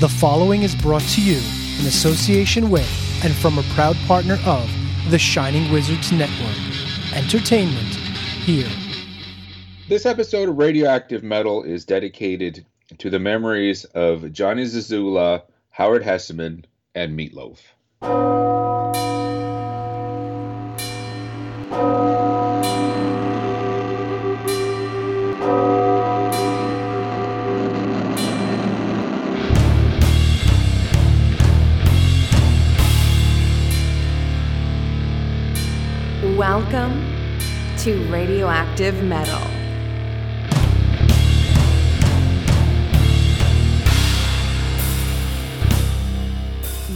The 0.00 0.08
following 0.08 0.62
is 0.62 0.76
brought 0.76 1.02
to 1.02 1.20
you 1.20 1.38
in 1.80 1.86
association 1.86 2.70
with 2.70 2.88
and 3.24 3.34
from 3.34 3.58
a 3.58 3.64
proud 3.74 3.96
partner 4.06 4.38
of 4.46 4.70
the 5.10 5.18
Shining 5.18 5.72
Wizards 5.72 6.12
Network. 6.12 6.56
Entertainment 7.16 7.96
here. 8.44 8.70
This 9.88 10.06
episode 10.06 10.50
of 10.50 10.56
Radioactive 10.56 11.24
Metal 11.24 11.64
is 11.64 11.84
dedicated 11.84 12.64
to 12.98 13.10
the 13.10 13.18
memories 13.18 13.86
of 13.86 14.32
Johnny 14.32 14.66
Zazula, 14.66 15.42
Howard 15.70 16.04
Hesseman, 16.04 16.64
and 16.94 17.18
Meatloaf. 17.18 17.58
Welcome 36.50 37.04
to 37.80 38.10
Radioactive 38.10 39.02
Metal. 39.04 39.38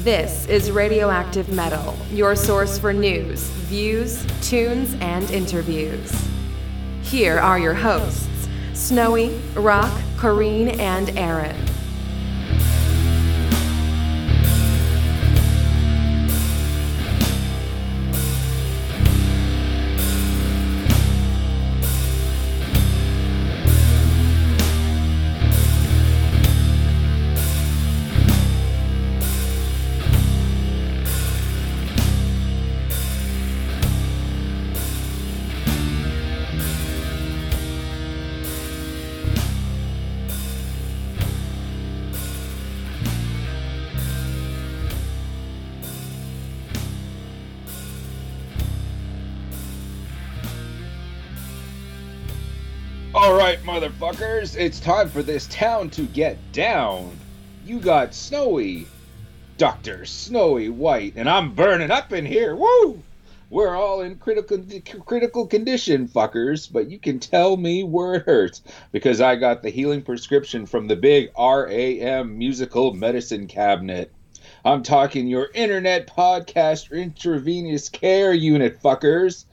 This 0.03 0.47
is 0.47 0.71
Radioactive 0.71 1.51
Metal, 1.51 1.95
your 2.11 2.35
source 2.35 2.79
for 2.79 2.95
news, 2.95 3.43
views, 3.69 4.25
tunes, 4.41 4.97
and 5.03 5.31
interviews. 5.31 6.11
Here 7.03 7.39
are 7.39 7.59
your 7.59 7.75
hosts 7.75 8.49
Snowy, 8.73 9.39
Rock, 9.53 9.93
Corrine, 10.17 10.79
and 10.79 11.11
Aaron. 11.19 11.72
It's 54.43 54.81
time 54.81 55.09
for 55.09 55.23
this 55.23 55.47
town 55.47 55.89
to 55.91 56.03
get 56.03 56.37
down. 56.51 57.17
You 57.65 57.79
got 57.79 58.13
Snowy, 58.13 58.89
Dr. 59.57 60.05
Snowy 60.05 60.69
White, 60.69 61.13
and 61.15 61.31
I'm 61.31 61.55
burning 61.55 61.93
up 61.93 62.13
in 62.13 62.27
here. 62.27 62.57
Woo! 62.57 63.01
We're 63.51 63.77
all 63.77 64.01
in 64.01 64.17
critical 64.17 64.61
critical 65.07 65.47
condition, 65.47 66.09
fuckers, 66.09 66.69
but 66.73 66.91
you 66.91 66.99
can 66.99 67.21
tell 67.21 67.57
me 67.57 67.85
where 67.85 68.15
it 68.15 68.27
hurts 68.27 68.63
because 68.91 69.21
I 69.21 69.37
got 69.37 69.63
the 69.63 69.71
healing 69.71 70.03
prescription 70.03 70.67
from 70.67 70.89
the 70.89 70.97
big 70.97 71.31
RAM 71.39 72.37
musical 72.37 72.93
medicine 72.95 73.47
cabinet. 73.47 74.11
I'm 74.65 74.83
talking 74.83 75.29
your 75.29 75.51
internet 75.55 76.09
podcast 76.09 76.91
intravenous 76.91 77.89
care 77.89 78.33
unit, 78.33 78.83
fuckers. 78.83 79.45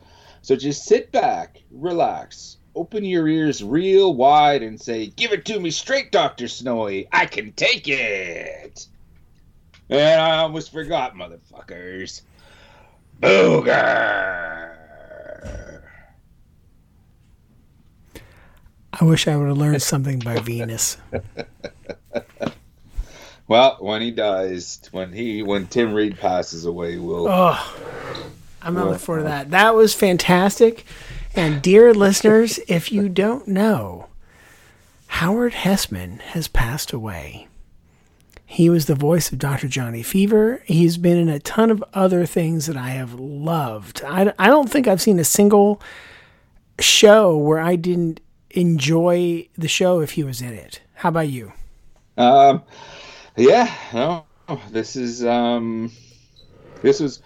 So 0.41 0.55
just 0.55 0.85
sit 0.85 1.11
back, 1.11 1.61
relax, 1.69 2.57
open 2.79 3.03
your 3.03 3.27
ears 3.27 3.61
real 3.61 4.13
wide 4.13 4.63
and 4.63 4.79
say, 4.79 5.07
Give 5.07 5.33
it 5.33 5.43
to 5.45 5.59
me 5.59 5.69
straight, 5.69 6.13
Dr. 6.13 6.47
Snowy. 6.47 7.09
I 7.11 7.25
can 7.25 7.51
take 7.51 7.87
it. 7.89 8.87
And 9.89 10.21
I 10.21 10.37
almost 10.37 10.71
forgot, 10.71 11.13
motherfuckers. 11.13 12.21
Booger. 13.21 14.75
I 18.93 19.03
wish 19.03 19.27
I 19.27 19.35
would 19.35 19.49
have 19.49 19.57
learned 19.57 19.81
something 19.93 20.19
by 20.19 20.39
Venus. 20.39 20.97
Well, 23.47 23.77
when 23.79 24.03
he 24.03 24.11
dies, 24.11 24.79
when 24.91 25.11
he 25.11 25.41
when 25.41 25.65
Tim 25.65 25.91
Reid 25.95 26.19
passes 26.19 26.65
away, 26.65 26.97
we'll 26.99 27.27
Oh, 27.27 27.75
I'm 28.61 28.75
not 28.75 28.85
looking 28.85 28.99
forward 28.99 29.23
to 29.23 29.27
that. 29.27 29.49
That 29.49 29.73
was 29.73 29.95
fantastic. 29.95 30.85
And 31.39 31.61
dear 31.61 31.93
listeners, 31.93 32.59
if 32.67 32.91
you 32.91 33.07
don't 33.07 33.47
know, 33.47 34.07
Howard 35.07 35.53
Hesseman 35.53 36.19
has 36.19 36.49
passed 36.49 36.91
away. 36.91 37.47
He 38.45 38.69
was 38.69 38.87
the 38.87 38.93
voice 38.93 39.31
of 39.31 39.39
Dr. 39.39 39.69
Johnny 39.69 40.03
Fever. 40.03 40.61
He's 40.65 40.97
been 40.97 41.17
in 41.17 41.29
a 41.29 41.39
ton 41.39 41.71
of 41.71 41.81
other 41.93 42.25
things 42.25 42.65
that 42.65 42.75
I 42.75 42.89
have 42.89 43.13
loved. 43.13 44.03
I, 44.03 44.33
I 44.37 44.47
don't 44.47 44.69
think 44.69 44.85
I've 44.85 45.01
seen 45.01 45.17
a 45.17 45.23
single 45.23 45.81
show 46.77 47.37
where 47.37 47.59
I 47.59 47.77
didn't 47.77 48.19
enjoy 48.49 49.47
the 49.57 49.69
show 49.69 50.01
if 50.01 50.11
he 50.11 50.25
was 50.25 50.41
in 50.41 50.53
it. 50.53 50.81
How 50.95 51.07
about 51.07 51.29
you? 51.29 51.53
Um, 52.17 52.63
yeah, 53.37 53.73
no, 53.93 54.25
this 54.71 54.97
is 54.97 55.23
um, 55.23 55.89
this 56.81 56.99
was 56.99 57.21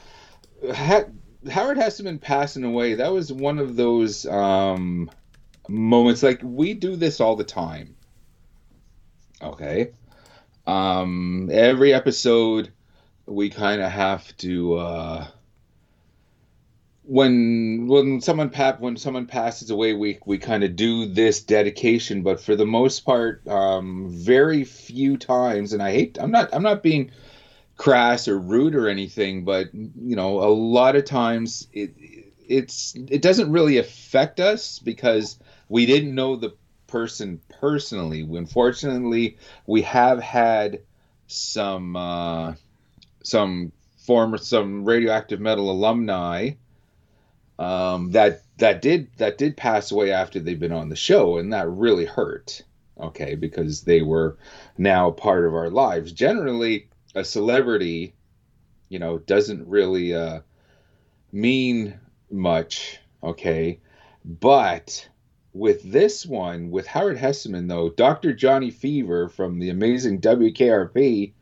Howard 1.50 1.78
Hesseman 1.78 2.20
passing 2.20 2.64
away. 2.64 2.96
That 2.96 3.12
was 3.12 3.31
one 3.31 3.59
of 3.59 3.76
those 3.76 4.26
um 4.26 5.09
moments. 5.68 6.24
Like 6.24 6.42
we 6.44 6.74
do 6.74 6.96
this 6.96 7.20
all 7.20 7.36
the 7.36 7.44
time. 7.44 7.96
Okay, 9.42 9.92
um, 10.66 11.50
every 11.52 11.94
episode 11.94 12.72
we 13.26 13.50
kind 13.50 13.81
of 13.81 13.92
have 13.92 14.36
to 14.38 14.76
uh 14.76 15.28
when 17.06 17.88
when 17.88 18.22
someone 18.22 18.50
pa- 18.50 18.78
when 18.80 18.96
someone 18.96 19.25
passes 19.25 19.70
away 19.70 19.94
we 19.94 20.20
we 20.25 20.38
kind 20.38 20.64
of 20.64 20.75
do 20.75 21.06
this 21.06 21.44
dedication 21.44 22.22
but 22.22 22.40
for 22.40 22.56
the 22.56 22.66
most 22.66 23.02
part 23.02 23.46
um 23.48 24.08
very 24.10 24.64
few 24.64 25.18
times 25.18 25.74
and 25.74 25.84
I 25.84 25.92
hate 25.92 26.18
I'm 26.20 26.31
not 26.31 26.50
I'm 26.54 26.64
not 26.64 26.81
being 26.81 27.12
crass 27.84 28.30
or 28.30 28.40
rude 28.40 28.76
or 28.76 28.88
anything 28.88 29.44
but 29.44 29.68
you 29.74 30.16
know 30.16 30.40
a 30.42 30.48
lot 30.48 30.96
of 30.96 31.04
times 31.04 31.68
it 31.74 31.94
it's 32.48 32.96
it 33.10 33.22
doesn't 33.22 33.52
really 33.52 33.78
affect 33.78 34.40
us 34.40 34.80
because 34.80 35.38
we 35.68 35.86
didn't 35.86 36.16
know 36.16 36.38
the 36.38 36.56
person 36.88 37.42
personally 37.60 38.22
unfortunately 38.22 39.38
we 39.68 39.82
have 39.82 40.18
had 40.22 40.80
some 41.28 41.94
uh 41.98 42.54
some 43.22 43.70
former 43.98 44.38
some 44.38 44.86
radioactive 44.86 45.42
metal 45.42 45.70
alumni 45.70 46.52
um, 47.60 48.12
that 48.12 48.44
that 48.60 48.82
did 48.82 49.10
that 49.18 49.38
did 49.38 49.58
pass 49.58 49.92
away 49.92 50.14
after 50.14 50.40
they've 50.40 50.60
been 50.60 50.72
on 50.72 50.90
the 50.90 50.96
show, 50.96 51.38
and 51.38 51.52
that 51.54 51.70
really 51.70 52.06
hurt. 52.06 52.62
Okay, 53.00 53.36
because 53.36 53.82
they 53.82 54.02
were 54.02 54.38
now 54.78 55.12
part 55.12 55.46
of 55.46 55.54
our 55.54 55.70
lives. 55.70 56.12
Generally, 56.12 56.88
a 57.16 57.24
celebrity, 57.24 58.16
you 58.90 59.00
know, 59.00 59.18
doesn't 59.18 59.68
really 59.68 60.13
uh, 60.13 60.41
mean 61.31 62.00
much. 62.31 63.00
Okay, 63.24 63.79
but 64.25 65.07
with 65.53 65.84
this 65.84 66.25
one, 66.25 66.72
with 66.72 66.88
Howard 66.88 67.18
Hesseman, 67.18 67.68
though, 67.68 67.90
Dr. 67.90 68.34
Johnny 68.34 68.72
Fever 68.72 69.29
from 69.29 69.59
the 69.59 69.69
amazing 69.69 70.19
WKRP, 70.19 71.34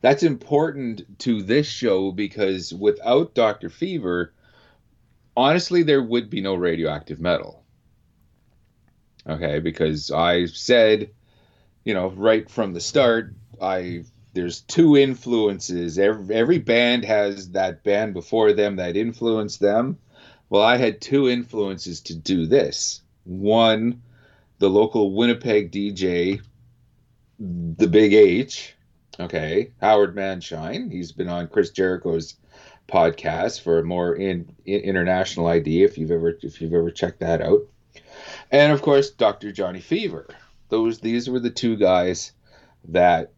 that's 0.00 0.24
important 0.24 1.18
to 1.20 1.42
this 1.42 1.66
show 1.66 2.10
because 2.10 2.74
without 2.74 3.34
Dr. 3.34 3.70
Fever, 3.70 4.34
honestly, 5.36 5.84
there 5.84 6.02
would 6.02 6.28
be 6.28 6.40
no 6.40 6.54
radioactive 6.54 7.20
metal. 7.20 7.62
Okay, 9.28 9.60
because 9.60 10.10
I 10.10 10.46
said, 10.46 11.10
you 11.84 11.94
know, 11.94 12.10
right 12.10 12.50
from 12.50 12.72
the 12.72 12.80
start, 12.80 13.34
I 13.60 14.04
there's 14.32 14.60
two 14.60 14.96
influences. 14.96 15.98
Every, 15.98 16.34
every 16.34 16.58
band 16.58 17.04
has 17.04 17.50
that 17.50 17.82
band 17.82 18.14
before 18.14 18.52
them 18.52 18.76
that 18.76 18.96
influenced 18.96 19.60
them. 19.60 19.98
Well, 20.48 20.62
I 20.62 20.76
had 20.76 21.00
two 21.00 21.28
influences 21.28 22.00
to 22.02 22.16
do 22.16 22.46
this. 22.46 23.02
One, 23.24 24.02
the 24.58 24.70
local 24.70 25.14
Winnipeg 25.14 25.70
DJ, 25.70 26.40
the 27.38 27.88
Big 27.88 28.12
H, 28.12 28.74
okay, 29.18 29.72
Howard 29.80 30.14
Mandshein. 30.14 30.90
He's 30.90 31.12
been 31.12 31.28
on 31.28 31.48
Chris 31.48 31.70
Jericho's 31.70 32.36
podcast 32.88 33.62
for 33.62 33.78
a 33.78 33.84
more 33.84 34.14
in, 34.14 34.54
in, 34.64 34.80
international 34.80 35.46
idea 35.46 35.86
if 35.86 35.96
you've 35.96 36.10
ever 36.10 36.38
if 36.42 36.60
you've 36.60 36.74
ever 36.74 36.90
checked 36.90 37.20
that 37.20 37.40
out 37.40 37.62
and 38.50 38.72
of 38.72 38.82
course 38.82 39.10
dr 39.10 39.50
johnny 39.52 39.80
fever 39.80 40.26
those 40.68 41.00
these 41.00 41.30
were 41.30 41.40
the 41.40 41.48
two 41.48 41.76
guys 41.76 42.32
that 42.88 43.32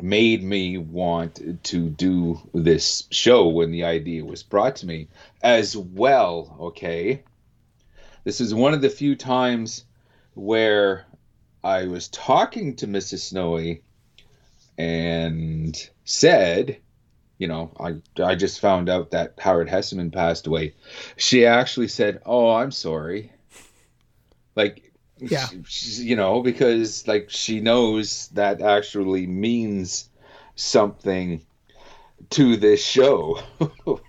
made 0.00 0.42
me 0.42 0.78
want 0.78 1.64
to 1.64 1.88
do 1.88 2.40
this 2.52 3.04
show 3.10 3.48
when 3.48 3.70
the 3.70 3.84
idea 3.84 4.24
was 4.24 4.42
brought 4.42 4.76
to 4.76 4.86
me 4.86 5.08
as 5.42 5.76
well 5.76 6.56
okay? 6.60 7.22
This 8.24 8.40
is 8.40 8.52
one 8.54 8.74
of 8.74 8.82
the 8.82 8.90
few 8.90 9.14
times 9.16 9.84
where 10.34 11.06
i 11.64 11.86
was 11.86 12.08
talking 12.08 12.76
to 12.76 12.86
mrs 12.86 13.20
snowy 13.20 13.82
and 14.76 15.88
said 16.04 16.76
you 17.38 17.48
know 17.48 17.70
i 17.80 17.94
i 18.22 18.34
just 18.34 18.60
found 18.60 18.90
out 18.90 19.10
that 19.10 19.32
howard 19.38 19.68
hesseman 19.68 20.10
passed 20.12 20.46
away. 20.46 20.74
She 21.16 21.46
actually 21.46 21.88
said 21.88 22.20
oh 22.26 22.50
i'm 22.50 22.70
sorry. 22.70 23.32
Like 24.54 24.85
Yeah. 25.18 25.46
you 25.80 26.14
know 26.16 26.42
because 26.42 27.06
like 27.08 27.30
she 27.30 27.60
knows 27.60 28.28
that 28.34 28.60
actually 28.60 29.26
means 29.26 30.10
something 30.56 31.40
to 32.30 32.56
this 32.56 32.84
show. 32.84 33.38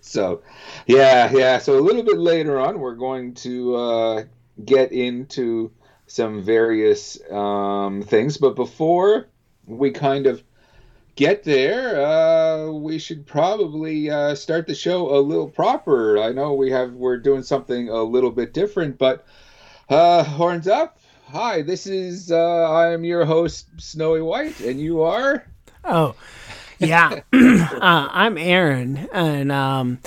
So 0.00 0.42
yeah 0.86 1.32
yeah. 1.32 1.58
So 1.58 1.78
a 1.78 1.80
little 1.80 2.04
bit 2.04 2.18
later 2.18 2.60
on 2.60 2.78
we're 2.78 2.94
going 2.94 3.34
to 3.34 3.74
uh 3.74 4.24
get 4.64 4.92
into 4.92 5.72
some 6.06 6.42
various 6.44 7.18
um 7.30 8.02
things. 8.02 8.36
But 8.36 8.54
before 8.54 9.28
we 9.66 9.90
kind 9.90 10.26
of 10.26 10.42
get 11.16 11.42
there 11.44 12.00
uh 12.04 12.70
we 12.70 12.98
should 12.98 13.26
probably 13.26 14.10
uh 14.10 14.34
start 14.34 14.66
the 14.68 14.74
show 14.74 15.16
a 15.16 15.20
little 15.20 15.48
proper. 15.48 16.18
I 16.18 16.30
know 16.32 16.52
we 16.54 16.70
have 16.70 16.92
we're 16.92 17.18
doing 17.18 17.42
something 17.42 17.88
a 17.88 18.02
little 18.02 18.30
bit 18.30 18.52
different 18.54 18.98
but 18.98 19.24
uh, 19.92 20.24
horns 20.24 20.66
up. 20.68 20.98
Hi, 21.28 21.62
this 21.62 21.86
is 21.86 22.32
uh, 22.32 22.70
I 22.70 22.92
am 22.92 23.04
your 23.04 23.24
host 23.24 23.68
Snowy 23.76 24.22
White, 24.22 24.60
and 24.60 24.80
you 24.80 25.02
are. 25.02 25.46
Oh, 25.84 26.14
yeah. 26.78 27.20
uh, 27.32 28.08
I'm 28.10 28.38
Aaron, 28.38 29.08
and 29.12 29.52
um, 29.52 29.98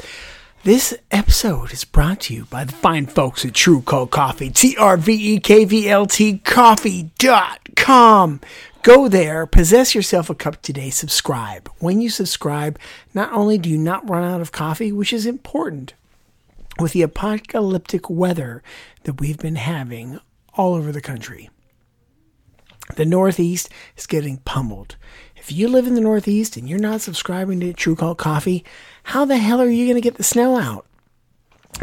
this 0.64 0.98
episode 1.12 1.72
is 1.72 1.84
brought 1.84 2.22
to 2.22 2.34
you 2.34 2.46
by 2.46 2.64
the 2.64 2.72
fine 2.72 3.06
folks 3.06 3.46
at 3.46 3.54
True 3.54 3.82
Cult 3.82 4.10
Coffee. 4.10 4.50
T 4.50 4.76
R 4.78 4.98
V 4.98 5.36
E 5.36 5.40
K 5.40 5.66
V 5.66 5.88
L 5.88 6.08
T 6.08 6.40
coffee.com. 6.40 7.22
Go 8.82 9.08
there, 9.08 9.46
possess 9.48 9.96
yourself 9.96 10.30
a 10.30 10.36
cup 10.36 10.62
today, 10.62 10.90
subscribe. 10.90 11.70
When 11.80 12.02
you 12.02 12.10
subscribe, 12.10 12.80
not 13.14 13.32
only 13.34 13.58
do 13.58 13.70
you 13.70 13.78
not 13.78 14.08
run 14.08 14.24
out 14.24 14.42
of 14.42 14.52
coffee, 14.52 14.92
which 14.92 15.12
is 15.12 15.26
important, 15.26 15.94
with 16.80 16.94
the 16.94 17.02
apocalyptic 17.02 18.10
weather 18.10 18.62
that 19.04 19.20
we've 19.20 19.38
been 19.38 19.56
having 19.56 20.20
all 20.54 20.74
over 20.74 20.92
the 20.92 21.02
country. 21.02 21.50
The 22.96 23.06
Northeast 23.06 23.70
is 23.98 24.06
getting 24.06 24.38
pummeled. 24.38 24.96
If 25.36 25.52
you 25.52 25.68
live 25.68 25.88
in 25.88 25.96
the 25.96 26.02
Northeast 26.02 26.56
and 26.56 26.70
you're 26.70 26.80
not 26.80 27.02
subscribing 27.02 27.60
to 27.62 27.74
True 27.74 27.96
Cult 27.96 28.18
Coffee, 28.18 28.64
how 29.04 29.26
the 29.26 29.38
hell 29.38 29.62
are 29.62 29.70
you 29.70 29.86
going 29.86 29.96
to 29.96 30.02
get 30.02 30.16
the 30.16 30.24
snow 30.24 30.58
out? 30.58 30.86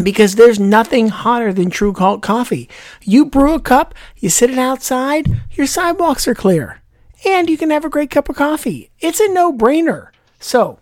Because 0.02 0.36
there's 0.36 0.58
nothing 0.58 1.08
hotter 1.08 1.52
than 1.52 1.70
True 1.70 1.92
Cult 1.92 2.22
Coffee. 2.22 2.68
You 3.02 3.26
brew 3.26 3.54
a 3.54 3.60
cup, 3.60 3.94
you 4.16 4.28
sit 4.30 4.50
it 4.50 4.58
outside, 4.58 5.28
your 5.52 5.66
sidewalks 5.66 6.26
are 6.26 6.34
clear, 6.34 6.80
and 7.26 7.50
you 7.50 7.58
can 7.58 7.70
have 7.70 7.84
a 7.84 7.90
great 7.90 8.10
cup 8.10 8.28
of 8.28 8.36
coffee. 8.36 8.90
It's 9.00 9.20
a 9.20 9.28
no 9.28 9.52
brainer. 9.52 10.08
So, 10.40 10.78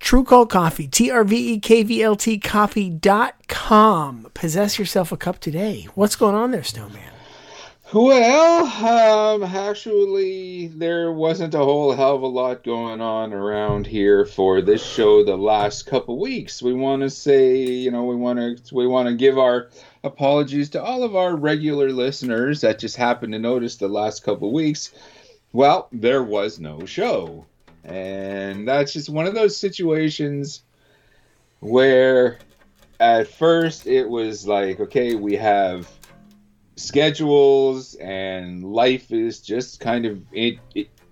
True 0.00 0.24
Cult 0.24 0.50
Coffee, 0.50 0.86
T 0.86 1.10
R 1.10 1.24
V 1.24 1.54
E 1.54 1.60
K 1.60 1.82
V 1.82 2.02
L 2.02 2.16
T 2.16 2.38
coffee.com. 2.38 4.30
Possess 4.34 4.78
yourself 4.78 5.12
a 5.12 5.16
cup 5.16 5.38
today. 5.40 5.88
What's 5.94 6.16
going 6.16 6.34
on 6.34 6.50
there, 6.50 6.64
Snowman? 6.64 7.12
Well, 7.94 8.66
um, 8.66 9.42
actually, 9.42 10.66
there 10.68 11.10
wasn't 11.10 11.54
a 11.54 11.58
whole 11.58 11.94
hell 11.94 12.16
of 12.16 12.22
a 12.22 12.26
lot 12.26 12.62
going 12.62 13.00
on 13.00 13.32
around 13.32 13.86
here 13.86 14.26
for 14.26 14.60
this 14.60 14.84
show 14.84 15.24
the 15.24 15.38
last 15.38 15.86
couple 15.86 16.18
weeks. 16.18 16.60
We 16.62 16.74
want 16.74 17.00
to 17.00 17.08
say, 17.08 17.56
you 17.64 17.90
know, 17.90 18.04
we 18.04 18.14
want 18.14 18.38
to 18.38 18.74
we 18.74 18.86
want 18.86 19.08
to 19.08 19.14
give 19.14 19.38
our 19.38 19.70
apologies 20.04 20.68
to 20.70 20.82
all 20.82 21.02
of 21.02 21.16
our 21.16 21.34
regular 21.34 21.90
listeners 21.90 22.60
that 22.60 22.78
just 22.78 22.96
happened 22.96 23.32
to 23.32 23.38
notice 23.38 23.76
the 23.76 23.88
last 23.88 24.22
couple 24.22 24.52
weeks. 24.52 24.92
Well, 25.54 25.88
there 25.90 26.22
was 26.22 26.60
no 26.60 26.84
show. 26.84 27.46
And 27.84 28.66
that's 28.66 28.92
just 28.92 29.08
one 29.08 29.26
of 29.26 29.34
those 29.34 29.56
situations 29.56 30.62
where 31.60 32.38
at 33.00 33.28
first 33.28 33.86
it 33.86 34.08
was 34.08 34.46
like, 34.46 34.80
okay, 34.80 35.14
we 35.14 35.36
have 35.36 35.88
schedules 36.76 37.94
and 37.96 38.64
life 38.64 39.10
is 39.10 39.40
just 39.40 39.80
kind 39.80 40.06
of 40.06 40.22
in, 40.32 40.58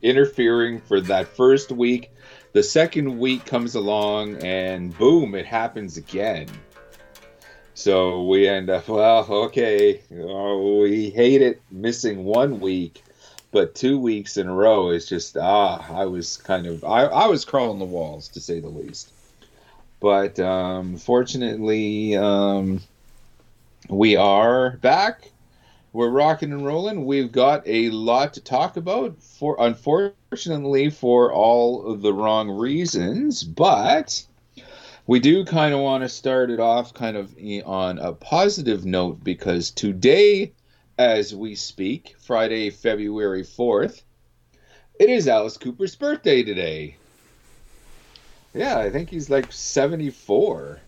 interfering 0.02 0.80
for 0.80 1.00
that 1.00 1.28
first 1.28 1.72
week. 1.72 2.10
The 2.52 2.62
second 2.62 3.18
week 3.18 3.44
comes 3.44 3.74
along 3.74 4.42
and 4.42 4.96
boom, 4.96 5.34
it 5.34 5.46
happens 5.46 5.96
again. 5.96 6.48
So 7.74 8.24
we 8.24 8.48
end 8.48 8.70
up, 8.70 8.88
well, 8.88 9.26
okay, 9.30 10.00
oh, 10.18 10.80
we 10.80 11.10
hate 11.10 11.42
it 11.42 11.60
missing 11.70 12.24
one 12.24 12.58
week, 12.58 13.02
but 13.56 13.74
two 13.74 13.98
weeks 13.98 14.36
in 14.36 14.48
a 14.48 14.54
row 14.54 14.90
is 14.90 15.08
just, 15.08 15.34
ah, 15.38 15.82
I 15.90 16.04
was 16.04 16.36
kind 16.36 16.66
of, 16.66 16.84
I, 16.84 17.04
I 17.04 17.26
was 17.26 17.46
crawling 17.46 17.78
the 17.78 17.86
walls 17.86 18.28
to 18.28 18.40
say 18.40 18.60
the 18.60 18.68
least. 18.68 19.10
But 19.98 20.38
um, 20.38 20.98
fortunately, 20.98 22.14
um, 22.16 22.82
we 23.88 24.14
are 24.14 24.76
back 24.76 25.30
we're 25.94 26.10
rocking 26.10 26.52
and 26.52 26.66
rolling. 26.66 27.06
We've 27.06 27.32
got 27.32 27.62
a 27.64 27.88
lot 27.88 28.34
to 28.34 28.42
talk 28.42 28.76
about. 28.76 29.22
For 29.22 29.56
unfortunately, 29.58 30.90
for 30.90 31.32
all 31.32 31.90
of 31.90 32.02
the 32.02 32.12
wrong 32.12 32.50
reasons, 32.50 33.42
but 33.42 34.22
we 35.06 35.18
do 35.18 35.46
kind 35.46 35.72
of 35.72 35.80
want 35.80 36.04
to 36.04 36.10
start 36.10 36.50
it 36.50 36.60
off 36.60 36.92
kind 36.92 37.16
of 37.16 37.34
on 37.64 37.98
a 37.98 38.12
positive 38.12 38.84
note 38.84 39.24
because 39.24 39.70
today, 39.70 40.52
as 40.98 41.34
we 41.34 41.54
speak, 41.54 42.16
Friday, 42.18 42.70
February 42.70 43.42
fourth, 43.42 44.02
it 44.98 45.10
is 45.10 45.28
Alice 45.28 45.56
Cooper's 45.56 45.94
birthday 45.94 46.42
today. 46.42 46.96
Yeah, 48.54 48.78
I 48.78 48.88
think 48.88 49.10
he's 49.10 49.28
like 49.28 49.52
seventy-four. 49.52 50.80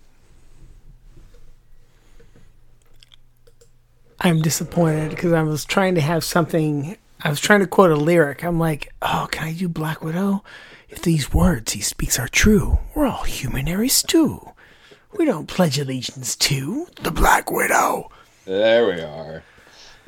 I'm 4.20 4.43
disappointed 4.43 5.10
because 5.10 5.32
I 5.32 5.43
was 5.43 5.64
trying 5.64 5.94
to 5.94 6.00
have 6.00 6.25
something. 6.25 6.96
I 7.22 7.31
was 7.31 7.40
trying 7.40 7.60
to 7.60 7.66
quote 7.66 7.90
a 7.90 7.96
lyric. 7.96 8.43
I'm 8.44 8.58
like, 8.58 8.93
oh, 9.02 9.28
can 9.31 9.49
I 9.49 9.52
do 9.52 9.69
Black 9.69 10.02
Widow? 10.02 10.43
If 10.88 11.03
these 11.03 11.34
words 11.34 11.72
he 11.72 11.82
speaks 11.82 12.19
are 12.19 12.29
true, 12.29 12.79
we're 12.94 13.06
all 13.06 13.24
humaнаries 13.24 14.05
too. 14.06 14.53
We 15.17 15.24
don't 15.24 15.46
pledge 15.46 15.79
allegiance 15.79 16.34
to 16.36 16.86
the 17.03 17.10
Black 17.10 17.50
Widow. 17.50 18.10
There 18.44 18.86
we 18.86 19.03
are. 19.03 19.43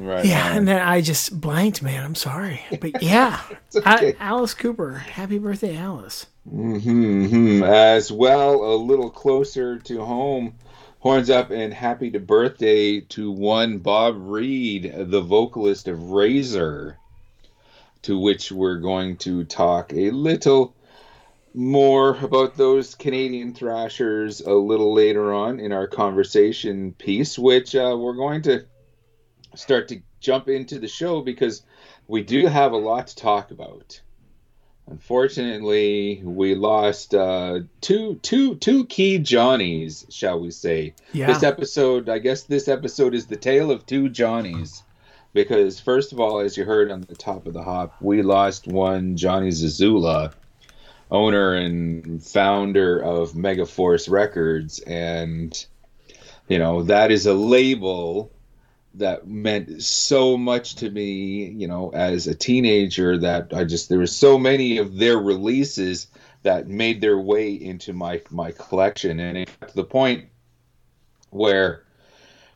Right. 0.01 0.25
Yeah, 0.25 0.51
on. 0.51 0.57
and 0.57 0.69
then 0.69 0.81
I 0.81 1.03
just 1.03 1.39
blanked, 1.39 1.83
man. 1.83 2.03
I'm 2.03 2.15
sorry, 2.15 2.63
but 2.81 3.03
yeah, 3.03 3.41
okay. 3.77 4.15
I, 4.15 4.17
Alice 4.19 4.55
Cooper. 4.55 4.95
Happy 4.95 5.39
birthday, 5.39 5.77
Alice. 5.77 6.27
hmm 6.49 7.63
As 7.63 8.11
well, 8.11 8.65
a 8.65 8.77
little 8.77 9.11
closer 9.11 9.79
to 9.79 10.03
home, 10.03 10.55
horns 11.01 11.29
up 11.29 11.51
and 11.51 11.75
happy 11.75 12.11
to 12.13 12.19
birthday 12.19 13.01
to 13.01 13.31
one 13.31 13.77
Bob 13.79 14.15
Reid, 14.17 14.91
the 14.97 15.21
vocalist 15.21 15.87
of 15.87 16.11
Razor, 16.11 16.97
to 18.03 18.19
which 18.19 18.51
we're 18.51 18.79
going 18.79 19.19
to 19.19 19.45
talk 19.45 19.93
a 19.93 20.11
little 20.13 20.75
more 21.53 22.17
about 22.23 22.57
those 22.57 22.95
Canadian 22.95 23.53
thrashers 23.53 24.41
a 24.41 24.53
little 24.55 24.95
later 24.95 25.33
on 25.35 25.61
in 25.61 25.73
our 25.73 25.87
conversation 25.87 26.93
piece, 26.95 27.39
which 27.39 27.75
uh, 27.75 27.97
we're 27.99 28.15
going 28.15 28.41
to 28.43 28.65
start 29.55 29.89
to 29.89 30.01
jump 30.21 30.49
into 30.49 30.79
the 30.79 30.89
show 30.89 31.23
because 31.23 31.63
we 32.07 32.23
do 32.23 32.47
have 32.47 32.73
a 32.73 32.77
lot 32.77 33.09
to 33.09 33.17
talk 33.17 33.51
about. 33.51 34.01
Unfortunately, 34.89 36.21
we 36.25 36.57
lost 36.57 37.15
uh, 37.15 37.61
two, 37.81 38.17
two, 38.23 38.57
two 38.57 38.87
key 38.87 39.19
Johnnies, 39.19 40.05
shall 40.09 40.41
we 40.41 40.51
say? 40.51 40.95
Yeah. 41.13 41.29
This 41.29 41.45
episode, 41.45 42.09
I 42.09 42.19
guess, 42.19 42.43
this 42.43 42.67
episode 42.67 43.15
is 43.15 43.27
the 43.27 43.37
tale 43.37 43.71
of 43.71 43.87
two 43.87 44.09
Johnnies, 44.09 44.83
because 45.33 45.79
first 45.79 46.13
of 46.13 46.19
all, 46.19 46.41
as 46.41 46.57
you 46.57 46.65
heard 46.65 46.91
on 46.91 47.03
the 47.03 47.15
top 47.15 47.47
of 47.47 47.55
the 47.55 47.63
hop, 47.63 47.95
we 48.01 48.23
lost 48.23 48.67
one 48.67 49.17
Johnny 49.17 49.51
Zazula, 49.51 50.33
owner 51.09 51.55
and 51.55 52.21
founder 52.21 52.99
of 52.99 53.33
Megaforce 53.33 54.11
Records, 54.11 54.81
and 54.81 55.67
you 56.49 56.59
know 56.59 56.83
that 56.83 57.13
is 57.13 57.27
a 57.27 57.35
label 57.35 58.33
that 58.95 59.27
meant 59.27 59.83
so 59.83 60.37
much 60.37 60.77
to 60.77 60.91
me, 60.91 61.45
you 61.51 61.69
know, 61.69 61.91
as 61.91 62.27
a 62.27 62.35
teenager 62.35 63.19
that 63.19 63.53
I 63.55 63.65
just 63.65 63.89
there 63.89 63.99
were 63.99 64.07
so 64.07 64.39
many 64.39 64.79
of 64.79 64.97
their 64.97 65.19
releases 65.19 66.09
that 66.43 66.69
made 66.69 67.01
their 67.01 67.19
way 67.19 67.53
into 67.53 67.93
my 67.93 68.21
my 68.31 68.51
collection 68.53 69.21
and 69.21 69.39
it 69.39 69.61
got 69.61 69.69
to 69.69 69.77
the 69.77 69.85
point 69.85 70.27
where 71.31 71.85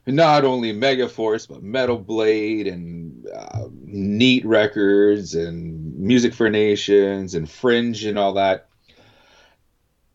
not 0.07 0.45
only 0.45 0.73
Megaforce 0.73 1.49
but 1.49 1.63
Metal 1.63 1.99
Blade 1.99 2.67
and 2.67 3.27
uh, 3.29 3.69
Neat 3.85 4.45
Records 4.45 5.35
and 5.35 5.97
Music 5.99 6.35
for 6.35 6.51
Nations 6.51 7.35
and 7.35 7.51
Fringe 7.51 8.05
and 8.05 8.19
all 8.19 8.35
that. 8.35 8.69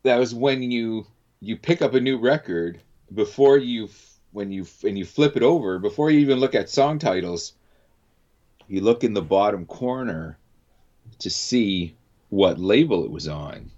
That 0.04 0.18
was 0.18 0.34
when 0.34 0.62
you 0.72 1.08
you 1.40 1.58
pick 1.58 1.82
up 1.82 1.94
a 1.94 2.00
new 2.00 2.18
record 2.18 2.82
before 3.14 3.58
you 3.58 3.90
when 4.32 4.52
you 4.52 4.66
when 4.82 4.96
you 4.96 5.06
flip 5.06 5.36
it 5.36 5.44
over 5.44 5.80
before 5.80 6.12
you 6.12 6.20
even 6.20 6.40
look 6.40 6.56
at 6.56 6.70
song 6.70 7.00
titles. 7.00 7.54
You 8.68 8.82
look 8.82 9.04
in 9.04 9.14
the 9.14 9.22
bottom 9.22 9.66
corner 9.66 10.38
to 11.20 11.30
see 11.30 11.96
what 12.30 12.60
label 12.60 13.04
it 13.04 13.10
was 13.10 13.28
on 13.28 13.72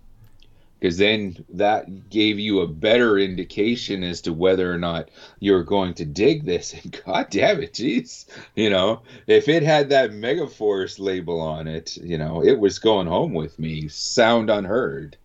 because 0.81 0.97
then 0.97 1.37
that 1.49 2.09
gave 2.09 2.39
you 2.39 2.61
a 2.61 2.67
better 2.67 3.19
indication 3.19 4.03
as 4.03 4.19
to 4.21 4.33
whether 4.33 4.73
or 4.73 4.79
not 4.79 5.09
you're 5.39 5.63
going 5.63 5.93
to 5.93 6.05
dig 6.05 6.43
this. 6.43 6.73
And 6.73 6.99
god 7.05 7.27
damn 7.29 7.61
it, 7.61 7.73
jeez, 7.73 8.25
you 8.55 8.69
know, 8.69 9.03
if 9.27 9.47
it 9.47 9.61
had 9.61 9.89
that 9.89 10.09
Megaforce 10.09 10.99
label 10.99 11.39
on 11.39 11.67
it, 11.67 11.97
you 11.97 12.17
know, 12.17 12.43
it 12.43 12.59
was 12.59 12.79
going 12.79 13.05
home 13.05 13.33
with 13.33 13.59
me, 13.59 13.87
sound 13.89 14.49
unheard. 14.49 15.17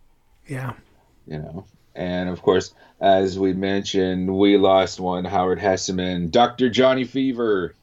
Yeah, 0.47 0.73
you 1.25 1.39
know, 1.39 1.65
and 1.95 2.29
of 2.29 2.41
course, 2.43 2.73
as 2.99 3.37
we 3.37 3.53
mentioned, 3.53 4.35
we 4.35 4.57
lost 4.57 4.99
one, 4.99 5.25
Howard 5.25 5.59
Hesseman, 5.59 6.31
Dr. 6.31 6.69
Johnny 6.69 7.03
Fever, 7.03 7.75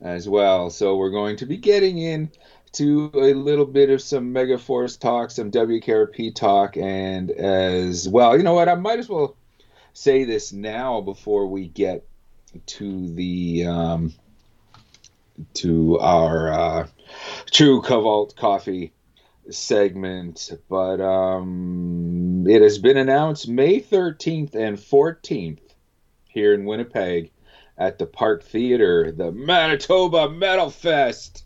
as 0.00 0.28
well. 0.28 0.70
So 0.70 0.96
we're 0.96 1.10
going 1.10 1.36
to 1.36 1.46
be 1.46 1.56
getting 1.56 1.98
in 1.98 2.30
to 2.72 3.10
a 3.14 3.34
little 3.34 3.66
bit 3.66 3.90
of 3.90 4.02
some 4.02 4.34
Megaforce 4.34 4.98
talk, 4.98 5.30
some 5.30 5.50
WKRP 5.50 6.34
talk, 6.34 6.76
and 6.76 7.30
as 7.30 8.08
well, 8.08 8.36
you 8.36 8.42
know 8.42 8.54
what? 8.54 8.68
I 8.68 8.74
might 8.74 8.98
as 8.98 9.08
well 9.08 9.36
say 9.92 10.24
this 10.24 10.52
now 10.52 11.00
before 11.00 11.46
we 11.46 11.68
get 11.68 12.04
to 12.66 13.08
the 13.14 13.66
um, 13.66 14.14
to 15.54 15.98
our 15.98 16.52
uh, 16.52 16.86
True 17.50 17.82
Cavault 17.82 18.36
Coffee 18.36 18.92
segment, 19.50 20.50
but 20.68 21.00
um, 21.00 22.11
it 22.46 22.62
has 22.62 22.78
been 22.78 22.96
announced 22.96 23.48
May 23.48 23.80
13th 23.80 24.54
and 24.54 24.76
14th 24.76 25.60
here 26.28 26.54
in 26.54 26.64
Winnipeg 26.64 27.30
at 27.76 27.98
the 27.98 28.06
Park 28.06 28.44
Theater, 28.44 29.12
the 29.12 29.32
Manitoba 29.32 30.30
Metal 30.30 30.70
Fest 30.70 31.44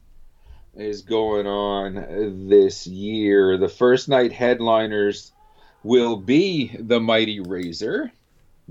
is 0.75 1.03
going 1.03 1.47
on 1.47 2.49
this 2.49 2.87
year. 2.87 3.57
The 3.57 3.69
first 3.69 4.09
night 4.09 4.33
headliners 4.33 5.33
will 5.83 6.17
be 6.17 6.77
the 6.79 7.01
Mighty 7.01 7.41
Razor, 7.41 8.13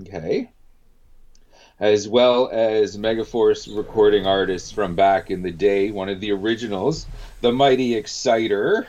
okay, 0.02 0.50
as 1.80 2.08
well 2.08 2.48
as 2.52 2.96
Megaforce 2.96 3.74
recording 3.74 4.26
artists 4.26 4.70
from 4.70 4.94
back 4.94 5.30
in 5.30 5.42
the 5.42 5.50
day, 5.50 5.90
one 5.90 6.08
of 6.08 6.20
the 6.20 6.32
originals, 6.32 7.06
the 7.40 7.52
Mighty 7.52 7.94
Exciter, 7.94 8.86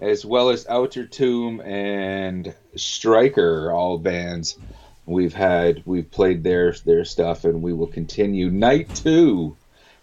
as 0.00 0.24
well 0.24 0.50
as 0.50 0.66
Outer 0.68 1.06
Tomb 1.06 1.60
and 1.60 2.54
Striker, 2.76 3.70
all 3.72 3.98
bands 3.98 4.58
we've 5.06 5.34
had 5.34 5.82
we've 5.86 6.10
played 6.10 6.44
their 6.44 6.72
their 6.84 7.04
stuff 7.04 7.44
and 7.44 7.62
we 7.62 7.72
will 7.72 7.86
continue 7.86 8.48
night 8.48 8.94
two 8.94 9.56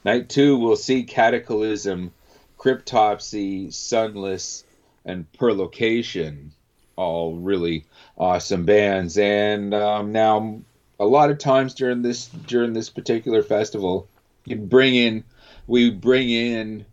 night 0.04 0.28
two 0.28 0.58
we'll 0.58 0.76
see 0.76 1.04
cataclysm 1.04 2.12
Cryptopsy, 2.58 3.72
Sunless, 3.72 4.64
and 5.06 5.32
Per 5.34 5.54
Location, 5.54 6.52
all 6.96 7.36
really 7.36 7.86
awesome 8.18 8.66
bands. 8.66 9.18
And 9.18 9.74
um, 9.74 10.12
now, 10.12 10.60
a 11.00 11.06
lot 11.06 11.30
of 11.30 11.38
times 11.38 11.76
during 11.76 12.02
this 12.02 12.28
during 12.28 12.74
this 12.74 12.90
particular 12.90 13.44
festival, 13.44 14.08
you 14.46 14.56
bring 14.56 14.96
in 14.96 15.24
we 15.68 15.92
bring 15.92 16.30
in 16.30 16.86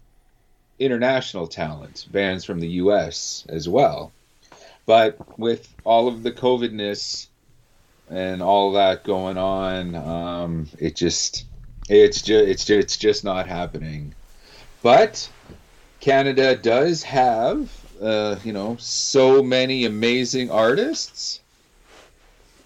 international 0.78 1.46
talent, 1.46 2.06
bands 2.10 2.44
from 2.44 2.60
the 2.60 2.68
U.S. 2.68 3.44
as 3.48 3.68
well. 3.68 4.12
But 4.86 5.38
with 5.38 5.72
all 5.84 6.08
of 6.08 6.22
the 6.22 6.32
COVIDness 6.32 7.28
and 8.10 8.42
all 8.42 8.72
that 8.72 9.04
going 9.04 9.38
on, 9.38 9.94
um, 9.94 10.68
it 10.78 10.94
just 10.94 11.46
it's 11.88 12.22
just 12.22 12.46
it's 12.46 12.64
just, 12.64 12.80
it's 12.80 12.96
just 12.96 13.24
not 13.24 13.46
happening. 13.46 14.14
But 14.82 15.28
Canada 16.00 16.54
does 16.54 17.02
have, 17.04 17.70
uh, 18.00 18.36
you 18.44 18.52
know, 18.52 18.76
so 18.78 19.42
many 19.42 19.86
amazing 19.86 20.50
artists 20.50 21.40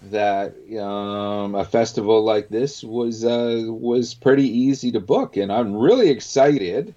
that 0.03 0.55
um, 0.77 1.55
a 1.55 1.63
festival 1.63 2.23
like 2.23 2.49
this 2.49 2.83
was 2.83 3.23
uh, 3.23 3.63
was 3.67 4.13
pretty 4.13 4.47
easy 4.47 4.91
to 4.91 4.99
book, 4.99 5.37
and 5.37 5.51
I'm 5.51 5.73
really 5.73 6.09
excited 6.09 6.93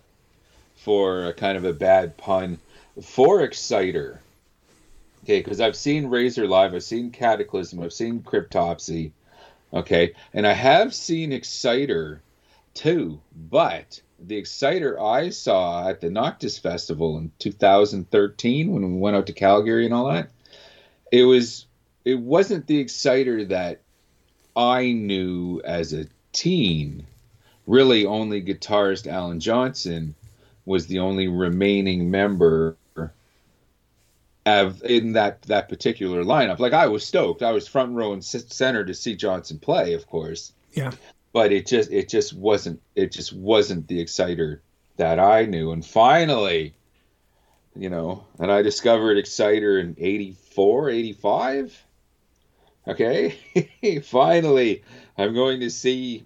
for 0.85 1.27
a 1.27 1.33
kind 1.33 1.57
of 1.57 1.65
a 1.65 1.73
bad 1.73 2.17
pun 2.17 2.59
for 3.01 3.43
Exciter. 3.43 4.21
Okay, 5.23 5.39
because 5.39 5.61
I've 5.61 5.77
seen 5.77 6.07
Razor 6.07 6.49
live, 6.49 6.75
I've 6.75 6.83
seen 6.83 7.11
Cataclysm, 7.11 7.81
I've 7.81 7.93
seen 7.93 8.21
Cryptopsy, 8.21 9.13
okay, 9.73 10.15
and 10.35 10.45
I 10.45 10.53
have 10.53 10.93
seen 10.93 11.33
Exciter 11.33 12.21
too, 12.75 13.21
but 13.49 14.01
the 14.19 14.37
Exciter 14.37 15.01
I 15.01 15.31
saw 15.31 15.89
at 15.89 16.01
the 16.01 16.11
Noctis 16.11 16.59
Festival 16.59 17.17
in 17.19 17.31
2013 17.39 18.73
when 18.73 18.95
we 18.95 18.99
went 18.99 19.17
out 19.17 19.27
to 19.27 19.33
Calgary 19.33 19.85
and 19.85 19.95
all 19.95 20.11
that, 20.11 20.31
it 21.13 21.23
was 21.23 21.67
it 22.05 22.19
wasn't 22.19 22.67
the 22.67 22.79
Exciter 22.79 23.45
that 23.45 23.83
I 24.57 24.91
knew 24.91 25.61
as 25.65 25.93
a 25.93 26.07
teen. 26.33 27.07
Really, 27.69 28.05
only 28.07 28.43
guitarist 28.43 29.07
Alan 29.07 29.39
Johnson 29.39 30.17
was 30.65 30.87
the 30.87 31.01
only 31.01 31.29
remaining 31.29 32.11
member 32.11 32.77
of 34.45 34.83
in 34.83 35.13
that 35.13 35.43
that 35.43 35.69
particular 35.69 36.25
lineup. 36.25 36.59
Like 36.59 36.73
I 36.73 36.89
was 36.89 37.07
stoked. 37.07 37.43
I 37.43 37.53
was 37.53 37.69
front 37.69 37.95
row 37.95 38.13
and 38.13 38.25
center 38.25 38.85
to 38.85 38.95
see 38.95 39.15
Johnson 39.17 39.59
play, 39.59 39.95
of 39.95 40.07
course. 40.07 40.53
Yeah 40.73 40.93
but 41.33 41.53
it 41.53 41.67
just 41.67 41.91
it 41.91 42.09
just 42.09 42.33
wasn't 42.33 42.81
it 42.95 43.11
just 43.11 43.33
wasn't 43.33 43.89
the 43.89 44.01
exciter 44.01 44.63
that 44.97 45.19
I 45.19 45.47
knew. 45.47 45.73
And 45.73 45.85
finally, 45.85 46.75
you 47.75 47.89
know, 47.89 48.25
and 48.39 48.53
I 48.53 48.63
discovered 48.63 49.17
Exciter 49.17 49.79
in 49.79 49.97
84, 49.99 50.91
85. 50.91 51.85
Okay. 52.87 54.01
finally, 54.03 54.83
I'm 55.17 55.33
going 55.35 55.61
to 55.61 55.71
see, 55.71 56.25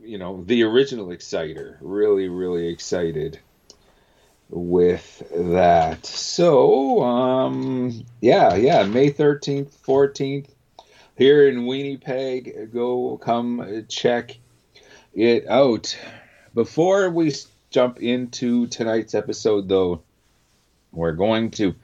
you 0.00 0.16
know, 0.16 0.42
the 0.44 0.62
original 0.62 1.10
Exciter. 1.10 1.76
Really, 1.82 2.28
really 2.28 2.68
excited 2.68 3.38
with 4.52 5.22
that. 5.34 6.04
So, 6.04 7.02
um, 7.02 8.04
yeah, 8.20 8.54
yeah, 8.54 8.84
May 8.84 9.10
13th, 9.10 9.70
14th, 9.86 10.48
here 11.16 11.48
in 11.48 11.64
Winnipeg. 11.66 12.72
Go 12.72 13.16
come 13.16 13.86
check 13.88 14.36
it 15.14 15.48
out. 15.48 15.96
Before 16.54 17.08
we 17.08 17.34
jump 17.70 18.02
into 18.02 18.66
tonight's 18.66 19.14
episode, 19.14 19.68
though, 19.68 20.02
we're 20.92 21.12
going 21.12 21.50
to 21.52 21.74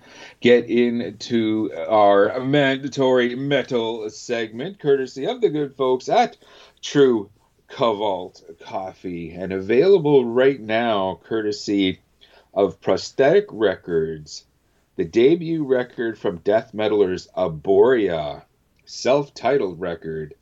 get 0.40 0.66
into 0.66 1.72
our 1.88 2.40
mandatory 2.40 3.34
metal 3.34 4.10
segment, 4.10 4.78
courtesy 4.78 5.26
of 5.26 5.40
the 5.40 5.48
good 5.48 5.74
folks 5.74 6.10
at 6.10 6.36
True 6.82 7.30
Cavault 7.70 8.42
Coffee, 8.60 9.32
and 9.32 9.52
available 9.52 10.26
right 10.26 10.60
now, 10.60 11.20
courtesy 11.24 12.00
of 12.54 12.80
Prosthetic 12.80 13.46
Records, 13.50 14.44
the 14.96 15.04
debut 15.04 15.64
record 15.64 16.18
from 16.18 16.38
death 16.38 16.72
metalers 16.74 17.28
Abhoria 17.36 18.42
self 18.84 19.34
titled 19.34 19.80
record 19.80 20.34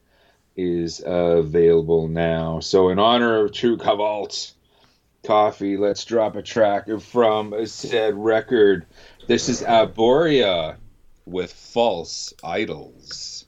is 0.57 1.03
available 1.05 2.09
now. 2.09 2.61
So, 2.61 2.89
in 2.89 2.99
honor 2.99 3.45
of 3.45 3.53
True 3.53 3.77
Cavault 3.77 4.53
Coffee, 5.25 5.77
let's 5.77 6.05
drop 6.05 6.37
a 6.37 6.43
track 6.43 6.89
from 7.01 7.55
said 7.67 8.15
record. 8.15 8.87
This 9.27 9.49
is 9.49 9.63
Abhoria 9.63 10.77
with 11.27 11.53
False 11.53 12.33
Idols. 12.43 13.45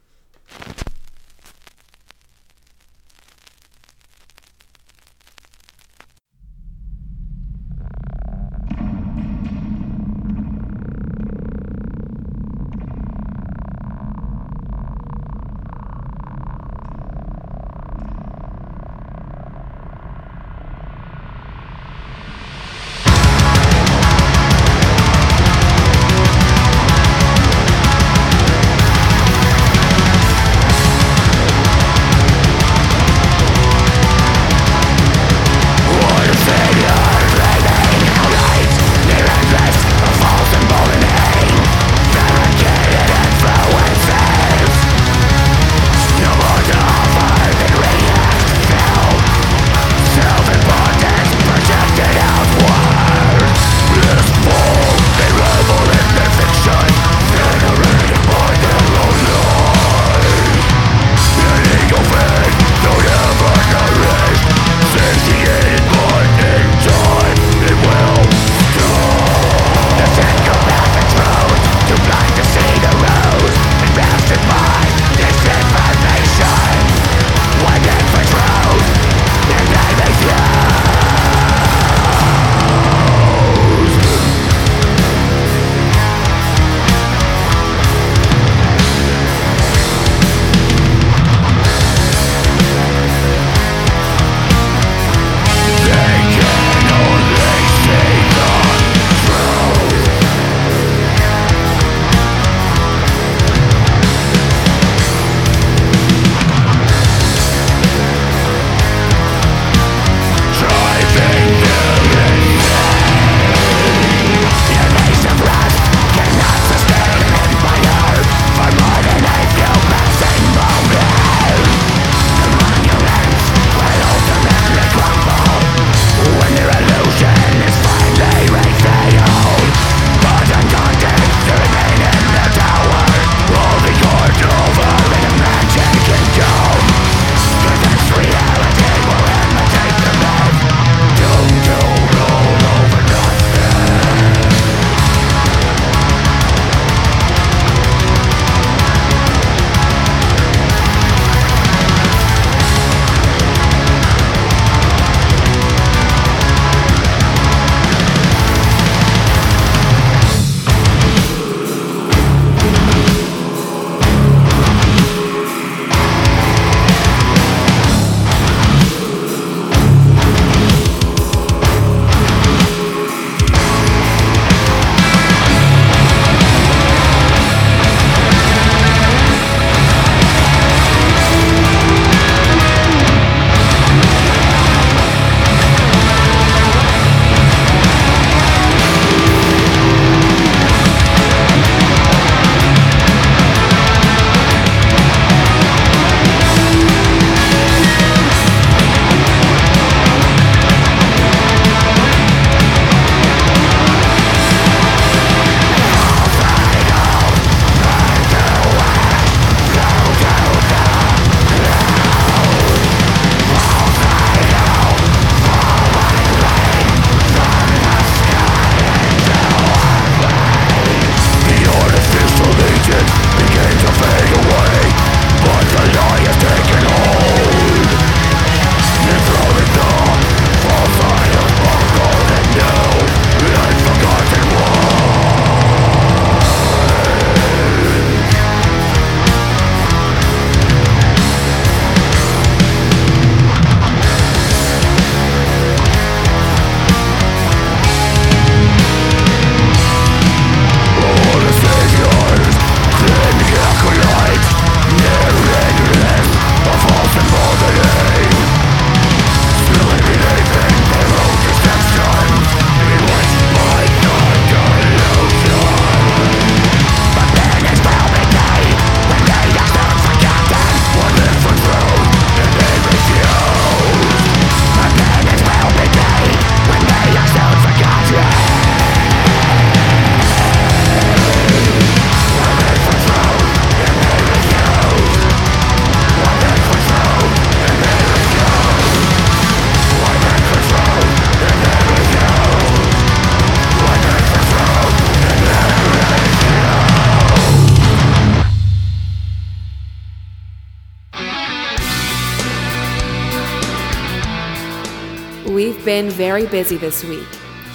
Very 306.19 306.47
busy 306.47 306.77
this 306.77 307.05
week. 307.05 307.29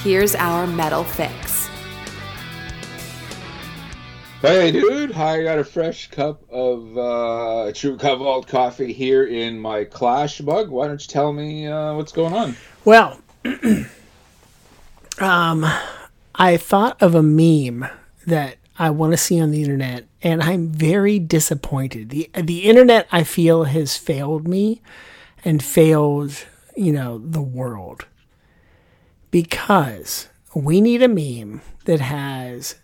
Here's 0.03 0.35
our 0.35 0.67
metal 0.67 1.05
fix. 1.05 1.69
Hey, 4.41 4.69
dude! 4.69 5.13
I 5.13 5.43
got 5.43 5.59
a 5.59 5.63
fresh 5.63 6.11
cup 6.11 6.43
of 6.51 6.97
uh, 6.97 7.71
True 7.73 7.97
Cobalt 7.97 8.45
coffee 8.45 8.91
here 8.91 9.23
in 9.23 9.57
my 9.57 9.85
Clash 9.85 10.41
mug. 10.41 10.69
Why 10.69 10.87
don't 10.87 11.01
you 11.01 11.07
tell 11.07 11.31
me 11.31 11.67
uh, 11.67 11.93
what's 11.93 12.11
going 12.11 12.33
on? 12.33 12.57
Well, 12.83 13.21
um, 15.21 15.65
I 16.35 16.57
thought 16.57 17.01
of 17.01 17.15
a 17.15 17.23
meme 17.23 17.89
that 18.27 18.57
I 18.77 18.89
want 18.89 19.13
to 19.13 19.17
see 19.17 19.39
on 19.39 19.51
the 19.51 19.61
internet, 19.61 20.03
and 20.21 20.43
I'm 20.43 20.67
very 20.67 21.17
disappointed. 21.17 22.09
the 22.09 22.29
The 22.35 22.65
internet, 22.65 23.07
I 23.09 23.23
feel, 23.23 23.63
has 23.63 23.95
failed 23.95 24.49
me 24.49 24.81
and 25.45 25.63
failed, 25.63 26.43
you 26.75 26.91
know, 26.91 27.19
the 27.19 27.41
world 27.41 28.05
because 29.33 30.27
we 30.53 30.79
need 30.79 31.01
a 31.01 31.07
meme 31.07 31.59
that 31.85 31.99
has 31.99 32.75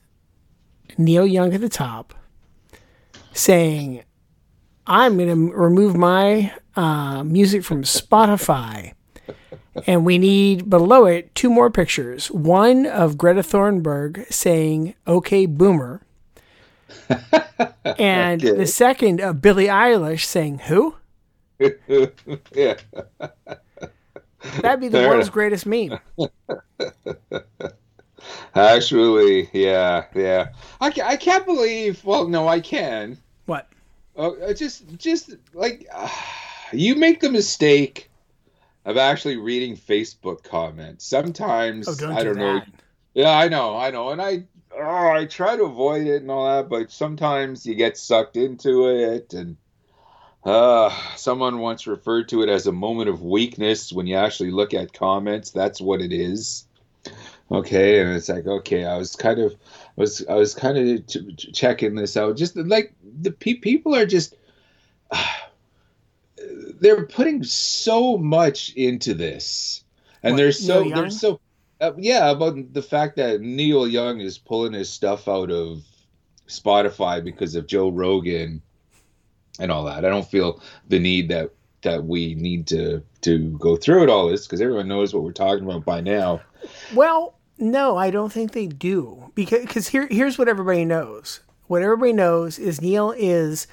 Neil 0.98 1.28
Young 1.28 1.54
at 1.54 1.62
the 1.62 1.70
top 1.70 2.16
saying, 3.34 4.02
I'm 4.88 5.18
going 5.18 5.30
to 5.30 5.56
remove 5.56 5.96
my 5.96 6.52
uh, 6.76 7.24
music 7.24 7.64
from 7.64 7.84
Spotify. 7.84 8.94
And 9.86 10.04
we 10.04 10.18
need 10.18 10.72
below 10.72 11.06
it 11.06 11.36
two 11.36 11.52
more 11.52 11.70
pictures. 11.70 12.32
One 12.32 12.88
of 12.88 13.16
Greta 13.16 13.42
Thunberg 13.42 14.26
saying, 14.34 14.96
okay, 15.08 15.46
boomer. 15.46 16.02
and 17.86 18.44
okay. 18.44 18.58
the 18.58 18.66
second 18.66 19.22
of 19.22 19.40
Billie 19.40 19.68
Eilish 19.68 20.26
saying, 20.26 20.62
who? 20.66 20.96
yeah. 22.56 22.78
That'd 24.62 24.80
be 24.80 24.88
the 24.88 25.00
Fair 25.00 25.10
world's 25.10 25.28
enough. 25.28 25.34
greatest 25.34 25.66
meme. 25.66 26.00
Actually, 28.56 29.50
yeah, 29.54 30.06
yeah. 30.16 30.50
I, 30.82 30.94
I 31.04 31.18
can't 31.18 31.46
believe. 31.46 32.04
Well, 32.04 32.28
no, 32.28 32.48
I 32.48 32.60
can. 32.60 33.18
What? 33.46 33.68
Oh, 34.16 34.54
just 34.54 34.98
just 34.98 35.36
like 35.54 35.88
uh, 35.94 36.10
you 36.74 36.96
make 36.96 37.20
the 37.22 37.32
mistake 37.32 38.10
of 38.86 38.98
actually 38.98 39.38
reading 39.38 39.76
Facebook 39.76 40.44
comments. 40.44 41.06
Sometimes 41.06 41.88
oh, 41.88 41.96
don't 41.96 42.14
I 42.14 42.24
don't 42.24 42.36
do 42.36 42.40
know. 42.40 42.62
Yeah, 43.14 43.38
I 43.38 43.48
know, 43.48 43.78
I 43.78 43.92
know, 43.92 44.10
and 44.10 44.22
I 44.22 44.44
oh, 44.78 45.10
I 45.10 45.26
try 45.26 45.56
to 45.56 45.64
avoid 45.64 46.08
it 46.08 46.22
and 46.22 46.32
all 46.32 46.46
that, 46.46 46.70
but 46.70 46.92
sometimes 46.92 47.66
you 47.66 47.76
get 47.76 47.98
sucked 47.98 48.38
into 48.38 48.88
it 48.90 49.34
and. 49.34 49.58
Uh, 50.44 50.90
someone 51.16 51.60
once 51.60 51.86
referred 51.86 52.30
to 52.30 52.42
it 52.42 52.50
as 52.50 52.66
a 52.66 52.72
moment 52.72 53.10
of 53.10 53.22
weakness. 53.22 53.92
When 53.92 54.08
you 54.08 54.16
actually 54.16 54.52
look 54.52 54.74
at 54.74 54.94
comments. 54.94 55.52
That's 55.52 55.82
what 55.82 56.02
it 56.02 56.14
is. 56.14 56.66
Okay 57.52 58.00
and 58.02 58.16
it's 58.16 58.30
like 58.30 58.46
okay 58.46 58.86
i 58.86 58.96
was 58.96 59.16
kind 59.16 59.40
of 59.40 59.54
I 59.98 60.02
was 60.02 60.24
i 60.30 60.36
was 60.36 60.54
kind 60.54 60.78
of 60.78 61.08
ch- 61.08 61.52
checking 61.52 61.96
this 61.96 62.16
out. 62.16 62.38
Just 62.38 62.56
like 62.56 62.94
the 63.22 63.32
pe- 63.32 63.56
people 63.56 63.96
are 63.96 64.06
just 64.06 64.36
uh, 65.10 65.26
they're 66.80 67.06
putting 67.06 67.44
so 67.44 68.18
much 68.18 68.74
into 68.76 69.14
this. 69.14 69.84
And 70.22 70.34
what, 70.34 70.38
they're 70.38 70.52
so 70.52 70.90
they're 70.90 71.10
so 71.10 71.40
uh, 71.82 71.94
yeah 71.98 72.30
about 72.30 72.74
the 72.74 72.82
fact 72.82 73.16
that 73.16 73.42
neil 73.42 73.88
young 73.88 74.20
is 74.20 74.38
pulling 74.38 74.74
his 74.74 74.90
stuff 74.90 75.28
out 75.28 75.50
of 75.50 75.84
spotify 76.48 77.24
because 77.24 77.56
of 77.56 77.68
joe 77.68 77.90
rogan 77.90 78.62
and 79.60 79.72
all 79.72 79.84
that 79.84 80.06
i 80.06 80.10
don't 80.10 80.28
feel 80.28 80.62
the 80.88 81.00
need 81.00 81.30
that 81.30 81.52
that 81.82 82.04
we 82.04 82.36
need 82.36 82.68
to 82.68 83.02
to 83.22 83.50
go 83.58 83.76
through 83.76 84.04
it 84.04 84.10
all 84.10 84.28
this 84.28 84.46
because 84.46 84.62
everyone 84.62 84.88
knows 84.88 85.14
what 85.14 85.24
we're 85.24 85.32
talking 85.32 85.64
about 85.64 85.86
by 85.86 86.02
now 86.02 86.42
well 86.94 87.36
no, 87.60 87.98
I 87.98 88.10
don't 88.10 88.32
think 88.32 88.54
they 88.54 88.68
do 88.68 89.32
because 89.36 89.66
cause 89.66 89.90
here 89.90 90.08
here's 90.10 90.38
what 90.38 90.48
everybody 90.48 90.86
knows. 90.86 91.42
What 91.68 91.82
everybody 91.82 92.14
knows 92.14 92.58
is 92.58 92.82
Neil 92.82 93.14
is 93.18 93.68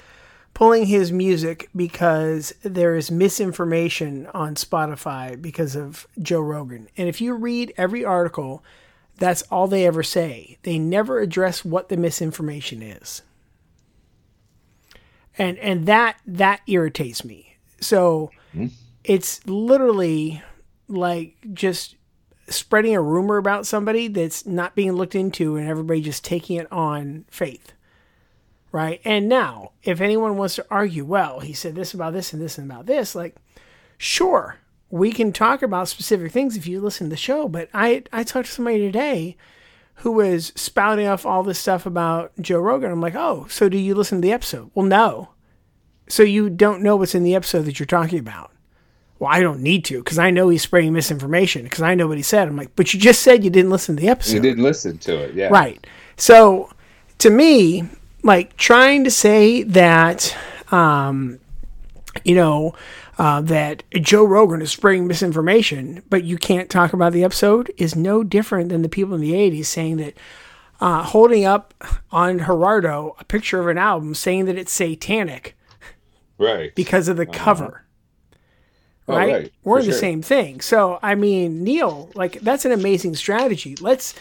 pulling 0.53 0.87
his 0.87 1.11
music 1.11 1.69
because 1.75 2.53
there 2.63 2.95
is 2.95 3.09
misinformation 3.09 4.27
on 4.33 4.55
Spotify 4.55 5.41
because 5.41 5.75
of 5.75 6.05
Joe 6.21 6.41
Rogan. 6.41 6.89
And 6.97 7.07
if 7.07 7.21
you 7.21 7.33
read 7.33 7.73
every 7.77 8.03
article, 8.03 8.63
that's 9.17 9.43
all 9.43 9.67
they 9.67 9.85
ever 9.87 10.03
say. 10.03 10.57
They 10.63 10.77
never 10.77 11.19
address 11.19 11.63
what 11.63 11.89
the 11.89 11.97
misinformation 11.97 12.81
is. 12.81 13.21
And 15.37 15.57
and 15.59 15.85
that 15.85 16.17
that 16.25 16.61
irritates 16.67 17.23
me. 17.23 17.57
So 17.79 18.31
mm-hmm. 18.53 18.67
it's 19.03 19.45
literally 19.45 20.41
like 20.87 21.35
just 21.53 21.95
spreading 22.49 22.95
a 22.95 23.01
rumor 23.01 23.37
about 23.37 23.67
somebody 23.67 24.07
that's 24.07 24.45
not 24.45 24.75
being 24.75 24.93
looked 24.93 25.15
into 25.15 25.57
and 25.57 25.67
everybody 25.67 26.01
just 26.01 26.23
taking 26.23 26.57
it 26.57 26.71
on 26.71 27.25
faith. 27.29 27.73
Right. 28.71 29.01
And 29.05 29.29
now, 29.29 29.71
if 29.83 30.01
anyone 30.01 30.37
wants 30.37 30.55
to 30.55 30.65
argue, 30.69 31.05
well, 31.05 31.39
he 31.39 31.53
said 31.53 31.75
this 31.75 31.93
about 31.93 32.13
this 32.13 32.33
and 32.33 32.41
this 32.41 32.57
and 32.57 32.69
about 32.69 32.85
this, 32.85 33.15
like, 33.15 33.35
sure, 33.97 34.57
we 34.89 35.11
can 35.11 35.31
talk 35.31 35.61
about 35.61 35.87
specific 35.87 36.31
things 36.31 36.57
if 36.57 36.67
you 36.67 36.81
listen 36.81 37.07
to 37.07 37.11
the 37.11 37.17
show. 37.17 37.47
But 37.47 37.69
I, 37.73 38.03
I 38.11 38.23
talked 38.23 38.47
to 38.47 38.53
somebody 38.53 38.79
today 38.79 39.37
who 39.97 40.11
was 40.11 40.53
spouting 40.55 41.07
off 41.07 41.25
all 41.25 41.43
this 41.43 41.59
stuff 41.59 41.85
about 41.85 42.31
Joe 42.39 42.59
Rogan. 42.59 42.91
I'm 42.91 43.01
like, 43.01 43.15
oh, 43.15 43.47
so 43.49 43.69
do 43.69 43.77
you 43.77 43.95
listen 43.95 44.19
to 44.19 44.21
the 44.21 44.31
episode? 44.31 44.71
Well, 44.73 44.85
no. 44.85 45.29
So 46.09 46.23
you 46.23 46.49
don't 46.49 46.81
know 46.81 46.95
what's 46.95 47.15
in 47.15 47.23
the 47.23 47.35
episode 47.35 47.63
that 47.63 47.79
you're 47.79 47.85
talking 47.85 48.19
about 48.19 48.51
well, 49.19 49.31
I 49.31 49.41
don't 49.41 49.61
need 49.61 49.85
to 49.85 49.97
because 49.99 50.19
I 50.19 50.29
know 50.29 50.49
he's 50.49 50.61
spreading 50.61 50.93
misinformation 50.93 51.63
because 51.63 51.81
I 51.81 51.95
know 51.95 52.07
what 52.07 52.17
he 52.17 52.23
said. 52.23 52.47
I'm 52.47 52.55
like, 52.55 52.75
but 52.75 52.93
you 52.93 52.99
just 52.99 53.21
said 53.21 53.43
you 53.43 53.49
didn't 53.49 53.71
listen 53.71 53.95
to 53.95 54.01
the 54.01 54.09
episode. 54.09 54.35
You 54.35 54.41
didn't 54.41 54.63
listen 54.63 54.97
to 54.99 55.15
it, 55.23 55.33
yeah. 55.33 55.47
Right. 55.47 55.85
So 56.17 56.69
to 57.19 57.29
me, 57.29 57.87
like 58.23 58.55
trying 58.57 59.03
to 59.05 59.11
say 59.11 59.63
that, 59.63 60.35
um, 60.71 61.39
you 62.23 62.35
know, 62.35 62.75
uh, 63.17 63.41
that 63.41 63.83
Joe 63.93 64.23
Rogan 64.23 64.61
is 64.61 64.71
spreading 64.71 65.07
misinformation, 65.07 66.03
but 66.09 66.23
you 66.23 66.37
can't 66.37 66.69
talk 66.69 66.93
about 66.93 67.13
the 67.13 67.23
episode 67.23 67.71
is 67.77 67.95
no 67.95 68.23
different 68.23 68.69
than 68.69 68.81
the 68.81 68.89
people 68.89 69.15
in 69.15 69.21
the 69.21 69.33
80s 69.33 69.65
saying 69.65 69.97
that. 69.97 70.13
Uh, 70.79 71.01
holding 71.01 71.43
up 71.43 71.73
on 72.11 72.37
Geraldo 72.37 73.15
a 73.19 73.25
picture 73.25 73.59
of 73.59 73.67
an 73.67 73.79
album 73.79 74.13
saying 74.13 74.45
that 74.45 74.59
it's 74.59 74.71
satanic, 74.71 75.57
right? 76.37 76.75
Because 76.75 77.07
of 77.07 77.17
the 77.17 77.27
uh-huh. 77.27 77.43
cover 77.43 77.87
right? 79.07 79.29
Oh, 79.29 79.33
right. 79.33 79.53
We're 79.63 79.79
the 79.81 79.91
sure. 79.91 79.99
same 79.99 80.21
thing. 80.21 80.61
So 80.61 80.99
I 81.01 81.15
mean, 81.15 81.63
Neil, 81.63 82.11
like 82.15 82.39
that's 82.41 82.65
an 82.65 82.71
amazing 82.71 83.15
strategy. 83.15 83.75
Let's 83.79 84.13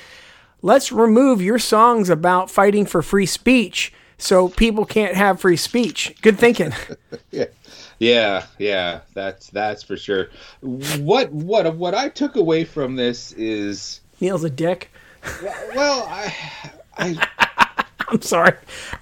let's 0.63 0.93
remove 0.93 1.43
your 1.43 1.59
songs 1.59 2.09
about 2.09 2.51
fighting 2.51 2.87
for 2.87 3.03
free 3.03 3.27
speech 3.27 3.93
so 4.19 4.49
people 4.49 4.87
can't 4.87 5.15
have 5.15 5.41
free 5.41 5.57
speech. 5.57 6.15
Good 6.23 6.39
thinking. 6.39 6.73
yeah. 7.31 7.47
Yeah, 7.99 8.45
yeah, 8.59 9.01
that's 9.15 9.49
that's 9.51 9.83
for 9.83 9.97
sure. 9.97 10.29
What 10.61 11.33
what 11.33 11.77
what 11.77 11.95
I 11.95 12.09
took 12.09 12.37
away 12.37 12.65
from 12.65 12.97
this 12.97 13.33
is 13.33 14.01
Neil's 14.21 14.45
a 14.45 14.51
dick. 14.51 14.91
Well, 15.75 16.07
I 16.09 16.35
I 16.99 17.29
I'm 18.09 18.23
sorry. 18.23 18.53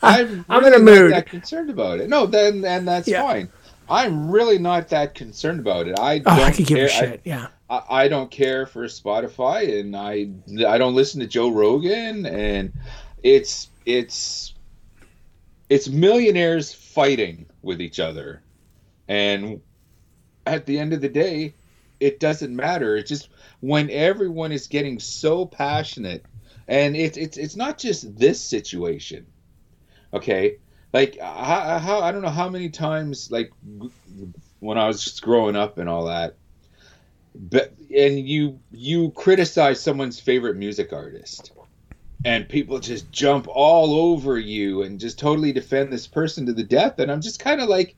I'm, 0.02 0.44
I'm 0.48 0.64
really 0.64 0.76
in 0.76 0.80
a 0.80 0.84
mood. 0.84 1.10
Not 1.10 1.16
that 1.16 1.26
concerned 1.26 1.70
about 1.70 2.00
it. 2.00 2.08
No, 2.08 2.26
then 2.26 2.64
and 2.64 2.86
that's 2.86 3.08
yeah. 3.08 3.22
fine. 3.22 3.48
I'm 3.88 4.30
really 4.30 4.58
not 4.58 4.88
that 4.88 5.14
concerned 5.14 5.60
about 5.60 5.88
it. 5.88 5.98
I 5.98 6.18
don't 6.18 6.38
oh, 6.38 6.42
I 6.42 6.52
could 6.52 6.66
give 6.66 6.78
care. 6.78 6.86
a 6.86 6.88
shit. 6.88 7.20
I, 7.26 7.28
yeah. 7.28 7.46
I, 7.68 7.82
I, 7.90 8.08
don't 8.08 8.30
care 8.30 8.64
for 8.64 8.84
Spotify, 8.84 9.80
and 9.80 9.94
I 9.94 10.28
I 10.66 10.78
don't 10.78 10.94
listen 10.94 11.20
to 11.20 11.26
Joe 11.26 11.50
Rogan, 11.50 12.24
and 12.24 12.72
it's 13.22 13.68
it's 13.84 14.54
it's 15.68 15.88
millionaires 15.88 16.72
fighting 16.72 17.46
with 17.62 17.80
each 17.82 18.00
other, 18.00 18.42
and 19.08 19.60
at 20.46 20.66
the 20.66 20.78
end 20.78 20.92
of 20.92 21.00
the 21.00 21.08
day, 21.08 21.54
it 22.00 22.20
doesn't 22.20 22.54
matter. 22.54 22.96
It's 22.96 23.08
just 23.08 23.28
when 23.60 23.88
everyone 23.90 24.52
is 24.52 24.66
getting 24.66 24.98
so 24.98 25.46
passionate, 25.46 26.24
and 26.68 26.96
it's 26.96 27.16
it's 27.16 27.36
it's 27.36 27.56
not 27.56 27.78
just 27.78 28.18
this 28.18 28.40
situation. 28.40 29.26
Okay, 30.12 30.58
like 30.92 31.18
how, 31.18 31.78
how 31.78 32.00
I 32.00 32.12
don't 32.12 32.22
know 32.22 32.28
how 32.28 32.48
many 32.48 32.68
times 32.68 33.30
like 33.30 33.52
when 34.60 34.78
I 34.78 34.86
was 34.86 35.02
just 35.02 35.22
growing 35.22 35.56
up 35.56 35.78
and 35.78 35.88
all 35.88 36.06
that, 36.06 36.36
but 37.34 37.72
and 37.94 38.18
you 38.18 38.60
you 38.70 39.10
criticize 39.10 39.80
someone's 39.80 40.20
favorite 40.20 40.56
music 40.56 40.92
artist, 40.92 41.52
and 42.24 42.48
people 42.48 42.78
just 42.78 43.10
jump 43.10 43.46
all 43.48 43.94
over 43.94 44.38
you 44.38 44.82
and 44.82 45.00
just 45.00 45.18
totally 45.18 45.52
defend 45.52 45.92
this 45.92 46.06
person 46.06 46.46
to 46.46 46.52
the 46.52 46.64
death, 46.64 46.98
and 46.98 47.10
I'm 47.10 47.20
just 47.20 47.40
kind 47.40 47.60
of 47.60 47.68
like, 47.68 47.96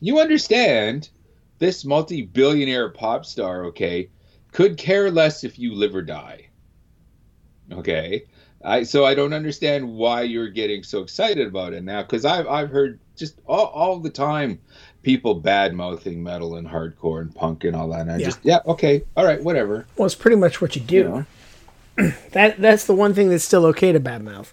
you 0.00 0.20
understand, 0.20 1.10
this 1.58 1.84
multi-billionaire 1.84 2.90
pop 2.90 3.24
star, 3.24 3.64
okay, 3.66 4.10
could 4.52 4.76
care 4.76 5.10
less 5.10 5.44
if 5.44 5.58
you 5.58 5.74
live 5.74 5.94
or 5.94 6.02
die. 6.02 6.46
Okay, 7.72 8.24
I 8.64 8.84
so 8.84 9.04
I 9.04 9.14
don't 9.14 9.32
understand 9.32 9.88
why 9.88 10.22
you're 10.22 10.48
getting 10.48 10.82
so 10.82 11.00
excited 11.02 11.46
about 11.48 11.72
it 11.72 11.82
now 11.82 12.02
because 12.02 12.24
I've 12.24 12.46
I've 12.46 12.70
heard 12.70 13.00
just 13.16 13.40
all, 13.46 13.66
all 13.66 13.98
the 13.98 14.10
time 14.10 14.60
people 15.02 15.34
bad 15.34 15.74
mouthing 15.74 16.22
metal 16.22 16.56
and 16.56 16.66
hardcore 16.66 17.20
and 17.22 17.34
punk 17.34 17.64
and 17.64 17.74
all 17.74 17.88
that. 17.88 18.02
And 18.02 18.12
I 18.12 18.18
Yeah. 18.18 18.26
just 18.26 18.38
yeah, 18.44 18.58
okay, 18.66 19.02
all 19.16 19.24
right, 19.24 19.42
whatever. 19.42 19.86
Well, 19.96 20.06
it's 20.06 20.14
pretty 20.14 20.36
much 20.36 20.60
what 20.60 20.76
you 20.76 20.82
do. 20.82 20.96
You 20.96 21.04
know? 21.04 21.26
That 22.32 22.60
that's 22.60 22.84
the 22.84 22.94
one 22.94 23.14
thing 23.14 23.30
that's 23.30 23.44
still 23.44 23.66
okay 23.66 23.90
to 23.92 24.00
badmouth. 24.00 24.52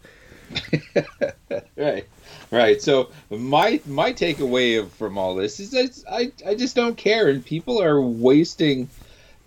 Right. 1.76 2.08
Right. 2.54 2.80
So 2.80 3.10
my 3.32 3.82
my 3.88 4.14
takeaway 4.14 4.88
from 4.88 5.18
all 5.18 5.34
this 5.34 5.60
is 5.60 5.72
that 5.72 6.04
I 6.08 6.32
I 6.48 6.54
just 6.54 6.76
don't 6.76 6.96
care 6.96 7.28
and 7.28 7.44
people 7.44 7.82
are 7.82 8.00
wasting 8.00 8.90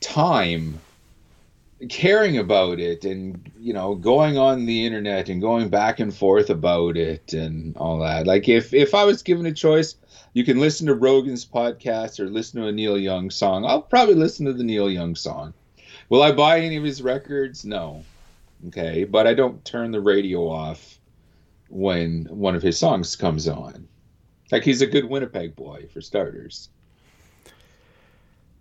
time 0.00 0.80
caring 1.88 2.36
about 2.38 2.80
it 2.80 3.04
and 3.04 3.52
you 3.60 3.72
know 3.72 3.94
going 3.94 4.38
on 4.38 4.66
the 4.66 4.84
internet 4.84 5.28
and 5.28 5.40
going 5.40 5.68
back 5.68 6.00
and 6.00 6.12
forth 6.12 6.50
about 6.50 6.96
it 6.96 7.32
and 7.32 7.76
all 7.76 8.00
that. 8.00 8.26
Like 8.26 8.48
if 8.48 8.74
if 8.74 8.92
I 8.92 9.04
was 9.04 9.22
given 9.22 9.46
a 9.46 9.52
choice, 9.52 9.94
you 10.32 10.44
can 10.44 10.58
listen 10.58 10.88
to 10.88 10.94
Rogan's 10.94 11.46
podcast 11.46 12.18
or 12.18 12.28
listen 12.28 12.60
to 12.60 12.66
a 12.66 12.72
Neil 12.72 12.98
Young 12.98 13.30
song. 13.30 13.64
I'll 13.64 13.82
probably 13.82 14.16
listen 14.16 14.46
to 14.46 14.52
the 14.52 14.64
Neil 14.64 14.90
Young 14.90 15.14
song. 15.14 15.54
Will 16.08 16.24
I 16.24 16.32
buy 16.32 16.58
any 16.58 16.76
of 16.76 16.82
his 16.82 17.02
records? 17.02 17.64
No. 17.64 18.04
Okay, 18.66 19.04
but 19.04 19.28
I 19.28 19.34
don't 19.34 19.64
turn 19.64 19.92
the 19.92 20.00
radio 20.00 20.48
off 20.48 20.95
when 21.68 22.26
one 22.30 22.54
of 22.54 22.62
his 22.62 22.78
songs 22.78 23.16
comes 23.16 23.48
on. 23.48 23.88
Like 24.52 24.62
he's 24.62 24.82
a 24.82 24.86
good 24.86 25.04
Winnipeg 25.04 25.56
boy 25.56 25.88
for 25.92 26.00
starters. 26.00 26.68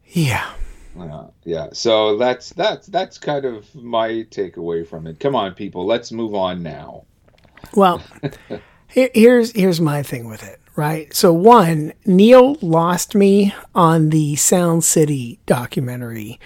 Yeah. 0.08 0.50
Uh, 1.00 1.28
yeah, 1.44 1.68
so 1.74 2.18
that's 2.18 2.52
that's 2.52 2.88
that's 2.88 3.18
kind 3.18 3.44
of 3.44 3.74
my 3.76 4.10
takeaway 4.32 4.88
from 4.88 5.08
it. 5.08 5.20
Come 5.20 5.36
on, 5.36 5.54
people, 5.54 5.86
let's 5.86 6.12
move 6.12 6.34
on 6.34 6.64
now. 6.64 7.04
Well, 7.76 8.02
here's 8.88 9.52
here's 9.52 9.82
my 9.82 10.04
thing 10.04 10.30
with 10.30 10.42
it, 10.44 10.62
right? 10.78 11.14
So 11.14 11.34
one, 11.34 11.92
Neil 12.06 12.56
lost 12.62 13.14
me 13.14 13.54
on 13.74 14.10
the 14.10 14.38
Sound 14.38 14.86
City 14.86 15.40
documentary 15.46 16.40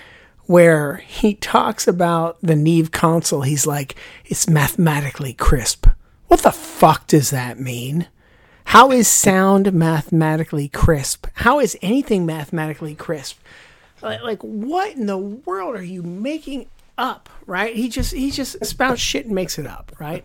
where 0.48 0.96
he 0.96 1.36
talks 1.36 1.88
about 1.88 2.40
the 2.42 2.56
Neve 2.56 2.90
console. 2.90 3.44
He's 3.44 3.68
like, 3.68 3.96
it's 4.26 4.50
mathematically 4.50 5.34
crisp. 5.34 5.86
What 6.30 6.42
the 6.44 6.52
fuck 6.52 7.08
does 7.08 7.32
that 7.32 7.60
mean? 7.60 8.08
How 8.66 8.92
is 8.92 9.08
sound 9.08 9.74
mathematically 9.74 10.70
crisp? 10.70 11.26
How 11.34 11.60
is 11.60 11.76
anything 11.82 12.24
mathematically 12.24 12.94
crisp? 12.94 13.40
Like, 14.04 14.42
what 14.44 14.96
in 14.96 15.08
the 15.08 15.18
world 15.18 15.76
are 15.76 15.84
you 15.84 16.04
making 16.04 16.70
up? 17.00 17.30
Right? 17.48 17.76
He 17.76 17.90
just 17.90 18.14
he 18.14 18.30
just 18.30 18.64
spouts 18.64 19.02
shit 19.02 19.26
and 19.26 19.34
makes 19.34 19.58
it 19.58 19.66
up. 19.66 19.92
Right? 20.00 20.24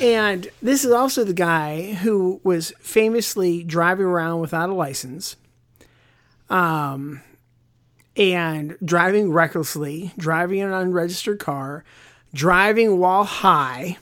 And 0.00 0.48
this 0.62 0.82
is 0.82 0.90
also 0.90 1.24
the 1.24 1.34
guy 1.34 1.92
who 1.92 2.40
was 2.42 2.72
famously 2.80 3.62
driving 3.62 4.06
around 4.06 4.40
without 4.40 4.70
a 4.70 4.74
license, 4.74 5.36
um, 6.48 7.20
and 8.16 8.78
driving 8.82 9.30
recklessly, 9.30 10.12
driving 10.16 10.62
an 10.62 10.72
unregistered 10.72 11.38
car, 11.38 11.84
driving 12.32 12.98
while 12.98 13.24
high. 13.24 13.98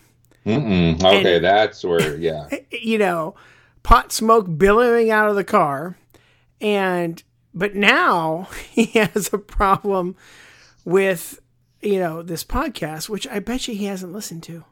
Mm-mm. 0.56 1.02
Okay, 1.04 1.36
And- 1.36 1.44
that's 1.44 1.84
where 1.84 2.16
yeah. 2.16 2.48
you 2.70 2.98
know, 2.98 3.34
pot 3.82 4.12
smoke 4.12 4.46
billowing 4.58 5.10
out 5.10 5.28
of 5.28 5.36
the 5.36 5.44
car. 5.44 5.96
And, 6.60 7.22
but 7.54 7.74
now 7.74 8.48
he 8.70 8.84
has 8.98 9.32
a 9.32 9.38
problem 9.38 10.16
with, 10.84 11.40
you 11.80 11.98
know, 11.98 12.22
this 12.22 12.44
podcast, 12.44 13.08
which 13.08 13.26
I 13.28 13.38
bet 13.38 13.66
you 13.68 13.74
he 13.74 13.86
hasn't 13.86 14.12
listened 14.12 14.42
to. 14.44 14.64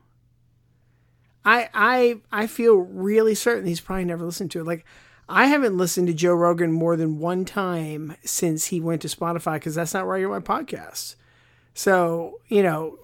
I, 1.44 1.68
I, 1.72 2.20
I 2.30 2.46
feel 2.46 2.74
really 2.76 3.34
certain 3.34 3.66
he's 3.66 3.80
probably 3.80 4.04
never 4.04 4.24
listened 4.24 4.50
to 4.52 4.60
it. 4.60 4.66
Like, 4.66 4.84
I 5.30 5.46
haven't 5.46 5.76
listened 5.76 6.06
to 6.08 6.14
Joe 6.14 6.34
Rogan 6.34 6.72
more 6.72 6.96
than 6.96 7.18
one 7.18 7.44
time 7.44 8.16
since 8.24 8.66
he 8.66 8.80
went 8.80 9.02
to 9.02 9.08
Spotify 9.08 9.54
because 9.54 9.74
that's 9.74 9.94
not 9.94 10.06
where 10.06 10.16
I 10.16 10.20
get 10.20 10.28
my 10.28 10.40
podcasts. 10.40 11.16
So, 11.74 12.40
you 12.48 12.62
know, 12.62 12.98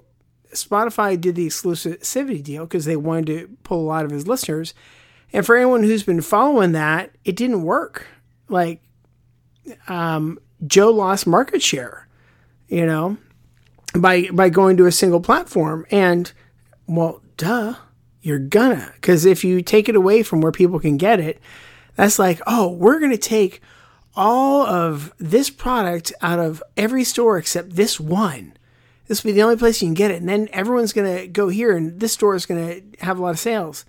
Spotify 0.54 1.20
did 1.20 1.34
the 1.34 1.46
exclusivity 1.46 2.42
deal 2.42 2.64
because 2.64 2.84
they 2.84 2.96
wanted 2.96 3.26
to 3.26 3.56
pull 3.62 3.80
a 3.80 3.86
lot 3.86 4.04
of 4.04 4.10
his 4.10 4.26
listeners. 4.26 4.74
And 5.32 5.44
for 5.44 5.56
anyone 5.56 5.82
who's 5.82 6.04
been 6.04 6.20
following 6.20 6.72
that, 6.72 7.10
it 7.24 7.36
didn't 7.36 7.62
work. 7.62 8.06
Like, 8.48 8.82
um, 9.88 10.38
Joe 10.66 10.90
lost 10.90 11.26
market 11.26 11.62
share, 11.62 12.08
you 12.68 12.86
know, 12.86 13.16
by 13.94 14.28
by 14.32 14.48
going 14.48 14.76
to 14.76 14.86
a 14.86 14.92
single 14.92 15.20
platform. 15.20 15.86
And 15.90 16.30
well, 16.86 17.22
duh, 17.36 17.74
you're 18.22 18.38
gonna 18.38 18.92
because 18.94 19.24
if 19.24 19.44
you 19.44 19.62
take 19.62 19.88
it 19.88 19.96
away 19.96 20.22
from 20.22 20.40
where 20.40 20.52
people 20.52 20.78
can 20.78 20.96
get 20.96 21.20
it, 21.20 21.40
that's 21.96 22.18
like, 22.18 22.40
oh, 22.46 22.70
we're 22.70 23.00
gonna 23.00 23.16
take 23.16 23.60
all 24.16 24.64
of 24.66 25.12
this 25.18 25.50
product 25.50 26.12
out 26.22 26.38
of 26.38 26.62
every 26.76 27.04
store 27.04 27.36
except 27.36 27.70
this 27.70 27.98
one 27.98 28.54
this 29.06 29.22
will 29.22 29.30
be 29.30 29.32
the 29.32 29.42
only 29.42 29.56
place 29.56 29.80
you 29.82 29.88
can 29.88 29.94
get 29.94 30.10
it. 30.10 30.20
And 30.20 30.28
then 30.28 30.48
everyone's 30.52 30.92
going 30.92 31.16
to 31.16 31.28
go 31.28 31.48
here 31.48 31.76
and 31.76 32.00
this 32.00 32.12
store 32.12 32.34
is 32.34 32.46
going 32.46 32.94
to 32.94 33.04
have 33.04 33.18
a 33.18 33.22
lot 33.22 33.30
of 33.30 33.38
sales. 33.38 33.84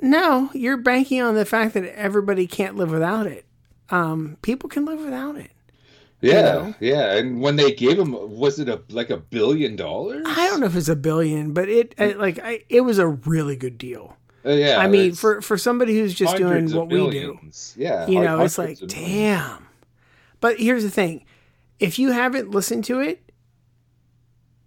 No, 0.00 0.50
you're 0.52 0.76
banking 0.76 1.22
on 1.22 1.34
the 1.34 1.44
fact 1.44 1.74
that 1.74 1.84
everybody 1.96 2.46
can't 2.46 2.76
live 2.76 2.90
without 2.90 3.26
it. 3.26 3.46
Um, 3.90 4.36
people 4.42 4.68
can 4.68 4.84
live 4.84 5.00
without 5.00 5.36
it. 5.36 5.50
Yeah, 6.20 6.42
know? 6.42 6.74
yeah. 6.80 7.14
And 7.14 7.40
when 7.40 7.56
they 7.56 7.72
gave 7.72 7.98
him, 7.98 8.12
was 8.12 8.58
it 8.58 8.68
a 8.68 8.80
like 8.90 9.10
a 9.10 9.16
billion 9.16 9.74
dollars? 9.74 10.24
I 10.26 10.46
don't 10.48 10.60
know 10.60 10.66
if 10.66 10.76
it's 10.76 10.88
a 10.88 10.96
billion, 10.96 11.52
but 11.52 11.68
it 11.68 11.94
I, 11.98 12.12
like 12.12 12.38
I, 12.38 12.62
it 12.68 12.82
was 12.82 12.98
a 12.98 13.08
really 13.08 13.56
good 13.56 13.76
deal. 13.76 14.16
Uh, 14.44 14.50
yeah, 14.50 14.78
I 14.78 14.88
mean, 14.88 15.14
for 15.14 15.40
for 15.40 15.58
somebody 15.58 15.98
who's 15.98 16.14
just 16.14 16.36
doing 16.36 16.72
what 16.72 16.88
we 16.88 17.10
do. 17.10 17.38
Yeah, 17.76 18.06
you 18.06 18.20
know, 18.20 18.40
it's 18.40 18.56
like, 18.56 18.80
millions. 18.80 18.94
damn. 18.94 19.66
But 20.40 20.58
here's 20.58 20.84
the 20.84 20.90
thing: 20.90 21.24
if 21.80 21.98
you 21.98 22.12
haven't 22.12 22.50
listened 22.50 22.84
to 22.84 23.00
it, 23.00 23.31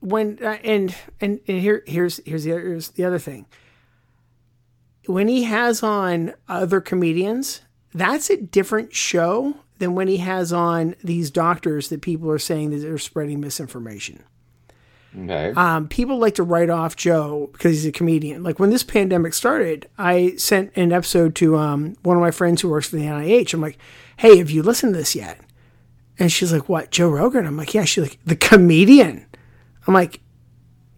when 0.05 0.39
uh, 0.41 0.57
and 0.63 0.95
and, 1.19 1.39
and 1.47 1.61
here 1.61 1.83
here's 1.85 2.21
here's 2.25 2.43
the 2.43 2.51
here's 2.51 2.89
the 2.89 3.03
other 3.03 3.19
thing. 3.19 3.45
When 5.07 5.27
he 5.27 5.43
has 5.43 5.83
on 5.83 6.33
other 6.47 6.81
comedians, 6.81 7.61
that's 7.93 8.29
a 8.29 8.37
different 8.37 8.93
show 8.93 9.55
than 9.77 9.93
when 9.93 10.07
he 10.07 10.17
has 10.17 10.53
on 10.53 10.95
these 11.03 11.29
doctors 11.29 11.89
that 11.89 12.01
people 12.01 12.31
are 12.31 12.39
saying 12.39 12.71
that 12.71 12.77
they're 12.77 12.97
spreading 12.97 13.39
misinformation. 13.39 14.23
Okay. 15.17 15.53
Um, 15.55 15.87
people 15.87 16.17
like 16.17 16.35
to 16.35 16.43
write 16.43 16.69
off 16.69 16.95
Joe 16.95 17.49
because 17.53 17.71
he's 17.71 17.85
a 17.85 17.91
comedian. 17.91 18.43
Like 18.43 18.59
when 18.59 18.69
this 18.69 18.83
pandemic 18.83 19.33
started, 19.33 19.89
I 19.97 20.35
sent 20.37 20.75
an 20.75 20.91
episode 20.91 21.35
to 21.35 21.57
um, 21.57 21.95
one 22.03 22.17
of 22.17 22.21
my 22.21 22.31
friends 22.31 22.61
who 22.61 22.69
works 22.69 22.89
for 22.89 22.97
the 22.97 23.03
NIH. 23.03 23.53
I'm 23.53 23.61
like, 23.61 23.77
hey, 24.17 24.37
have 24.37 24.49
you 24.49 24.61
listened 24.61 24.93
to 24.93 24.97
this 24.97 25.15
yet? 25.15 25.39
And 26.19 26.31
she's 26.31 26.51
like, 26.51 26.67
what, 26.67 26.91
Joe 26.91 27.09
Rogan? 27.09 27.45
I'm 27.45 27.57
like, 27.57 27.73
yeah. 27.73 27.85
She's 27.85 28.03
like, 28.03 28.19
the 28.25 28.35
comedian. 28.35 29.25
I'm 29.87 29.93
like, 29.93 30.21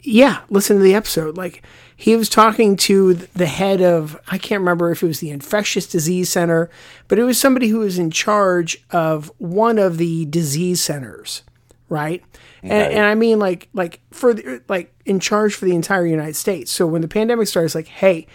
yeah, 0.01 0.41
listen 0.49 0.77
to 0.77 0.83
the 0.83 0.95
episode. 0.95 1.37
Like 1.37 1.63
he 1.95 2.15
was 2.15 2.29
talking 2.29 2.77
to 2.77 3.13
the 3.13 3.45
head 3.45 3.81
of, 3.81 4.19
I 4.27 4.37
can't 4.37 4.61
remember 4.61 4.91
if 4.91 5.03
it 5.03 5.07
was 5.07 5.19
the 5.19 5.31
infectious 5.31 5.87
disease 5.87 6.29
center, 6.29 6.69
but 7.07 7.19
it 7.19 7.23
was 7.23 7.39
somebody 7.39 7.67
who 7.67 7.79
was 7.79 7.97
in 7.97 8.11
charge 8.11 8.83
of 8.91 9.31
one 9.37 9.77
of 9.77 9.97
the 9.97 10.25
disease 10.25 10.81
centers, 10.81 11.43
right? 11.89 12.23
And, 12.63 12.71
and 12.71 13.05
I 13.05 13.15
mean 13.15 13.39
like 13.39 13.69
like 13.73 14.01
for 14.11 14.33
the, 14.33 14.61
like 14.67 14.93
in 15.05 15.19
charge 15.19 15.55
for 15.55 15.65
the 15.65 15.75
entire 15.75 16.05
United 16.05 16.35
States. 16.35 16.71
So 16.71 16.87
when 16.87 17.01
the 17.01 17.07
pandemic 17.07 17.47
starts, 17.47 17.75
like, 17.75 17.87
hey, 17.87 18.27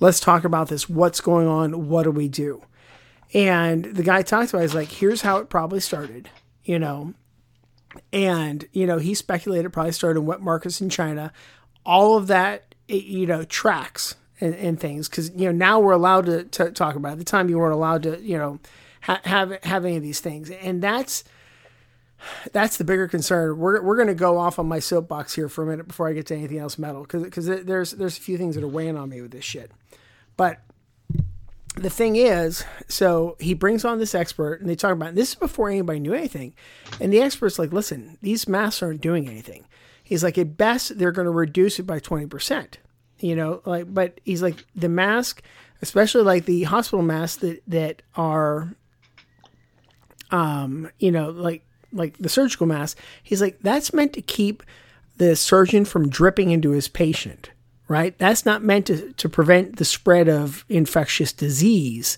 let's 0.00 0.20
talk 0.20 0.44
about 0.44 0.68
this. 0.68 0.88
What's 0.88 1.20
going 1.20 1.46
on? 1.46 1.88
What 1.88 2.04
do 2.04 2.10
we 2.10 2.28
do? 2.28 2.62
And 3.32 3.84
the 3.84 4.02
guy 4.02 4.22
talked 4.22 4.50
about 4.50 4.60
it, 4.60 4.62
he's 4.62 4.74
like, 4.74 4.90
here's 4.90 5.22
how 5.22 5.38
it 5.38 5.48
probably 5.48 5.80
started, 5.80 6.28
you 6.64 6.78
know. 6.78 7.14
And, 8.12 8.68
you 8.72 8.86
know, 8.86 8.98
he 8.98 9.14
speculated 9.14 9.72
probably 9.72 9.92
started 9.92 10.20
in 10.20 10.26
wet 10.26 10.40
markets 10.40 10.80
in 10.80 10.90
China. 10.90 11.32
All 11.84 12.16
of 12.16 12.28
that, 12.28 12.74
you 12.88 13.26
know, 13.26 13.44
tracks 13.44 14.14
and, 14.40 14.54
and 14.54 14.78
things. 14.78 15.08
Because, 15.08 15.30
you 15.30 15.46
know, 15.46 15.52
now 15.52 15.80
we're 15.80 15.92
allowed 15.92 16.26
to, 16.26 16.44
to 16.44 16.70
talk 16.70 16.94
about 16.94 17.08
it. 17.08 17.12
At 17.12 17.18
the 17.18 17.24
time, 17.24 17.48
you 17.48 17.58
weren't 17.58 17.74
allowed 17.74 18.04
to, 18.04 18.20
you 18.20 18.38
know, 18.38 18.60
ha- 19.00 19.20
have, 19.24 19.62
have 19.64 19.84
any 19.84 19.96
of 19.96 20.02
these 20.02 20.20
things. 20.20 20.50
And 20.50 20.82
that's, 20.82 21.24
that's 22.52 22.76
the 22.76 22.84
bigger 22.84 23.08
concern. 23.08 23.58
We're, 23.58 23.82
we're 23.82 23.96
going 23.96 24.08
to 24.08 24.14
go 24.14 24.38
off 24.38 24.58
on 24.58 24.68
my 24.68 24.78
soapbox 24.78 25.34
here 25.34 25.48
for 25.48 25.64
a 25.64 25.66
minute 25.66 25.88
before 25.88 26.08
I 26.08 26.12
get 26.12 26.26
to 26.26 26.36
anything 26.36 26.58
else 26.58 26.78
metal. 26.78 27.06
Because 27.10 27.46
there's, 27.46 27.92
there's 27.92 28.18
a 28.18 28.20
few 28.20 28.38
things 28.38 28.54
that 28.54 28.62
are 28.62 28.68
weighing 28.68 28.96
on 28.96 29.08
me 29.08 29.20
with 29.20 29.32
this 29.32 29.44
shit. 29.44 29.72
But 30.36 30.60
the 31.76 31.90
thing 31.90 32.16
is, 32.16 32.64
so 32.88 33.36
he 33.38 33.54
brings 33.54 33.84
on 33.84 33.98
this 33.98 34.14
expert 34.14 34.60
and 34.60 34.68
they 34.68 34.74
talk 34.74 34.92
about 34.92 35.14
this 35.14 35.30
is 35.30 35.34
before 35.36 35.70
anybody 35.70 36.00
knew 36.00 36.14
anything. 36.14 36.54
And 37.00 37.12
the 37.12 37.20
expert's 37.20 37.58
like, 37.58 37.72
listen, 37.72 38.18
these 38.22 38.48
masks 38.48 38.82
aren't 38.82 39.00
doing 39.00 39.28
anything. 39.28 39.66
He's 40.02 40.24
like, 40.24 40.36
at 40.38 40.56
best, 40.56 40.98
they're 40.98 41.12
going 41.12 41.26
to 41.26 41.30
reduce 41.30 41.78
it 41.78 41.84
by 41.84 42.00
20%. 42.00 42.74
You 43.20 43.36
know, 43.36 43.62
like, 43.64 43.92
but 43.92 44.20
he's 44.24 44.42
like, 44.42 44.64
the 44.74 44.88
mask, 44.88 45.42
especially 45.82 46.22
like 46.22 46.46
the 46.46 46.64
hospital 46.64 47.02
masks 47.02 47.40
that, 47.42 47.62
that 47.68 48.02
are, 48.16 48.74
um, 50.30 50.90
you 50.98 51.12
know, 51.12 51.30
like, 51.30 51.64
like 51.92 52.16
the 52.18 52.28
surgical 52.28 52.66
mask, 52.66 52.98
he's 53.22 53.40
like, 53.40 53.58
that's 53.60 53.92
meant 53.92 54.14
to 54.14 54.22
keep 54.22 54.62
the 55.18 55.36
surgeon 55.36 55.84
from 55.84 56.08
dripping 56.08 56.50
into 56.50 56.70
his 56.70 56.88
patient 56.88 57.50
right? 57.90 58.16
That's 58.18 58.46
not 58.46 58.62
meant 58.62 58.86
to, 58.86 59.12
to 59.12 59.28
prevent 59.28 59.76
the 59.76 59.84
spread 59.84 60.28
of 60.28 60.64
infectious 60.68 61.32
disease. 61.32 62.16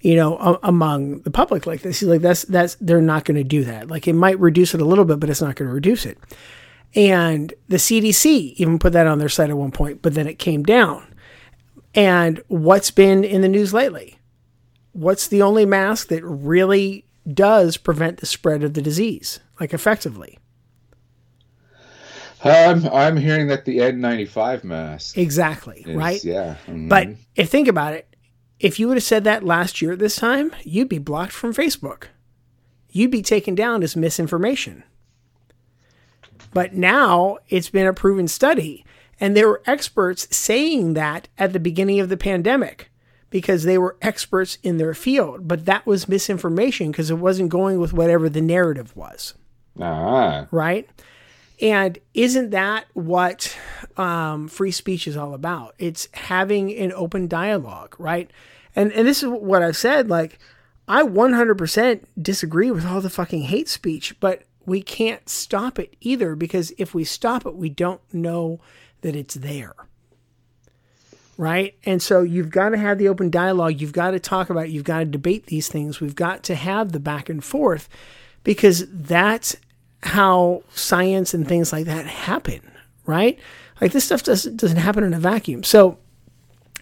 you 0.00 0.16
know, 0.16 0.36
a- 0.36 0.58
among 0.64 1.20
the 1.20 1.30
public 1.30 1.64
like 1.64 1.82
this. 1.82 2.02
Like, 2.02 2.22
that's 2.22 2.42
that's 2.42 2.74
they're 2.80 3.00
not 3.00 3.24
going 3.24 3.36
to 3.36 3.44
do 3.44 3.62
that. 3.64 3.86
Like 3.88 4.08
it 4.08 4.14
might 4.14 4.38
reduce 4.40 4.74
it 4.74 4.80
a 4.80 4.84
little 4.84 5.04
bit, 5.04 5.20
but 5.20 5.30
it's 5.30 5.40
not 5.40 5.54
going 5.54 5.68
to 5.68 5.74
reduce 5.74 6.04
it. 6.04 6.18
And 6.96 7.54
the 7.68 7.76
CDC 7.76 8.54
even 8.56 8.80
put 8.80 8.92
that 8.94 9.06
on 9.06 9.18
their 9.20 9.28
site 9.28 9.48
at 9.48 9.56
one 9.56 9.70
point, 9.70 10.02
but 10.02 10.14
then 10.14 10.26
it 10.26 10.40
came 10.40 10.64
down. 10.64 11.14
And 11.94 12.42
what's 12.48 12.90
been 12.90 13.22
in 13.22 13.42
the 13.42 13.48
news 13.48 13.72
lately? 13.72 14.18
What's 14.92 15.28
the 15.28 15.40
only 15.40 15.64
mask 15.64 16.08
that 16.08 16.24
really 16.24 17.04
does 17.32 17.76
prevent 17.76 18.18
the 18.18 18.26
spread 18.26 18.64
of 18.64 18.74
the 18.74 18.82
disease, 18.82 19.38
like 19.60 19.72
effectively? 19.72 20.38
I'm 22.44 22.86
I'm 22.88 23.16
hearing 23.16 23.48
that 23.48 23.64
the 23.64 23.78
N95 23.78 24.64
mask. 24.64 25.16
Exactly, 25.18 25.84
is- 25.86 25.96
right? 25.96 26.22
Yeah. 26.24 26.56
mhm. 26.66 26.88
But 26.88 27.08
if 27.36 27.50
think 27.50 27.68
about 27.68 27.94
it, 27.94 28.06
if 28.58 28.78
you 28.78 28.88
would 28.88 28.96
have 28.96 29.04
said 29.04 29.24
that 29.24 29.44
last 29.44 29.82
year 29.82 29.92
at 29.92 29.98
this 29.98 30.16
time, 30.16 30.52
you'd 30.62 30.88
be 30.88 30.98
blocked 30.98 31.32
from 31.32 31.52
Facebook. 31.54 32.04
You'd 32.90 33.10
be 33.10 33.22
taken 33.22 33.54
down 33.54 33.82
as 33.82 33.96
misinformation. 33.96 34.84
But 36.52 36.74
now 36.74 37.38
it's 37.48 37.70
been 37.70 37.86
a 37.86 37.94
proven 37.94 38.28
study, 38.28 38.84
and 39.18 39.34
there 39.36 39.48
were 39.48 39.62
experts 39.66 40.28
saying 40.36 40.94
that 40.94 41.28
at 41.38 41.52
the 41.52 41.60
beginning 41.60 42.00
of 42.00 42.08
the 42.10 42.16
pandemic 42.16 42.90
because 43.30 43.62
they 43.64 43.78
were 43.78 43.96
experts 44.02 44.58
in 44.62 44.76
their 44.76 44.92
field. 44.92 45.48
But 45.48 45.64
that 45.64 45.86
was 45.86 46.06
misinformation 46.08 46.90
because 46.90 47.10
it 47.10 47.14
wasn't 47.14 47.48
going 47.48 47.80
with 47.80 47.94
whatever 47.94 48.28
the 48.28 48.42
narrative 48.42 48.94
was 48.94 49.34
ah, 49.80 50.46
right? 50.50 50.88
And 51.62 52.00
isn't 52.12 52.50
that 52.50 52.86
what 52.92 53.56
um, 53.96 54.48
free 54.48 54.72
speech 54.72 55.06
is 55.06 55.16
all 55.16 55.32
about? 55.32 55.76
It's 55.78 56.08
having 56.12 56.76
an 56.76 56.92
open 56.92 57.28
dialogue, 57.28 57.94
right? 57.98 58.28
And 58.74 58.92
and 58.92 59.06
this 59.06 59.22
is 59.22 59.28
what 59.28 59.62
I've 59.62 59.76
said. 59.76 60.10
Like, 60.10 60.40
I 60.88 61.04
100% 61.04 62.04
disagree 62.20 62.72
with 62.72 62.84
all 62.84 63.00
the 63.00 63.08
fucking 63.08 63.42
hate 63.42 63.68
speech, 63.68 64.18
but 64.18 64.42
we 64.66 64.82
can't 64.82 65.28
stop 65.28 65.78
it 65.78 65.94
either 66.00 66.34
because 66.34 66.72
if 66.78 66.94
we 66.94 67.04
stop 67.04 67.46
it, 67.46 67.54
we 67.54 67.68
don't 67.68 68.00
know 68.12 68.60
that 69.02 69.14
it's 69.14 69.34
there. 69.34 69.74
Right. 71.38 71.76
And 71.84 72.02
so 72.02 72.22
you've 72.22 72.50
got 72.50 72.70
to 72.70 72.78
have 72.78 72.98
the 72.98 73.08
open 73.08 73.30
dialogue. 73.30 73.80
You've 73.80 73.92
got 73.92 74.10
to 74.10 74.20
talk 74.20 74.50
about 74.50 74.66
it. 74.66 74.70
You've 74.70 74.84
got 74.84 74.98
to 75.00 75.04
debate 75.04 75.46
these 75.46 75.68
things. 75.68 76.00
We've 76.00 76.14
got 76.14 76.42
to 76.44 76.54
have 76.54 76.92
the 76.92 77.00
back 77.00 77.28
and 77.28 77.42
forth 77.42 77.88
because 78.44 78.84
that's 78.88 79.56
how 80.02 80.62
science 80.74 81.34
and 81.34 81.46
things 81.46 81.72
like 81.72 81.86
that 81.86 82.06
happen, 82.06 82.60
right? 83.06 83.38
Like 83.80 83.92
this 83.92 84.04
stuff 84.04 84.22
doesn't 84.22 84.56
doesn't 84.56 84.78
happen 84.78 85.04
in 85.04 85.14
a 85.14 85.18
vacuum. 85.18 85.62
So, 85.62 85.98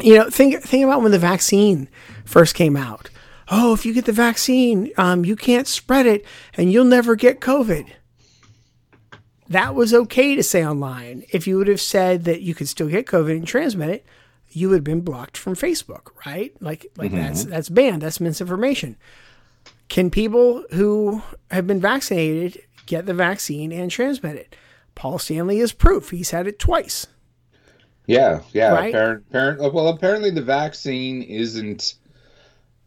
you 0.00 0.16
know, 0.16 0.30
think 0.30 0.62
think 0.62 0.84
about 0.84 1.02
when 1.02 1.12
the 1.12 1.18
vaccine 1.18 1.88
first 2.24 2.54
came 2.54 2.76
out. 2.76 3.10
Oh, 3.50 3.74
if 3.74 3.84
you 3.84 3.92
get 3.92 4.04
the 4.04 4.12
vaccine, 4.12 4.92
um, 4.96 5.24
you 5.24 5.34
can't 5.34 5.66
spread 5.66 6.06
it, 6.06 6.24
and 6.54 6.72
you'll 6.72 6.84
never 6.84 7.16
get 7.16 7.40
COVID. 7.40 7.88
That 9.48 9.74
was 9.74 9.92
okay 9.92 10.36
to 10.36 10.42
say 10.44 10.64
online. 10.64 11.24
If 11.30 11.48
you 11.48 11.56
would 11.58 11.66
have 11.66 11.80
said 11.80 12.24
that 12.24 12.42
you 12.42 12.54
could 12.54 12.68
still 12.68 12.88
get 12.88 13.06
COVID 13.06 13.32
and 13.32 13.46
transmit 13.46 13.90
it, 13.90 14.06
you 14.50 14.68
would 14.68 14.76
have 14.76 14.84
been 14.84 15.00
blocked 15.00 15.36
from 15.36 15.56
Facebook, 15.56 16.10
right? 16.24 16.52
Like 16.60 16.86
like 16.96 17.12
that's 17.12 17.44
that's 17.44 17.68
banned. 17.68 18.02
That's 18.02 18.20
misinformation. 18.20 18.96
Can 19.88 20.10
people 20.10 20.64
who 20.70 21.22
have 21.50 21.66
been 21.66 21.80
vaccinated 21.80 22.62
get 22.86 23.06
the 23.06 23.14
vaccine 23.14 23.72
and 23.72 23.90
transmit 23.90 24.36
it? 24.36 24.56
Paul 24.94 25.18
Stanley 25.18 25.58
is 25.60 25.72
proof. 25.72 26.10
He's 26.10 26.30
had 26.30 26.46
it 26.46 26.58
twice. 26.58 27.06
yeah, 28.06 28.40
yeah. 28.52 28.72
Right? 28.72 28.88
Apparent, 28.88 29.24
apparent, 29.28 29.72
well, 29.72 29.88
apparently 29.88 30.30
the 30.30 30.42
vaccine 30.42 31.22
isn't. 31.22 31.94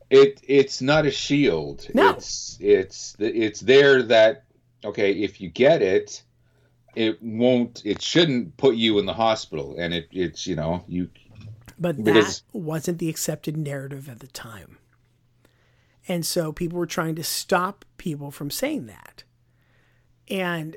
It 0.09 0.41
it's 0.47 0.81
not 0.81 1.05
a 1.05 1.11
shield. 1.11 1.87
No. 1.93 2.11
It's 2.11 2.57
it's 2.59 3.15
it's 3.19 3.61
there 3.61 4.03
that 4.03 4.43
okay 4.85 5.13
if 5.13 5.41
you 5.41 5.49
get 5.49 5.81
it, 5.81 6.23
it 6.95 7.21
won't. 7.23 7.81
It 7.85 8.01
shouldn't 8.01 8.55
put 8.57 8.75
you 8.75 8.99
in 8.99 9.05
the 9.05 9.13
hospital, 9.13 9.75
and 9.79 9.93
it 9.93 10.07
it's 10.11 10.45
you 10.45 10.55
know 10.55 10.83
you 10.87 11.09
But 11.79 12.03
that 12.05 12.41
wasn't 12.51 12.99
the 12.99 13.09
accepted 13.09 13.57
narrative 13.57 14.07
at 14.09 14.19
the 14.19 14.27
time. 14.27 14.77
And 16.07 16.25
so 16.25 16.51
people 16.51 16.77
were 16.77 16.85
trying 16.85 17.15
to 17.15 17.23
stop 17.23 17.85
people 17.97 18.29
from 18.29 18.51
saying 18.51 18.87
that. 18.87 19.23
And 20.29 20.75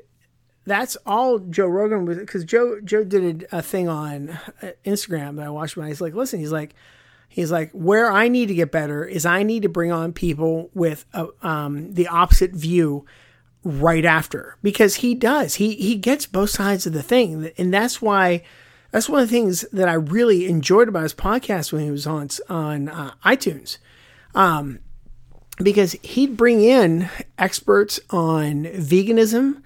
that's 0.65 0.97
all 1.05 1.39
Joe 1.39 1.67
Rogan 1.67 2.05
was 2.05 2.17
because 2.17 2.43
Joe 2.43 2.79
Joe 2.81 3.03
did 3.03 3.47
a, 3.51 3.61
thing 3.61 3.87
on 3.87 4.29
uh, 4.61 4.71
Instagram 4.85 5.37
that 5.37 5.47
I 5.47 5.49
watched 5.49 5.77
when 5.77 5.87
he's 5.87 6.01
like, 6.01 6.13
listen, 6.13 6.39
he's 6.39 6.51
like, 6.51 6.75
he's 7.29 7.51
like, 7.51 7.71
where 7.71 8.11
I 8.11 8.27
need 8.27 8.47
to 8.47 8.53
get 8.53 8.71
better 8.71 9.05
is 9.05 9.25
I 9.25 9.43
need 9.43 9.63
to 9.63 9.69
bring 9.69 9.91
on 9.91 10.11
people 10.11 10.69
with 10.73 11.05
a, 11.13 11.27
um, 11.41 11.93
the 11.93 12.07
opposite 12.07 12.51
view 12.51 13.05
right 13.63 14.03
after. 14.03 14.57
Because 14.61 14.95
he 14.95 15.15
does. 15.15 15.55
He 15.55 15.75
he 15.75 15.95
gets 15.95 16.25
both 16.25 16.49
sides 16.49 16.85
of 16.85 16.93
the 16.93 17.03
thing. 17.03 17.51
And 17.57 17.73
that's 17.73 18.01
why 18.01 18.43
that's 18.91 19.07
one 19.07 19.21
of 19.21 19.29
the 19.29 19.33
things 19.33 19.61
that 19.71 19.87
I 19.87 19.93
really 19.93 20.47
enjoyed 20.47 20.89
about 20.89 21.03
his 21.03 21.13
podcast 21.13 21.71
when 21.71 21.83
he 21.83 21.91
was 21.91 22.05
on 22.05 22.29
on 22.49 22.89
uh, 22.89 23.13
iTunes. 23.23 23.77
Um, 24.35 24.79
because 25.57 25.93
he'd 26.03 26.37
bring 26.37 26.61
in 26.61 27.09
experts 27.37 27.99
on 28.09 28.65
veganism 28.65 29.61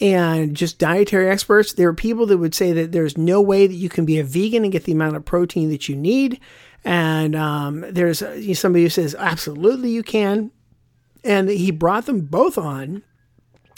and 0.00 0.56
just 0.56 0.78
dietary 0.78 1.28
experts. 1.28 1.72
There 1.72 1.88
are 1.88 1.94
people 1.94 2.26
that 2.26 2.38
would 2.38 2.54
say 2.54 2.72
that 2.72 2.92
there's 2.92 3.18
no 3.18 3.40
way 3.40 3.66
that 3.66 3.74
you 3.74 3.88
can 3.88 4.04
be 4.04 4.18
a 4.18 4.24
vegan 4.24 4.64
and 4.64 4.72
get 4.72 4.84
the 4.84 4.92
amount 4.92 5.16
of 5.16 5.24
protein 5.24 5.68
that 5.70 5.88
you 5.88 5.96
need. 5.96 6.40
And 6.84 7.36
um, 7.36 7.84
there's 7.90 8.22
uh, 8.22 8.54
somebody 8.54 8.84
who 8.84 8.88
says, 8.88 9.14
absolutely 9.18 9.90
you 9.90 10.02
can. 10.02 10.50
And 11.22 11.50
he 11.50 11.70
brought 11.70 12.06
them 12.06 12.22
both 12.22 12.56
on 12.56 13.02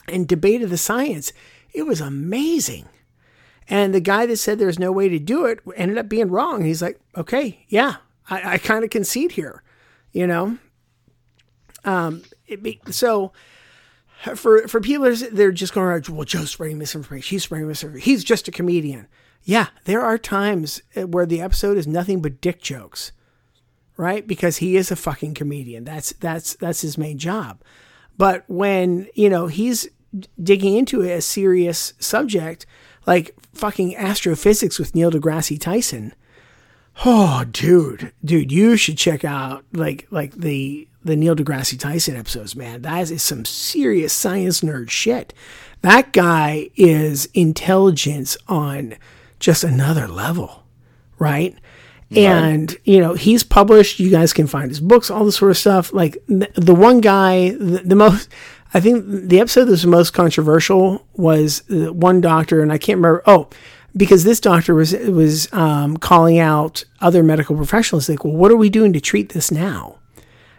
and 0.07 0.29
debated 0.29 0.71
the 0.71 0.79
science. 0.79 1.33
It 1.75 1.83
was 1.87 2.01
amazing. 2.01 2.89
And 3.69 3.93
the 3.93 4.01
guy 4.01 4.27
that 4.27 4.37
said 4.37 4.59
there's 4.59 4.79
no 4.79 4.93
way 4.93 5.09
to 5.09 5.19
do 5.19 5.47
it 5.47 5.59
ended 5.77 5.99
up 5.99 6.09
being 6.09 6.31
wrong. 6.31 6.65
He's 6.65 6.83
like, 6.83 7.01
okay, 7.17 7.65
yeah, 7.69 7.97
I, 8.31 8.55
I 8.55 8.59
kind 8.59 8.85
of 8.85 8.91
concede 8.91 9.33
here, 9.33 9.63
you 10.13 10.27
know? 10.27 10.59
Um, 11.85 12.23
be, 12.61 12.81
so 12.91 13.33
for 14.35 14.69
for 14.69 14.81
people 14.81 15.13
they're 15.33 15.53
just 15.53 15.75
going 15.75 16.03
well, 16.09 16.25
Joe's 16.25 16.51
spreading 16.51 16.79
misinformation. 16.79 17.35
He's 17.35 17.45
spreading 17.45 17.69
misinformation. 17.69 18.05
He's 18.05 18.25
just 18.25 18.49
a 18.49 18.53
comedian. 18.53 19.09
Yeah, 19.45 19.69
there 19.85 20.03
are 20.03 20.19
times 20.19 20.83
uh, 20.97 21.07
where 21.09 21.27
the 21.27 21.41
episode 21.41 21.77
is 21.77 21.87
nothing 21.87 22.23
but 22.23 22.41
dick 22.41 22.63
jokes, 22.63 23.11
right? 23.97 24.25
Because 24.27 24.59
he 24.59 24.77
is 24.77 24.91
a 24.93 24.97
fucking 24.97 25.35
comedian. 25.35 25.85
That's 25.85 26.13
that's 26.13 26.55
that's 26.55 26.83
his 26.83 26.97
main 26.97 27.19
job. 27.19 27.61
But 28.17 28.45
when 28.47 29.09
you 29.15 29.29
know 29.29 29.49
he's 29.49 29.89
digging 30.41 30.77
into 30.77 31.01
a 31.01 31.21
serious 31.21 31.95
subject 31.99 32.67
like 33.07 33.35
fucking 33.55 33.97
astrophysics 33.97 34.79
with 34.79 34.95
Neil 34.95 35.11
deGrasse 35.11 35.61
Tyson, 35.61 36.15
Oh, 37.05 37.45
dude, 37.51 38.13
dude, 38.25 38.53
you 38.53 38.77
should 38.77 38.99
check 38.99 39.25
out 39.25 39.65
like 39.73 40.07
like 40.11 40.33
the 40.35 40.87
the 41.05 41.17
Neil 41.17 41.37
deGrasse 41.37 41.79
Tyson 41.79 42.17
episodes, 42.17 42.55
man. 42.57 42.83
That 42.83 43.11
is 43.11 43.23
some 43.23 43.45
serious 43.45 44.13
science 44.13 44.61
nerd 44.61 44.91
shit. 44.91 45.35
That 45.83 46.13
guy 46.13 46.71
is 46.77 47.27
intelligence 47.35 48.37
on 48.49 48.95
just 49.41 49.65
another 49.65 50.07
level, 50.07 50.65
right? 51.19 51.57
And 52.15 52.77
you 52.85 53.01
know 53.01 53.15
he's 53.15 53.43
published. 53.43 53.99
You 53.99 54.11
guys 54.11 54.35
can 54.35 54.47
find 54.47 54.69
his 54.69 54.81
books, 54.81 55.11
all 55.11 55.25
this 55.25 55.37
sort 55.37 55.51
of 55.51 55.57
stuff. 55.57 55.93
Like 55.95 56.23
the, 56.27 56.51
the 56.55 56.75
one 56.75 57.01
guy, 57.01 57.53
the, 57.53 57.83
the 57.85 57.97
most, 57.97 58.29
I 58.75 58.81
think 58.81 59.05
the 59.07 59.41
episode 59.41 59.65
that 59.65 59.71
was 59.71 59.83
the 59.83 59.89
most 59.89 60.11
controversial 60.11 61.07
was 61.15 61.61
the 61.63 61.91
one 61.91 62.21
doctor, 62.21 62.61
and 62.63 62.71
I 62.71 62.77
can't 62.77 62.99
remember. 62.99 63.23
Oh, 63.27 63.49
because 63.97 64.25
this 64.25 64.41
doctor 64.41 64.75
was 64.75 64.93
was 64.93 65.51
um, 65.55 65.97
calling 65.97 66.39
out 66.39 66.85
other 67.01 67.23
medical 67.23 67.57
professionals. 67.57 68.09
Like, 68.09 68.25
well, 68.25 68.35
what 68.35 68.51
are 68.51 68.57
we 68.57 68.69
doing 68.69 68.93
to 68.93 69.01
treat 69.01 69.33
this 69.33 69.51
now? 69.51 69.99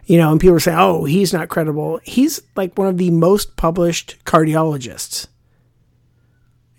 You 0.06 0.18
know, 0.18 0.32
and 0.32 0.40
people 0.40 0.54
were 0.54 0.60
saying, 0.60 0.78
"Oh, 0.78 1.06
he's 1.06 1.34
not 1.34 1.50
credible." 1.50 2.00
He's 2.04 2.42
like 2.56 2.78
one 2.78 2.88
of 2.88 2.98
the 2.98 3.12
most 3.12 3.56
published 3.56 4.18
cardiologists. 4.26 5.28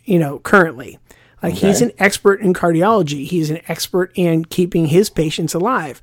You 0.05 0.19
know, 0.19 0.39
currently, 0.41 0.99
like 1.43 1.55
he's 1.55 1.81
an 1.81 1.93
expert 1.99 2.41
in 2.41 2.53
cardiology. 2.53 3.27
He's 3.27 3.51
an 3.51 3.61
expert 3.69 4.13
in 4.15 4.45
keeping 4.45 4.87
his 4.87 5.09
patients 5.09 5.55
alive. 5.55 6.03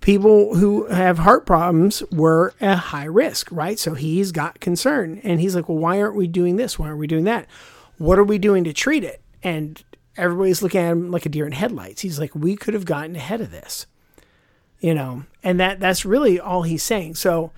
People 0.00 0.56
who 0.56 0.86
have 0.86 1.18
heart 1.18 1.46
problems 1.46 2.02
were 2.10 2.54
at 2.60 2.78
high 2.78 3.04
risk, 3.04 3.48
right? 3.50 3.78
So 3.78 3.94
he's 3.94 4.32
got 4.32 4.60
concern, 4.60 5.20
and 5.22 5.40
he's 5.40 5.54
like, 5.54 5.68
"Well, 5.68 5.78
why 5.78 6.00
aren't 6.00 6.16
we 6.16 6.26
doing 6.26 6.56
this? 6.56 6.78
Why 6.78 6.86
aren't 6.86 6.98
we 6.98 7.06
doing 7.06 7.24
that? 7.24 7.46
What 7.98 8.18
are 8.18 8.24
we 8.24 8.38
doing 8.38 8.64
to 8.64 8.72
treat 8.72 9.04
it?" 9.04 9.22
And 9.42 9.82
everybody's 10.16 10.62
looking 10.62 10.80
at 10.80 10.92
him 10.92 11.10
like 11.10 11.26
a 11.26 11.28
deer 11.28 11.46
in 11.46 11.52
headlights. 11.52 12.00
He's 12.00 12.18
like, 12.18 12.34
"We 12.34 12.56
could 12.56 12.72
have 12.72 12.86
gotten 12.86 13.16
ahead 13.16 13.42
of 13.42 13.50
this." 13.50 13.86
You 14.84 14.92
know 14.92 15.24
and 15.42 15.58
that 15.58 15.80
that's 15.80 16.04
really 16.04 16.38
all 16.38 16.62
he's 16.62 16.82
saying. 16.82 17.14
So 17.14 17.52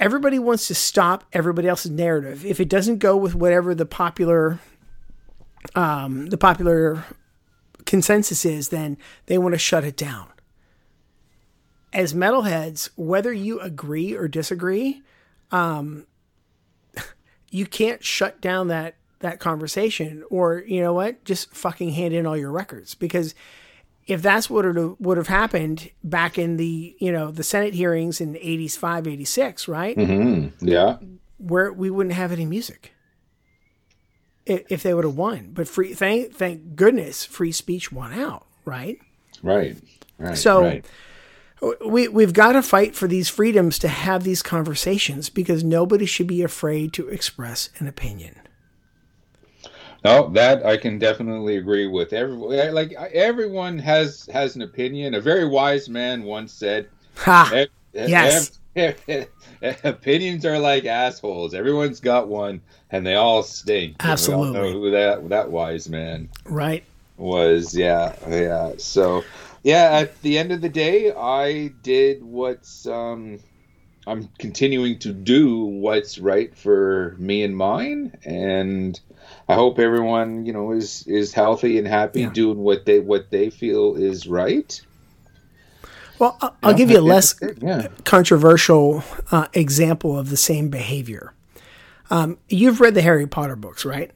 everybody 0.00 0.38
wants 0.38 0.66
to 0.68 0.74
stop 0.74 1.24
everybody 1.30 1.68
else's 1.68 1.90
narrative. 1.90 2.46
If 2.46 2.58
it 2.58 2.70
doesn't 2.70 2.98
go 2.98 3.18
with 3.18 3.34
whatever 3.34 3.74
the 3.74 3.84
popular 3.84 4.60
um 5.74 6.28
the 6.28 6.38
popular 6.38 7.04
consensus 7.84 8.46
is 8.46 8.70
then 8.70 8.96
they 9.26 9.36
want 9.36 9.52
to 9.52 9.58
shut 9.58 9.84
it 9.84 9.96
down. 9.96 10.28
As 11.92 12.14
metalheads, 12.14 12.88
whether 12.96 13.30
you 13.30 13.60
agree 13.60 14.14
or 14.14 14.28
disagree, 14.28 15.02
um, 15.50 16.06
you 17.50 17.66
can't 17.66 18.02
shut 18.02 18.40
down 18.40 18.68
that 18.68 18.94
that 19.18 19.38
conversation, 19.38 20.24
or 20.30 20.64
you 20.66 20.80
know 20.80 20.94
what, 20.94 21.22
just 21.26 21.54
fucking 21.54 21.90
hand 21.90 22.14
in 22.14 22.26
all 22.26 22.38
your 22.38 22.50
records 22.50 22.94
because 22.94 23.34
if 24.06 24.22
that's 24.22 24.50
what 24.50 24.64
would 25.00 25.16
have 25.16 25.28
happened 25.28 25.90
back 26.02 26.38
in 26.38 26.56
the 26.56 26.96
you 26.98 27.12
know 27.12 27.30
the 27.30 27.44
Senate 27.44 27.74
hearings 27.74 28.20
in 28.20 28.36
85, 28.36 29.06
86, 29.06 29.68
right? 29.68 29.96
Mm-hmm. 29.96 30.66
Yeah, 30.66 30.98
where 31.38 31.72
we 31.72 31.90
wouldn't 31.90 32.14
have 32.14 32.32
any 32.32 32.46
music 32.46 32.92
if, 34.46 34.62
if 34.68 34.82
they 34.82 34.94
would 34.94 35.04
have 35.04 35.16
won. 35.16 35.50
But 35.52 35.68
free, 35.68 35.94
thank 35.94 36.34
thank 36.34 36.74
goodness, 36.76 37.24
free 37.24 37.52
speech 37.52 37.92
won 37.92 38.12
out, 38.12 38.46
right? 38.64 38.98
Right. 39.42 39.76
Right. 40.18 40.38
So. 40.38 40.62
Right 40.62 40.84
we 41.86 42.08
we've 42.08 42.32
got 42.32 42.52
to 42.52 42.62
fight 42.62 42.94
for 42.94 43.06
these 43.06 43.28
freedoms 43.28 43.78
to 43.78 43.88
have 43.88 44.24
these 44.24 44.42
conversations 44.42 45.28
because 45.28 45.62
nobody 45.62 46.06
should 46.06 46.26
be 46.26 46.42
afraid 46.42 46.92
to 46.94 47.08
express 47.08 47.70
an 47.78 47.86
opinion. 47.86 48.40
No, 50.04 50.28
that 50.30 50.66
I 50.66 50.76
can 50.76 50.98
definitely 50.98 51.56
agree 51.56 51.86
with. 51.86 52.12
Every 52.12 52.36
like 52.70 52.92
everyone 52.92 53.78
has 53.78 54.28
has 54.32 54.56
an 54.56 54.62
opinion. 54.62 55.14
A 55.14 55.20
very 55.20 55.46
wise 55.46 55.88
man 55.88 56.24
once 56.24 56.52
said, 56.52 56.88
"Ha, 57.16 57.66
yes." 57.92 58.58
opinions 59.84 60.46
are 60.46 60.58
like 60.58 60.86
assholes. 60.86 61.54
Everyone's 61.54 62.00
got 62.00 62.26
one, 62.26 62.62
and 62.90 63.06
they 63.06 63.14
all 63.14 63.42
stink. 63.42 63.96
Absolutely. 64.00 64.52
know 64.52 64.72
who 64.72 64.90
that 64.90 65.28
that 65.28 65.50
wise 65.50 65.88
man 65.88 66.28
right 66.44 66.82
was. 67.16 67.76
Yeah, 67.76 68.16
yeah. 68.28 68.72
So 68.78 69.22
yeah, 69.62 69.90
at 69.92 70.20
the 70.22 70.38
end 70.38 70.52
of 70.52 70.60
the 70.60 70.68
day, 70.68 71.12
I 71.12 71.68
did 71.82 72.22
what's 72.24 72.86
um, 72.86 73.38
I'm 74.06 74.28
continuing 74.38 74.98
to 75.00 75.12
do 75.12 75.64
what's 75.64 76.18
right 76.18 76.54
for 76.56 77.14
me 77.18 77.42
and 77.42 77.56
mine, 77.56 78.16
and 78.24 78.98
I 79.48 79.54
hope 79.54 79.78
everyone 79.78 80.44
you 80.44 80.52
know 80.52 80.72
is 80.72 81.06
is 81.06 81.32
healthy 81.32 81.78
and 81.78 81.86
happy, 81.86 82.22
yeah. 82.22 82.30
doing 82.30 82.58
what 82.58 82.84
they 82.84 83.00
what 83.00 83.30
they 83.30 83.50
feel 83.50 83.94
is 83.96 84.26
right. 84.26 84.80
Well, 86.18 86.36
I'll, 86.40 86.56
I'll 86.62 86.74
give 86.74 86.90
you 86.90 86.98
a 86.98 87.00
less 87.00 87.34
yeah. 87.60 87.88
controversial 88.04 89.02
uh, 89.32 89.48
example 89.54 90.16
of 90.18 90.30
the 90.30 90.36
same 90.36 90.68
behavior. 90.68 91.32
Um, 92.10 92.38
you've 92.48 92.80
read 92.80 92.94
the 92.94 93.02
Harry 93.02 93.26
Potter 93.26 93.56
books, 93.56 93.84
right? 93.84 94.12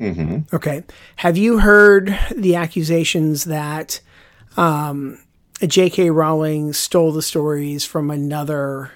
Mm-hmm. 0.00 0.54
Okay. 0.54 0.84
Have 1.16 1.36
you 1.36 1.60
heard 1.60 2.18
the 2.34 2.56
accusations 2.56 3.44
that 3.44 4.00
um, 4.56 5.18
J.K. 5.66 6.10
Rowling 6.10 6.72
stole 6.72 7.12
the 7.12 7.22
stories 7.22 7.84
from 7.84 8.10
another 8.10 8.92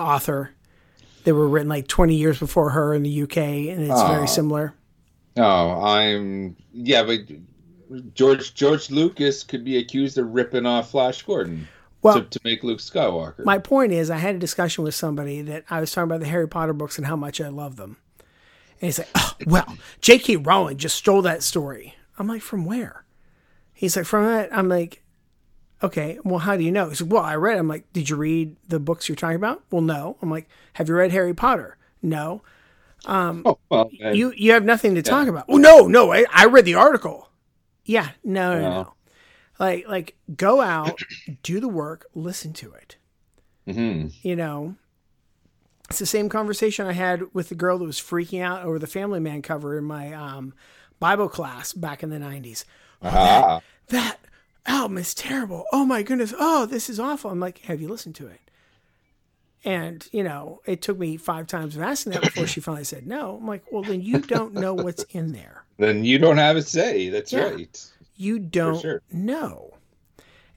author. 0.00 0.50
They 1.24 1.32
were 1.32 1.48
written 1.48 1.68
like 1.68 1.86
20 1.86 2.14
years 2.14 2.38
before 2.38 2.70
her 2.70 2.94
in 2.94 3.02
the 3.02 3.22
UK, 3.22 3.36
and 3.36 3.82
it's 3.82 4.02
very 4.02 4.22
oh. 4.22 4.26
similar. 4.26 4.74
Oh, 5.36 5.82
I'm 5.82 6.56
yeah, 6.72 7.02
but 7.02 7.20
George 8.14 8.54
George 8.54 8.90
Lucas 8.90 9.42
could 9.42 9.64
be 9.64 9.78
accused 9.78 10.18
of 10.18 10.28
ripping 10.28 10.66
off 10.66 10.90
Flash 10.90 11.22
Gordon. 11.22 11.68
Well, 12.02 12.14
to, 12.14 12.22
to, 12.22 12.40
make 12.44 12.64
Luke 12.64 12.78
Skywalker. 12.78 13.44
My 13.44 13.58
point 13.58 13.92
is, 13.92 14.10
I 14.10 14.16
had 14.16 14.34
a 14.34 14.38
discussion 14.38 14.84
with 14.84 14.94
somebody 14.94 15.42
that 15.42 15.64
I 15.68 15.80
was 15.80 15.92
talking 15.92 16.10
about 16.10 16.20
the 16.20 16.28
Harry 16.28 16.48
Potter 16.48 16.72
books 16.72 16.96
and 16.96 17.06
how 17.06 17.16
much 17.16 17.42
I 17.42 17.48
love 17.48 17.76
them. 17.76 17.98
And 18.80 18.88
he's 18.88 18.98
like, 18.98 19.08
oh, 19.14 19.34
well, 19.46 19.76
J.K. 20.00 20.36
Rowling 20.36 20.78
just 20.78 20.96
stole 20.96 21.20
that 21.22 21.42
story. 21.42 21.94
I'm 22.18 22.26
like, 22.26 22.40
from 22.40 22.64
where? 22.64 23.04
He's 23.74 23.96
like, 23.96 24.06
from 24.06 24.24
that, 24.24 24.48
I'm 24.56 24.70
like, 24.70 25.02
okay, 25.82 26.18
well, 26.24 26.38
how 26.38 26.56
do 26.56 26.62
you 26.62 26.72
know? 26.72 26.88
He's 26.88 27.00
like, 27.00 27.12
well, 27.12 27.22
I 27.22 27.36
read. 27.36 27.58
I'm 27.58 27.68
like, 27.68 27.90
did 27.92 28.08
you 28.08 28.16
read 28.16 28.56
the 28.68 28.80
books 28.80 29.08
you're 29.08 29.16
talking 29.16 29.36
about? 29.36 29.62
Well, 29.70 29.82
no. 29.82 30.16
I'm 30.22 30.30
like, 30.30 30.48
have 30.74 30.88
you 30.88 30.94
read 30.94 31.12
Harry 31.12 31.34
Potter? 31.34 31.76
No. 32.02 32.42
Um, 33.06 33.42
oh, 33.46 33.58
well, 33.70 33.90
you 33.92 34.32
you 34.36 34.52
have 34.52 34.64
nothing 34.64 34.94
to 34.94 35.00
yeah. 35.00 35.10
talk 35.10 35.26
about. 35.26 35.46
Oh 35.48 35.56
no, 35.56 35.86
no, 35.86 36.12
I, 36.12 36.26
I 36.30 36.46
read 36.46 36.66
the 36.66 36.74
article. 36.74 37.30
Yeah, 37.84 38.10
no, 38.22 38.60
no, 38.60 38.70
no. 38.70 38.94
Like 39.58 39.88
like 39.88 40.16
go 40.36 40.60
out, 40.60 41.00
do 41.42 41.60
the 41.60 41.68
work, 41.68 42.06
listen 42.14 42.52
to 42.54 42.72
it. 42.72 42.96
Mm-hmm. 43.66 44.08
You 44.22 44.36
know, 44.36 44.76
it's 45.88 45.98
the 45.98 46.06
same 46.06 46.28
conversation 46.28 46.86
I 46.86 46.92
had 46.92 47.34
with 47.34 47.48
the 47.48 47.54
girl 47.54 47.78
that 47.78 47.84
was 47.84 48.00
freaking 48.00 48.42
out 48.42 48.64
over 48.64 48.78
the 48.78 48.86
Family 48.86 49.20
Man 49.20 49.40
cover 49.40 49.78
in 49.78 49.84
my 49.84 50.12
um, 50.12 50.52
Bible 50.98 51.28
class 51.28 51.72
back 51.72 52.02
in 52.02 52.10
the 52.10 52.18
'90s. 52.18 52.64
Oh, 53.02 53.10
that, 53.10 53.62
that 53.88 54.19
album 54.66 54.98
is 54.98 55.14
terrible. 55.14 55.64
Oh 55.72 55.84
my 55.84 56.02
goodness. 56.02 56.34
Oh, 56.38 56.66
this 56.66 56.88
is 56.90 57.00
awful. 57.00 57.30
I'm 57.30 57.40
like, 57.40 57.58
have 57.60 57.80
you 57.80 57.88
listened 57.88 58.14
to 58.16 58.26
it? 58.26 58.40
And, 59.64 60.06
you 60.10 60.22
know, 60.22 60.60
it 60.64 60.80
took 60.80 60.98
me 60.98 61.16
five 61.16 61.46
times 61.46 61.76
of 61.76 61.82
asking 61.82 62.12
that 62.12 62.22
before 62.22 62.46
she 62.46 62.60
finally 62.60 62.84
said 62.84 63.06
no. 63.06 63.36
I'm 63.36 63.46
like, 63.46 63.64
well, 63.70 63.82
then 63.82 64.00
you 64.00 64.20
don't 64.20 64.54
know 64.54 64.74
what's 64.74 65.02
in 65.10 65.32
there. 65.32 65.64
Then 65.78 66.04
you 66.04 66.18
don't 66.18 66.38
have 66.38 66.56
a 66.56 66.62
say. 66.62 67.08
That's 67.10 67.32
yeah. 67.32 67.50
right. 67.50 67.90
You 68.16 68.38
don't 68.38 68.80
sure. 68.80 69.02
know. 69.12 69.74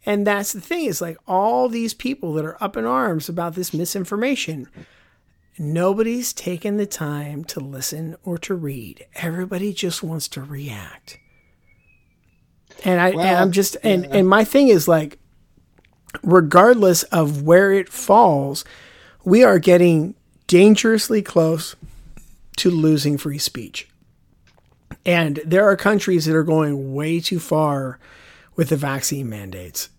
And 0.05 0.27
that's 0.27 0.51
the 0.51 0.61
thing 0.61 0.85
is 0.85 1.01
like 1.01 1.17
all 1.27 1.69
these 1.69 1.93
people 1.93 2.33
that 2.33 2.45
are 2.45 2.61
up 2.61 2.75
in 2.75 2.85
arms 2.85 3.29
about 3.29 3.55
this 3.55 3.73
misinformation, 3.73 4.67
nobody's 5.57 6.33
taken 6.33 6.77
the 6.77 6.85
time 6.85 7.43
to 7.45 7.59
listen 7.59 8.17
or 8.23 8.37
to 8.39 8.55
read. 8.55 9.05
Everybody 9.15 9.71
just 9.71 10.03
wants 10.03 10.27
to 10.29 10.41
react. 10.41 11.19
And 12.83 12.99
I 12.99 13.11
well, 13.11 13.25
and 13.25 13.37
I'm 13.37 13.51
just 13.51 13.77
and 13.83 14.03
yeah. 14.03 14.17
and 14.17 14.27
my 14.27 14.43
thing 14.43 14.67
is 14.67 14.87
like 14.87 15.19
regardless 16.21 17.03
of 17.03 17.43
where 17.43 17.71
it 17.71 17.89
falls, 17.89 18.63
we 19.23 19.43
are 19.43 19.59
getting 19.59 20.15
dangerously 20.47 21.21
close 21.21 21.75
to 22.57 22.69
losing 22.69 23.17
free 23.17 23.37
speech. 23.37 23.87
And 25.05 25.41
there 25.45 25.65
are 25.65 25.75
countries 25.75 26.25
that 26.25 26.35
are 26.35 26.43
going 26.43 26.93
way 26.93 27.19
too 27.19 27.39
far 27.39 27.99
with 28.55 28.69
the 28.69 28.77
vaccine 28.77 29.29
mandates. 29.29 29.89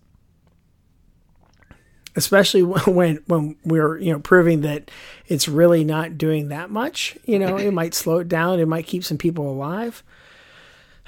Especially 2.15 2.63
when 2.87 3.19
when 3.27 3.57
we're 3.65 3.97
you 3.97 4.13
know 4.13 4.19
proving 4.19 4.61
that 4.61 4.89
it's 5.27 5.47
really 5.47 5.83
not 5.83 6.17
doing 6.17 6.49
that 6.49 6.69
much, 6.69 7.17
you 7.25 7.39
know, 7.39 7.57
it 7.57 7.71
might 7.71 7.93
slow 7.93 8.19
it 8.19 8.29
down, 8.29 8.59
it 8.59 8.67
might 8.67 8.87
keep 8.87 9.03
some 9.03 9.17
people 9.17 9.49
alive. 9.49 10.03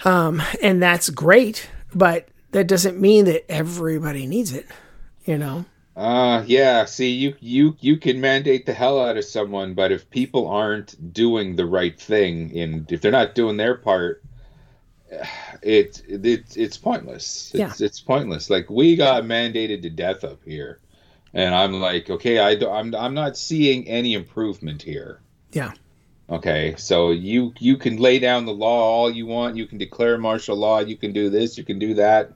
Um, 0.06 0.42
and 0.62 0.82
that's 0.82 1.10
great, 1.10 1.70
but 1.94 2.28
that 2.52 2.68
doesn't 2.68 3.00
mean 3.00 3.26
that 3.26 3.50
everybody 3.52 4.26
needs 4.26 4.54
it, 4.54 4.68
you 5.26 5.38
know? 5.38 5.66
Uh 5.96 6.44
yeah, 6.46 6.86
see 6.86 7.10
you 7.10 7.34
you 7.40 7.76
you 7.80 7.98
can 7.98 8.22
mandate 8.22 8.68
the 8.68 8.74
hell 8.74 9.04
out 9.04 9.18
of 9.18 9.26
someone, 9.26 9.74
but 9.74 9.92
if 9.92 10.08
people 10.12 10.48
aren't 10.48 11.12
doing 11.12 11.56
the 11.56 11.66
right 11.66 12.00
thing 12.00 12.56
and 12.56 12.92
if 12.92 13.02
they're 13.02 13.12
not 13.12 13.34
doing 13.34 13.58
their 13.58 13.74
part, 13.74 14.24
it, 15.64 16.04
it 16.08 16.56
it's 16.56 16.78
pointless. 16.78 17.52
It's, 17.56 17.80
yeah. 17.80 17.86
it's 17.86 18.00
pointless. 18.00 18.52
Like 18.52 18.70
we 18.70 18.96
got 18.96 19.24
mandated 19.24 19.82
to 19.82 19.90
death 19.90 20.24
up 20.24 20.40
here. 20.46 20.80
And 21.34 21.54
I'm 21.54 21.74
like, 21.74 22.10
okay, 22.12 22.40
I 22.40 22.54
do, 22.54 22.70
I'm 22.70 22.94
I'm 22.94 23.16
not 23.16 23.36
seeing 23.36 23.88
any 23.88 24.14
improvement 24.14 24.84
here. 24.84 25.20
Yeah. 25.52 25.74
Okay, 26.30 26.76
so 26.78 27.12
you 27.12 27.54
you 27.58 27.78
can 27.78 27.98
lay 27.98 28.20
down 28.20 28.46
the 28.46 28.54
law 28.54 28.82
all 28.82 29.10
you 29.10 29.26
want. 29.26 29.56
You 29.56 29.66
can 29.66 29.78
declare 29.78 30.18
martial 30.18 30.58
law. 30.58 30.80
You 30.80 30.98
can 30.98 31.14
do 31.14 31.30
this. 31.30 31.58
You 31.58 31.64
can 31.64 31.80
do 31.80 31.94
that. 31.94 32.34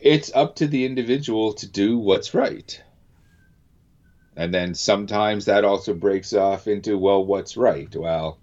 It's 0.00 0.32
up 0.34 0.54
to 0.56 0.68
the 0.68 0.84
individual 0.84 1.52
to 1.54 1.66
do 1.66 1.98
what's 1.98 2.34
right. 2.34 2.80
And 4.36 4.54
then 4.54 4.72
sometimes 4.72 5.46
that 5.46 5.64
also 5.64 5.94
breaks 5.94 6.32
off 6.32 6.68
into 6.68 6.96
well, 6.96 7.24
what's 7.24 7.56
right? 7.56 7.94
Well, 7.94 8.38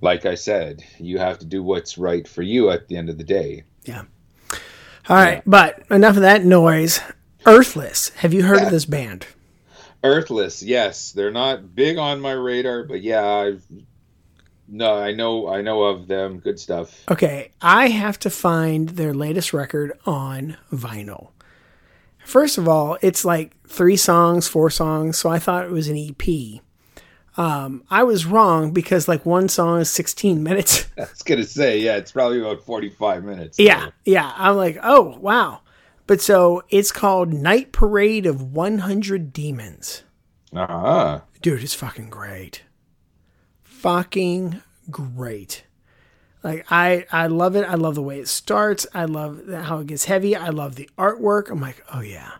like 0.00 0.26
I 0.26 0.34
said, 0.34 0.84
you 0.98 1.18
have 1.18 1.38
to 1.38 1.46
do 1.46 1.62
what's 1.62 1.96
right 1.96 2.26
for 2.26 2.42
you 2.42 2.70
at 2.70 2.88
the 2.88 2.96
end 2.96 3.08
of 3.08 3.18
the 3.18 3.24
day. 3.24 3.62
Yeah. 3.84 4.02
All 5.08 5.16
right, 5.16 5.36
yeah. 5.36 5.42
but 5.46 5.84
enough 5.90 6.16
of 6.16 6.22
that 6.22 6.44
noise. 6.44 7.00
Earthless. 7.46 8.08
Have 8.16 8.34
you 8.34 8.42
heard 8.42 8.58
yeah. 8.58 8.66
of 8.66 8.72
this 8.72 8.84
band? 8.84 9.26
Earthless, 10.04 10.62
yes, 10.62 11.12
they're 11.12 11.30
not 11.30 11.74
big 11.74 11.96
on 11.96 12.20
my 12.20 12.32
radar, 12.32 12.84
but 12.84 13.02
yeah, 13.02 13.24
I've 13.24 13.64
no, 14.68 14.96
I 14.96 15.12
know, 15.12 15.48
I 15.48 15.60
know 15.60 15.82
of 15.82 16.08
them. 16.08 16.38
Good 16.38 16.58
stuff. 16.58 17.04
Okay, 17.10 17.50
I 17.60 17.88
have 17.88 18.18
to 18.20 18.30
find 18.30 18.90
their 18.90 19.12
latest 19.12 19.52
record 19.52 19.92
on 20.06 20.56
vinyl. 20.72 21.28
First 22.24 22.56
of 22.56 22.66
all, 22.68 22.96
it's 23.02 23.24
like 23.24 23.54
three 23.66 23.96
songs, 23.96 24.48
four 24.48 24.70
songs, 24.70 25.18
so 25.18 25.28
I 25.28 25.38
thought 25.38 25.64
it 25.64 25.70
was 25.70 25.88
an 25.88 25.96
EP. 25.96 26.62
Um, 27.36 27.82
I 27.90 28.02
was 28.02 28.26
wrong 28.26 28.72
because 28.72 29.08
like 29.08 29.24
one 29.24 29.48
song 29.48 29.80
is 29.80 29.90
16 29.90 30.42
minutes. 30.42 30.86
I 30.98 31.02
was 31.02 31.22
gonna 31.22 31.44
say, 31.44 31.78
yeah, 31.78 31.96
it's 31.96 32.12
probably 32.12 32.40
about 32.40 32.62
45 32.62 33.24
minutes. 33.24 33.58
Yeah, 33.58 33.90
yeah. 34.04 34.32
I'm 34.36 34.56
like, 34.56 34.78
oh 34.82 35.16
wow. 35.18 35.60
But 36.12 36.20
so 36.20 36.62
it's 36.68 36.92
called 36.92 37.32
Night 37.32 37.72
Parade 37.72 38.26
of 38.26 38.52
100 38.52 39.32
Demons. 39.32 40.02
Uh 40.54 40.66
huh. 40.66 41.20
Dude, 41.40 41.62
it's 41.62 41.72
fucking 41.72 42.10
great. 42.10 42.64
Fucking 43.62 44.60
great. 44.90 45.64
Like 46.44 46.66
I, 46.70 47.06
I 47.10 47.28
love 47.28 47.56
it. 47.56 47.64
I 47.64 47.76
love 47.76 47.94
the 47.94 48.02
way 48.02 48.18
it 48.20 48.28
starts. 48.28 48.86
I 48.92 49.06
love 49.06 49.48
how 49.50 49.78
it 49.78 49.86
gets 49.86 50.04
heavy. 50.04 50.36
I 50.36 50.50
love 50.50 50.74
the 50.74 50.90
artwork. 50.98 51.48
I'm 51.48 51.62
like, 51.62 51.82
oh 51.94 52.02
yeah, 52.02 52.32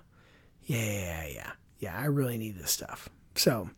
Yeah, 0.65 1.25
yeah, 1.25 1.53
yeah. 1.79 1.99
I 1.99 2.05
really 2.05 2.37
need 2.37 2.59
this 2.59 2.73
stuff. 2.73 3.09
So, 3.37 3.71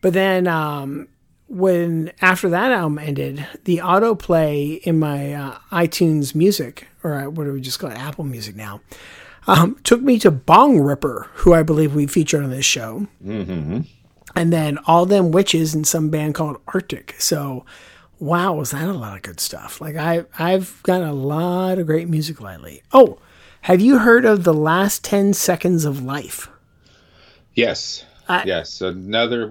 but 0.00 0.14
then 0.14 0.46
um, 0.46 1.08
when 1.46 2.10
after 2.22 2.48
that 2.48 2.72
album 2.72 2.98
ended, 2.98 3.46
the 3.64 3.78
autoplay 3.84 4.80
in 4.80 4.98
my 4.98 5.34
uh, 5.34 5.58
iTunes 5.70 6.34
Music, 6.34 6.88
or 7.04 7.28
what 7.28 7.44
do 7.44 7.52
we 7.52 7.60
just 7.60 7.78
call 7.78 7.90
it, 7.90 7.98
Apple 7.98 8.24
Music 8.24 8.56
now, 8.56 8.80
um, 9.46 9.76
took 9.84 10.00
me 10.02 10.18
to 10.20 10.30
Bongripper, 10.30 11.26
who 11.34 11.54
I 11.54 11.62
believe 11.62 11.94
we 11.94 12.06
featured 12.06 12.42
on 12.44 12.50
this 12.50 12.64
show, 12.64 13.06
Mm-hmm. 13.24 13.80
and 14.34 14.52
then 14.52 14.78
All 14.86 15.06
Them 15.06 15.30
Witches 15.30 15.74
and 15.74 15.86
some 15.86 16.10
band 16.10 16.34
called 16.34 16.58
Arctic. 16.68 17.14
So, 17.18 17.64
wow, 18.18 18.54
was 18.54 18.70
that 18.72 18.88
a 18.88 18.92
lot 18.92 19.16
of 19.16 19.22
good 19.22 19.40
stuff? 19.40 19.80
Like 19.80 19.96
I, 19.96 20.24
I've 20.38 20.82
got 20.82 21.02
a 21.02 21.12
lot 21.12 21.78
of 21.78 21.86
great 21.86 22.08
music 22.08 22.40
lately. 22.40 22.82
Oh, 22.92 23.18
have 23.62 23.80
you 23.80 23.98
heard 23.98 24.24
of 24.24 24.44
the 24.44 24.54
last 24.54 25.02
ten 25.04 25.32
seconds 25.34 25.84
of 25.84 26.02
life? 26.02 26.48
Yes. 27.54 28.04
I- 28.28 28.44
yes. 28.44 28.80
Another 28.80 29.48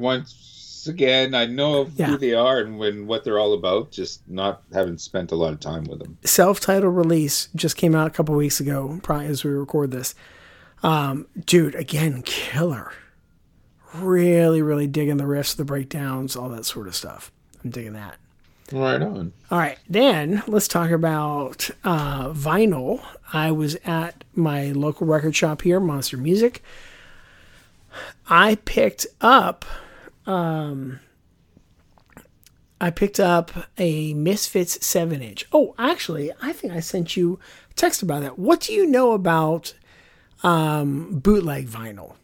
once 0.85 0.93
again, 0.93 1.33
I 1.33 1.45
know 1.45 1.89
Yeah. 1.95 2.07
who 2.07 2.17
they 2.17 2.33
are 2.33 2.59
and 2.59 2.77
when 2.77 3.07
what 3.07 3.23
they're 3.23 3.39
all 3.39 3.53
about. 3.53 3.91
Just 3.91 4.21
not 4.29 4.61
haven't 4.73 5.01
spent 5.01 5.31
a 5.31 5.35
lot 5.35 5.51
of 5.53 5.59
time 5.59 5.85
with 5.85 5.99
them. 5.99 6.17
self-titled 6.23 6.95
release 6.95 7.49
just 7.55 7.75
came 7.75 7.95
out 7.95 8.07
a 8.07 8.09
couple 8.11 8.35
weeks 8.35 8.59
ago 8.59 8.99
probably 9.01 9.25
as 9.27 9.43
we 9.43 9.49
record 9.51 9.89
this 9.91 10.13
um, 10.83 11.25
dude 11.45 11.73
again 11.75 12.21
killer 12.23 12.91
really 13.95 14.61
really 14.61 14.85
digging 14.87 15.17
the 15.17 15.23
riffs 15.23 15.55
the 15.55 15.63
breakdowns 15.65 16.35
all 16.35 16.49
that 16.49 16.65
sort 16.65 16.87
of 16.87 16.95
stuff 16.95 17.31
i'm 17.63 17.69
digging 17.71 17.93
that 17.93 18.17
Right 18.71 19.01
on. 19.01 19.31
all 19.49 19.57
right 19.57 19.77
then 19.89 20.43
let's 20.47 20.67
talk 20.67 20.91
about 20.91 21.69
uh, 21.83 22.29
vinyl 22.31 23.01
i 23.33 23.51
was 23.51 23.75
at 23.85 24.23
my 24.35 24.71
local 24.73 25.07
record 25.07 25.35
shop 25.35 25.61
here 25.61 25.79
monster 25.79 26.17
music 26.17 26.61
i 28.29 28.55
picked 28.65 29.07
up 29.21 29.63
I 30.27 30.99
picked 32.93 33.19
up 33.19 33.51
a 33.77 34.13
Misfits 34.13 34.85
7 34.85 35.21
inch. 35.21 35.45
Oh, 35.53 35.73
actually, 35.77 36.31
I 36.41 36.51
think 36.53 36.73
I 36.73 36.79
sent 36.81 37.15
you 37.15 37.39
a 37.71 37.73
text 37.73 38.01
about 38.03 38.21
that. 38.21 38.37
What 38.37 38.59
do 38.61 38.73
you 38.73 38.85
know 38.85 39.13
about 39.13 39.73
um, 40.43 41.19
bootleg 41.19 41.67
vinyl? 41.67 42.15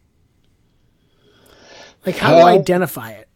Like, 2.06 2.18
how 2.18 2.32
do 2.32 2.38
I 2.38 2.54
Uh, 2.54 2.60
identify 2.60 3.12
it? 3.12 3.28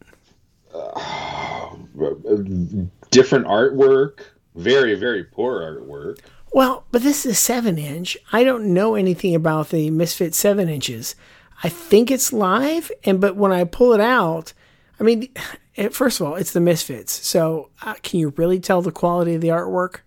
Different 3.10 3.46
artwork. 3.46 4.20
Very 4.56 4.94
very 4.94 5.24
poor 5.24 5.60
artwork. 5.60 6.18
Well, 6.52 6.84
but 6.90 7.02
this 7.02 7.26
is 7.26 7.32
a 7.32 7.34
7 7.34 7.78
inch. 7.78 8.16
I 8.32 8.44
don't 8.44 8.72
know 8.72 8.94
anything 8.94 9.34
about 9.34 9.70
the 9.70 9.90
Misfits 9.90 10.38
7 10.38 10.68
inches. 10.68 11.14
I 11.62 11.68
think 11.68 12.10
it's 12.10 12.32
live, 12.32 12.90
and 13.04 13.20
but 13.20 13.36
when 13.36 13.52
I 13.52 13.64
pull 13.64 13.92
it 13.92 14.00
out, 14.00 14.52
I 15.00 15.02
mean, 15.02 15.28
it, 15.74 15.94
first 15.94 16.20
of 16.20 16.26
all, 16.26 16.34
it's 16.34 16.52
the 16.52 16.60
Misfits. 16.60 17.26
So, 17.26 17.70
uh, 17.82 17.94
can 18.02 18.20
you 18.20 18.32
really 18.36 18.60
tell 18.60 18.82
the 18.82 18.92
quality 18.92 19.34
of 19.34 19.40
the 19.40 19.48
artwork? 19.48 20.00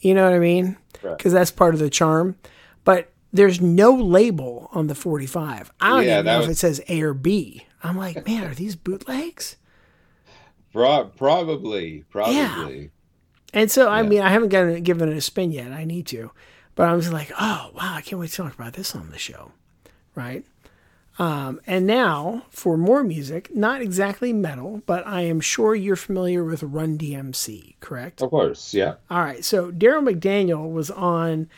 You 0.00 0.14
know 0.14 0.24
what 0.24 0.34
I 0.34 0.38
mean? 0.38 0.76
Right. 1.02 1.16
Because 1.16 1.32
that's 1.32 1.50
part 1.50 1.74
of 1.74 1.80
the 1.80 1.90
charm. 1.90 2.36
But 2.84 3.12
there's 3.32 3.60
no 3.60 3.92
label 3.94 4.68
on 4.72 4.86
the 4.86 4.94
45. 4.94 5.72
I 5.80 5.88
don't 5.90 6.04
Yeah, 6.04 6.14
even 6.14 6.26
know 6.26 6.42
if 6.42 6.48
it 6.50 6.56
says 6.56 6.80
A 6.88 7.02
or 7.02 7.14
B. 7.14 7.66
I'm 7.82 7.96
like, 7.96 8.26
man, 8.26 8.44
are 8.44 8.54
these 8.54 8.76
bootlegs? 8.76 9.56
Pro- 10.72 11.06
probably 11.16 12.04
probably. 12.10 12.90
And 13.52 13.70
so, 13.70 13.88
I 13.88 14.02
mean, 14.02 14.20
I 14.20 14.28
haven't 14.28 14.50
gotten, 14.50 14.82
given 14.82 15.08
it 15.10 15.16
a 15.16 15.20
spin 15.20 15.50
yet. 15.50 15.72
I 15.72 15.84
need 15.84 16.06
to. 16.08 16.30
But 16.74 16.88
I 16.88 16.94
was 16.94 17.10
like, 17.12 17.30
oh, 17.32 17.70
wow, 17.74 17.94
I 17.94 18.02
can't 18.02 18.20
wait 18.20 18.30
to 18.30 18.36
talk 18.36 18.54
about 18.54 18.74
this 18.74 18.94
on 18.94 19.10
the 19.10 19.18
show. 19.18 19.52
Right? 20.14 20.44
Um, 21.18 21.60
and 21.66 21.86
now 21.86 22.44
for 22.50 22.76
more 22.76 23.02
music, 23.02 23.54
not 23.54 23.80
exactly 23.80 24.32
metal, 24.32 24.82
but 24.84 25.06
I 25.06 25.22
am 25.22 25.40
sure 25.40 25.74
you're 25.74 25.96
familiar 25.96 26.44
with 26.44 26.62
Run 26.62 26.98
DMC, 26.98 27.76
correct? 27.80 28.20
Of 28.20 28.30
course, 28.30 28.74
yeah. 28.74 28.96
All 29.10 29.20
right. 29.22 29.44
So 29.44 29.72
Darryl 29.72 30.06
McDaniel 30.06 30.70
was 30.70 30.90
on, 30.90 31.48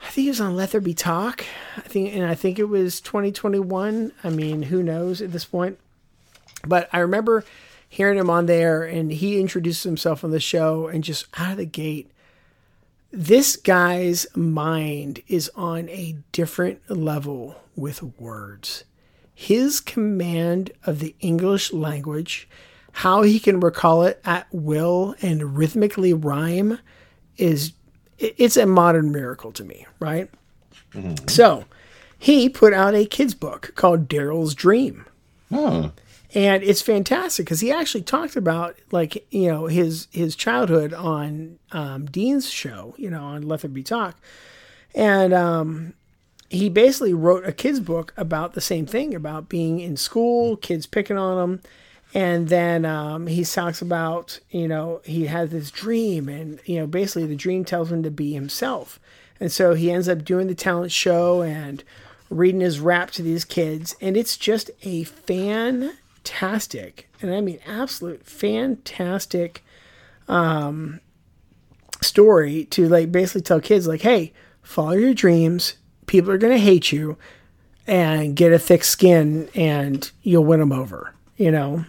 I 0.00 0.06
think 0.06 0.24
he 0.24 0.28
was 0.28 0.40
on 0.40 0.56
Let 0.56 0.72
There 0.72 0.80
Be 0.80 0.94
Talk. 0.94 1.44
I 1.76 1.82
think, 1.82 2.14
and 2.14 2.24
I 2.24 2.34
think 2.34 2.58
it 2.58 2.64
was 2.64 3.00
2021. 3.00 4.10
I 4.24 4.30
mean, 4.30 4.62
who 4.62 4.82
knows 4.82 5.22
at 5.22 5.30
this 5.30 5.44
point? 5.44 5.78
But 6.66 6.88
I 6.92 6.98
remember 6.98 7.44
hearing 7.88 8.18
him 8.18 8.30
on 8.30 8.46
there, 8.46 8.82
and 8.82 9.12
he 9.12 9.38
introduced 9.38 9.84
himself 9.84 10.24
on 10.24 10.32
the 10.32 10.40
show, 10.40 10.88
and 10.88 11.04
just 11.04 11.26
out 11.38 11.52
of 11.52 11.58
the 11.58 11.64
gate, 11.64 12.10
this 13.12 13.54
guy's 13.54 14.26
mind 14.34 15.22
is 15.28 15.48
on 15.54 15.88
a 15.90 16.16
different 16.32 16.90
level 16.90 17.54
with 17.76 18.02
words. 18.02 18.84
His 19.34 19.80
command 19.80 20.70
of 20.84 21.00
the 21.00 21.14
English 21.20 21.72
language, 21.72 22.48
how 22.92 23.22
he 23.22 23.40
can 23.40 23.58
recall 23.60 24.04
it 24.04 24.20
at 24.24 24.46
will 24.52 25.14
and 25.20 25.56
rhythmically 25.56 26.12
rhyme, 26.12 26.78
is 27.36 27.72
it's 28.18 28.56
a 28.56 28.66
modern 28.66 29.10
miracle 29.10 29.50
to 29.52 29.64
me, 29.64 29.86
right? 29.98 30.30
So 31.26 31.64
he 32.18 32.48
put 32.48 32.72
out 32.72 32.94
a 32.94 33.04
kid's 33.04 33.34
book 33.34 33.72
called 33.74 34.08
Darryl's 34.08 34.54
Dream 34.54 35.04
Oh, 35.52 35.92
and 36.34 36.62
it's 36.62 36.82
fantastic 36.82 37.46
because 37.46 37.60
he 37.60 37.70
actually 37.70 38.02
talked 38.02 38.34
about 38.36 38.76
like 38.90 39.26
you 39.30 39.48
know 39.48 39.66
his 39.66 40.08
his 40.10 40.34
childhood 40.36 40.92
on 40.92 41.58
um, 41.72 42.06
Dean's 42.06 42.50
show, 42.50 42.94
you 42.98 43.10
know, 43.10 43.22
on 43.22 43.42
Let 43.42 43.60
There 43.60 43.70
Be 43.70 43.82
Talk, 43.82 44.16
and 44.94 45.32
um, 45.32 45.94
he 46.54 46.68
basically 46.68 47.14
wrote 47.14 47.44
a 47.46 47.52
kids 47.52 47.80
book 47.80 48.12
about 48.16 48.54
the 48.54 48.60
same 48.60 48.86
thing 48.86 49.14
about 49.14 49.48
being 49.48 49.80
in 49.80 49.96
school, 49.96 50.56
kids 50.56 50.86
picking 50.86 51.18
on 51.18 51.42
him, 51.42 51.60
and 52.14 52.48
then 52.48 52.84
um, 52.84 53.26
he 53.26 53.44
talks 53.44 53.82
about 53.82 54.38
you 54.50 54.68
know 54.68 55.00
he 55.04 55.26
has 55.26 55.50
this 55.50 55.70
dream, 55.70 56.28
and 56.28 56.60
you 56.64 56.78
know 56.78 56.86
basically 56.86 57.26
the 57.26 57.36
dream 57.36 57.64
tells 57.64 57.90
him 57.90 58.02
to 58.02 58.10
be 58.10 58.32
himself, 58.32 59.00
and 59.40 59.50
so 59.50 59.74
he 59.74 59.90
ends 59.90 60.08
up 60.08 60.24
doing 60.24 60.46
the 60.46 60.54
talent 60.54 60.92
show 60.92 61.42
and 61.42 61.82
reading 62.30 62.60
his 62.60 62.80
rap 62.80 63.10
to 63.12 63.22
these 63.22 63.44
kids, 63.44 63.96
and 64.00 64.16
it's 64.16 64.36
just 64.36 64.70
a 64.82 65.04
fantastic, 65.04 65.98
and 67.20 67.34
I 67.34 67.40
mean 67.40 67.58
absolute 67.66 68.24
fantastic 68.24 69.64
um, 70.28 71.00
story 72.00 72.64
to 72.66 72.88
like 72.88 73.10
basically 73.10 73.42
tell 73.42 73.60
kids 73.60 73.86
like, 73.86 74.02
hey, 74.02 74.32
follow 74.62 74.92
your 74.92 75.14
dreams. 75.14 75.74
People 76.06 76.30
are 76.32 76.38
gonna 76.38 76.58
hate 76.58 76.92
you, 76.92 77.16
and 77.86 78.36
get 78.36 78.52
a 78.52 78.58
thick 78.58 78.84
skin, 78.84 79.48
and 79.54 80.10
you'll 80.22 80.44
win 80.44 80.60
them 80.60 80.72
over. 80.72 81.14
You 81.36 81.50
know. 81.50 81.84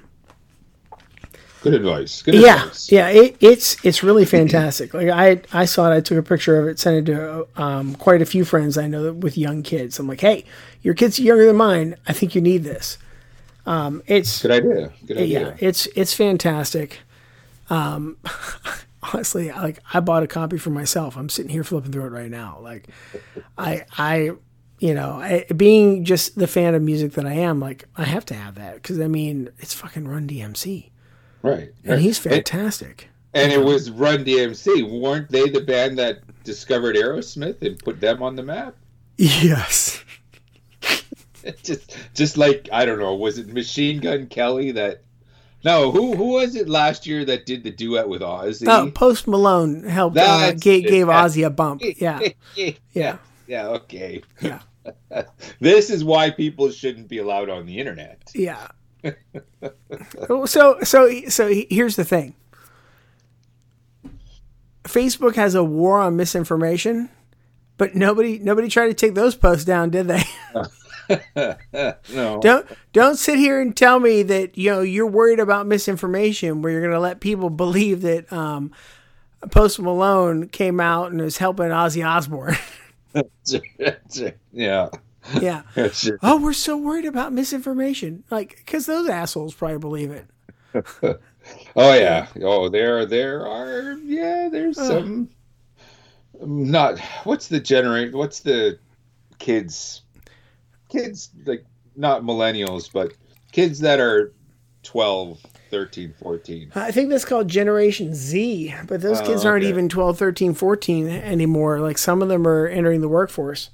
good 1.62 1.74
advice. 1.74 2.22
Good 2.22 2.36
Yeah, 2.36 2.64
advice. 2.64 2.92
yeah, 2.92 3.10
it, 3.10 3.38
it's 3.40 3.78
it's 3.84 4.04
really 4.04 4.26
fantastic. 4.26 4.94
Like 4.94 5.10
I 5.10 5.42
I 5.54 5.66
saw 5.66 5.92
it, 5.92 5.96
I 5.96 6.02
took 6.02 6.18
a 6.18 6.24
picture 6.24 6.60
of 6.60 6.68
it, 6.68 6.80
sent 6.80 7.08
it 7.10 7.12
to 7.14 7.48
um, 7.62 7.96
quite 7.96 8.22
a 8.22 8.26
few 8.26 8.46
friends 8.46 8.78
I 8.78 8.88
know 8.88 9.04
that 9.04 9.14
with 9.16 9.38
young 9.38 9.64
kids. 9.64 10.00
I'm 10.00 10.08
like, 10.08 10.22
hey, 10.22 10.46
your 10.82 10.94
kid's 10.94 11.20
are 11.20 11.24
younger 11.24 11.46
than 11.48 11.56
mine. 11.56 11.96
I 12.08 12.14
think 12.14 12.36
you 12.36 12.42
need 12.42 12.64
this. 12.64 12.98
Um, 13.66 14.04
it's 14.06 14.44
Good 14.44 14.52
idea. 14.52 14.94
Good 15.08 15.18
idea. 15.18 15.50
yeah, 15.50 15.56
it's 15.60 15.88
it's 15.96 16.14
fantastic. 16.14 17.00
Um, 17.70 18.18
honestly, 19.14 19.52
like 19.52 19.80
I 19.94 20.00
bought 20.00 20.24
a 20.24 20.28
copy 20.28 20.58
for 20.58 20.70
myself. 20.70 21.16
I'm 21.18 21.30
sitting 21.30 21.52
here 21.52 21.64
flipping 21.64 21.92
through 21.92 22.06
it 22.06 22.12
right 22.12 22.30
now. 22.32 22.60
Like, 22.62 22.88
I 23.58 23.86
I, 23.98 24.32
you 24.80 24.94
know, 24.94 25.12
I, 25.22 25.46
being 25.56 26.04
just 26.06 26.38
the 26.38 26.48
fan 26.48 26.76
of 26.76 26.82
music 26.82 27.14
that 27.14 27.26
I 27.26 27.34
am, 27.34 27.60
like 27.60 27.86
I 27.96 28.04
have 28.04 28.26
to 28.26 28.34
have 28.34 28.56
that 28.56 28.76
because 28.76 29.00
I 29.00 29.08
mean 29.08 29.50
it's 29.60 29.74
fucking 29.74 30.08
Run 30.08 30.28
DMC 30.28 30.90
Right. 31.42 31.70
and 31.84 32.02
he's 32.02 32.24
And, 32.26 32.36
fantastic. 32.36 33.10
and 33.34 33.52
it 33.52 33.64
was 33.64 33.92
Run 33.92 34.26
DMC. 34.26 35.00
Weren't 35.00 35.30
they 35.30 35.50
the 35.50 35.62
band 35.62 35.98
that 36.00 36.20
discovered 36.44 36.96
Aerosmith 36.96 37.62
and 37.62 37.78
put 37.80 38.00
them 38.02 38.22
on 38.24 38.36
the 38.36 38.44
map? 38.44 38.76
Yes. 39.18 40.04
just 41.64 41.96
just 42.14 42.38
like 42.38 42.68
I 42.74 42.86
don't 42.86 43.00
know, 43.00 43.16
was 43.16 43.38
it 43.38 43.48
Machine 43.54 44.00
Gun 44.00 44.28
Kelly 44.28 44.72
that 44.74 45.04
no, 45.66 45.90
who 45.90 46.16
who 46.16 46.26
was 46.34 46.56
it 46.56 46.70
last 46.70 47.08
year 47.08 47.26
that 47.26 47.48
did 47.48 47.64
the 47.64 47.72
duet 47.72 48.08
with 48.08 48.22
Ozzy? 48.22 48.68
Oh, 48.68 48.92
Post 48.92 49.28
Malone 49.28 49.84
helped 49.84 50.16
uh, 50.16 50.52
gave, 50.52 50.86
gave 50.88 51.08
Ozzy 51.08 51.44
a 51.44 51.50
bump. 51.50 51.82
Yeah, 51.84 52.20
yeah, 52.94 53.18
yeah, 53.48 53.68
okay. 53.70 54.22
yeah, 54.40 54.60
This 55.60 55.90
is 55.90 56.04
why 56.04 56.30
people 56.30 56.70
shouldn't 56.70 57.08
be 57.08 57.18
allowed 57.18 57.50
on 57.50 57.66
the 57.66 57.80
internet. 57.80 58.30
yeah. 58.36 58.68
so 60.28 60.46
so 60.46 61.20
so 61.28 61.48
here's 61.70 61.96
the 61.96 62.06
thing. 62.06 62.36
Facebook 64.84 65.36
has 65.36 65.56
a 65.56 65.64
war 65.64 66.00
on 66.00 66.16
misinformation, 66.16 67.10
but 67.78 67.96
nobody 67.96 68.38
nobody 68.38 68.68
tried 68.68 68.90
to 68.90 68.94
take 68.94 69.16
those 69.16 69.36
posts 69.36 69.66
down, 69.66 69.90
did 69.90 70.08
they? 70.08 70.22
no. 72.14 72.40
don't 72.42 72.68
don't 72.94 73.16
sit 73.18 73.38
here 73.38 73.62
and 73.62 73.76
tell 73.76 74.00
me 74.00 74.24
that 74.24 74.58
you 74.58 74.72
know 74.72 74.82
you're 74.82 75.08
worried 75.08 75.40
about 75.40 75.68
misinformation 75.68 76.62
where 76.62 76.72
you're 76.72 76.82
going 76.82 76.94
to 76.94 77.00
let 77.00 77.20
people 77.20 77.50
believe 77.52 78.02
that 78.02 78.32
um, 78.32 78.72
Post 79.52 79.80
Malone 79.80 80.48
came 80.48 80.80
out 80.80 81.12
and 81.12 81.22
is 81.22 81.38
helping 81.38 81.68
Ozzy 81.68 82.06
Osbourne. 82.06 82.58
yeah. 84.52 84.90
Yeah. 85.42 85.62
oh, 86.22 86.40
we're 86.40 86.54
so 86.54 86.78
worried 86.78 87.06
about 87.06 87.34
misinformation. 87.34 88.24
Like, 88.30 88.58
because 88.58 88.86
those 88.86 89.10
assholes 89.10 89.54
probably 89.56 89.78
believe 89.80 90.12
it. 90.12 90.28
oh 91.76 91.94
yeah. 91.94 92.28
Oh, 92.42 92.70
there, 92.70 93.06
there 93.06 93.48
are. 93.48 93.94
Yeah, 94.04 94.50
there's 94.52 94.78
uh. 94.78 94.88
some. 94.88 95.30
Not 96.42 97.00
what's 97.24 97.48
the 97.48 97.60
generate? 97.60 98.14
What's 98.14 98.42
the 98.42 98.78
kids? 99.40 100.02
Kids 100.96 101.30
like 101.46 101.66
not 101.96 102.24
millennials, 102.24 102.92
but 102.92 103.14
kids 103.52 103.80
that 103.80 104.00
are 104.00 104.34
12, 104.84 105.40
13, 105.72 106.14
14. 106.22 106.72
I 106.76 106.92
think 106.92 107.10
that's 107.10 107.26
called 107.26 107.48
Generation 107.48 108.14
Z, 108.14 108.74
but 108.88 109.02
those 109.02 109.22
oh, 109.22 109.26
kids 109.26 109.46
aren't 109.46 109.64
okay. 109.64 109.70
even 109.70 109.90
12, 109.90 110.18
13, 110.18 110.54
14 110.54 111.08
anymore. 111.08 111.80
Like 111.80 111.98
some 111.98 112.22
of 112.22 112.30
them 112.30 112.48
are 112.48 112.68
entering 112.68 113.02
the 113.02 113.10
workforce. 113.10 113.72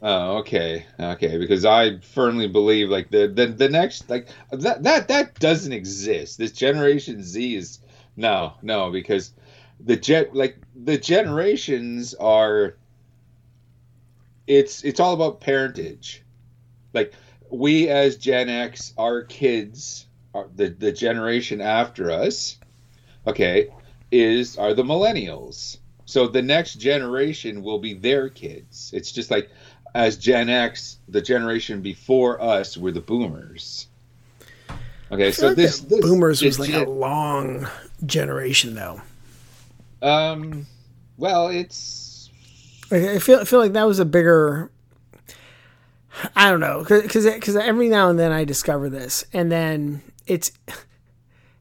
Oh, 0.00 0.38
okay, 0.38 0.86
okay. 0.98 1.38
Because 1.38 1.64
I 1.64 1.98
firmly 1.98 2.46
believe 2.46 2.88
like 2.88 3.10
the 3.10 3.26
the, 3.26 3.46
the 3.46 3.68
next 3.68 4.08
like 4.08 4.28
that 4.52 4.82
that 4.84 5.08
that 5.08 5.38
doesn't 5.40 5.72
exist. 5.72 6.38
This 6.38 6.52
Generation 6.52 7.22
Z 7.22 7.56
is 7.56 7.80
no 8.16 8.52
no 8.62 8.90
because 8.90 9.32
the 9.80 9.96
jet 9.96 10.34
like 10.34 10.56
the 10.74 10.98
generations 10.98 12.14
are. 12.14 12.76
It's 14.46 14.82
it's 14.82 14.98
all 14.98 15.12
about 15.14 15.40
parentage, 15.40 16.22
like 16.98 17.12
we 17.50 17.88
as 17.88 18.16
Gen 18.16 18.48
X, 18.48 18.92
our 18.98 19.22
kids, 19.22 20.06
are 20.34 20.48
the 20.54 20.68
the 20.68 20.92
generation 20.92 21.60
after 21.60 22.10
us, 22.10 22.58
okay, 23.26 23.68
is 24.10 24.58
are 24.58 24.74
the 24.74 24.82
millennials. 24.82 25.78
So 26.04 26.26
the 26.26 26.42
next 26.42 26.74
generation 26.74 27.62
will 27.62 27.78
be 27.78 27.94
their 27.94 28.28
kids. 28.28 28.90
It's 28.94 29.12
just 29.12 29.30
like 29.30 29.50
as 29.94 30.16
Gen 30.16 30.48
X, 30.48 30.98
the 31.08 31.20
generation 31.20 31.82
before 31.82 32.40
us 32.42 32.76
were 32.76 32.92
the 32.92 33.00
boomers. 33.00 33.86
Okay, 35.10 35.32
so 35.32 35.48
like 35.48 35.56
this, 35.56 35.80
this, 35.80 36.00
boomers 36.00 36.42
was 36.42 36.58
like 36.58 36.70
gen- 36.70 36.86
a 36.86 36.90
long 36.90 37.66
generation, 38.04 38.74
though. 38.74 39.00
Um, 40.02 40.66
well, 41.16 41.48
it's. 41.48 42.30
I 42.90 43.18
feel 43.18 43.40
I 43.40 43.44
feel 43.44 43.58
like 43.58 43.72
that 43.72 43.86
was 43.86 43.98
a 43.98 44.04
bigger. 44.04 44.70
I 46.34 46.50
don't 46.50 46.60
know, 46.60 46.84
because 46.84 47.26
because 47.26 47.56
every 47.56 47.88
now 47.88 48.10
and 48.10 48.18
then 48.18 48.32
I 48.32 48.44
discover 48.44 48.88
this, 48.88 49.24
and 49.32 49.50
then 49.50 50.02
it's 50.26 50.52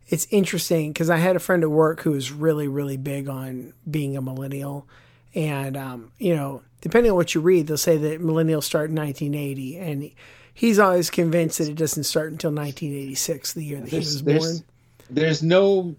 it's 0.08 0.28
interesting 0.32 0.94
because 0.94 1.10
I 1.10 1.18
had 1.18 1.36
a 1.36 1.40
friend 1.40 1.64
at 1.64 1.70
work 1.70 2.02
who 2.02 2.12
was 2.12 2.32
really 2.32 2.68
really 2.68 2.98
big 2.98 3.30
on 3.30 3.74
being 3.90 4.18
a 4.18 4.22
millennial, 4.22 4.88
and 5.36 5.78
um, 5.78 6.12
you 6.18 6.36
know 6.36 6.62
depending 6.82 7.12
on 7.12 7.18
what 7.18 7.34
you 7.36 7.42
read, 7.42 7.68
they'll 7.68 7.78
say 7.78 7.98
that 7.98 8.22
millennials 8.22 8.64
start 8.64 8.90
in 8.90 8.96
1980, 8.96 9.78
and 9.78 10.12
he's 10.54 10.80
always 10.80 11.10
convinced 11.10 11.58
that 11.58 11.70
it 11.70 11.76
doesn't 11.76 12.04
start 12.04 12.32
until 12.32 12.52
1986, 12.52 13.54
the 13.54 13.64
year 13.64 13.82
that 13.82 13.92
there's, 13.92 13.92
he 13.92 13.98
was 13.98 14.24
there's, 14.24 14.62
born. 14.62 14.68
There's 15.10 15.44
no 15.44 15.96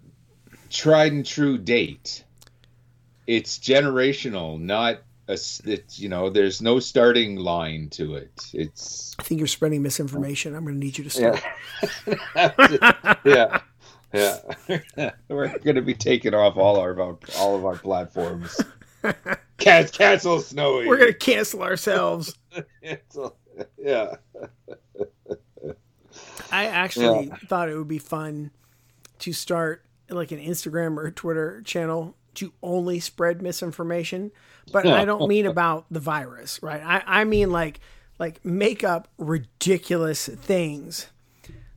tried 0.70 1.12
and 1.12 1.26
true 1.26 1.58
date. 1.58 2.24
It's 3.26 3.58
generational, 3.58 4.58
not 4.58 5.00
a. 5.28 5.32
It's, 5.32 5.98
you 5.98 6.08
know, 6.08 6.30
there's 6.30 6.60
no 6.62 6.80
starting 6.80 7.36
line 7.36 7.88
to 7.90 8.16
it. 8.16 8.50
It's. 8.52 9.14
I 9.18 9.22
think 9.22 9.38
you're 9.38 9.46
spreading 9.46 9.82
misinformation. 9.82 10.54
I'm 10.54 10.64
going 10.64 10.80
to 10.80 10.84
need 10.84 10.98
you 10.98 11.04
to 11.04 11.10
stop. 11.10 11.38
Yeah. 13.24 13.60
yeah. 14.12 14.38
yeah. 14.96 15.10
We're 15.28 15.58
going 15.58 15.76
to 15.76 15.82
be 15.82 15.94
taking 15.94 16.34
off 16.34 16.56
all 16.56 16.78
our 16.78 16.98
all 17.36 17.56
of 17.56 17.64
our 17.64 17.76
platforms. 17.76 18.58
Can- 19.58 19.88
cancel 19.88 20.40
Snowy. 20.40 20.86
We're 20.86 20.98
gonna 20.98 21.12
cancel 21.12 21.62
ourselves. 21.62 22.34
cancel. 22.82 23.36
Yeah. 23.76 24.14
I 26.50 26.66
actually 26.66 27.26
yeah. 27.26 27.36
thought 27.46 27.68
it 27.68 27.76
would 27.76 27.88
be 27.88 27.98
fun 27.98 28.52
to 29.20 29.32
start 29.32 29.84
like 30.08 30.32
an 30.32 30.38
Instagram 30.38 30.96
or 30.96 31.10
Twitter 31.10 31.60
channel 31.62 32.16
to 32.38 32.52
only 32.62 33.00
spread 33.00 33.42
misinformation, 33.42 34.30
but 34.72 34.86
I 34.86 35.04
don't 35.04 35.28
mean 35.28 35.46
about 35.46 35.86
the 35.90 36.00
virus, 36.00 36.62
right? 36.62 36.82
I, 36.84 37.20
I 37.20 37.24
mean 37.24 37.50
like 37.50 37.80
like 38.18 38.44
make 38.44 38.82
up 38.82 39.08
ridiculous 39.18 40.26
things, 40.28 41.08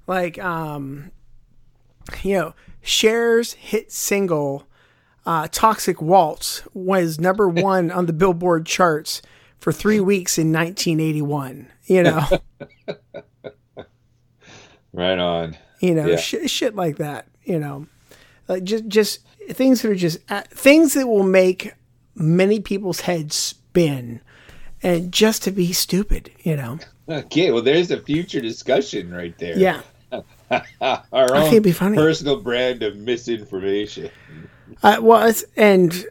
like 0.08 0.38
um, 0.40 1.12
you 2.24 2.38
know, 2.38 2.54
Cher's 2.82 3.54
hit 3.54 3.92
single 3.92 4.68
uh, 5.26 5.48
Toxic 5.52 6.02
Waltz 6.02 6.64
was 6.74 7.20
number 7.20 7.48
one 7.50 7.92
on 7.92 8.06
the 8.06 8.14
Billboard 8.14 8.66
charts 8.66 9.22
for 9.60 9.72
three 9.72 10.00
weeks 10.00 10.38
in 10.38 10.52
1981. 10.52 11.68
You 11.86 12.04
know, 12.04 12.26
right 14.94 15.20
on. 15.20 15.58
You 15.80 15.96
know, 15.96 16.08
yeah. 16.08 16.18
sh- 16.18 16.48
shit 16.48 16.76
like 16.76 16.98
that. 16.98 17.28
You 17.44 17.60
know, 17.60 17.88
like 18.48 18.64
just 18.64 18.88
just 18.88 19.20
things 19.54 19.82
that 19.82 19.92
are 19.92 19.96
just 19.96 20.20
uh, 20.30 20.42
things 20.50 20.94
that 20.94 21.08
will 21.08 21.24
make 21.24 21.74
many 22.16 22.60
people's 22.60 23.02
heads 23.02 23.36
spin, 23.36 24.22
and 24.84 25.12
just 25.12 25.44
to 25.44 25.52
be 25.52 25.74
stupid. 25.74 26.32
You 26.44 26.56
know. 26.58 26.80
Okay, 27.10 27.52
well, 27.52 27.62
there's 27.62 27.92
a 27.92 28.00
future 28.00 28.42
discussion 28.42 29.12
right 29.14 29.38
there. 29.38 29.58
Yeah. 29.58 29.82
Our 30.82 31.36
own 31.36 31.64
personal 31.64 32.42
brand 32.42 32.84
of 32.84 32.98
misinformation. 32.98 34.10
Uh, 34.84 34.98
well, 35.02 35.28
it's, 35.28 35.44
and 35.56 36.06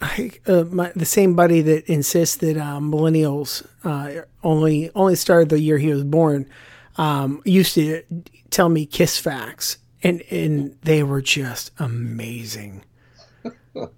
uh, 0.00 0.64
my, 0.70 0.92
the 0.94 1.04
same 1.04 1.34
buddy 1.34 1.60
that 1.62 1.86
insists 1.86 2.36
that 2.36 2.56
um, 2.56 2.92
millennials 2.92 3.66
uh, 3.84 4.22
only 4.42 4.90
only 4.94 5.14
started 5.14 5.48
the 5.48 5.60
year 5.60 5.78
he 5.78 5.92
was 5.92 6.04
born 6.04 6.48
um, 6.96 7.42
used 7.44 7.74
to 7.74 8.02
tell 8.50 8.68
me 8.68 8.86
kiss 8.86 9.18
facts, 9.18 9.78
and 10.02 10.22
and 10.30 10.76
they 10.82 11.02
were 11.02 11.22
just 11.22 11.70
amazing. 11.78 12.84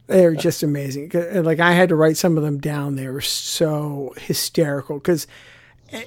they 0.06 0.26
were 0.26 0.34
just 0.34 0.62
amazing. 0.62 1.10
Like 1.14 1.60
I 1.60 1.72
had 1.72 1.88
to 1.90 1.96
write 1.96 2.16
some 2.16 2.36
of 2.36 2.42
them 2.42 2.58
down. 2.58 2.96
They 2.96 3.08
were 3.08 3.20
so 3.20 4.14
hysterical 4.18 4.98
because 4.98 5.26
eh, 5.92 6.04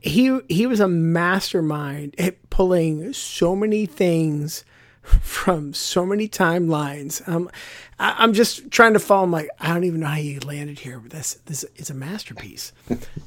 he 0.00 0.40
he 0.48 0.66
was 0.66 0.80
a 0.80 0.88
mastermind 0.88 2.14
at 2.18 2.50
pulling 2.50 3.12
so 3.12 3.54
many 3.56 3.86
things 3.86 4.64
from 5.02 5.74
so 5.74 6.06
many 6.06 6.28
timelines. 6.28 7.26
Um, 7.28 7.50
I, 7.98 8.22
am 8.22 8.32
just 8.32 8.70
trying 8.70 8.92
to 8.92 9.00
follow. 9.00 9.24
I'm 9.24 9.32
like, 9.32 9.48
I 9.60 9.72
don't 9.72 9.84
even 9.84 10.00
know 10.00 10.06
how 10.06 10.16
you 10.16 10.40
landed 10.40 10.78
here, 10.80 10.98
but 10.98 11.10
this 11.10 11.34
this 11.46 11.64
is 11.76 11.90
a 11.90 11.94
masterpiece, 11.94 12.72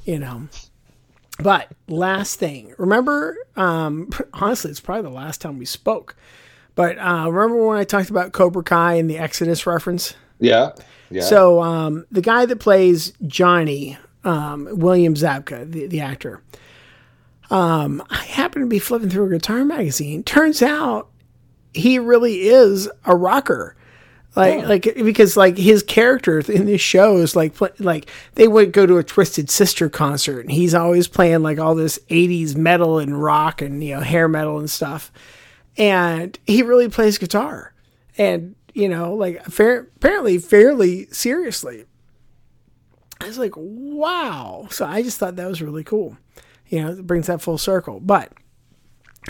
you 0.04 0.18
know. 0.18 0.48
But 1.38 1.70
last 1.88 2.38
thing, 2.38 2.74
remember? 2.78 3.36
Um, 3.56 4.10
honestly, 4.32 4.70
it's 4.70 4.80
probably 4.80 5.02
the 5.02 5.10
last 5.10 5.40
time 5.40 5.58
we 5.58 5.64
spoke. 5.64 6.16
But 6.74 6.98
uh, 6.98 7.30
remember 7.30 7.66
when 7.66 7.78
I 7.78 7.84
talked 7.84 8.10
about 8.10 8.32
Cobra 8.32 8.62
Kai 8.62 8.94
and 8.94 9.08
the 9.08 9.18
Exodus 9.18 9.66
reference? 9.66 10.14
Yeah. 10.38 10.72
Yeah. 11.10 11.22
So 11.22 11.62
um, 11.62 12.04
the 12.10 12.20
guy 12.20 12.46
that 12.46 12.58
plays 12.58 13.12
Johnny, 13.26 13.96
um, 14.24 14.68
William 14.72 15.14
Zabka, 15.14 15.70
the, 15.70 15.86
the 15.86 16.00
actor, 16.00 16.42
um, 17.50 18.02
I 18.10 18.24
happened 18.24 18.64
to 18.64 18.68
be 18.68 18.78
flipping 18.78 19.08
through 19.08 19.26
a 19.26 19.30
guitar 19.30 19.64
magazine. 19.64 20.22
Turns 20.22 20.62
out 20.62 21.08
he 21.72 21.98
really 21.98 22.48
is 22.48 22.90
a 23.04 23.14
rocker. 23.16 23.76
Like, 24.36 24.60
yeah. 24.60 24.68
like 24.68 24.82
because 24.96 25.34
like 25.34 25.56
his 25.56 25.82
character 25.82 26.40
in 26.40 26.66
this 26.66 26.82
show 26.82 27.16
is 27.16 27.34
like 27.34 27.54
like 27.80 28.10
they 28.34 28.46
would 28.46 28.70
go 28.70 28.84
to 28.84 28.98
a 28.98 29.02
Twisted 29.02 29.48
Sister 29.48 29.88
concert 29.88 30.40
and 30.40 30.52
he's 30.52 30.74
always 30.74 31.08
playing 31.08 31.42
like 31.42 31.58
all 31.58 31.74
this 31.74 31.98
'80s 32.10 32.54
metal 32.54 32.98
and 32.98 33.20
rock 33.20 33.62
and 33.62 33.82
you 33.82 33.94
know 33.94 34.02
hair 34.02 34.28
metal 34.28 34.58
and 34.58 34.70
stuff, 34.70 35.10
and 35.78 36.38
he 36.46 36.62
really 36.62 36.90
plays 36.90 37.16
guitar, 37.16 37.72
and 38.18 38.54
you 38.74 38.90
know 38.90 39.14
like 39.14 39.42
fair, 39.46 39.88
apparently 39.96 40.36
fairly 40.36 41.06
seriously. 41.06 41.86
I 43.18 43.28
was 43.28 43.38
like, 43.38 43.54
wow! 43.56 44.68
So 44.70 44.84
I 44.84 45.00
just 45.00 45.18
thought 45.18 45.36
that 45.36 45.48
was 45.48 45.62
really 45.62 45.82
cool. 45.82 46.18
You 46.68 46.82
know, 46.82 46.90
it 46.90 47.06
brings 47.06 47.28
that 47.28 47.40
full 47.40 47.56
circle, 47.56 48.00
but 48.00 48.30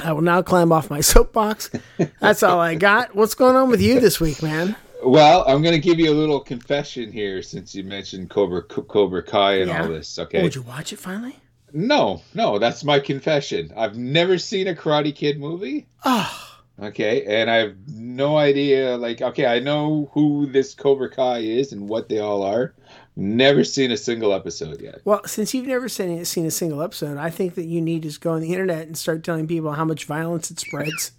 I 0.02 0.12
will 0.12 0.22
now 0.22 0.42
climb 0.42 0.72
off 0.72 0.90
my 0.90 1.00
soapbox. 1.00 1.70
That's 2.18 2.42
all 2.42 2.58
I 2.58 2.74
got. 2.74 3.14
What's 3.14 3.36
going 3.36 3.54
on 3.54 3.70
with 3.70 3.80
you 3.80 4.00
this 4.00 4.18
week, 4.18 4.42
man? 4.42 4.74
Well, 5.06 5.44
I'm 5.46 5.62
going 5.62 5.74
to 5.74 5.80
give 5.80 6.00
you 6.00 6.10
a 6.10 6.14
little 6.14 6.40
confession 6.40 7.12
here 7.12 7.40
since 7.40 7.74
you 7.74 7.84
mentioned 7.84 8.28
Cobra 8.28 8.62
Cobra 8.62 9.22
Kai 9.22 9.60
and 9.60 9.68
yeah. 9.68 9.82
all 9.82 9.88
this. 9.88 10.18
Oh, 10.18 10.24
okay. 10.24 10.40
Oh, 10.40 10.42
would 10.42 10.54
you 10.54 10.62
watch 10.62 10.92
it 10.92 10.98
finally? 10.98 11.36
No, 11.72 12.22
no, 12.34 12.58
that's 12.58 12.82
my 12.82 12.98
confession. 12.98 13.72
I've 13.76 13.96
never 13.96 14.36
seen 14.36 14.66
a 14.66 14.74
Karate 14.74 15.14
Kid 15.14 15.38
movie. 15.38 15.86
Oh. 16.04 16.42
Okay, 16.82 17.24
and 17.24 17.50
I 17.50 17.56
have 17.56 17.76
no 17.88 18.36
idea. 18.36 18.96
Like, 18.96 19.22
okay, 19.22 19.46
I 19.46 19.60
know 19.60 20.10
who 20.12 20.46
this 20.46 20.74
Cobra 20.74 21.08
Kai 21.08 21.38
is 21.38 21.72
and 21.72 21.88
what 21.88 22.08
they 22.08 22.18
all 22.18 22.42
are, 22.42 22.74
Never 23.18 23.64
seen 23.64 23.90
a 23.92 23.96
single 23.96 24.34
episode 24.34 24.82
yet. 24.82 25.00
Well, 25.06 25.22
since 25.24 25.54
you've 25.54 25.66
never 25.66 25.88
seen, 25.88 26.22
seen 26.26 26.44
a 26.44 26.50
single 26.50 26.82
episode, 26.82 27.16
I 27.16 27.30
think 27.30 27.54
that 27.54 27.64
you 27.64 27.80
need 27.80 28.02
to 28.02 28.20
go 28.20 28.32
on 28.32 28.42
the 28.42 28.52
internet 28.52 28.86
and 28.86 28.96
start 28.96 29.24
telling 29.24 29.48
people 29.48 29.72
how 29.72 29.86
much 29.86 30.04
violence 30.04 30.50
it 30.50 30.60
spreads. 30.60 31.12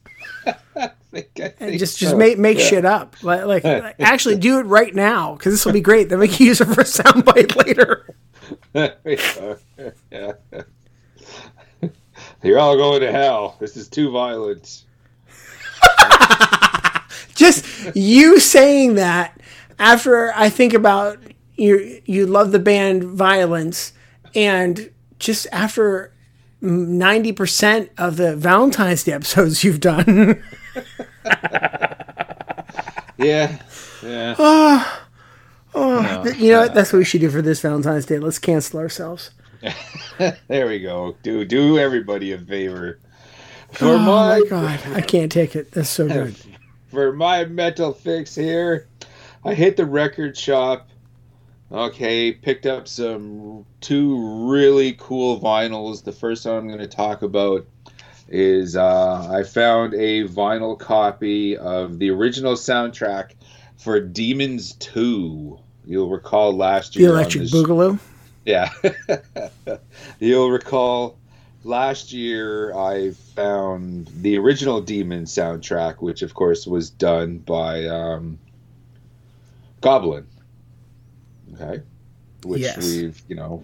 I 0.46 0.92
think, 1.12 1.30
I 1.40 1.54
and 1.60 1.80
just 1.80 1.98
so. 1.98 2.06
just 2.06 2.18
make 2.18 2.38
make 2.38 2.58
yeah. 2.60 2.66
shit 2.66 2.86
up. 2.86 3.16
Like, 3.24 3.46
like 3.46 3.66
actually 4.00 4.38
do 4.38 4.60
it 4.60 4.64
right 4.64 4.94
now 4.94 5.34
because 5.34 5.54
this 5.54 5.66
will 5.66 5.74
be 5.74 5.82
great. 5.82 6.10
Then 6.10 6.20
we 6.20 6.28
can 6.28 6.46
use 6.46 6.62
it 6.62 6.66
for 6.66 6.82
a 6.82 6.86
soundbite 6.86 7.56
later. 7.56 8.16
yeah. 10.12 10.34
You're 12.44 12.60
all 12.60 12.78
going 12.78 13.02
to 13.02 13.12
hell. 13.12 13.58
This 13.60 13.76
is 13.76 13.88
too 13.88 14.12
violent. 14.12 14.84
Just 17.36 17.66
you 17.96 18.40
saying 18.40 18.96
that 18.96 19.40
after 19.78 20.34
I 20.34 20.50
think 20.50 20.74
about 20.74 21.20
you, 21.56 22.02
you 22.06 22.26
love 22.26 22.52
the 22.52 22.60
band 22.60 23.04
Violence, 23.04 23.94
and 24.34 24.90
just 25.20 25.46
after 25.52 26.14
ninety 26.62 27.32
percent 27.32 27.92
of 27.98 28.18
the 28.18 28.36
Valentine's 28.36 29.04
Day 29.04 29.14
episodes 29.14 29.64
you've 29.64 29.80
done. 29.80 30.44
Yeah. 33.18 33.58
Yeah. 34.04 34.36
Oh, 34.38 35.02
oh. 35.74 36.28
you 36.38 36.52
know 36.52 36.62
what? 36.62 36.74
That's 36.74 36.94
what 36.94 37.00
we 37.00 37.06
should 37.06 37.22
do 37.22 37.30
for 37.30 37.42
this 37.42 37.62
Valentine's 37.62 38.06
Day. 38.06 38.20
Let's 38.20 38.40
cancel 38.40 38.80
ourselves. 38.80 39.32
there 40.48 40.68
we 40.68 40.80
go. 40.80 41.16
Do 41.24 41.44
do 41.44 41.80
everybody 41.80 42.32
a 42.32 42.38
favor. 42.38 43.00
For 43.72 43.86
Oh 43.86 43.98
my, 43.98 44.40
my 44.40 44.46
god, 44.48 44.80
I 44.94 45.02
can't 45.02 45.32
take 45.32 45.56
it. 45.56 45.72
That's 45.72 45.90
so 45.90 46.08
good. 46.08 46.36
for 46.90 47.12
my 47.12 47.46
mental 47.46 47.92
fix 47.92 48.36
here, 48.36 48.88
I 49.44 49.54
hit 49.56 49.78
the 49.78 49.86
record 49.86 50.38
shop. 50.38 50.87
Okay, 51.72 52.32
picked 52.32 52.66
up 52.66 52.88
some 52.88 53.66
two 53.82 54.48
really 54.50 54.94
cool 54.98 55.40
vinyls. 55.40 56.04
The 56.04 56.14
first 56.14 56.46
one 56.46 56.56
I'm 56.56 56.68
going 56.68 56.80
to 56.80 56.88
talk 56.88 57.22
about 57.24 57.66
is 58.30 58.76
uh, 58.78 59.30
I 59.32 59.44
found 59.44 59.94
a 59.94 60.24
vinyl 60.26 60.80
copy 60.80 61.58
of 61.58 62.00
the 62.00 62.10
original 62.10 62.54
soundtrack 62.54 63.32
for 63.78 64.00
Demons 64.00 64.74
2. 64.74 65.60
You'll 65.86 66.10
recall 66.10 66.56
last 66.56 66.96
year. 66.96 67.10
on 67.10 67.16
Electric 67.16 67.44
this- 67.44 67.54
Boogaloo. 67.54 68.00
yeah. 68.46 68.72
You'll 70.20 70.50
recall 70.52 71.18
last 71.66 72.14
year 72.14 72.74
I 72.76 73.12
found 73.12 74.08
the 74.22 74.38
original 74.38 74.82
Demon 74.82 75.26
soundtrack, 75.26 76.02
which 76.02 76.22
of 76.22 76.34
course 76.34 76.66
was 76.66 76.90
done 76.90 77.40
by 77.40 77.86
um, 77.88 78.40
Goblin. 79.82 80.28
Okay. 81.60 81.82
Which 82.44 82.62
Yes. 82.62 82.78
we've, 82.86 83.22
you 83.28 83.36
know, 83.36 83.64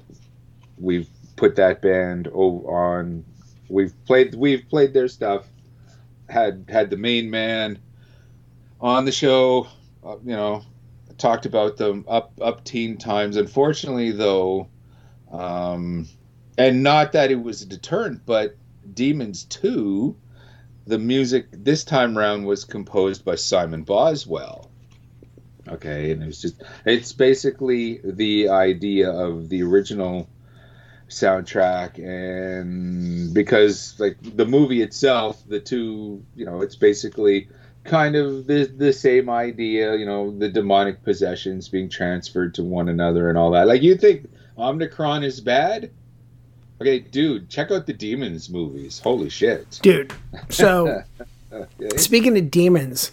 we've 0.77 1.07
put 1.35 1.55
that 1.55 1.81
band 1.81 2.27
on 2.27 3.25
we've 3.69 3.93
played 4.05 4.35
we've 4.35 4.67
played 4.69 4.93
their 4.93 5.07
stuff 5.07 5.47
had 6.29 6.65
had 6.69 6.89
the 6.89 6.97
main 6.97 7.29
man 7.29 7.79
on 8.79 9.05
the 9.05 9.11
show 9.11 9.67
uh, 10.05 10.15
you 10.23 10.35
know 10.35 10.63
talked 11.17 11.45
about 11.45 11.77
them 11.77 12.05
up 12.07 12.31
up 12.41 12.63
teen 12.63 12.97
times 12.97 13.35
unfortunately 13.37 14.11
though 14.11 14.67
um 15.31 16.07
and 16.57 16.83
not 16.83 17.11
that 17.13 17.31
it 17.31 17.41
was 17.41 17.61
a 17.61 17.65
deterrent 17.65 18.21
but 18.25 18.55
demons 18.93 19.45
2 19.45 20.15
the 20.85 20.99
music 20.99 21.47
this 21.51 21.83
time 21.83 22.17
round 22.17 22.45
was 22.45 22.63
composed 22.65 23.23
by 23.25 23.35
simon 23.35 23.83
boswell 23.83 24.62
okay 25.67 26.11
and 26.11 26.23
it's 26.23 26.41
just 26.41 26.61
it's 26.85 27.13
basically 27.13 27.99
the 28.03 28.49
idea 28.49 29.09
of 29.09 29.49
the 29.49 29.63
original 29.63 30.27
soundtrack 31.07 31.97
and 31.99 33.33
because 33.33 33.95
like 33.99 34.17
the 34.21 34.45
movie 34.45 34.81
itself 34.81 35.41
the 35.47 35.59
two 35.59 36.23
you 36.35 36.45
know 36.45 36.61
it's 36.61 36.75
basically 36.75 37.47
kind 37.83 38.15
of 38.15 38.47
the 38.47 38.65
the 38.65 38.93
same 38.93 39.29
idea 39.29 39.95
you 39.95 40.05
know 40.05 40.31
the 40.37 40.49
demonic 40.49 41.03
possessions 41.03 41.67
being 41.69 41.89
transferred 41.89 42.53
to 42.55 42.63
one 42.63 42.89
another 42.89 43.29
and 43.29 43.37
all 43.37 43.51
that. 43.51 43.67
Like 43.67 43.81
you 43.81 43.95
think 43.95 44.29
omnicron 44.57 45.23
is 45.23 45.41
bad? 45.41 45.91
Okay 46.81 46.99
dude 46.99 47.49
check 47.49 47.71
out 47.71 47.85
the 47.85 47.93
demons 47.93 48.49
movies. 48.49 48.99
Holy 48.99 49.29
shit. 49.29 49.79
Dude, 49.81 50.13
so 50.49 51.03
okay. 51.51 51.97
speaking 51.97 52.37
of 52.37 52.49
demons, 52.49 53.11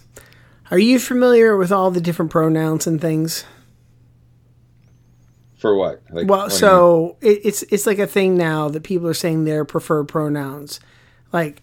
are 0.71 0.79
you 0.79 0.99
familiar 0.99 1.57
with 1.57 1.73
all 1.73 1.91
the 1.91 2.01
different 2.01 2.31
pronouns 2.31 2.87
and 2.87 3.01
things? 3.01 3.45
for 5.59 5.77
what 5.77 6.01
like 6.11 6.27
Well, 6.27 6.45
what 6.45 6.53
so 6.53 7.17
it, 7.21 7.41
it's 7.45 7.63
it's 7.65 7.85
like 7.87 7.99
a 7.99 8.07
thing 8.07 8.39
now 8.39 8.69
that 8.71 8.83
people 8.83 9.07
are 9.09 9.13
saying 9.15 9.45
their 9.45 9.65
preferred 9.67 10.05
pronouns. 10.09 10.81
Like 11.33 11.61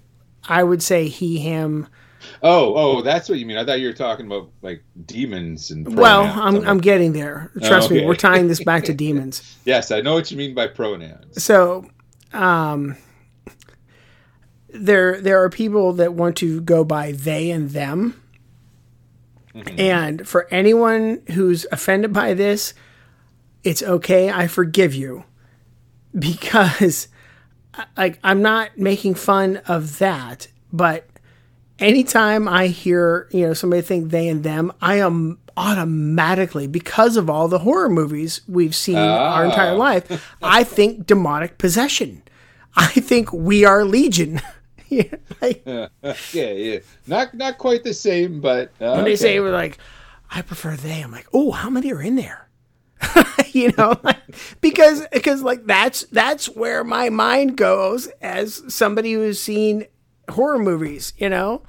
I 0.47 0.63
would 0.63 0.83
say 0.83 1.07
he, 1.07 1.39
him. 1.39 1.87
oh 2.43 2.75
oh 2.75 3.01
that's 3.01 3.27
what 3.27 3.39
you 3.39 3.45
mean 3.47 3.57
i 3.57 3.65
thought 3.65 3.79
you 3.79 3.87
were 3.87 3.93
talking 3.93 4.27
about 4.27 4.49
like 4.61 4.83
demons 5.07 5.71
and 5.71 5.97
Well, 5.97 6.31
pronouns. 6.31 6.63
I'm 6.63 6.69
I'm 6.69 6.77
getting 6.77 7.13
there. 7.13 7.51
Trust 7.63 7.89
me, 7.89 7.97
okay. 7.97 8.05
we're 8.05 8.15
tying 8.15 8.47
this 8.47 8.63
back 8.63 8.83
to 8.83 8.93
demons. 9.05 9.57
yes 9.65 9.89
i 9.89 9.99
know 10.01 10.13
what 10.13 10.29
you 10.29 10.37
mean 10.37 10.53
by 10.53 10.67
pronouns 10.67 11.41
So, 11.43 11.89
um, 12.33 12.95
there 14.69 15.19
there 15.21 15.41
are 15.43 15.49
people 15.49 15.93
that 15.93 16.13
want 16.13 16.35
to 16.37 16.61
go 16.61 16.83
by 16.83 17.13
they 17.13 17.49
and 17.49 17.71
them, 17.71 18.21
and 19.77 20.27
for 20.27 20.47
anyone 20.51 21.21
who's 21.33 21.65
offended 21.71 22.13
by 22.13 22.33
this, 22.33 22.73
it's 23.63 23.83
okay. 23.83 24.29
I 24.29 24.47
forgive 24.47 24.93
you 24.93 25.23
because, 26.17 27.07
like, 27.95 28.19
I'm 28.23 28.41
not 28.41 28.77
making 28.77 29.15
fun 29.15 29.57
of 29.67 29.99
that, 29.99 30.47
but 30.71 31.07
anytime 31.79 32.47
I 32.47 32.67
hear 32.67 33.27
you 33.31 33.45
know 33.47 33.53
somebody 33.53 33.81
think 33.81 34.09
they 34.11 34.27
and 34.27 34.43
them, 34.43 34.71
I 34.81 34.95
am 34.95 35.39
automatically 35.57 36.67
because 36.67 37.17
of 37.17 37.29
all 37.29 37.47
the 37.47 37.59
horror 37.59 37.89
movies 37.89 38.41
we've 38.47 38.75
seen 38.75 38.97
our 38.97 39.43
entire 39.43 39.73
ah. 39.73 39.77
life, 39.77 40.35
I 40.41 40.63
think 40.63 41.07
demonic 41.07 41.57
possession. 41.57 42.21
I 42.75 42.87
think 42.87 43.33
we 43.33 43.65
are 43.65 43.83
legion. 43.83 44.39
Yeah, 44.89 45.15
like, 45.41 45.63
yeah, 45.65 46.51
yeah. 46.51 46.79
Not 47.07 47.33
not 47.33 47.57
quite 47.57 47.83
the 47.83 47.93
same, 47.93 48.39
but 48.39 48.69
uh, 48.79 48.93
when 48.93 49.03
they 49.03 49.11
okay. 49.11 49.15
say 49.17 49.39
we're 49.41 49.51
like, 49.51 49.79
I 50.31 50.41
prefer 50.41 50.77
they, 50.77 51.01
I'm 51.01 51.11
like, 51.11 51.27
oh, 51.33 51.51
how 51.51 51.69
many 51.69 51.91
are 51.91 52.01
in 52.01 52.15
there? 52.15 52.47
you 53.51 53.73
know, 53.77 53.99
like, 54.03 54.17
because 54.61 55.05
because 55.11 55.41
like 55.43 55.65
that's 55.65 56.03
that's 56.03 56.45
where 56.47 56.85
my 56.85 57.09
mind 57.09 57.57
goes 57.57 58.07
as 58.21 58.63
somebody 58.73 59.11
who's 59.13 59.41
seen 59.41 59.87
horror 60.29 60.57
movies. 60.59 61.11
You 61.17 61.29
know, 61.29 61.63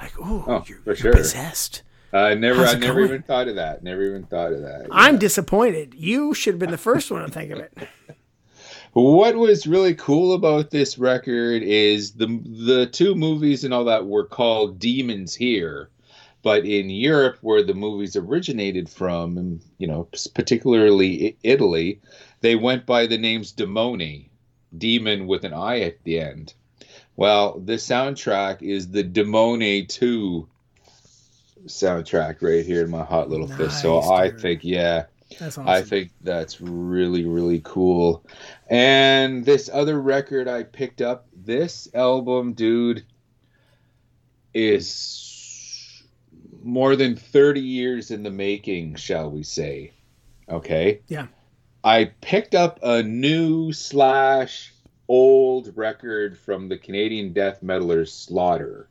like 0.00 0.12
oh, 0.20 0.44
Oh, 0.48 0.64
you're, 0.66 0.78
for 0.78 0.84
you're 0.86 0.96
sure. 0.96 1.12
possessed. 1.12 1.82
I 2.12 2.34
never, 2.34 2.64
I 2.66 2.74
never 2.74 2.94
going? 2.94 3.04
even 3.04 3.22
thought 3.22 3.46
of 3.46 3.54
that. 3.54 3.84
Never 3.84 4.02
even 4.02 4.24
thought 4.24 4.52
of 4.52 4.62
that. 4.62 4.88
I'm 4.90 5.18
disappointed. 5.18 5.94
You 5.94 6.34
should 6.34 6.54
have 6.54 6.58
been 6.58 6.72
the 6.72 6.76
first 6.76 7.10
one 7.12 7.24
to 7.24 7.30
think 7.30 7.52
of 7.52 7.60
it. 7.60 7.72
What 8.92 9.36
was 9.36 9.66
really 9.66 9.94
cool 9.94 10.32
about 10.34 10.70
this 10.70 10.98
record 10.98 11.62
is 11.62 12.12
the 12.12 12.26
the 12.26 12.86
two 12.86 13.14
movies 13.14 13.62
and 13.64 13.72
all 13.72 13.84
that 13.84 14.06
were 14.06 14.26
called 14.26 14.78
Demons 14.80 15.34
here, 15.34 15.90
but 16.42 16.64
in 16.64 16.90
Europe, 16.90 17.38
where 17.40 17.62
the 17.62 17.74
movies 17.74 18.16
originated 18.16 18.88
from, 18.88 19.38
and 19.38 19.60
you 19.78 19.86
know, 19.86 20.08
particularly 20.34 21.36
Italy, 21.44 22.00
they 22.40 22.56
went 22.56 22.84
by 22.84 23.06
the 23.06 23.18
names 23.18 23.52
Demoni, 23.52 24.28
demon 24.76 25.26
with 25.28 25.44
an 25.44 25.54
I 25.54 25.80
at 25.80 26.02
the 26.02 26.18
end. 26.18 26.54
Well, 27.16 27.60
the 27.60 27.74
soundtrack 27.74 28.62
is 28.62 28.90
the 28.90 29.04
Demoni 29.04 29.86
Two 29.86 30.48
soundtrack 31.66 32.42
right 32.42 32.64
here 32.64 32.84
in 32.84 32.90
my 32.90 33.04
hot 33.04 33.28
little 33.28 33.46
fist. 33.46 33.82
So 33.82 34.00
Nice, 34.00 34.10
I 34.10 34.28
dude. 34.30 34.40
think, 34.40 34.64
yeah, 34.64 35.04
awesome. 35.40 35.68
I 35.68 35.82
think 35.82 36.10
that's 36.22 36.60
really, 36.60 37.24
really 37.24 37.60
cool. 37.64 38.24
And 38.70 39.44
this 39.44 39.68
other 39.72 40.00
record 40.00 40.46
I 40.46 40.62
picked 40.62 41.02
up, 41.02 41.26
this 41.34 41.88
album, 41.92 42.52
dude, 42.52 43.04
is 44.54 46.02
more 46.62 46.94
than 46.94 47.16
30 47.16 47.60
years 47.60 48.12
in 48.12 48.22
the 48.22 48.30
making, 48.30 48.94
shall 48.94 49.28
we 49.28 49.42
say. 49.42 49.92
Okay. 50.48 51.00
Yeah. 51.08 51.26
I 51.82 52.12
picked 52.20 52.54
up 52.54 52.78
a 52.82 53.02
new 53.02 53.72
slash 53.72 54.72
old 55.08 55.76
record 55.76 56.38
from 56.38 56.68
the 56.68 56.78
Canadian 56.78 57.32
death 57.32 57.60
metalers 57.62 58.08
Slaughter. 58.10 58.88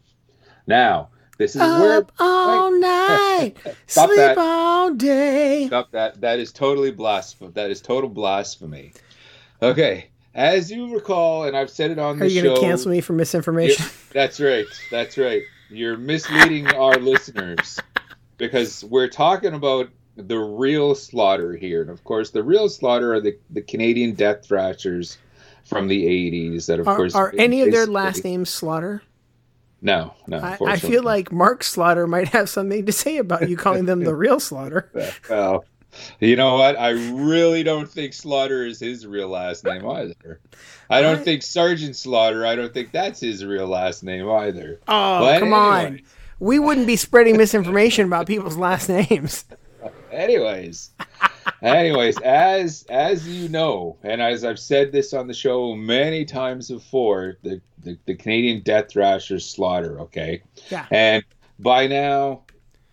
Now, 0.67 1.09
this 1.37 1.55
is 1.55 1.61
where 1.61 1.99
Up 1.99 2.11
all 2.19 2.71
night, 2.77 3.53
sleep 3.87 4.17
that. 4.17 4.37
all 4.37 4.93
day. 4.93 5.67
Stop 5.67 5.91
that. 5.91 6.19
That 6.19 6.39
is 6.39 6.51
totally 6.51 6.91
blasphemy. 6.91 7.51
That 7.53 7.71
is 7.71 7.79
total 7.79 8.09
blasphemy. 8.09 8.91
Okay. 9.61 10.09
As 10.35 10.71
you 10.71 10.93
recall, 10.93 11.43
and 11.43 11.57
I've 11.57 11.69
said 11.69 11.91
it 11.91 11.99
on 11.99 12.17
the 12.17 12.29
show. 12.29 12.33
Are 12.33 12.35
you 12.35 12.43
going 12.43 12.55
to 12.55 12.61
cancel 12.61 12.91
me 12.91 13.01
for 13.01 13.13
misinformation? 13.13 13.85
That's 14.13 14.39
right. 14.39 14.65
That's 14.91 15.17
right. 15.17 15.41
You're 15.69 15.97
misleading 15.97 16.67
our 16.67 16.95
listeners 16.99 17.79
because 18.37 18.83
we're 18.85 19.09
talking 19.09 19.53
about 19.53 19.89
the 20.15 20.37
real 20.37 20.95
slaughter 20.95 21.55
here. 21.55 21.81
And 21.81 21.89
of 21.89 22.03
course, 22.03 22.29
the 22.29 22.43
real 22.43 22.69
slaughter 22.69 23.13
are 23.13 23.21
the, 23.21 23.37
the 23.49 23.61
Canadian 23.61 24.13
death 24.13 24.45
thrashers 24.45 25.17
from 25.65 25.87
the 25.87 26.05
80s 26.05 26.65
that, 26.65 26.79
of 26.79 26.87
Are, 26.87 26.95
course. 26.95 27.15
are 27.15 27.33
any 27.37 27.61
of 27.61 27.71
their 27.71 27.85
last 27.85 28.23
names 28.23 28.49
Slaughter? 28.49 29.03
No, 29.81 30.13
no. 30.27 30.39
I, 30.39 30.57
I 30.65 30.75
feel 30.77 31.03
like 31.03 31.31
Mark 31.31 31.63
Slaughter 31.63 32.05
might 32.05 32.27
have 32.29 32.49
something 32.49 32.85
to 32.85 32.91
say 32.91 33.17
about 33.17 33.49
you 33.49 33.55
calling 33.55 33.85
them 33.85 34.03
the 34.03 34.15
real 34.15 34.39
Slaughter. 34.39 34.91
Well, 35.29 35.63
You 36.19 36.35
know 36.35 36.55
what? 36.55 36.77
I 36.79 36.89
really 36.89 37.63
don't 37.63 37.89
think 37.89 38.13
Slaughter 38.13 38.65
is 38.65 38.79
his 38.79 39.05
real 39.05 39.29
last 39.29 39.63
name 39.63 39.87
either. 39.87 40.39
I 40.89 41.01
don't 41.01 41.23
think 41.23 41.43
Sergeant 41.43 41.95
Slaughter. 41.95 42.45
I 42.45 42.55
don't 42.55 42.73
think 42.73 42.91
that's 42.91 43.19
his 43.19 43.45
real 43.45 43.67
last 43.67 44.03
name 44.03 44.29
either. 44.29 44.79
Oh, 44.87 45.19
but 45.19 45.39
come 45.39 45.53
anyway. 45.53 45.85
on. 45.85 46.01
We 46.39 46.59
wouldn't 46.59 46.87
be 46.87 46.95
spreading 46.95 47.37
misinformation 47.37 48.05
about 48.05 48.27
people's 48.27 48.57
last 48.57 48.89
names. 48.89 49.45
Anyways, 50.11 50.91
anyways, 51.61 52.19
as 52.21 52.85
as 52.89 53.27
you 53.27 53.47
know, 53.47 53.97
and 54.03 54.21
as 54.21 54.43
I've 54.43 54.59
said 54.59 54.91
this 54.91 55.13
on 55.13 55.27
the 55.27 55.33
show 55.33 55.75
many 55.75 56.25
times 56.25 56.69
before, 56.69 57.37
the 57.43 57.61
the, 57.83 57.97
the 58.05 58.15
Canadian 58.15 58.61
Death 58.61 58.91
Thrasher 58.91 59.39
Slaughter. 59.39 59.99
Okay. 60.01 60.41
Yeah. 60.69 60.85
And 60.91 61.23
by 61.59 61.87
now, 61.87 62.43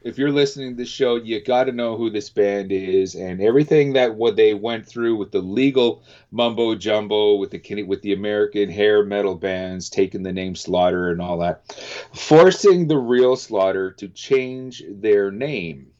if 0.06 0.18
you're 0.18 0.30
listening 0.30 0.70
to 0.70 0.76
the 0.76 0.86
show, 0.86 1.16
you 1.16 1.42
got 1.42 1.64
to 1.64 1.72
know 1.72 1.96
who 1.96 2.10
this 2.10 2.30
band 2.30 2.70
is 2.70 3.16
and 3.16 3.40
everything 3.40 3.94
that 3.94 4.14
what 4.14 4.36
they 4.36 4.54
went 4.54 4.86
through 4.86 5.16
with 5.16 5.32
the 5.32 5.40
legal 5.40 6.04
mumbo 6.30 6.76
jumbo 6.76 7.34
with 7.34 7.50
the 7.50 7.82
with 7.82 8.02
the 8.02 8.12
American 8.12 8.70
hair 8.70 9.04
metal 9.04 9.34
bands 9.34 9.90
taking 9.90 10.22
the 10.22 10.32
name 10.32 10.54
Slaughter 10.54 11.10
and 11.10 11.20
all 11.20 11.38
that, 11.38 11.72
forcing 12.12 12.86
the 12.86 12.96
real 12.96 13.34
Slaughter 13.34 13.90
to 13.94 14.08
change 14.08 14.84
their 14.88 15.32
name. 15.32 15.90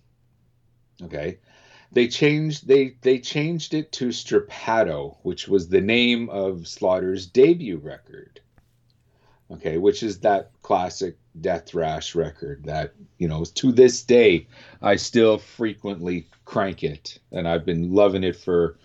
Okay. 1.03 1.41
They 1.91 2.07
changed 2.07 2.69
they 2.69 2.97
they 3.01 3.19
changed 3.19 3.75
it 3.75 3.91
to 3.93 4.09
Strappado, 4.09 5.17
which 5.23 5.49
was 5.49 5.69
the 5.69 5.81
name 5.81 6.29
of 6.29 6.69
Slaughter's 6.69 7.27
debut 7.27 7.79
record. 7.79 8.41
Okay, 9.51 9.79
which 9.79 10.05
is 10.05 10.21
that 10.21 10.53
classic 10.63 11.17
Death 11.41 11.67
Thrash 11.67 12.15
record 12.15 12.65
that, 12.65 12.95
you 13.19 13.29
know, 13.29 13.45
to 13.45 13.73
this 13.73 14.03
day, 14.03 14.47
I 14.83 14.97
still 14.97 15.39
frequently 15.39 16.27
crank 16.45 16.83
it. 16.83 17.19
And 17.33 17.47
I've 17.49 17.65
been 17.65 17.93
loving 17.93 18.25
it 18.25 18.37
for 18.37 18.77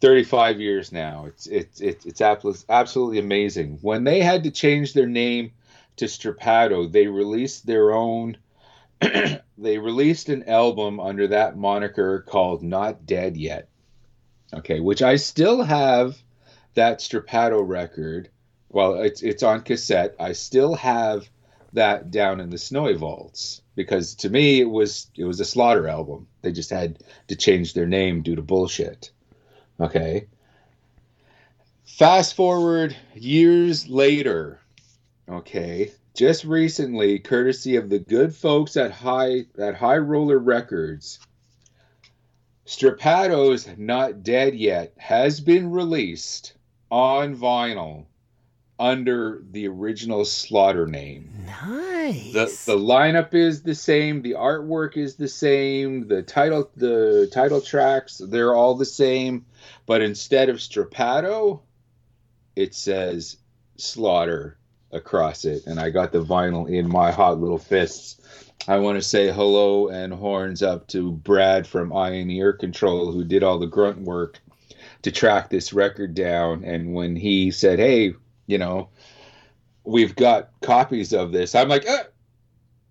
35 0.00 0.60
years 0.60 0.92
now. 0.92 1.26
It's, 1.26 1.46
it's, 1.46 1.80
it's, 1.80 2.06
it's 2.06 2.20
absolutely 2.68 3.18
amazing. 3.18 3.78
When 3.82 4.04
they 4.04 4.20
had 4.20 4.44
to 4.44 4.50
change 4.50 4.92
their 4.92 5.06
name 5.06 5.52
to 5.96 6.06
Strappado, 6.06 6.90
they 6.90 7.06
released 7.06 7.66
their 7.66 7.92
own, 7.92 8.36
they 9.00 9.78
released 9.78 10.28
an 10.28 10.48
album 10.48 11.00
under 11.00 11.28
that 11.28 11.56
moniker 11.56 12.20
called 12.20 12.62
Not 12.62 13.06
Dead 13.06 13.36
Yet. 13.36 13.68
Okay, 14.52 14.80
which 14.80 15.02
I 15.02 15.16
still 15.16 15.62
have 15.62 16.18
that 16.74 16.98
Strappado 16.98 17.66
record. 17.66 18.30
Well, 18.68 18.94
it's 18.94 19.22
it's 19.22 19.42
on 19.42 19.62
cassette. 19.62 20.16
I 20.18 20.32
still 20.32 20.74
have 20.74 21.28
that 21.72 22.10
down 22.10 22.40
in 22.40 22.50
the 22.50 22.58
snowy 22.58 22.94
vaults 22.94 23.62
because 23.74 24.14
to 24.16 24.28
me 24.28 24.60
it 24.60 24.68
was 24.68 25.08
it 25.16 25.24
was 25.24 25.40
a 25.40 25.44
slaughter 25.44 25.88
album. 25.88 26.26
They 26.42 26.52
just 26.52 26.70
had 26.70 26.98
to 27.28 27.36
change 27.36 27.74
their 27.74 27.86
name 27.86 28.22
due 28.22 28.36
to 28.36 28.42
bullshit. 28.42 29.10
Okay. 29.78 30.26
Fast 31.84 32.34
forward 32.34 32.96
years 33.14 33.88
later. 33.88 34.60
Okay. 35.28 35.92
Just 36.14 36.44
recently 36.44 37.18
courtesy 37.18 37.76
of 37.76 37.88
the 37.88 37.98
good 37.98 38.34
folks 38.34 38.76
at 38.76 38.90
high 38.90 39.46
at 39.58 39.74
high 39.74 39.98
roller 39.98 40.38
records 40.38 41.20
strappado's 42.66 43.68
not 43.76 44.22
dead 44.22 44.54
yet 44.54 44.92
has 44.96 45.40
been 45.40 45.70
released 45.70 46.52
on 46.88 47.36
vinyl 47.36 48.04
under 48.80 49.42
the 49.50 49.68
original 49.68 50.24
Slaughter 50.24 50.86
name. 50.86 51.30
Nice. 51.46 52.32
The 52.32 52.72
the 52.72 52.78
lineup 52.78 53.34
is 53.34 53.62
the 53.62 53.74
same, 53.74 54.22
the 54.22 54.32
artwork 54.32 54.96
is 54.96 55.16
the 55.16 55.28
same, 55.28 56.08
the 56.08 56.22
title 56.22 56.70
the 56.76 57.28
title 57.30 57.60
tracks, 57.60 58.22
they're 58.24 58.54
all 58.54 58.74
the 58.74 58.86
same, 58.86 59.44
but 59.84 60.00
instead 60.00 60.48
of 60.48 60.56
Strappado, 60.56 61.60
it 62.56 62.74
says 62.74 63.36
Slaughter 63.76 64.56
across 64.92 65.44
it 65.44 65.66
and 65.66 65.78
I 65.78 65.90
got 65.90 66.10
the 66.10 66.24
vinyl 66.24 66.68
in 66.68 66.88
my 66.88 67.12
hot 67.12 67.38
little 67.38 67.58
fists. 67.58 68.16
I 68.66 68.78
want 68.78 68.98
to 68.98 69.02
say 69.02 69.30
hello 69.30 69.88
and 69.88 70.12
horns 70.12 70.62
up 70.62 70.88
to 70.88 71.12
Brad 71.12 71.66
from 71.66 71.92
Iron 71.92 72.30
Ear 72.30 72.54
Control 72.54 73.12
who 73.12 73.24
did 73.24 73.42
all 73.42 73.58
the 73.58 73.66
grunt 73.66 74.00
work 74.00 74.40
to 75.02 75.12
track 75.12 75.50
this 75.50 75.74
record 75.74 76.14
down 76.14 76.64
and 76.64 76.94
when 76.94 77.16
he 77.16 77.50
said, 77.50 77.78
"Hey, 77.78 78.14
you 78.50 78.58
know, 78.58 78.88
we've 79.84 80.16
got 80.16 80.50
copies 80.60 81.12
of 81.12 81.30
this. 81.30 81.54
I'm 81.54 81.68
like, 81.68 81.88
uh, 81.88 82.04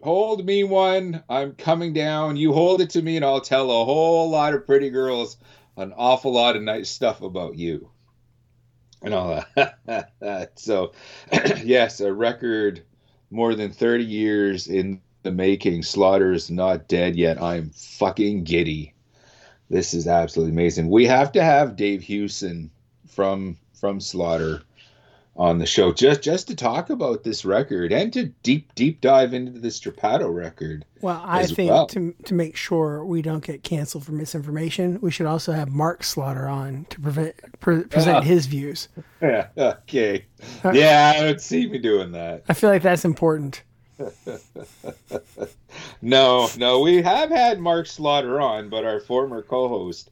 hold 0.01 0.45
me 0.45 0.63
one. 0.63 1.21
I'm 1.29 1.53
coming 1.53 1.91
down. 1.91 2.37
You 2.37 2.53
hold 2.53 2.79
it 2.81 2.89
to 2.91 3.01
me, 3.01 3.17
and 3.17 3.25
I'll 3.25 3.41
tell 3.41 3.69
a 3.69 3.85
whole 3.85 4.29
lot 4.29 4.53
of 4.53 4.65
pretty 4.65 4.89
girls 4.89 5.37
an 5.75 5.93
awful 5.95 6.33
lot 6.33 6.55
of 6.55 6.61
nice 6.61 6.89
stuff 6.89 7.21
about 7.21 7.55
you. 7.55 7.89
And 9.01 9.13
all 9.13 9.43
that. 9.55 10.51
so, 10.55 10.93
yes, 11.63 12.01
a 12.01 12.11
record 12.11 12.83
more 13.31 13.55
than 13.55 13.71
30 13.71 14.03
years 14.03 14.67
in 14.67 15.01
the 15.23 15.31
making. 15.31 15.83
Slaughter's 15.83 16.49
not 16.49 16.87
dead 16.87 17.15
yet. 17.15 17.41
I'm 17.41 17.69
fucking 17.69 18.43
giddy. 18.43 18.93
This 19.69 19.93
is 19.93 20.07
absolutely 20.07 20.51
amazing. 20.51 20.89
We 20.89 21.05
have 21.05 21.31
to 21.33 21.43
have 21.43 21.75
Dave 21.75 22.01
Hewson 22.01 22.71
from 23.07 23.57
from 23.73 24.01
Slaughter 24.01 24.63
on 25.39 25.57
the 25.57 25.65
show 25.65 25.93
just 25.93 26.21
just 26.21 26.49
to 26.49 26.55
talk 26.55 26.89
about 26.89 27.23
this 27.23 27.45
record 27.45 27.93
and 27.93 28.11
to 28.11 28.25
deep 28.43 28.75
deep 28.75 28.99
dive 28.99 29.33
into 29.33 29.57
the 29.57 29.69
Strappado 29.69 30.33
record. 30.33 30.83
Well, 30.99 31.23
I 31.25 31.45
think 31.45 31.71
well. 31.71 31.87
to 31.87 32.13
to 32.25 32.33
make 32.33 32.57
sure 32.57 33.05
we 33.05 33.21
don't 33.21 33.43
get 33.43 33.63
canceled 33.63 34.05
for 34.05 34.11
misinformation, 34.11 34.99
we 35.01 35.11
should 35.11 35.25
also 35.25 35.53
have 35.53 35.69
Mark 35.69 36.03
Slaughter 36.03 36.47
on 36.47 36.85
to 36.89 36.99
prevent, 36.99 37.35
pre- 37.61 37.85
present 37.85 38.17
uh, 38.17 38.21
his 38.21 38.45
views. 38.45 38.89
Yeah. 39.21 39.47
Okay. 39.69 40.25
Uh, 40.63 40.71
yeah, 40.71 41.13
I 41.15 41.21
don't 41.21 41.41
see 41.41 41.67
me 41.67 41.79
doing 41.79 42.11
that. 42.11 42.43
I 42.49 42.53
feel 42.53 42.69
like 42.69 42.81
that's 42.81 43.05
important. 43.05 43.63
no, 46.01 46.49
no, 46.57 46.79
we 46.79 47.01
have 47.01 47.29
had 47.29 47.59
Mark 47.59 47.87
Slaughter 47.87 48.39
on, 48.39 48.69
but 48.69 48.85
our 48.85 48.99
former 48.99 49.41
co-host 49.41 50.11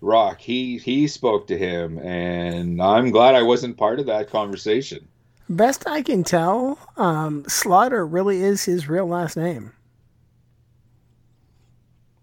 Rock, 0.00 0.40
he 0.40 0.78
he 0.78 1.08
spoke 1.08 1.48
to 1.48 1.58
him, 1.58 1.98
and 1.98 2.80
I'm 2.80 3.10
glad 3.10 3.34
I 3.34 3.42
wasn't 3.42 3.76
part 3.76 3.98
of 3.98 4.06
that 4.06 4.30
conversation. 4.30 5.08
Best 5.48 5.88
I 5.88 6.02
can 6.02 6.24
tell, 6.24 6.78
um, 6.96 7.44
Slaughter 7.48 8.06
really 8.06 8.42
is 8.42 8.64
his 8.64 8.88
real 8.88 9.06
last 9.06 9.36
name. 9.36 9.72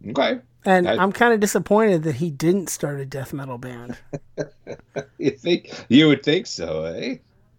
Okay. 0.08 0.40
And 0.64 0.88
I, 0.88 1.02
am 1.02 1.12
kind 1.12 1.34
of 1.34 1.40
disappointed 1.40 2.04
that 2.04 2.16
he 2.16 2.32
didn't 2.32 2.70
start 2.70 3.00
a 3.00 3.06
death 3.06 3.34
metal 3.34 3.58
band. 3.58 3.98
you 5.18 5.32
think 5.32 5.72
you 5.90 6.08
would 6.08 6.24
think 6.24 6.48
so, 6.48 6.86
eh? 6.86 7.18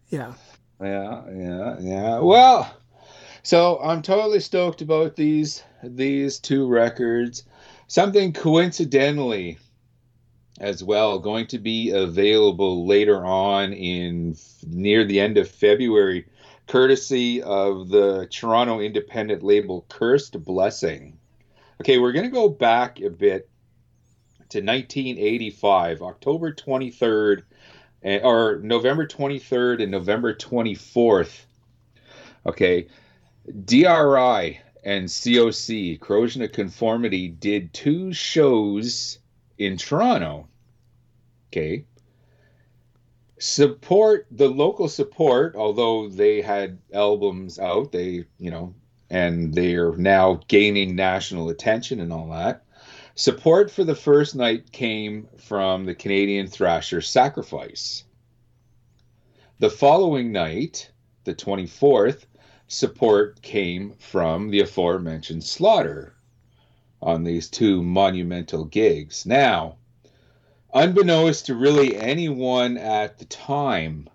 Yeah. 0.09 0.35
Yeah, 0.81 1.23
yeah, 1.33 1.77
yeah. 1.81 2.19
Well, 2.19 2.75
so 3.43 3.81
I'm 3.83 4.03
totally 4.03 4.41
stoked 4.41 4.83
about 4.83 5.17
these 5.17 5.63
these 5.83 6.39
two 6.39 6.67
records. 6.69 7.45
Something 7.87 8.33
coincidentally 8.33 9.59
as 10.61 10.83
well 10.83 11.19
going 11.19 11.47
to 11.47 11.59
be 11.59 11.91
available 11.91 12.87
later 12.87 13.25
on 13.25 13.73
in 13.73 14.37
near 14.67 15.05
the 15.05 15.21
end 15.21 15.37
of 15.37 15.51
February 15.51 16.27
courtesy 16.67 17.43
of 17.43 17.89
the 17.89 18.27
Toronto 18.31 18.81
independent 18.81 19.43
label 19.43 19.85
Cursed 19.89 20.43
Blessing. 20.45 21.19
Okay, 21.81 21.99
we're 21.99 22.13
going 22.13 22.25
to 22.25 22.31
go 22.31 22.49
back 22.49 23.01
a 23.01 23.11
bit 23.11 23.49
to 24.49 24.59
1985, 24.59 26.03
October 26.03 26.53
23rd 26.53 27.43
eh, 28.03 28.21
or 28.23 28.61
November 28.63 29.07
23rd 29.07 29.83
and 29.83 29.93
November 29.93 30.35
24th. 30.35 31.45
Okay, 32.47 32.89
DRI 33.65 34.61
and 34.85 35.09
COC, 35.09 36.01
Corrosion 36.01 36.43
of 36.43 36.53
Conformity, 36.53 37.29
did 37.29 37.75
two 37.75 38.13
shows 38.13 39.19
in 39.59 39.77
Toronto. 39.77 40.49
Okay. 41.49 41.85
Support 43.39 44.27
the 44.31 44.49
local 44.49 44.89
support, 44.89 45.57
although 45.57 46.09
they 46.09 46.41
had 46.41 46.79
albums 46.93 47.59
out, 47.59 47.93
they, 47.93 48.25
you 48.39 48.51
know, 48.51 48.75
and 49.11 49.55
they're 49.55 49.95
now 49.97 50.41
gaining 50.49 50.97
national 50.97 51.51
attention 51.51 52.01
and 52.01 52.13
all 52.13 52.31
that. 52.31 52.65
Support 53.15 53.71
for 53.71 53.85
the 53.85 53.95
first 53.95 54.35
night 54.35 54.73
came 54.73 55.29
from 55.39 55.85
the 55.85 55.95
Canadian 55.95 56.47
Thrasher 56.49 57.01
Sacrifice. 57.01 58.05
The 59.59 59.71
following 59.71 60.33
night, 60.33 60.91
the 61.25 61.35
24th, 61.35 62.25
support 62.69 63.41
came 63.43 63.93
from 63.99 64.51
the 64.51 64.61
aforementioned 64.61 65.45
Slaughter 65.45 66.16
on 67.07 67.25
these 67.25 67.49
two 67.49 67.83
monumental 67.83 68.67
gigs. 68.67 69.25
Now, 69.25 69.77
unbeknownst 70.75 71.47
to 71.47 71.55
really 71.55 71.97
anyone 71.97 72.77
at 72.77 73.19
the 73.19 73.25
time, 73.25 74.11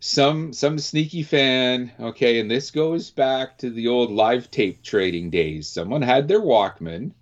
some 0.00 0.54
some 0.54 0.78
sneaky 0.78 1.22
fan, 1.22 1.92
okay, 2.00 2.40
and 2.40 2.50
this 2.50 2.70
goes 2.70 3.10
back 3.10 3.58
to 3.58 3.70
the 3.70 3.88
old 3.88 4.10
live 4.10 4.50
tape 4.50 4.82
trading 4.82 5.28
days. 5.28 5.68
Someone 5.68 6.02
had 6.02 6.28
their 6.28 6.40
Walkman, 6.40 7.12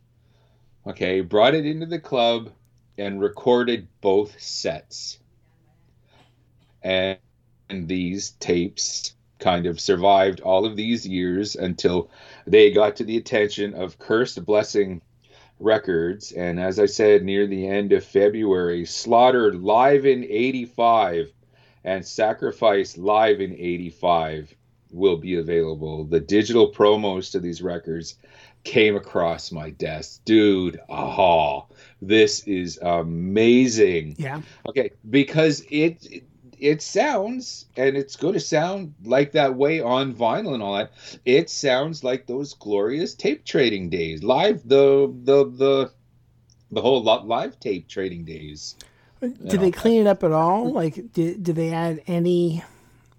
Okay, 0.87 1.23
brought 1.23 1.55
it 1.55 1.65
into 1.65 1.87
the 1.87 1.99
club 1.99 2.51
and 2.99 3.21
recorded 3.21 3.89
both 4.03 4.39
sets. 4.41 5.19
And, 6.83 7.19
and 7.71 7.89
these 7.89 8.31
tapes 8.33 9.15
kind 9.39 9.65
of 9.65 9.81
survived 9.81 10.41
all 10.41 10.67
of 10.67 10.77
these 10.77 11.07
years 11.07 11.57
until 11.57 12.11
they 12.47 12.71
got 12.71 12.97
to 12.97 13.05
the 13.05 13.17
attention 13.17 13.75
of 13.75 13.99
Cursed 13.99 14.45
Blessing 14.45 15.01
Records. 15.59 16.33
And 16.33 16.61
as 16.61 16.79
I 16.79 16.87
said, 16.87 17.23
near 17.23 17.47
the 17.47 17.67
end 17.67 17.93
of 17.93 18.05
February, 18.05 18.85
Slaughtered 18.85 19.57
live 19.57 20.07
in 20.07 20.25
85 20.25 21.33
and 21.85 22.05
Sacrifice 22.05 22.97
live 22.97 23.41
in 23.41 23.53
85 23.53 24.55
will 24.91 25.17
be 25.17 25.37
available. 25.37 26.05
The 26.05 26.21
digital 26.21 26.73
promos 26.73 27.33
to 27.33 27.41
these 27.41 27.63
records 27.63 28.17
came 28.63 28.97
across 28.97 29.53
my 29.53 29.71
desk. 29.71 30.23
Dude, 30.25 30.81
aha, 30.89 31.67
this 32.01 32.41
is 32.47 32.79
amazing. 32.81 34.17
Yeah. 34.19 34.41
Okay, 34.69 34.91
because 35.11 35.65
it 35.71 36.25
it 36.59 36.83
sounds 36.83 37.67
and 37.77 37.97
it's 37.97 38.17
going 38.17 38.35
to 38.35 38.41
sound 38.41 38.95
like 39.05 39.33
that 39.33 39.55
way 39.55 39.81
on 39.81 40.15
vinyl 40.15 40.55
and 40.55 40.63
all 40.63 40.77
that. 40.77 40.93
It 41.25 41.51
sounds 41.51 42.05
like 42.05 42.27
those 42.27 42.55
glorious 42.55 43.15
tape 43.15 43.45
trading 43.45 43.91
days, 43.91 44.23
live 44.23 44.67
the 44.67 45.13
the 45.25 45.45
the 45.45 45.91
the 46.71 46.81
whole 46.81 47.03
lot 47.03 47.27
live 47.27 47.59
tape 47.61 47.89
trading 47.89 48.25
days. 48.25 48.77
Did 49.21 49.61
they 49.61 49.71
clean 49.71 50.03
it 50.03 50.07
up 50.07 50.23
at 50.23 50.33
all? 50.33 50.73
Like, 50.73 51.13
did 51.13 51.43
did 51.43 51.57
they 51.57 51.73
add 51.73 52.03
any? 52.07 52.63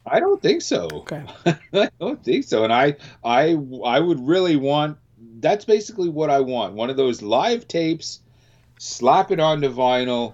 I 0.06 0.20
don't 0.20 0.42
think 0.42 0.62
so. 0.62 0.88
Okay. 0.92 1.24
I 1.74 1.90
don't 2.00 2.24
think 2.24 2.46
so, 2.46 2.64
and 2.64 2.72
I 2.72 2.96
I 3.24 3.58
I 3.84 4.00
would 4.00 4.20
really 4.28 4.56
want. 4.56 4.98
That's 5.40 5.66
basically 5.66 6.10
what 6.10 6.30
I 6.30 6.40
want. 6.40 6.74
One 6.74 6.90
of 6.90 6.98
those 6.98 7.22
live 7.22 7.68
tapes, 7.68 8.20
slap 8.78 9.32
it 9.32 9.40
onto 9.40 9.70
vinyl, 9.70 10.34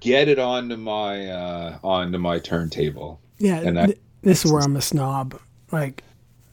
get 0.00 0.28
it 0.28 0.38
onto 0.38 0.76
my 0.76 1.28
uh, 1.28 1.78
onto 1.82 2.18
my 2.18 2.38
turntable. 2.38 3.20
Yeah, 3.38 3.60
and 3.60 3.76
th- 3.76 3.98
this 4.22 4.44
is 4.44 4.52
where 4.52 4.62
I'm 4.62 4.76
a 4.76 4.80
snob. 4.80 5.38
Like, 5.72 6.02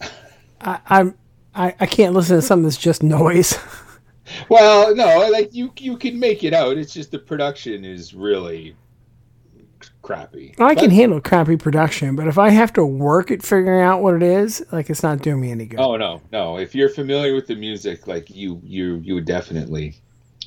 I, 0.61 0.79
I'm 0.87 1.15
I, 1.55 1.75
I 1.79 1.85
can't 1.85 2.13
listen 2.13 2.35
to 2.35 2.41
something 2.41 2.63
that's 2.63 2.77
just 2.77 3.03
noise. 3.03 3.57
well, 4.49 4.95
no, 4.95 5.29
like 5.31 5.53
you 5.53 5.71
you 5.77 5.97
can 5.97 6.19
make 6.19 6.43
it 6.43 6.53
out. 6.53 6.77
It's 6.77 6.93
just 6.93 7.11
the 7.11 7.19
production 7.19 7.85
is 7.85 8.13
really 8.13 8.75
crappy. 10.01 10.55
I 10.59 10.75
can 10.75 10.89
handle 10.89 11.21
crappy 11.21 11.57
production, 11.57 12.15
but 12.15 12.27
if 12.27 12.37
I 12.37 12.49
have 12.49 12.73
to 12.73 12.85
work 12.85 13.31
at 13.31 13.41
figuring 13.41 13.81
out 13.81 14.01
what 14.01 14.15
it 14.15 14.23
is, 14.23 14.65
like 14.71 14.89
it's 14.89 15.03
not 15.03 15.21
doing 15.21 15.41
me 15.41 15.51
any 15.51 15.65
good. 15.65 15.79
Oh 15.79 15.95
no, 15.97 16.21
no. 16.31 16.57
If 16.57 16.73
you're 16.73 16.89
familiar 16.89 17.35
with 17.35 17.47
the 17.47 17.55
music, 17.55 18.07
like 18.07 18.29
you 18.29 18.61
you 18.63 18.95
you 19.03 19.15
would 19.15 19.25
definitely 19.25 19.95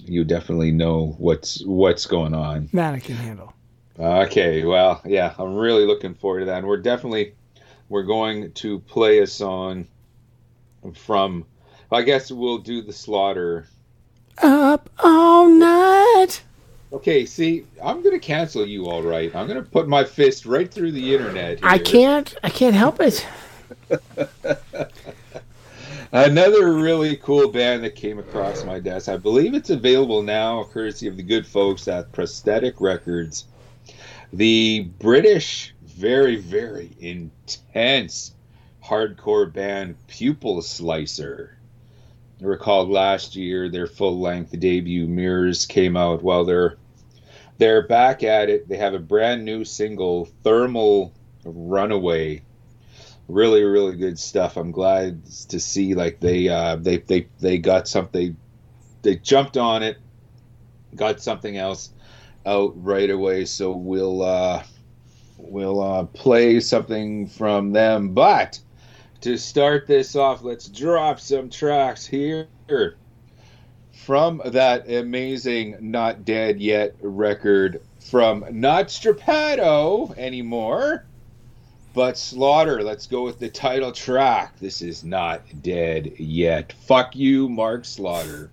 you 0.00 0.24
definitely 0.24 0.72
know 0.72 1.14
what's 1.18 1.62
what's 1.64 2.06
going 2.06 2.34
on. 2.34 2.68
That 2.72 2.94
I 2.94 3.00
can 3.00 3.16
handle. 3.16 3.52
Okay, 3.98 4.64
well, 4.64 5.00
yeah, 5.06 5.34
I'm 5.38 5.54
really 5.54 5.86
looking 5.86 6.14
forward 6.14 6.40
to 6.40 6.46
that. 6.46 6.58
And 6.58 6.66
we're 6.66 6.76
definitely 6.76 7.34
we're 7.88 8.02
going 8.02 8.52
to 8.52 8.80
play 8.80 9.20
a 9.20 9.26
song 9.26 9.86
from 10.94 11.44
I 11.90 12.02
guess 12.02 12.30
we'll 12.30 12.58
do 12.58 12.82
the 12.82 12.92
slaughter. 12.92 13.66
Up 14.42 14.90
all 14.98 15.48
night. 15.48 16.42
Okay, 16.92 17.26
see, 17.26 17.64
I'm 17.82 18.02
gonna 18.02 18.18
cancel 18.18 18.66
you 18.66 18.86
all 18.86 19.02
right. 19.02 19.34
I'm 19.34 19.48
gonna 19.48 19.62
put 19.62 19.88
my 19.88 20.04
fist 20.04 20.46
right 20.46 20.70
through 20.70 20.92
the 20.92 21.14
internet. 21.14 21.60
Here. 21.60 21.68
I 21.68 21.78
can't 21.78 22.34
I 22.42 22.50
can't 22.50 22.74
help 22.74 23.00
it. 23.00 23.26
Another 26.12 26.72
really 26.72 27.16
cool 27.16 27.48
band 27.48 27.82
that 27.82 27.96
came 27.96 28.18
across 28.18 28.64
my 28.64 28.78
desk. 28.78 29.08
I 29.08 29.16
believe 29.16 29.54
it's 29.54 29.70
available 29.70 30.22
now, 30.22 30.62
courtesy 30.64 31.08
of 31.08 31.16
the 31.16 31.22
good 31.22 31.46
folks 31.46 31.88
at 31.88 32.12
Prosthetic 32.12 32.80
Records. 32.80 33.46
The 34.32 34.88
British, 35.00 35.74
very, 35.82 36.36
very 36.36 36.92
intense 37.00 38.34
hardcore 38.84 39.52
band 39.52 39.96
Pupil 40.06 40.62
Slicer. 40.62 41.58
I 42.40 42.44
recall 42.44 42.86
last 42.86 43.34
year 43.34 43.68
their 43.68 43.88
full 43.88 44.20
length 44.20 44.58
debut 44.58 45.08
Mirrors 45.08 45.66
came 45.66 45.96
out. 45.96 46.22
Well, 46.22 46.44
they're 46.44 46.76
they're 47.58 47.86
back 47.86 48.22
at 48.22 48.48
it. 48.48 48.68
They 48.68 48.76
have 48.76 48.94
a 48.94 48.98
brand 49.00 49.44
new 49.44 49.64
single, 49.64 50.26
Thermal 50.44 51.12
Runaway 51.44 52.42
really 53.28 53.64
really 53.64 53.96
good 53.96 54.18
stuff. 54.18 54.56
I'm 54.56 54.70
glad 54.70 55.24
to 55.48 55.58
see 55.60 55.94
like 55.94 56.20
they 56.20 56.48
uh 56.48 56.76
they 56.76 56.98
they 56.98 57.28
they 57.40 57.58
got 57.58 57.88
something 57.88 58.36
they 59.02 59.16
jumped 59.16 59.56
on 59.56 59.82
it 59.82 59.98
got 60.94 61.20
something 61.20 61.56
else 61.56 61.90
out 62.46 62.72
right 62.82 63.10
away. 63.10 63.44
So 63.44 63.72
we'll 63.72 64.22
uh 64.22 64.62
we'll 65.38 65.82
uh 65.82 66.04
play 66.04 66.60
something 66.60 67.26
from 67.26 67.72
them. 67.72 68.14
But 68.14 68.60
to 69.22 69.36
start 69.36 69.86
this 69.86 70.14
off 70.14 70.42
let's 70.42 70.68
drop 70.68 71.18
some 71.18 71.50
tracks 71.50 72.06
here 72.06 72.46
from 74.04 74.42
that 74.44 74.88
amazing 74.88 75.76
not 75.80 76.24
dead 76.24 76.60
yet 76.60 76.94
record 77.00 77.80
from 77.98 78.44
not 78.50 78.88
Strappado 78.88 80.16
anymore 80.18 81.05
but 81.96 82.18
Slaughter, 82.18 82.82
let's 82.82 83.06
go 83.06 83.24
with 83.24 83.38
the 83.38 83.48
title 83.48 83.90
track. 83.90 84.58
This 84.58 84.82
is 84.82 85.02
not 85.02 85.40
dead 85.62 86.12
yet. 86.18 86.74
Fuck 86.74 87.16
you, 87.16 87.48
Mark 87.48 87.86
Slaughter. 87.86 88.50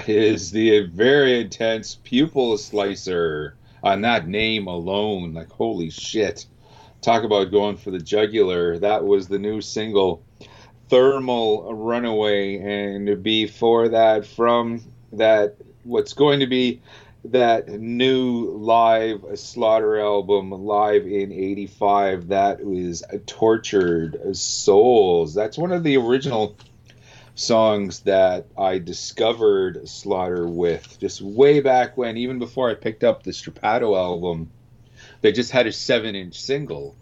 That 0.00 0.08
is 0.08 0.50
the 0.50 0.86
very 0.86 1.42
intense 1.42 1.98
Pupil 2.02 2.56
Slicer. 2.56 3.54
On 3.82 4.00
that 4.00 4.26
name 4.26 4.66
alone, 4.66 5.34
like 5.34 5.50
holy 5.50 5.90
shit. 5.90 6.46
Talk 7.02 7.22
about 7.22 7.50
going 7.50 7.76
for 7.76 7.90
the 7.90 7.98
jugular. 7.98 8.78
That 8.78 9.04
was 9.04 9.28
the 9.28 9.38
new 9.38 9.60
single, 9.60 10.22
Thermal 10.88 11.74
Runaway. 11.74 12.60
And 12.60 13.22
before 13.22 13.90
that, 13.90 14.26
from 14.26 14.82
that, 15.12 15.56
what's 15.84 16.14
going 16.14 16.40
to 16.40 16.46
be 16.46 16.80
that 17.26 17.68
new 17.68 18.52
live 18.56 19.22
Slaughter 19.34 20.00
album, 20.00 20.50
live 20.50 21.04
in 21.04 21.30
'85. 21.30 22.28
That 22.28 22.64
was 22.64 23.04
Tortured 23.26 24.34
Souls. 24.34 25.34
That's 25.34 25.58
one 25.58 25.72
of 25.72 25.84
the 25.84 25.98
original 25.98 26.56
songs 27.40 28.00
that 28.00 28.46
I 28.56 28.78
discovered 28.78 29.88
Slaughter 29.88 30.46
with, 30.46 30.98
just 31.00 31.22
way 31.22 31.60
back 31.60 31.96
when, 31.96 32.16
even 32.16 32.38
before 32.38 32.70
I 32.70 32.74
picked 32.74 33.02
up 33.02 33.22
the 33.22 33.30
Strappado 33.30 33.96
album. 33.96 34.50
They 35.22 35.32
just 35.32 35.50
had 35.50 35.66
a 35.66 35.72
seven-inch 35.72 36.38
single 36.38 36.94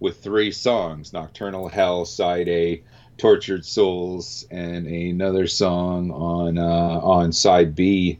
with 0.00 0.22
three 0.22 0.50
songs: 0.50 1.12
Nocturnal 1.12 1.68
Hell, 1.68 2.04
Side 2.04 2.48
A. 2.48 2.82
Tortured 3.18 3.64
Souls, 3.64 4.46
and 4.50 4.86
another 4.86 5.46
song 5.46 6.10
on 6.10 6.58
uh, 6.58 6.98
on 7.02 7.30
side 7.30 7.74
B 7.74 8.18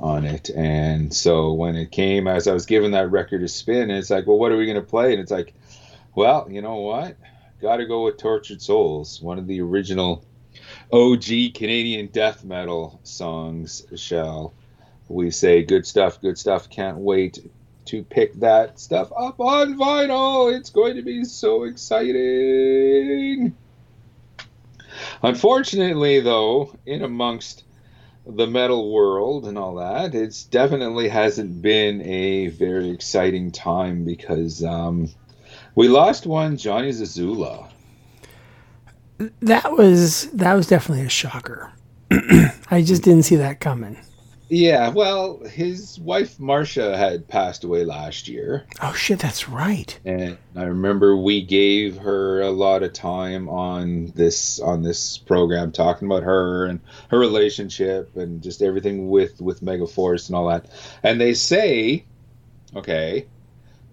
on 0.00 0.24
it. 0.24 0.48
And 0.50 1.14
so 1.14 1.52
when 1.52 1.76
it 1.76 1.92
came, 1.92 2.26
as 2.26 2.48
I 2.48 2.54
was 2.54 2.64
giving 2.66 2.92
that 2.92 3.10
record 3.10 3.42
a 3.42 3.48
spin, 3.48 3.90
it's 3.90 4.10
like, 4.10 4.26
well, 4.26 4.38
what 4.38 4.50
are 4.50 4.56
we 4.56 4.64
going 4.64 4.76
to 4.76 4.82
play? 4.82 5.12
And 5.12 5.20
it's 5.20 5.30
like, 5.30 5.52
well, 6.14 6.48
you 6.50 6.62
know 6.62 6.76
what? 6.76 7.16
Got 7.60 7.76
to 7.76 7.86
go 7.86 8.04
with 8.04 8.16
Tortured 8.16 8.62
Souls, 8.62 9.20
one 9.20 9.38
of 9.38 9.46
the 9.46 9.60
original 9.60 10.24
OG 10.92 11.54
Canadian 11.54 12.06
death 12.06 12.44
metal 12.44 13.00
songs, 13.04 13.86
shall 13.94 14.54
we 15.08 15.30
say. 15.30 15.62
Good 15.62 15.86
stuff, 15.86 16.20
good 16.20 16.36
stuff. 16.36 16.68
Can't 16.68 16.98
wait 16.98 17.38
to 17.86 18.02
pick 18.02 18.34
that 18.40 18.78
stuff 18.78 19.12
up 19.16 19.40
on 19.40 19.76
vinyl. 19.76 20.56
It's 20.56 20.70
going 20.70 20.96
to 20.96 21.02
be 21.02 21.24
so 21.24 21.64
exciting. 21.64 23.56
Unfortunately, 25.22 26.20
though, 26.20 26.74
in 26.86 27.02
amongst 27.02 27.64
the 28.26 28.46
metal 28.46 28.92
world 28.92 29.46
and 29.46 29.56
all 29.56 29.76
that, 29.76 30.14
it's 30.14 30.44
definitely 30.44 31.08
hasn't 31.08 31.62
been 31.62 32.02
a 32.02 32.48
very 32.48 32.90
exciting 32.90 33.50
time 33.50 34.04
because 34.04 34.64
um, 34.64 35.08
we 35.74 35.88
lost 35.88 36.26
one, 36.26 36.56
Johnny 36.56 36.90
Zazula. 36.90 37.69
That 39.40 39.72
was 39.72 40.30
that 40.30 40.54
was 40.54 40.66
definitely 40.66 41.04
a 41.04 41.10
shocker. 41.10 41.72
I 42.10 42.82
just 42.82 43.02
didn't 43.02 43.24
see 43.24 43.36
that 43.36 43.60
coming. 43.60 43.98
Yeah, 44.52 44.88
well, 44.88 45.38
his 45.44 46.00
wife 46.00 46.38
Marsha 46.38 46.96
had 46.96 47.28
passed 47.28 47.62
away 47.62 47.84
last 47.84 48.26
year. 48.26 48.66
Oh 48.82 48.92
shit, 48.94 49.20
that's 49.20 49.48
right. 49.48 49.96
And 50.04 50.38
I 50.56 50.64
remember 50.64 51.16
we 51.16 51.40
gave 51.40 51.98
her 51.98 52.40
a 52.40 52.50
lot 52.50 52.82
of 52.82 52.92
time 52.92 53.48
on 53.48 54.12
this 54.16 54.58
on 54.58 54.82
this 54.82 55.18
program 55.18 55.70
talking 55.70 56.08
about 56.08 56.24
her 56.24 56.66
and 56.66 56.80
her 57.10 57.18
relationship 57.20 58.16
and 58.16 58.42
just 58.42 58.60
everything 58.60 59.08
with 59.08 59.40
with 59.40 59.60
Megaforce 59.60 60.26
and 60.28 60.34
all 60.34 60.48
that. 60.48 60.66
And 61.04 61.20
they 61.20 61.34
say, 61.34 62.04
okay, 62.74 63.26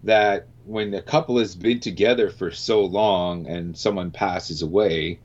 that 0.06 0.48
when 0.68 0.94
a 0.94 1.02
couple 1.02 1.38
has 1.40 1.56
been 1.56 1.80
together 1.80 2.30
for 2.30 2.52
so 2.52 2.84
long 2.86 3.48
and 3.48 3.78
someone 3.78 4.12
passes 4.12 4.62
away, 4.62 5.20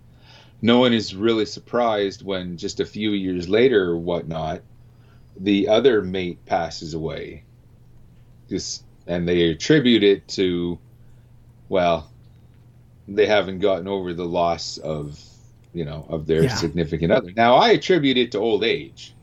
no 0.63 0.79
one 0.79 0.93
is 0.93 1.15
really 1.15 1.47
surprised 1.47 2.25
when 2.25 2.57
just 2.57 2.81
a 2.81 2.87
few 2.87 3.11
years 3.13 3.49
later 3.49 3.91
or 3.91 3.99
whatnot 3.99 4.63
the 5.39 5.69
other 5.69 6.03
mate 6.03 6.45
passes 6.47 6.95
away. 6.95 7.45
Just 8.49 8.85
and 9.07 9.29
they 9.29 9.51
attribute 9.51 10.03
it 10.05 10.29
to 10.29 10.79
well, 11.69 12.13
they 13.09 13.27
haven't 13.27 13.61
gotten 13.61 13.89
over 13.89 14.15
the 14.15 14.27
loss 14.27 14.79
of 14.79 15.19
you 15.73 15.85
know 15.85 16.07
of 16.09 16.27
their 16.27 16.45
Yeah. 16.45 16.49
significant 16.49 17.13
other. 17.13 17.33
Now 17.37 17.57
I 17.57 17.71
attribute 17.71 18.19
it 18.19 18.33
to 18.33 18.39
old 18.39 18.65
age. 18.65 19.17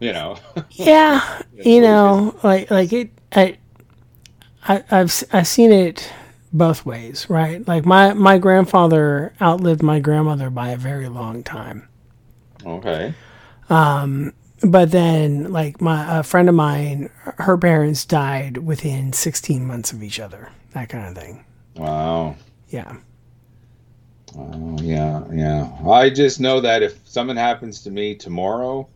You 0.00 0.12
know. 0.12 0.38
Yeah, 0.70 1.42
you 1.62 1.80
know, 1.80 2.34
like 2.42 2.70
like 2.70 2.92
it. 2.92 3.10
I, 3.32 3.58
I 4.68 4.84
I've 4.90 5.24
I've 5.32 5.46
seen 5.46 5.72
it 5.72 6.10
both 6.52 6.84
ways, 6.86 7.28
right? 7.30 7.66
Like 7.66 7.84
my 7.86 8.12
my 8.14 8.38
grandfather 8.38 9.32
outlived 9.40 9.82
my 9.82 10.00
grandmother 10.00 10.50
by 10.50 10.70
a 10.70 10.76
very 10.76 11.08
long 11.08 11.42
time. 11.42 11.88
okay. 12.64 13.14
Um, 13.68 14.32
But 14.62 14.90
then, 14.92 15.52
like 15.52 15.80
my 15.80 16.18
a 16.20 16.22
friend 16.22 16.48
of 16.48 16.54
mine, 16.54 17.10
her 17.38 17.58
parents 17.58 18.04
died 18.04 18.58
within 18.58 19.12
16 19.12 19.66
months 19.66 19.92
of 19.92 20.02
each 20.02 20.20
other. 20.20 20.50
That 20.74 20.88
kind 20.88 21.08
of 21.16 21.22
thing. 21.22 21.44
Wow. 21.76 22.36
Yeah. 22.68 22.96
Oh, 24.36 24.78
yeah, 24.80 25.24
yeah. 25.32 25.70
I 25.88 26.08
just 26.10 26.40
know 26.40 26.60
that 26.60 26.82
if 26.82 26.98
something 27.06 27.36
happens 27.36 27.82
to 27.82 27.90
me 27.90 28.14
tomorrow, 28.14 28.88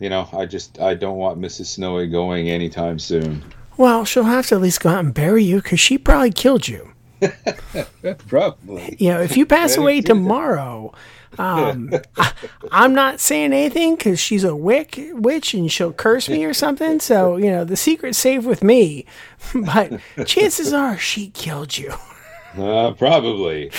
you 0.00 0.10
know, 0.10 0.28
I 0.32 0.46
just 0.46 0.80
I 0.80 0.94
don't 0.94 1.16
want 1.18 1.40
Mrs. 1.40 1.66
Snowy 1.66 2.06
going 2.08 2.48
anytime 2.50 2.98
soon. 2.98 3.44
Well, 3.78 4.04
she'll 4.04 4.24
have 4.24 4.46
to 4.48 4.56
at 4.56 4.60
least 4.60 4.80
go 4.80 4.90
out 4.90 5.04
and 5.04 5.14
bury 5.14 5.44
you 5.44 5.62
because 5.62 5.80
she 5.80 5.96
probably 5.96 6.32
killed 6.32 6.68
you. 6.68 6.92
Probably. 8.28 8.96
You 8.98 9.10
know, 9.10 9.20
if 9.20 9.36
you 9.36 9.46
pass 9.46 9.76
away 9.76 10.00
tomorrow, 10.00 10.92
um, 11.38 11.92
I, 12.16 12.32
I'm 12.70 12.94
not 12.94 13.20
saying 13.20 13.52
anything 13.52 13.96
because 13.96 14.20
she's 14.20 14.44
a 14.44 14.54
wick 14.54 14.98
witch 15.12 15.54
and 15.54 15.70
she'll 15.70 15.92
curse 15.92 16.28
me 16.28 16.44
or 16.44 16.54
something. 16.54 17.00
So 17.00 17.36
you 17.36 17.50
know, 17.50 17.64
the 17.64 17.76
secret's 17.76 18.18
safe 18.18 18.44
with 18.44 18.62
me. 18.62 19.06
But 19.54 20.00
chances 20.26 20.72
are 20.72 20.98
she 20.98 21.30
killed 21.30 21.78
you. 21.78 21.92
Uh, 22.56 22.92
probably. 22.92 23.70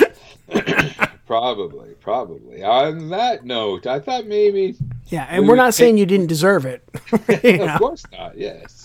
probably, 1.27 1.89
probably. 1.99 2.63
On 2.63 3.09
that 3.09 3.45
note, 3.45 3.85
I 3.85 3.99
thought 3.99 4.25
maybe. 4.25 4.75
Yeah, 5.07 5.27
and 5.29 5.43
We 5.43 5.49
we're 5.49 5.53
would 5.55 5.63
not 5.63 5.73
saying 5.73 5.97
you 5.97 6.05
didn't 6.05 6.27
deserve 6.27 6.65
it. 6.65 6.87
You 7.43 7.57
know? 7.57 7.67
Of 7.67 7.79
course 7.79 8.03
not. 8.11 8.37
Yes. 8.37 8.83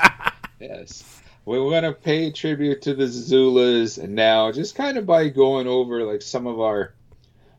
Yes. 0.69 1.21
We 1.45 1.61
want 1.61 1.85
to 1.85 1.93
pay 1.93 2.31
tribute 2.31 2.83
to 2.83 2.95
the 2.95 3.05
Zulas 3.05 4.03
and 4.03 4.15
now, 4.15 4.51
just 4.51 4.75
kind 4.75 4.97
of 4.97 5.05
by 5.07 5.29
going 5.29 5.67
over 5.67 6.05
like 6.05 6.23
some 6.23 6.47
of 6.47 6.59
our 6.59 6.95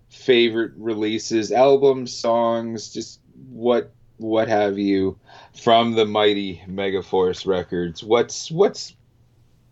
favorite 0.10 0.74
releases, 0.78 1.52
albums, 1.52 2.12
songs, 2.12 2.92
just 2.92 3.20
what 3.50 3.92
what 4.18 4.48
have 4.48 4.80
you 4.80 5.20
from 5.62 5.94
the 5.94 6.06
mighty 6.06 6.64
Megaforce 6.68 7.46
Records. 7.46 8.04
What's 8.04 8.50
what's 8.50 8.96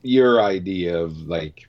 your 0.04 0.42
idea 0.42 1.00
of 1.00 1.18
like? 1.28 1.68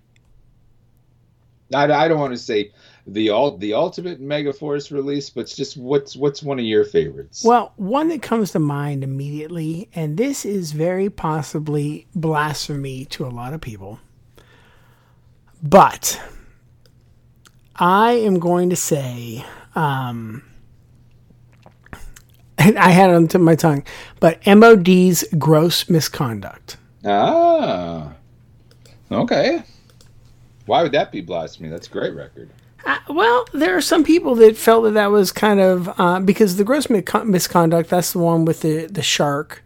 I, 1.74 1.84
I 1.84 2.08
don't 2.08 2.20
want 2.20 2.34
to 2.34 2.38
say 2.38 2.72
the 3.06 3.30
all 3.30 3.56
the 3.56 3.74
ultimate 3.74 4.20
Megaforce 4.20 4.90
release, 4.90 5.30
but 5.30 5.42
it's 5.42 5.56
just 5.56 5.76
what's 5.76 6.16
what's 6.16 6.42
one 6.42 6.58
of 6.58 6.64
your 6.64 6.84
favorites? 6.84 7.44
Well, 7.44 7.72
one 7.76 8.08
that 8.08 8.22
comes 8.22 8.52
to 8.52 8.58
mind 8.58 9.04
immediately, 9.04 9.88
and 9.94 10.16
this 10.16 10.44
is 10.44 10.72
very 10.72 11.10
possibly 11.10 12.06
blasphemy 12.14 13.04
to 13.06 13.26
a 13.26 13.28
lot 13.28 13.52
of 13.52 13.60
people, 13.60 14.00
but 15.62 16.20
I 17.76 18.12
am 18.12 18.38
going 18.38 18.70
to 18.70 18.76
say, 18.76 19.44
um, 19.74 20.42
I 22.58 22.90
had 22.90 23.10
it 23.10 23.16
on 23.16 23.22
the 23.24 23.28
tip 23.28 23.40
of 23.40 23.44
my 23.44 23.56
tongue, 23.56 23.84
but 24.20 24.44
MOD's 24.46 25.24
gross 25.38 25.90
misconduct. 25.90 26.78
Ah. 27.04 28.14
Okay. 29.12 29.62
Why 30.64 30.82
would 30.82 30.92
that 30.92 31.12
be 31.12 31.20
blasphemy? 31.20 31.68
That's 31.68 31.86
a 31.86 31.90
great 31.90 32.14
record. 32.14 32.48
Uh, 32.86 32.98
well, 33.08 33.46
there 33.52 33.76
are 33.76 33.80
some 33.80 34.04
people 34.04 34.34
that 34.36 34.56
felt 34.56 34.84
that 34.84 34.92
that 34.92 35.10
was 35.10 35.32
kind 35.32 35.60
of 35.60 35.98
uh, 35.98 36.20
because 36.20 36.56
the 36.56 36.64
gross 36.64 36.90
mi- 36.90 37.02
misconduct. 37.24 37.90
That's 37.90 38.12
the 38.12 38.18
one 38.18 38.44
with 38.44 38.60
the 38.60 38.86
the 38.86 39.02
shark 39.02 39.62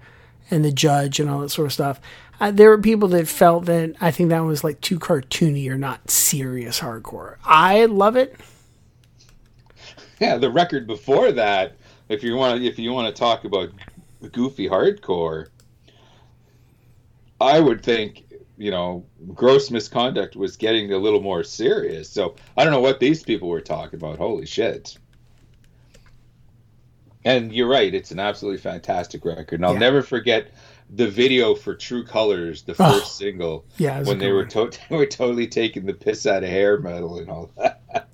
and 0.50 0.64
the 0.64 0.72
judge 0.72 1.18
and 1.20 1.28
all 1.28 1.40
that 1.40 1.50
sort 1.50 1.66
of 1.66 1.72
stuff. 1.72 2.00
Uh, 2.40 2.50
there 2.52 2.70
were 2.70 2.78
people 2.78 3.08
that 3.08 3.26
felt 3.26 3.64
that 3.66 3.94
I 4.00 4.10
think 4.12 4.28
that 4.30 4.40
was 4.40 4.62
like 4.62 4.80
too 4.80 4.98
cartoony 4.98 5.68
or 5.68 5.76
not 5.76 6.10
serious 6.10 6.80
hardcore. 6.80 7.36
I 7.44 7.86
love 7.86 8.16
it. 8.16 8.36
Yeah, 10.20 10.36
the 10.36 10.50
record 10.50 10.88
before 10.88 11.30
that, 11.30 11.74
if 12.08 12.24
you 12.24 12.34
want 12.34 12.60
if 12.62 12.76
you 12.76 12.92
want 12.92 13.14
to 13.14 13.16
talk 13.16 13.44
about 13.44 13.68
goofy 14.32 14.68
hardcore, 14.68 15.46
I 17.40 17.60
would 17.60 17.82
think, 17.84 18.24
you 18.58 18.70
know, 18.72 19.04
gross 19.34 19.70
misconduct 19.70 20.34
was 20.36 20.56
getting 20.56 20.92
a 20.92 20.98
little 20.98 21.20
more 21.22 21.44
serious. 21.44 22.10
So, 22.10 22.34
I 22.56 22.64
don't 22.64 22.72
know 22.72 22.80
what 22.80 22.98
these 23.00 23.22
people 23.22 23.48
were 23.48 23.60
talking 23.60 23.98
about. 23.98 24.18
Holy 24.18 24.46
shit. 24.46 24.98
And 27.24 27.52
you're 27.52 27.68
right, 27.68 27.92
it's 27.94 28.10
an 28.10 28.18
absolutely 28.20 28.60
fantastic 28.60 29.24
record. 29.24 29.56
And 29.60 29.66
I'll 29.66 29.72
Yeah. 29.74 29.78
never 29.80 30.02
forget 30.02 30.48
the 30.90 31.08
video 31.08 31.54
for 31.54 31.74
True 31.74 32.04
Colors, 32.04 32.62
the 32.62 32.72
Oh. 32.78 32.92
first 32.98 33.16
single. 33.18 33.64
Yeah, 33.76 33.96
it 33.96 34.00
was 34.00 34.08
a 34.08 34.10
when 34.12 34.18
they 34.18 34.32
were 34.32 34.44
to- 34.46 34.70
they 34.90 34.96
were 34.96 35.06
totally 35.06 35.46
taking 35.46 35.84
the 35.86 35.94
piss 35.94 36.26
out 36.26 36.42
of 36.44 36.48
hair 36.48 36.78
metal 36.78 37.18
and 37.18 37.28
all 37.30 37.50
that. 37.58 37.80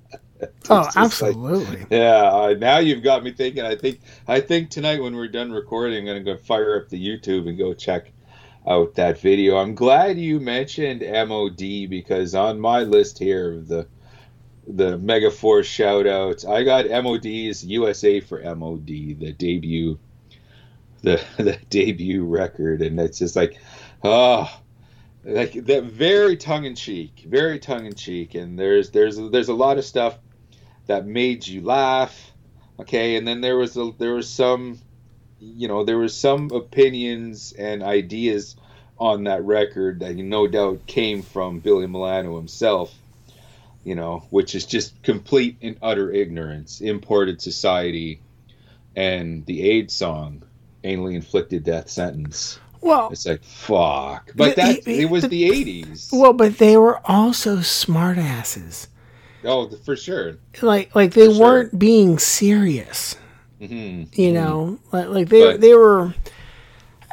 Oh, 0.69 0.83
just 0.83 0.95
like- 0.97 1.05
absolutely. 1.05 1.85
yeah, 1.89 2.53
now 2.59 2.79
you've 2.79 3.01
got 3.03 3.23
me 3.23 3.31
thinking. 3.31 3.63
I 3.63 3.73
think 3.75 4.01
I 4.27 4.41
think 4.41 4.69
tonight 4.69 5.01
when 5.01 5.15
we're 5.15 5.29
done 5.29 5.51
recording, 5.51 5.97
I'm 5.99 6.05
gonna 6.05 6.23
go 6.23 6.35
fire 6.37 6.75
up 6.77 6.89
the 6.89 6.99
YouTube 7.03 7.47
and 7.47 7.57
go 7.57 7.73
check 7.73 8.11
out 8.67 8.95
that 8.95 9.19
video. 9.19 9.57
I'm 9.57 9.75
glad 9.75 10.17
you 10.17 10.39
mentioned 10.39 11.01
MOD 11.01 11.89
because 11.89 12.35
on 12.35 12.59
my 12.59 12.81
list 12.81 13.19
here 13.19 13.53
of 13.53 13.67
the 13.67 13.87
the 14.67 14.97
Mega 14.97 15.29
Force 15.29 15.67
shout 15.67 16.07
outs, 16.07 16.43
I 16.43 16.63
got 16.63 16.89
MOD's 16.89 17.63
USA 17.63 18.19
for 18.19 18.41
MOD, 18.55 18.87
the 18.87 19.35
debut 19.37 19.99
the 21.05 21.23
the 21.37 21.57
debut 21.69 22.25
record, 22.25 22.81
and 22.81 22.99
it's 22.99 23.19
just 23.19 23.37
like, 23.37 23.57
oh, 24.03 24.49
like 25.23 25.53
that 25.53 25.85
very 25.85 26.35
tongue 26.35 26.65
in 26.65 26.75
cheek, 26.75 27.23
very 27.27 27.59
tongue 27.59 27.85
in 27.85 27.95
cheek, 27.95 28.35
and 28.35 28.59
there's 28.59 28.89
there's 28.91 29.15
there's 29.17 29.49
a 29.49 29.53
lot 29.53 29.77
of 29.77 29.85
stuff 29.85 30.17
that 30.87 31.05
made 31.05 31.47
you 31.47 31.61
laugh, 31.61 32.31
okay, 32.79 33.15
and 33.15 33.25
then 33.25 33.39
there 33.39 33.57
was 33.57 33.77
a, 33.77 33.91
there 33.97 34.13
was 34.13 34.29
some, 34.29 34.79
you 35.39 35.67
know, 35.67 35.83
there 35.83 35.97
was 35.97 36.15
some 36.15 36.49
opinions 36.51 37.53
and 37.57 37.83
ideas 37.83 38.55
on 38.97 39.25
that 39.25 39.43
record 39.43 39.99
that 39.99 40.15
no 40.15 40.47
doubt 40.47 40.85
came 40.87 41.21
from 41.21 41.59
Billy 41.59 41.87
Milano 41.87 42.37
himself. 42.37 42.93
You 43.83 43.93
know, 43.93 44.23
which 44.31 44.55
is 44.55 44.65
just 44.65 44.99
complete 45.03 45.57
and 45.61 45.77
utter 45.79 46.11
ignorance, 46.11 46.81
imported 46.81 47.39
society, 47.39 48.19
and 48.95 49.45
the 49.45 49.61
AIDS 49.69 49.93
song 49.93 50.41
anally 50.83 51.13
inflicted 51.13 51.63
death 51.63 51.87
sentence. 51.89 52.59
Well, 52.81 53.09
It's 53.11 53.27
like 53.27 53.43
fuck, 53.43 54.31
but 54.35 54.55
that 54.55 54.87
it 54.87 55.07
was 55.11 55.21
the- 55.23 55.27
the 55.29 55.45
eighties. 55.45 56.09
well, 56.11 56.33
but 56.33 56.57
they 56.57 56.77
were 56.77 56.99
also 57.05 57.57
smartasses. 57.57 58.87
Oh, 59.43 59.69
for 59.83 59.95
sure. 59.95 60.37
Like, 60.63 60.95
like 60.95 61.13
they 61.13 61.27
For 61.31 61.39
weren't 61.39 61.77
being 61.77 62.17
serious. 62.17 63.15
Hmm 63.59 64.03
You 64.13 64.33
know, 64.33 64.79
like, 64.91 65.07
like 65.09 65.29
they 65.29 65.41
But- 65.43 65.61
they 65.61 65.73
were. 65.73 66.13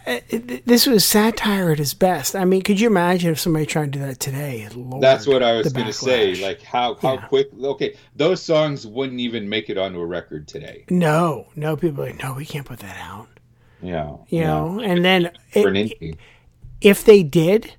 it- 0.07 0.67
This 0.67 0.87
was 0.87 1.05
satire 1.05 1.71
at 1.71 1.79
its 1.81 1.95
best. 1.95 2.35
I 2.35 2.45
mean, 2.45 2.63
could 2.63 2.81
you 2.81 2.89
imagine 2.89 3.31
if 3.31 3.39
somebody 3.39 3.67
tried 3.67 3.93
to 3.93 3.99
do 4.01 4.05
that 4.07 4.19
today? 4.19 4.69
Lord, 4.75 5.01
That's 5.03 5.27
what 5.27 5.43
I 5.43 5.53
was 5.53 5.73
going 5.73 5.87
to 5.87 5.93
say. 5.93 6.35
Like 6.37 6.61
how 6.63 6.97
how 7.01 7.15
Yeah. 7.15 7.27
quick? 7.27 7.49
Okay, 7.63 7.95
those 8.17 8.43
songs 8.43 8.87
wouldn't 8.87 9.21
even 9.21 9.49
make 9.49 9.71
it 9.71 9.79
onto 9.79 10.01
a 10.01 10.07
record 10.07 10.49
today. 10.49 10.85
no, 10.91 11.47
no, 11.55 11.77
people 11.77 12.03
are 12.03 12.07
like, 12.07 12.23
no, 12.23 12.35
we 12.35 12.45
can't 12.45 12.67
put 12.67 12.81
that 12.81 12.97
out. 13.01 13.29
Yeah, 13.81 14.11
You 14.29 14.41
yeah. 14.41 14.47
know, 14.47 14.81
and 14.81 15.05
then 15.05 15.31
it, 15.53 16.17
if 16.81 17.05
they 17.05 17.23
did, 17.25 17.75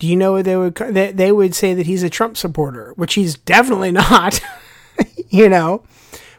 do 0.00 0.06
you 0.08 0.16
know 0.16 0.32
what 0.32 0.44
they 0.44 0.56
would? 0.56 0.74
They, 0.74 1.12
they 1.12 1.30
would 1.32 1.54
say 1.54 1.74
that 1.74 1.86
he's 1.86 2.02
a 2.02 2.10
Trump 2.10 2.36
supporter, 2.36 2.92
which 2.96 3.14
he's 3.14 3.36
definitely 3.36 3.92
not. 4.04 4.40
you 5.28 5.48
know, 5.48 5.82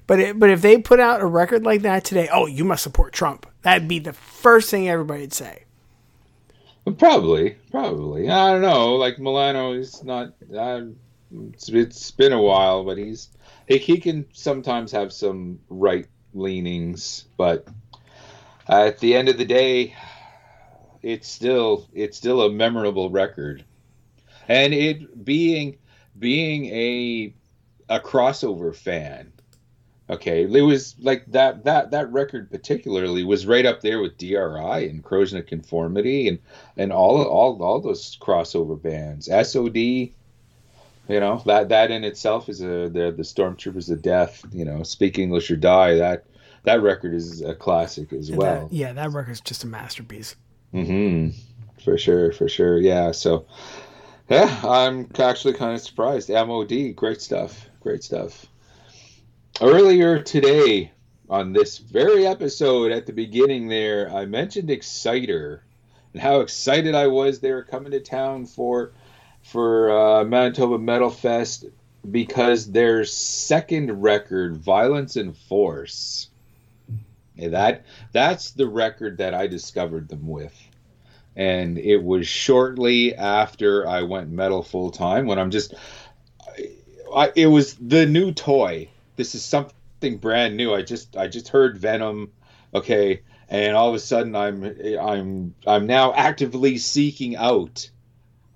but 0.08 0.20
it, 0.20 0.40
but 0.40 0.50
if 0.50 0.62
they 0.62 0.78
put 0.78 1.00
out 1.00 1.22
a 1.22 1.26
record 1.26 1.64
like 1.64 1.82
that 1.82 2.04
today, 2.04 2.30
oh, 2.32 2.46
you 2.46 2.64
must 2.64 2.84
support 2.84 3.14
Trump. 3.14 3.46
That'd 3.64 3.88
be 3.88 4.00
the 4.00 4.14
first 4.14 4.70
thing 4.70 4.88
everybody'd 4.88 5.34
say. 5.34 5.64
Probably, 6.98 7.58
probably. 7.72 8.30
I 8.30 8.52
don't 8.52 8.62
know. 8.62 8.96
Like 8.96 9.18
Milano 9.18 9.74
is 9.74 10.04
not. 10.04 10.34
Uh, 10.56 10.82
it's, 11.54 11.70
it's 11.70 12.12
been 12.12 12.34
a 12.34 12.42
while, 12.42 12.84
but 12.84 12.98
he's 12.98 13.30
he, 13.68 13.80
he 13.80 14.00
can 14.00 14.26
sometimes 14.34 14.92
have 14.92 15.12
some 15.12 15.60
right 15.70 16.08
leanings, 16.34 17.26
but 17.38 17.68
at 18.68 19.00
the 19.00 19.16
end 19.16 19.30
of 19.30 19.38
the 19.38 19.46
day, 19.46 19.96
it's 21.02 21.28
still 21.28 21.88
it's 21.94 22.18
still 22.18 22.44
a 22.44 22.52
memorable 22.52 23.10
record, 23.10 23.66
and 24.48 24.74
it 24.74 25.26
being 25.26 25.78
being 26.18 26.66
a 26.66 27.34
a 27.90 28.00
crossover 28.00 28.76
fan. 28.76 29.32
Okay, 30.08 30.44
it 30.44 30.62
was 30.62 30.96
like 31.00 31.26
that 31.32 31.64
that 31.64 31.90
that 31.92 32.12
record 32.12 32.52
particularly 32.52 33.24
was 33.24 33.48
right 33.48 33.66
up 33.66 33.82
there 33.82 34.00
with 34.02 34.18
DRI 34.20 34.88
and 34.88 35.04
Corrosion 35.04 35.40
of 35.40 35.48
Conformity 35.48 36.28
and 36.28 36.38
and 36.78 36.94
all 36.94 37.24
all 37.24 37.62
all 37.64 37.82
those 37.82 38.16
crossover 38.22 38.80
bands. 38.80 39.26
SOD, 39.28 39.76
you 39.78 40.12
know 41.10 41.42
that 41.48 41.70
that 41.70 41.90
in 41.90 42.04
itself 42.04 42.50
is 42.50 42.62
a 42.62 42.88
the 42.90 43.14
the 43.18 43.24
Stormtroopers 43.24 43.90
of 43.90 44.04
Death. 44.04 44.46
You 44.52 44.64
know, 44.66 44.84
Speak 44.84 45.18
English 45.18 45.50
or 45.50 45.56
Die. 45.56 45.96
That 45.96 46.26
that 46.66 46.82
record 46.84 47.16
is 47.16 47.42
a 47.42 47.56
classic 47.56 48.14
as 48.14 48.30
And 48.30 48.38
well. 48.38 48.68
that, 48.68 48.74
yeah, 48.74 48.94
that 48.94 49.12
record's 49.12 49.42
just 49.42 49.64
a 49.64 49.68
masterpiece. 49.68 50.36
Mm-hmm. 50.74 51.30
For 51.84 51.98
sure, 51.98 52.32
for 52.32 52.48
sure. 52.50 52.80
Yeah. 52.80 53.12
So, 53.12 53.46
yeah, 54.30 54.60
I'm 54.64 55.10
actually 55.20 55.54
kind 55.54 55.74
of 55.76 55.82
surprised. 55.82 56.30
MOD, 56.30 56.96
great 56.96 57.22
stuff. 57.22 57.70
Great 57.82 58.04
stuff. 58.04 58.48
Earlier 59.62 60.22
today, 60.22 60.92
on 61.30 61.54
this 61.54 61.78
very 61.78 62.28
episode 62.28 62.92
at 62.92 63.06
the 63.06 63.14
beginning 63.14 63.70
there, 63.70 64.14
I 64.14 64.26
mentioned 64.26 64.70
Exciter 64.70 65.62
and 66.12 66.22
how 66.22 66.42
excited 66.42 66.94
I 66.94 67.08
was 67.08 67.40
they 67.40 67.54
were 67.54 67.64
coming 67.64 67.92
to 67.94 68.02
town 68.02 68.48
for 68.48 68.92
for 69.44 69.92
uh, 69.92 70.24
Manitoba 70.26 70.78
Metal 70.78 71.10
Fest 71.10 71.66
because 72.12 72.70
their 72.70 73.06
second 73.06 74.02
record, 74.02 74.58
Violence 74.58 75.16
and 75.16 75.38
Force, 75.38 76.30
that 77.38 77.86
that's 78.12 78.52
the 78.52 78.68
record 78.68 79.20
that 79.20 79.34
I 79.34 79.48
discovered 79.48 80.10
them 80.10 80.28
with. 80.28 80.54
And 81.38 81.78
it 81.78 82.04
was 82.04 82.28
shortly 82.28 83.16
after 83.16 83.88
I 83.88 84.02
went 84.02 84.30
metal 84.30 84.64
full 84.64 84.92
time 84.92 85.28
when 85.28 85.40
I'm 85.40 85.52
just 85.52 85.74
I, 87.16 87.32
it 87.38 87.48
was 87.48 87.76
the 87.76 88.06
new 88.06 88.34
toy. 88.34 88.90
This 89.16 89.36
is 89.36 89.44
something 89.44 90.18
brand 90.18 90.58
new. 90.58 90.74
I 90.74 90.82
just 90.82 91.16
I 91.18 91.28
just 91.28 91.50
heard 91.50 91.78
Venom, 91.78 92.32
okay, 92.74 93.22
and 93.50 93.76
all 93.76 93.90
of 93.90 93.96
a 93.96 94.00
sudden 94.00 94.36
I'm 94.36 94.64
I'm 95.00 95.56
I'm 95.66 95.88
now 95.88 96.14
actively 96.14 96.78
seeking 96.78 97.36
out 97.36 97.90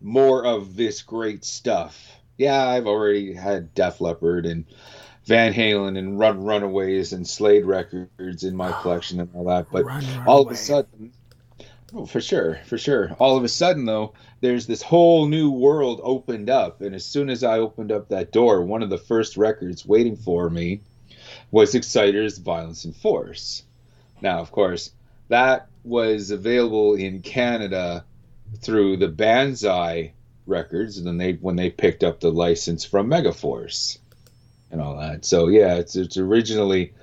more 0.01 0.45
of 0.45 0.75
this 0.75 1.01
great 1.01 1.43
stuff. 1.43 2.19
Yeah, 2.37 2.65
I've 2.65 2.87
already 2.87 3.33
had 3.33 3.73
Def 3.73 3.99
Leppard 3.99 4.45
and 4.45 4.65
Van 5.25 5.53
Halen 5.53 5.97
and 5.97 6.17
Run 6.17 6.43
Runaways 6.43 7.13
and 7.13 7.27
Slade 7.27 7.65
records 7.65 8.43
in 8.43 8.55
my 8.55 8.71
collection 8.81 9.19
and 9.19 9.29
all 9.35 9.45
that, 9.45 9.67
but 9.71 9.85
Run, 9.85 10.03
all 10.25 10.41
of 10.41 10.51
a 10.51 10.55
sudden, 10.55 11.11
oh, 11.93 12.05
for 12.05 12.21
sure, 12.21 12.59
for 12.65 12.77
sure, 12.77 13.15
all 13.19 13.37
of 13.37 13.43
a 13.43 13.49
sudden 13.49 13.85
though, 13.85 14.13
there's 14.41 14.67
this 14.67 14.81
whole 14.81 15.27
new 15.27 15.51
world 15.51 15.99
opened 16.03 16.49
up, 16.49 16.81
and 16.81 16.95
as 16.95 17.05
soon 17.05 17.29
as 17.29 17.43
I 17.43 17.59
opened 17.59 17.91
up 17.91 18.09
that 18.09 18.31
door, 18.31 18.61
one 18.61 18.83
of 18.83 18.89
the 18.89 18.97
first 18.97 19.37
records 19.37 19.85
waiting 19.85 20.15
for 20.15 20.49
me 20.49 20.81
was 21.51 21.75
Exciter's 21.75 22.37
Violence 22.37 22.85
and 22.85 22.95
Force. 22.95 23.63
Now, 24.21 24.39
of 24.39 24.51
course, 24.51 24.91
that 25.29 25.67
was 25.83 26.31
available 26.31 26.95
in 26.95 27.21
Canada 27.21 28.03
through 28.61 28.97
the 28.97 29.07
Banzai 29.07 30.13
records, 30.45 30.97
and 30.97 31.07
then 31.07 31.17
they 31.17 31.33
when 31.33 31.55
they 31.55 31.69
picked 31.69 32.03
up 32.03 32.19
the 32.19 32.31
license 32.31 32.83
from 32.83 33.09
Megaforce 33.09 33.99
and 34.71 34.81
all 34.81 34.97
that. 34.97 35.25
So 35.25 35.47
yeah, 35.47 35.75
it's 35.75 35.95
it's 35.95 36.17
originally 36.17 36.93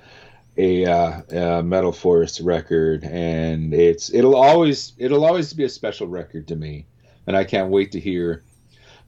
a, 0.57 0.85
uh, 0.85 1.21
Megaforce 1.61 2.43
record, 2.43 3.03
and 3.03 3.73
it's 3.73 4.13
it'll 4.13 4.35
always 4.35 4.93
it'll 4.97 5.25
always 5.25 5.53
be 5.53 5.63
a 5.65 5.69
special 5.69 6.07
record 6.07 6.47
to 6.47 6.55
me, 6.55 6.85
and 7.27 7.35
I 7.35 7.43
can't 7.43 7.69
wait 7.69 7.91
to 7.91 7.99
hear 7.99 8.43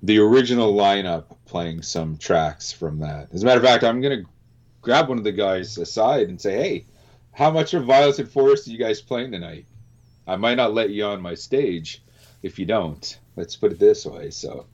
the 0.03 0.19
original 0.19 0.73
lineup 0.73 1.35
playing 1.45 1.81
some 1.81 2.17
tracks 2.17 2.71
from 2.71 2.99
that. 2.99 3.29
As 3.33 3.43
a 3.43 3.45
matter 3.45 3.59
of 3.59 3.65
fact, 3.65 3.83
I'm 3.83 4.01
gonna 4.01 4.23
grab 4.81 5.09
one 5.09 5.17
of 5.17 5.23
the 5.23 5.31
guys 5.31 5.77
aside 5.77 6.29
and 6.29 6.39
say, 6.39 6.55
hey, 6.55 6.85
how 7.31 7.51
much 7.51 7.73
of 7.73 7.89
and 7.89 8.29
Force 8.29 8.67
are 8.67 8.71
you 8.71 8.77
guys 8.77 9.01
playing 9.01 9.31
tonight? 9.31 9.65
I 10.27 10.35
might 10.35 10.55
not 10.55 10.73
let 10.73 10.89
you 10.89 11.05
on 11.05 11.21
my 11.21 11.35
stage 11.35 12.03
if 12.43 12.59
you 12.59 12.65
don't. 12.65 13.19
Let's 13.35 13.55
put 13.55 13.71
it 13.71 13.79
this 13.79 14.05
way. 14.05 14.29
So, 14.29 14.67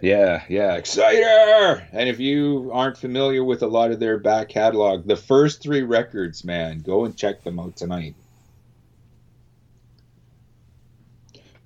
yeah, 0.00 0.44
yeah, 0.48 0.74
Exciter! 0.74 1.86
And 1.92 2.08
if 2.08 2.20
you 2.20 2.70
aren't 2.72 2.96
familiar 2.96 3.42
with 3.44 3.62
a 3.62 3.66
lot 3.66 3.90
of 3.90 3.98
their 4.00 4.18
back 4.18 4.48
catalog, 4.48 5.06
the 5.06 5.16
first 5.16 5.62
three 5.62 5.82
records, 5.82 6.44
man, 6.44 6.80
go 6.80 7.04
and 7.04 7.16
check 7.16 7.42
them 7.42 7.58
out 7.58 7.76
tonight. 7.76 8.14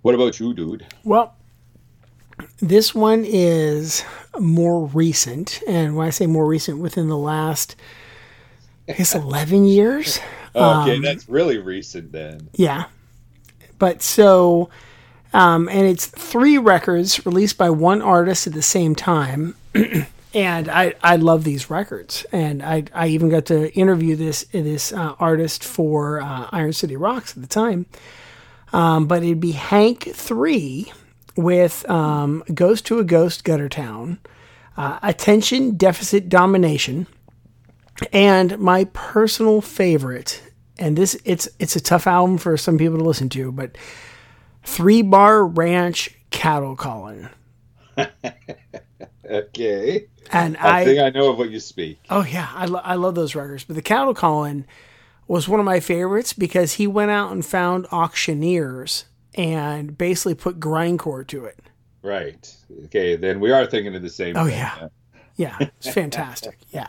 What 0.03 0.15
about 0.15 0.41
you, 0.41 0.53
dude? 0.53 0.87
Well, 1.05 1.35
this 2.61 2.95
one 2.95 3.25
is 3.27 4.05
more 4.39 4.87
recent, 4.87 5.61
and 5.69 5.95
when 5.97 6.07
I 6.07 6.11
say 6.11 6.27
more 6.27 6.47
recent, 6.47 6.79
within 6.79 7.09
the 7.09 7.17
last, 7.17 7.77
I 8.89 8.93
guess, 8.95 9.15
eleven 9.15 9.65
years. 9.65 10.19
Okay, 10.55 10.97
Um, 10.97 11.03
that's 11.03 11.29
really 11.29 11.59
recent 11.59 12.13
then. 12.13 12.49
Yeah. 12.55 12.85
But 13.79 14.03
so, 14.03 14.69
um, 15.33 15.69
and 15.69 15.87
it's 15.87 16.07
three 16.07 16.59
records 16.59 17.25
released 17.27 17.59
by 17.59 17.71
one 17.71 18.03
artist 18.03 18.47
at 18.47 18.53
the 18.55 18.63
same 18.63 18.95
time. 18.95 19.57
and 20.35 20.69
I, 20.69 20.95
I 21.03 21.17
love 21.17 21.45
these 21.45 21.71
records. 21.71 22.27
And 22.33 22.63
I, 22.63 22.85
I 22.95 23.09
even 23.09 23.29
got 23.31 23.47
to 23.47 23.73
interview 23.75 24.17
this, 24.17 24.45
this 24.53 24.93
uh, 24.93 25.15
artist 25.19 25.65
for 25.65 26.21
uh, 26.21 26.49
Iron 26.53 26.73
City 26.73 26.97
Rocks 26.97 27.37
at 27.37 27.43
the 27.43 27.49
time. 27.49 27.87
Um, 28.73 29.07
but 29.07 29.23
it'd 29.23 29.41
be 29.41 29.53
Hank 29.53 30.11
3 30.15 30.93
with 31.37 31.89
um, 31.91 32.43
Ghost 32.53 32.87
to 32.87 32.99
a 32.99 33.05
Ghost 33.05 33.45
Gutter 33.45 33.69
Town. 33.69 34.19
uh, 34.77 34.99
Attention 35.03 35.77
Deficit 35.77 36.29
Domination, 36.29 37.07
and 38.13 38.59
my 38.59 38.85
personal 38.93 39.61
favorite. 39.61 40.43
And 40.79 40.97
this 40.97 41.17
it's 41.25 41.49
it's 41.59 41.77
a 41.77 41.81
tough 41.81 42.07
album 42.07 42.39
for 42.39 42.57
some 42.57 42.79
people 42.79 42.99
to 42.99 43.05
listen 43.05 43.29
to, 43.31 43.53
but 43.53 43.77
Three 44.63 45.03
Bar 45.03 45.45
Ranch 45.47 46.11
Cattle 46.31 46.77
Calling. 46.77 47.29
Okay. 49.31 50.07
And 50.31 50.57
I, 50.59 50.81
I, 50.81 50.85
think 50.85 50.99
I 51.01 51.11
know 51.11 51.31
of 51.31 51.39
what 51.39 51.51
you 51.51 51.61
speak. 51.61 51.99
oh 52.11 52.25
yeah, 52.25 52.51
I, 52.55 52.67
lo- 52.67 52.81
I 52.83 52.97
love 52.97 53.15
those 53.15 53.35
records. 53.35 53.65
But 53.65 53.77
the 53.77 53.83
Cattle 53.83 54.15
Calling 54.15 54.67
was 55.29 55.49
one 55.49 55.61
of 55.61 55.65
my 55.67 55.81
favorites 55.81 56.33
because 56.33 56.75
he 56.75 56.87
went 56.87 57.11
out 57.11 57.33
and 57.33 57.45
found 57.45 57.87
auctioneers 57.93 59.07
and 59.35 59.97
basically 59.97 60.35
put 60.35 60.61
grindcore 60.61 61.27
to 61.29 61.45
it. 61.45 61.61
Right. 62.03 62.55
Okay, 62.87 63.17
then 63.17 63.41
we 63.41 63.53
are 63.53 63.65
thinking 63.67 63.95
of 63.95 64.03
the 64.03 64.11
same 64.11 64.37
Oh 64.37 64.47
thing. 64.47 64.59
yeah, 64.59 64.89
yeah, 65.37 65.57
it's 65.61 65.89
fantastic. 65.93 66.59
Yeah, 66.71 66.89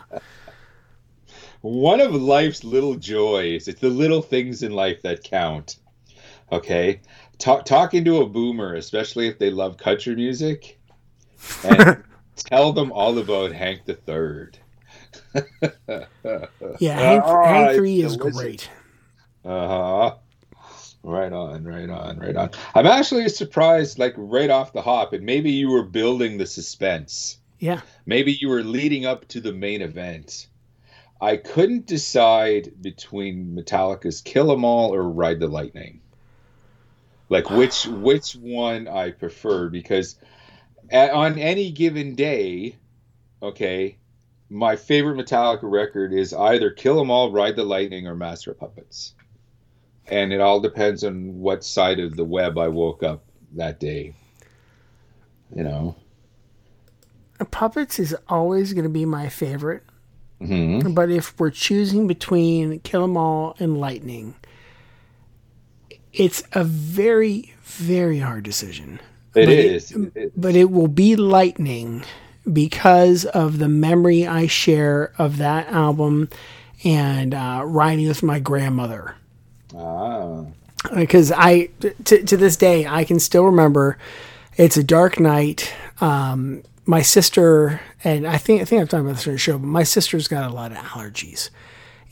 One 1.62 2.02
of 2.02 2.14
life's 2.16 2.64
little 2.64 2.95
joys, 2.95 3.68
it's 3.68 3.80
the 3.82 3.90
little 3.90 4.22
things 4.22 4.64
in 4.64 4.72
life 4.74 5.02
that 5.04 5.24
count. 5.24 5.78
Okay? 6.52 7.00
Talk, 7.44 7.65
talking 7.65 8.06
to 8.06 8.22
a 8.22 8.26
boomer, 8.26 8.76
especially 8.76 9.28
if 9.28 9.38
they 9.38 9.49
love 9.49 9.76
country 9.76 10.15
music, 10.15 10.80
and 11.65 12.02
tell 12.38 12.72
them 12.72 12.90
all 12.94 13.18
about 13.18 13.52
Hank 13.52 13.82
the 13.86 13.95
Third. 13.95 14.57
yeah. 16.80 16.98
Hank, 16.98 17.24
Ah, 17.26 17.44
Hank 17.44 17.76
Three 17.76 17.99
is 18.02 18.15
delicious. 18.15 18.40
great. 18.41 18.70
Uh 19.44 19.68
huh. 19.68 20.15
Right 21.03 21.34
on, 21.34 21.65
right 21.65 21.90
on, 21.90 22.18
right 22.18 22.34
on. 22.38 22.52
I'm 22.76 22.88
actually 22.88 23.28
surprised, 23.28 23.99
like 23.99 24.14
right 24.15 24.49
off 24.49 24.72
the 24.72 24.82
hop, 24.82 25.11
and 25.11 25.26
maybe 25.26 25.52
you 25.52 25.70
were 25.70 25.84
building 25.84 26.38
the 26.38 26.45
suspense. 26.45 27.40
Yeah, 27.60 27.82
Maybe 28.06 28.38
you 28.40 28.48
were 28.48 28.64
leading 28.64 29.06
up 29.06 29.28
to 29.30 29.41
the 29.41 29.52
main 29.52 29.82
event. 29.82 30.48
I 31.20 31.36
couldn't 31.36 31.88
decide 31.88 32.72
between 32.82 33.53
Metallica's 33.53 34.22
Kill 34.22 34.49
'Em 34.49 34.64
All 34.64 34.94
or 34.95 35.10
Ride 35.10 35.41
the 35.41 35.48
Lightning. 35.49 35.99
Like 37.30 37.50
which 37.50 37.86
which 37.88 38.34
one 38.34 38.88
I 38.88 39.12
prefer 39.12 39.70
because 39.70 40.18
a 40.91 41.12
on 41.12 41.40
any 41.40 41.72
given 41.72 42.16
day, 42.16 42.76
okay, 43.41 43.98
my 44.50 44.76
favorite 44.76 45.18
Metallica 45.18 45.64
record 45.64 46.14
is 46.14 46.34
either 46.34 46.70
Kill 46.70 47.00
'Em 47.00 47.10
All, 47.10 47.32
Ride 47.32 47.56
the 47.56 47.64
Lightning, 47.64 48.08
or 48.08 48.16
Master 48.16 48.52
of 48.52 48.60
Puppets. 48.60 49.14
And 50.08 50.34
it 50.34 50.41
all 50.41 50.60
depends 50.60 51.04
on 51.04 51.40
what 51.40 51.64
side 51.64 52.00
of 52.00 52.16
the 52.16 52.26
web 52.26 52.58
I 52.58 52.68
woke 52.68 53.04
up 53.04 53.24
that 53.54 53.80
day. 53.80 54.14
You 55.56 55.64
know. 55.64 55.95
Puppets 57.52 58.00
is 58.00 58.16
always 58.28 58.74
going 58.74 58.84
to 58.84 58.90
be 58.90 59.06
my 59.06 59.28
favorite. 59.28 59.84
hmm 60.40 60.94
But 60.94 61.10
if 61.10 61.40
we're 61.40 61.50
choosing 61.50 62.06
between 62.08 62.80
Kill 62.82 63.04
'Em 63.04 63.18
All 63.18 63.56
and 63.60 63.78
Lightning, 63.78 64.36
it's 66.14 66.44
a 66.53 66.64
very, 66.64 67.53
very 67.64 68.19
hard 68.19 68.44
decision. 68.44 68.99
It 69.35 69.45
But 69.45 69.49
is. 69.49 69.91
It- 69.91 70.34
But 70.40 70.56
it 70.56 70.69
will 70.72 70.88
be 70.88 71.15
Lightning 71.15 72.03
because 72.52 73.26
of 73.26 73.57
the 73.57 73.69
memory 73.69 74.27
I 74.27 74.48
share 74.48 75.14
of 75.18 75.38
that 75.38 75.68
album 75.69 76.30
and 76.84 77.34
uh, 77.34 77.61
riding 77.65 78.07
with 78.07 78.22
my 78.23 78.40
grandmother. 78.40 79.15
ah. 79.76 80.45
Because 80.94 81.31
I, 81.31 81.69
to, 82.03 82.23
to 82.26 82.35
this 82.35 82.57
day, 82.57 82.85
I 82.85 83.06
can 83.06 83.19
still 83.22 83.45
remember 83.45 83.98
it's 84.57 84.76
a 84.76 84.84
dark 84.84 85.18
night. 85.19 85.73
Um, 86.02 86.61
my 86.85 87.02
sister, 87.02 87.80
and 88.03 88.27
I 88.27 88.38
think, 88.38 88.61
I 88.61 88.65
think 88.65 88.81
I've 88.81 88.90
talked 88.90 89.02
about 89.02 89.15
this 89.15 89.26
on 89.27 89.34
the 89.34 89.40
show, 89.40 89.57
but 89.57 89.68
my 89.68 89.84
sister's 89.84 90.27
got 90.27 90.44
a 90.52 90.53
lot 90.53 90.72
of 90.73 90.77
allergies. 90.80 91.49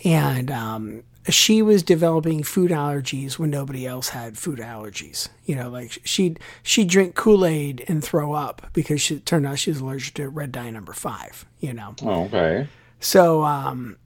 And 0.06 0.50
um, 0.50 1.04
she 1.30 1.62
was 1.62 1.84
developing 1.84 2.42
food 2.44 2.72
allergies 2.72 3.38
when 3.38 3.50
nobody 3.50 3.86
else 3.86 4.10
had 4.10 4.38
food 4.38 4.60
allergies. 4.60 5.30
You 5.46 5.56
know, 5.56 5.70
like 5.70 6.00
she'd 6.04 6.40
she'd 6.64 6.90
drink 6.90 7.16
Kool 7.16 7.46
Aid 7.46 7.86
and 7.88 8.04
throw 8.04 8.34
up 8.34 8.68
because 8.74 9.02
she 9.02 9.16
it 9.16 9.26
turned 9.26 9.46
out 9.46 9.60
she 9.60 9.70
was 9.70 9.80
allergic 9.82 10.16
to 10.16 10.30
red 10.30 10.52
dye 10.52 10.70
number 10.72 10.94
five. 10.94 11.46
You 11.60 11.74
know, 11.74 11.96
Oh, 12.04 12.24
okay. 12.24 12.68
so 13.00 13.44
um, 13.44 13.98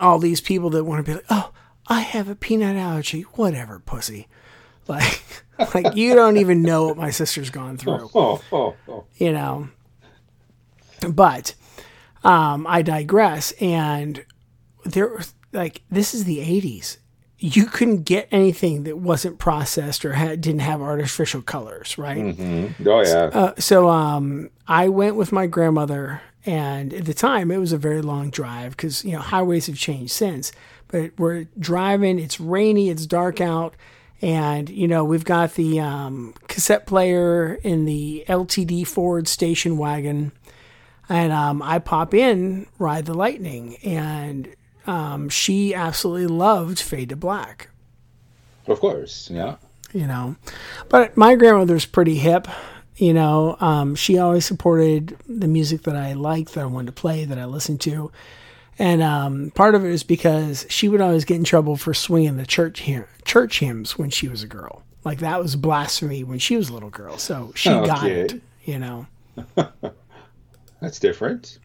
all 0.00 0.18
these 0.18 0.40
people 0.40 0.70
that 0.70 0.84
want 0.84 1.04
to 1.04 1.10
be 1.10 1.14
like, 1.16 1.26
oh, 1.30 1.52
I 1.86 2.00
have 2.00 2.28
a 2.28 2.34
peanut 2.34 2.76
allergy, 2.76 3.22
whatever, 3.22 3.78
pussy. 3.80 4.28
Like, 4.88 5.22
like 5.74 5.94
you 5.96 6.14
don't 6.14 6.36
even 6.36 6.62
know 6.62 6.86
what 6.86 6.96
my 6.96 7.10
sister's 7.10 7.50
gone 7.50 7.76
through 7.78 8.10
Oh, 8.14 8.40
oh, 8.52 8.74
oh. 8.88 9.04
you 9.16 9.32
know. 9.32 9.68
But 11.08 11.54
um, 12.22 12.66
I 12.66 12.82
digress. 12.82 13.52
And 13.52 14.24
there, 14.84 15.20
like, 15.52 15.82
this 15.90 16.14
is 16.14 16.24
the 16.24 16.38
'80s. 16.38 16.98
You 17.38 17.64
couldn't 17.66 18.02
get 18.02 18.28
anything 18.30 18.82
that 18.84 18.98
wasn't 18.98 19.38
processed 19.38 20.04
or 20.04 20.12
had, 20.12 20.42
didn't 20.42 20.60
have 20.60 20.82
artificial 20.82 21.40
colors, 21.40 21.96
right? 21.96 22.36
Mhm. 22.36 22.74
Oh, 22.86 23.00
yeah. 23.00 23.30
Uh, 23.32 23.54
so 23.58 23.88
um, 23.88 24.50
I 24.68 24.88
went 24.90 25.16
with 25.16 25.32
my 25.32 25.46
grandmother, 25.46 26.20
and 26.44 26.92
at 26.92 27.06
the 27.06 27.14
time 27.14 27.50
it 27.50 27.56
was 27.56 27.72
a 27.72 27.78
very 27.78 28.02
long 28.02 28.28
drive 28.30 28.76
because 28.76 29.04
you 29.04 29.12
know 29.12 29.20
highways 29.20 29.66
have 29.68 29.76
changed 29.76 30.12
since. 30.12 30.52
But 30.88 31.12
we're 31.18 31.46
driving; 31.58 32.18
it's 32.18 32.40
rainy, 32.40 32.90
it's 32.90 33.06
dark 33.06 33.40
out, 33.40 33.74
and 34.20 34.68
you 34.68 34.86
know 34.86 35.02
we've 35.04 35.24
got 35.24 35.54
the 35.54 35.80
um, 35.80 36.34
cassette 36.48 36.86
player 36.86 37.54
in 37.62 37.86
the 37.86 38.24
LTD 38.28 38.86
Ford 38.86 39.26
station 39.28 39.78
wagon, 39.78 40.32
and 41.08 41.32
um, 41.32 41.62
I 41.62 41.78
pop 41.78 42.12
in 42.12 42.66
Ride 42.78 43.06
the 43.06 43.14
Lightning, 43.14 43.76
and 43.82 44.48
um, 44.86 45.28
she 45.28 45.74
absolutely 45.74 46.26
loved 46.26 46.80
Fade 46.80 47.10
to 47.10 47.16
Black 47.16 47.70
of 48.70 48.80
course. 48.80 49.30
Yeah. 49.30 49.56
you 49.92 50.06
know. 50.06 50.36
But 50.88 51.16
my 51.16 51.34
grandmother's 51.34 51.86
pretty 51.86 52.16
hip, 52.16 52.48
you 52.96 53.12
know. 53.12 53.56
Um, 53.60 53.94
she 53.94 54.18
always 54.18 54.44
supported 54.44 55.16
the 55.28 55.48
music 55.48 55.82
that 55.82 55.96
I 55.96 56.12
liked, 56.14 56.54
that 56.54 56.62
I 56.62 56.66
wanted 56.66 56.86
to 56.86 57.00
play, 57.00 57.24
that 57.24 57.38
I 57.38 57.44
listened 57.44 57.80
to. 57.82 58.10
And 58.78 59.02
um, 59.02 59.50
part 59.50 59.74
of 59.74 59.84
it 59.84 59.90
is 59.90 60.02
because 60.02 60.66
she 60.70 60.88
would 60.88 61.02
always 61.02 61.24
get 61.24 61.36
in 61.36 61.44
trouble 61.44 61.76
for 61.76 61.92
swinging 61.92 62.38
the 62.38 62.46
church 62.46 62.80
hymn, 62.80 63.04
church 63.24 63.60
hymns 63.60 63.98
when 63.98 64.08
she 64.10 64.28
was 64.28 64.42
a 64.42 64.46
girl. 64.46 64.82
Like 65.04 65.18
that 65.18 65.40
was 65.40 65.56
blasphemy 65.56 66.24
when 66.24 66.38
she 66.38 66.56
was 66.56 66.68
a 66.68 66.74
little 66.74 66.90
girl. 66.90 67.18
So 67.18 67.52
she 67.54 67.70
got 67.70 68.06
it, 68.06 68.40
you 68.64 68.78
know. 68.78 69.06
That's 70.80 70.98
different. 70.98 71.58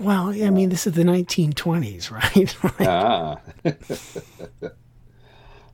Well, 0.00 0.28
I 0.30 0.48
mean, 0.50 0.70
this 0.70 0.86
is 0.86 0.94
the 0.94 1.02
1920s, 1.02 2.10
right? 2.80 2.88
ah. 2.88 3.38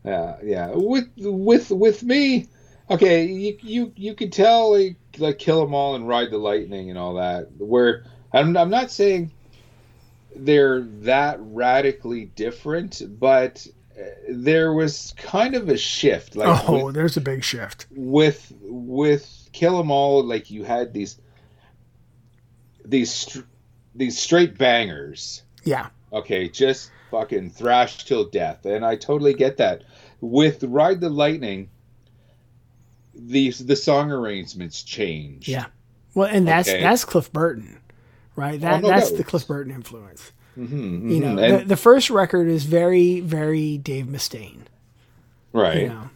yeah, 0.04 0.36
yeah. 0.42 0.70
With 0.74 1.08
with 1.16 1.70
with 1.70 2.02
me, 2.02 2.48
okay, 2.90 3.24
you 3.26 3.56
you 3.62 3.92
you 3.96 4.14
could 4.14 4.32
tell 4.32 4.72
like 4.72 4.96
like 5.18 5.38
kill 5.38 5.60
them 5.60 5.74
all 5.74 5.94
and 5.94 6.06
ride 6.08 6.30
the 6.30 6.38
lightning 6.38 6.90
and 6.90 6.98
all 6.98 7.14
that. 7.14 7.48
Where 7.58 8.04
I'm 8.32 8.56
I'm 8.56 8.70
not 8.70 8.90
saying 8.90 9.30
they're 10.34 10.80
that 10.82 11.38
radically 11.40 12.26
different, 12.26 13.02
but 13.20 13.66
uh, 13.98 14.02
there 14.28 14.72
was 14.72 15.14
kind 15.16 15.54
of 15.54 15.68
a 15.68 15.76
shift. 15.78 16.36
Like 16.36 16.68
oh, 16.68 16.86
with- 16.86 16.94
there's 16.94 17.16
a 17.16 17.20
big 17.20 17.42
shift. 17.44 17.86
with 17.90 18.52
with 18.60 19.48
kill 19.52 19.78
'em 19.78 19.90
all 19.90 20.22
like 20.24 20.50
you 20.50 20.64
had 20.64 20.92
these 20.92 21.18
these 22.84 23.40
these 23.96 24.18
straight 24.18 24.56
bangers 24.58 25.42
Yeah. 25.64 25.88
okay 26.12 26.48
just 26.48 26.90
fucking 27.10 27.50
thrash 27.50 28.04
till 28.04 28.24
death 28.24 28.64
and 28.66 28.84
i 28.84 28.96
totally 28.96 29.32
get 29.34 29.56
that 29.58 29.82
with 30.20 30.62
ride 30.64 31.00
the 31.00 31.08
lightning 31.10 31.68
these 33.14 33.58
the 33.64 33.76
song 33.76 34.10
arrangements 34.12 34.82
change 34.82 35.48
Yeah. 35.48 35.66
Well, 36.14 36.28
and 36.28 36.48
that's 36.48 36.68
Okay. 36.68 36.80
that's 36.82 37.04
Cliff 37.04 37.30
Burton, 37.32 37.78
right? 38.36 38.58
That 38.60 38.80
no 38.82 38.88
that's 38.88 39.10
the 39.12 39.22
Cliff 39.24 39.46
Burton 39.46 39.70
influence. 39.72 40.32
hmm 40.54 41.10
You 41.10 41.20
know, 41.20 41.36
and, 41.38 41.60
the, 41.60 41.64
the 41.66 41.76
first 41.76 42.08
record 42.08 42.48
is 42.48 42.64
very, 42.64 43.20
very 43.20 43.76
Dave 43.76 44.06
Mustaine. 44.06 44.62
right 45.52 45.82
You 45.82 45.88
know, 45.88 46.10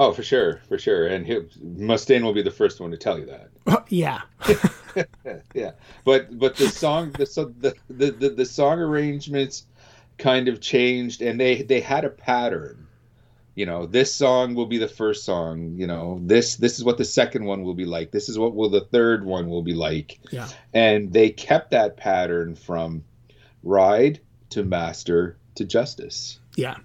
oh 0.00 0.12
for 0.12 0.22
sure 0.22 0.60
for 0.66 0.78
sure. 0.78 1.06
And 1.06 1.24
he, 1.26 1.34
mustaine 1.62 2.22
will 2.22 2.32
be 2.32 2.42
the 2.42 2.50
first 2.50 2.80
one 2.80 2.90
to 2.90 2.96
tell 2.96 3.18
you 3.18 3.26
that. 3.26 3.50
Yeah, 3.88 4.22
yeah. 5.54 5.72
But 6.04 6.38
but 6.38 6.56
the 6.56 6.68
song 6.68 7.10
the, 7.12 7.26
so 7.26 7.52
the, 7.60 7.74
the 7.88 8.10
the 8.12 8.30
the 8.30 8.44
song 8.44 8.78
arrangements 8.78 9.66
kind 10.18 10.48
of 10.48 10.60
changed 10.60 11.22
and 11.22 11.38
they 11.40 11.62
they 11.62 11.80
had 11.80 12.04
a 12.04 12.10
pattern. 12.10 12.86
You 13.56 13.66
know 13.66 13.86
this 13.86 14.14
song 14.14 14.54
will 14.54 14.66
be 14.66 14.78
the 14.78 14.88
first 14.88 15.24
song 15.24 15.74
you 15.76 15.86
know 15.86 16.20
this 16.22 16.56
this 16.56 16.78
is 16.78 16.84
what 16.84 16.98
the 16.98 17.04
second 17.04 17.44
one 17.44 17.62
will 17.62 17.74
be 17.74 17.84
like. 17.84 18.12
This 18.12 18.28
is 18.28 18.38
what 18.38 18.54
will 18.54 18.70
the 18.70 18.80
third 18.80 19.24
one 19.24 19.48
will 19.48 19.62
be 19.62 19.74
like. 19.74 20.18
Yeah, 20.30 20.48
and 20.72 21.12
they 21.12 21.30
kept 21.30 21.72
that 21.72 21.96
pattern 21.96 22.54
from 22.54 23.04
ride 23.62 24.20
to 24.50 24.62
master 24.62 25.36
to 25.56 25.64
justice. 25.64 26.38
Yeah, 26.56 26.76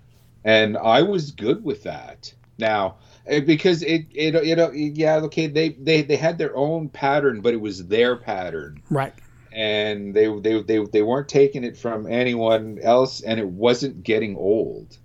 and 0.43 0.75
I 0.77 1.03
was 1.03 1.31
good 1.31 1.63
with 1.63 1.83
that. 1.83 2.33
Now, 2.57 2.97
because 3.25 3.81
it 3.81 4.05
it 4.13 4.45
you 4.45 4.55
know 4.55 4.71
yeah 4.71 5.15
okay 5.17 5.47
they 5.47 5.69
they 5.69 6.01
they 6.03 6.15
had 6.15 6.37
their 6.37 6.55
own 6.55 6.89
pattern 6.89 7.41
but 7.41 7.53
it 7.53 7.61
was 7.61 7.87
their 7.87 8.15
pattern. 8.15 8.81
Right. 8.89 9.13
and 9.51 10.13
they 10.13 10.27
they 10.39 10.61
they, 10.61 10.85
they 10.85 11.01
weren't 11.01 11.29
taking 11.29 11.63
it 11.63 11.77
from 11.77 12.07
anyone 12.07 12.79
else 12.83 13.21
and 13.21 13.39
it 13.39 13.47
wasn't 13.47 14.03
getting 14.03 14.35
old. 14.35 14.97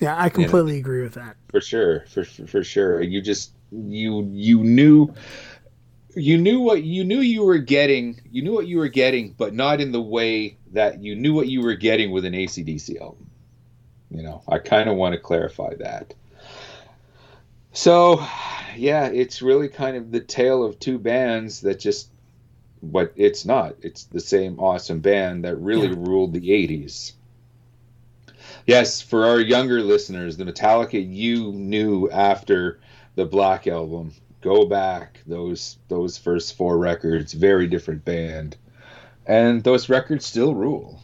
Yeah, 0.00 0.20
I 0.20 0.28
completely 0.28 0.78
agree 0.78 1.02
with 1.02 1.14
that. 1.14 1.36
for 1.48 1.60
sure 1.60 2.04
for 2.08 2.24
for, 2.24 2.46
for 2.46 2.64
sure 2.64 3.00
you 3.02 3.22
just 3.22 3.52
you 3.72 4.28
you 4.32 4.62
knew 4.62 5.14
you 6.14 6.38
knew 6.38 6.60
what 6.60 6.82
you 6.82 7.04
knew 7.04 7.20
you 7.20 7.44
were 7.44 7.58
getting 7.58 8.20
you 8.30 8.42
knew 8.42 8.52
what 8.52 8.66
you 8.66 8.78
were 8.78 8.88
getting 8.88 9.34
but 9.36 9.54
not 9.54 9.80
in 9.80 9.92
the 9.92 10.00
way 10.00 10.56
that 10.72 11.02
you 11.02 11.14
knew 11.14 11.34
what 11.34 11.48
you 11.48 11.60
were 11.62 11.74
getting 11.74 12.10
with 12.10 12.24
an 12.24 12.32
acdc 12.32 13.00
album. 13.00 13.28
You 14.10 14.22
know 14.22 14.42
i 14.48 14.58
kind 14.58 14.88
of 14.88 14.96
want 14.96 15.14
to 15.14 15.18
clarify 15.18 15.74
that 15.76 16.14
so 17.76 18.24
yeah 18.74 19.06
it's 19.06 19.42
really 19.42 19.68
kind 19.68 19.96
of 19.96 20.10
the 20.10 20.20
tale 20.20 20.64
of 20.64 20.78
two 20.78 20.98
bands 20.98 21.60
that 21.60 21.78
just 21.78 22.10
but 22.82 23.12
it's 23.16 23.44
not. 23.44 23.74
It's 23.80 24.04
the 24.04 24.20
same 24.20 24.60
awesome 24.60 25.00
band 25.00 25.44
that 25.44 25.56
really 25.56 25.88
Yeah. 25.88 25.94
ruled 25.98 26.32
the 26.32 26.50
80s 26.50 27.12
yes 28.66 29.00
for 29.02 29.26
our 29.26 29.40
younger 29.40 29.82
listeners 29.82 30.36
the 30.36 30.44
metallica 30.44 31.00
you 31.14 31.52
knew 31.52 32.08
after 32.10 32.78
the 33.14 33.24
black 33.24 33.66
album 33.66 34.12
go 34.40 34.64
back 34.66 35.20
those 35.26 35.78
those 35.88 36.16
first 36.16 36.56
four 36.56 36.78
records 36.78 37.32
very 37.32 37.66
different 37.66 38.04
band. 38.04 38.56
And 39.28 39.64
those 39.64 39.88
records 39.88 40.24
still 40.24 40.54
rule. 40.54 41.00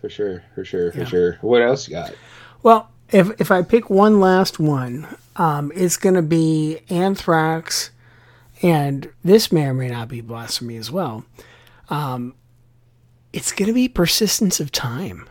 For 0.00 0.08
sure 0.08 0.42
for 0.54 0.64
sure 0.64 0.90
for 0.90 0.98
Yeah. 1.00 1.04
sure. 1.04 1.38
What 1.42 1.62
else 1.62 1.86
you 1.86 1.94
got? 1.94 2.12
Well, 2.64 2.90
if 3.12 3.40
if 3.40 3.50
I 3.50 3.62
pick 3.62 3.90
one 3.90 4.20
last 4.20 4.58
one, 4.58 5.06
um, 5.36 5.72
it's 5.74 5.96
going 5.96 6.14
to 6.14 6.22
be 6.22 6.80
Anthrax, 6.88 7.90
and 8.62 9.08
this 9.24 9.50
may 9.52 9.66
or 9.66 9.74
may 9.74 9.88
not 9.88 10.08
be 10.08 10.20
blasphemy 10.20 10.76
as 10.76 10.90
well. 10.90 11.24
Um, 11.88 12.34
it's 13.32 13.52
going 13.52 13.68
to 13.68 13.74
be 13.74 13.88
Persistence 13.88 14.60
of 14.60 14.70
Time. 14.72 15.28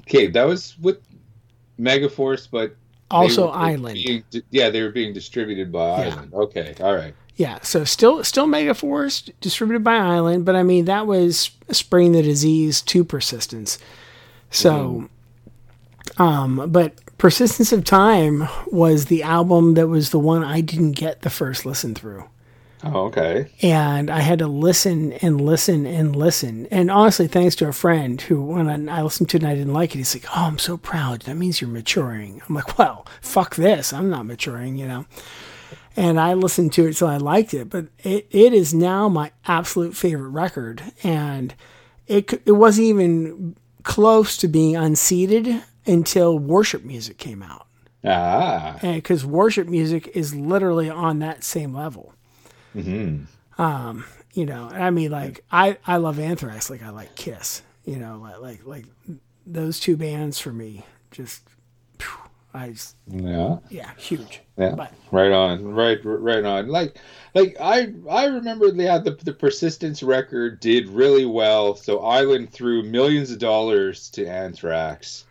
okay 0.00 0.26
that 0.26 0.44
was 0.44 0.76
with 0.80 0.98
megaforce 1.78 2.48
but 2.50 2.74
Also 3.10 3.46
were 3.46 3.54
Island. 3.54 3.94
being- 3.94 4.24
yeah 4.50 4.68
they 4.68 4.82
were 4.82 4.90
being 4.90 5.12
distributed 5.12 5.70
by 5.70 6.04
Yeah. 6.06 6.14
island 6.14 6.34
okay 6.34 6.74
all 6.80 6.94
right 6.94 7.14
Yeah, 7.36 7.60
so 7.62 7.84
still 7.84 8.22
still 8.24 8.46
Megaforce 8.46 9.30
distributed 9.40 9.82
by 9.82 9.96
Island, 9.96 10.44
but 10.44 10.54
I 10.54 10.62
mean 10.62 10.84
that 10.84 11.06
was 11.06 11.50
spreading 11.70 12.12
the 12.12 12.22
disease 12.22 12.82
to 12.82 13.04
Persistence. 13.04 13.78
So, 14.52 15.08
um, 16.18 16.70
but 16.70 16.94
Persistence 17.18 17.72
of 17.72 17.84
Time 17.84 18.48
was 18.66 19.06
the 19.06 19.22
album 19.22 19.74
that 19.74 19.88
was 19.88 20.10
the 20.10 20.18
one 20.18 20.44
I 20.44 20.60
didn't 20.60 20.92
get 20.92 21.22
the 21.22 21.30
first 21.30 21.64
listen 21.66 21.94
through. 21.94 22.24
oh, 22.84 23.06
okay 23.06 23.48
and 23.62 24.10
I 24.10 24.20
had 24.20 24.40
to 24.40 24.48
listen 24.48 25.12
and 25.14 25.40
listen 25.40 25.86
and 25.86 26.16
listen. 26.16 26.66
And 26.70 26.90
honestly, 26.90 27.28
thanks 27.28 27.54
to 27.56 27.68
a 27.68 27.72
friend 27.72 28.20
who, 28.20 28.42
when 28.42 28.88
I, 28.88 28.98
I 28.98 29.02
listened 29.02 29.28
to 29.30 29.36
it 29.36 29.42
and 29.42 29.50
I 29.50 29.54
didn't 29.54 29.72
like 29.72 29.94
it, 29.94 29.98
he's 29.98 30.14
like, 30.14 30.26
"Oh, 30.36 30.46
I'm 30.46 30.58
so 30.58 30.76
proud. 30.76 31.22
That 31.22 31.36
means 31.36 31.60
you're 31.60 31.70
maturing." 31.70 32.42
I'm 32.48 32.54
like, 32.56 32.76
"Well, 32.78 33.06
fuck 33.20 33.54
this. 33.54 33.92
I'm 33.92 34.10
not 34.10 34.26
maturing," 34.26 34.76
you 34.76 34.88
know. 34.88 35.06
And 35.96 36.18
I 36.18 36.34
listened 36.34 36.72
to 36.74 36.86
it 36.86 36.96
so 36.96 37.06
I 37.06 37.18
liked 37.18 37.52
it, 37.54 37.68
but 37.70 37.86
it, 38.02 38.26
it 38.30 38.52
is 38.52 38.72
now 38.74 39.08
my 39.08 39.30
absolute 39.46 39.94
favorite 39.94 40.30
record, 40.30 40.82
and 41.04 41.54
it 42.06 42.32
it 42.46 42.52
wasn't 42.52 42.86
even 42.86 43.54
close 43.82 44.36
to 44.38 44.48
being 44.48 44.76
unseated 44.76 45.62
until 45.86 46.38
worship 46.38 46.84
music 46.84 47.18
came 47.18 47.42
out, 47.42 47.66
ah. 48.04 48.78
Because 48.82 49.24
worship 49.24 49.68
music 49.68 50.08
is 50.14 50.34
literally 50.34 50.88
on 50.88 51.18
that 51.20 51.44
same 51.44 51.74
level. 51.74 52.14
Um, 53.58 54.04
you 54.34 54.46
know 54.46 54.68
i 54.72 54.90
mean 54.90 55.10
like 55.10 55.44
i 55.50 55.76
i 55.86 55.96
love 55.96 56.18
anthrax 56.18 56.70
like 56.70 56.82
i 56.82 56.90
like 56.90 57.14
kiss 57.14 57.62
you 57.84 57.96
know 57.96 58.18
like 58.18 58.38
like 58.40 58.66
like 58.66 58.86
those 59.46 59.78
two 59.78 59.96
bands 59.96 60.38
for 60.38 60.52
me 60.52 60.84
just 61.10 61.42
i 62.54 62.70
just 62.70 62.96
yeah 63.08 63.58
yeah 63.70 63.90
huge 63.96 64.40
Yeah, 64.58 64.74
but 64.74 64.92
right 65.10 65.32
on, 65.32 65.64
right, 65.64 65.98
right 66.04 66.44
on. 66.44 66.68
Like, 66.68 66.98
like 67.34 67.56
I, 67.58 67.94
I 68.08 68.26
remember, 68.26 68.66
yeah, 68.68 68.98
the 68.98 69.12
the 69.12 69.32
persistence 69.32 70.02
record 70.02 70.60
did 70.60 70.88
really 70.88 71.24
well. 71.24 71.74
So 71.74 72.00
Island 72.00 72.52
threw 72.52 72.82
millions 72.82 73.30
of 73.30 73.38
dollars 73.38 74.10
to 74.10 74.26
Anthrax, 74.26 75.24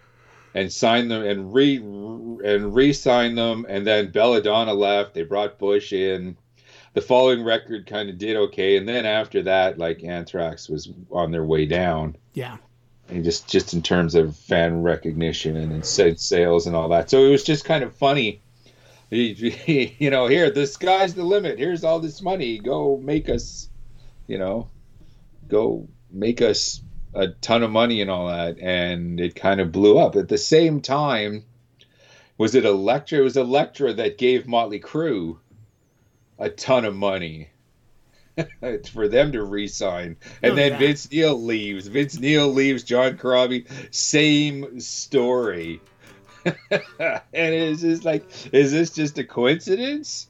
and 0.56 0.74
signed 0.74 1.12
them 1.12 1.24
and 1.24 1.54
re 1.54 1.78
and 1.78 2.74
re-signed 2.74 3.38
them, 3.38 3.66
and 3.70 3.86
then 3.86 4.12
Belladonna 4.12 4.74
left. 4.74 5.14
They 5.14 5.24
brought 5.24 5.60
Bush 5.60 5.94
in. 5.94 6.36
The 6.94 7.02
following 7.02 7.44
record 7.44 7.86
kind 7.86 8.10
of 8.10 8.18
did 8.18 8.36
okay, 8.36 8.76
and 8.76 8.90
then 8.90 9.06
after 9.06 9.44
that, 9.44 9.78
like 9.78 10.04
Anthrax 10.04 10.68
was 10.68 10.90
on 11.12 11.32
their 11.32 11.46
way 11.46 11.66
down 11.66 12.18
yeah 12.34 12.58
and 13.12 13.24
just 13.24 13.48
just 13.48 13.74
in 13.74 13.82
terms 13.82 14.16
of 14.16 14.36
fan 14.36 14.82
recognition 14.82 15.58
and 15.58 15.86
sales 15.86 16.66
and 16.66 16.76
all 16.76 16.90
that. 16.90 17.10
So 17.10 17.26
it 17.26 17.30
was 17.30 17.44
just 17.44 17.66
kind 17.66 17.84
of 17.84 17.96
funny. 17.96 18.42
You 19.12 20.10
know, 20.10 20.28
here 20.28 20.50
the 20.50 20.66
sky's 20.66 21.16
the 21.16 21.26
limit. 21.26 21.60
Here's 21.60 21.84
all 21.84 22.00
this 22.00 22.22
money. 22.22 22.58
Go 22.60 22.96
make 22.96 23.28
us, 23.28 23.70
you 24.26 24.38
know, 24.38 24.70
go 25.50 25.90
make 26.10 26.42
us 26.42 26.82
a 27.14 27.28
ton 27.28 27.62
of 27.62 27.72
money 27.72 28.00
and 28.00 28.10
all 28.10 28.28
that. 28.28 28.58
And 28.60 29.20
it 29.20 29.36
kind 29.36 29.60
of 29.60 29.74
blew 29.74 29.98
up. 29.98 30.16
At 30.16 30.30
the 30.30 30.38
same 30.38 30.80
time, 30.80 31.44
was 32.38 32.56
it 32.56 32.64
Elektra? 32.64 33.20
It 33.20 33.24
was 33.24 33.36
Elektra 33.36 33.92
that 33.92 34.18
gave 34.18 34.48
Motley 34.48 34.80
Crue 34.80 35.38
a 36.40 36.50
ton 36.50 36.86
of 36.86 36.96
money 36.96 37.51
for 38.94 39.08
them 39.08 39.32
to 39.32 39.44
re-sign. 39.44 40.16
And 40.42 40.54
Oh, 40.54 40.56
then 40.56 40.72
yeah. 40.74 40.78
Vince 40.80 41.12
Neil 41.12 41.42
leaves. 41.42 41.88
Vince 41.88 42.20
Neil 42.20 42.48
leaves. 42.48 42.84
John 42.84 43.18
Corabi, 43.18 43.66
same 43.94 44.80
story. 44.80 45.82
and 46.46 47.22
it's 47.34 47.82
just 47.82 48.04
like, 48.04 48.24
is 48.54 48.72
this 48.72 48.90
just 48.90 49.18
a 49.20 49.24
coincidence, 49.24 50.28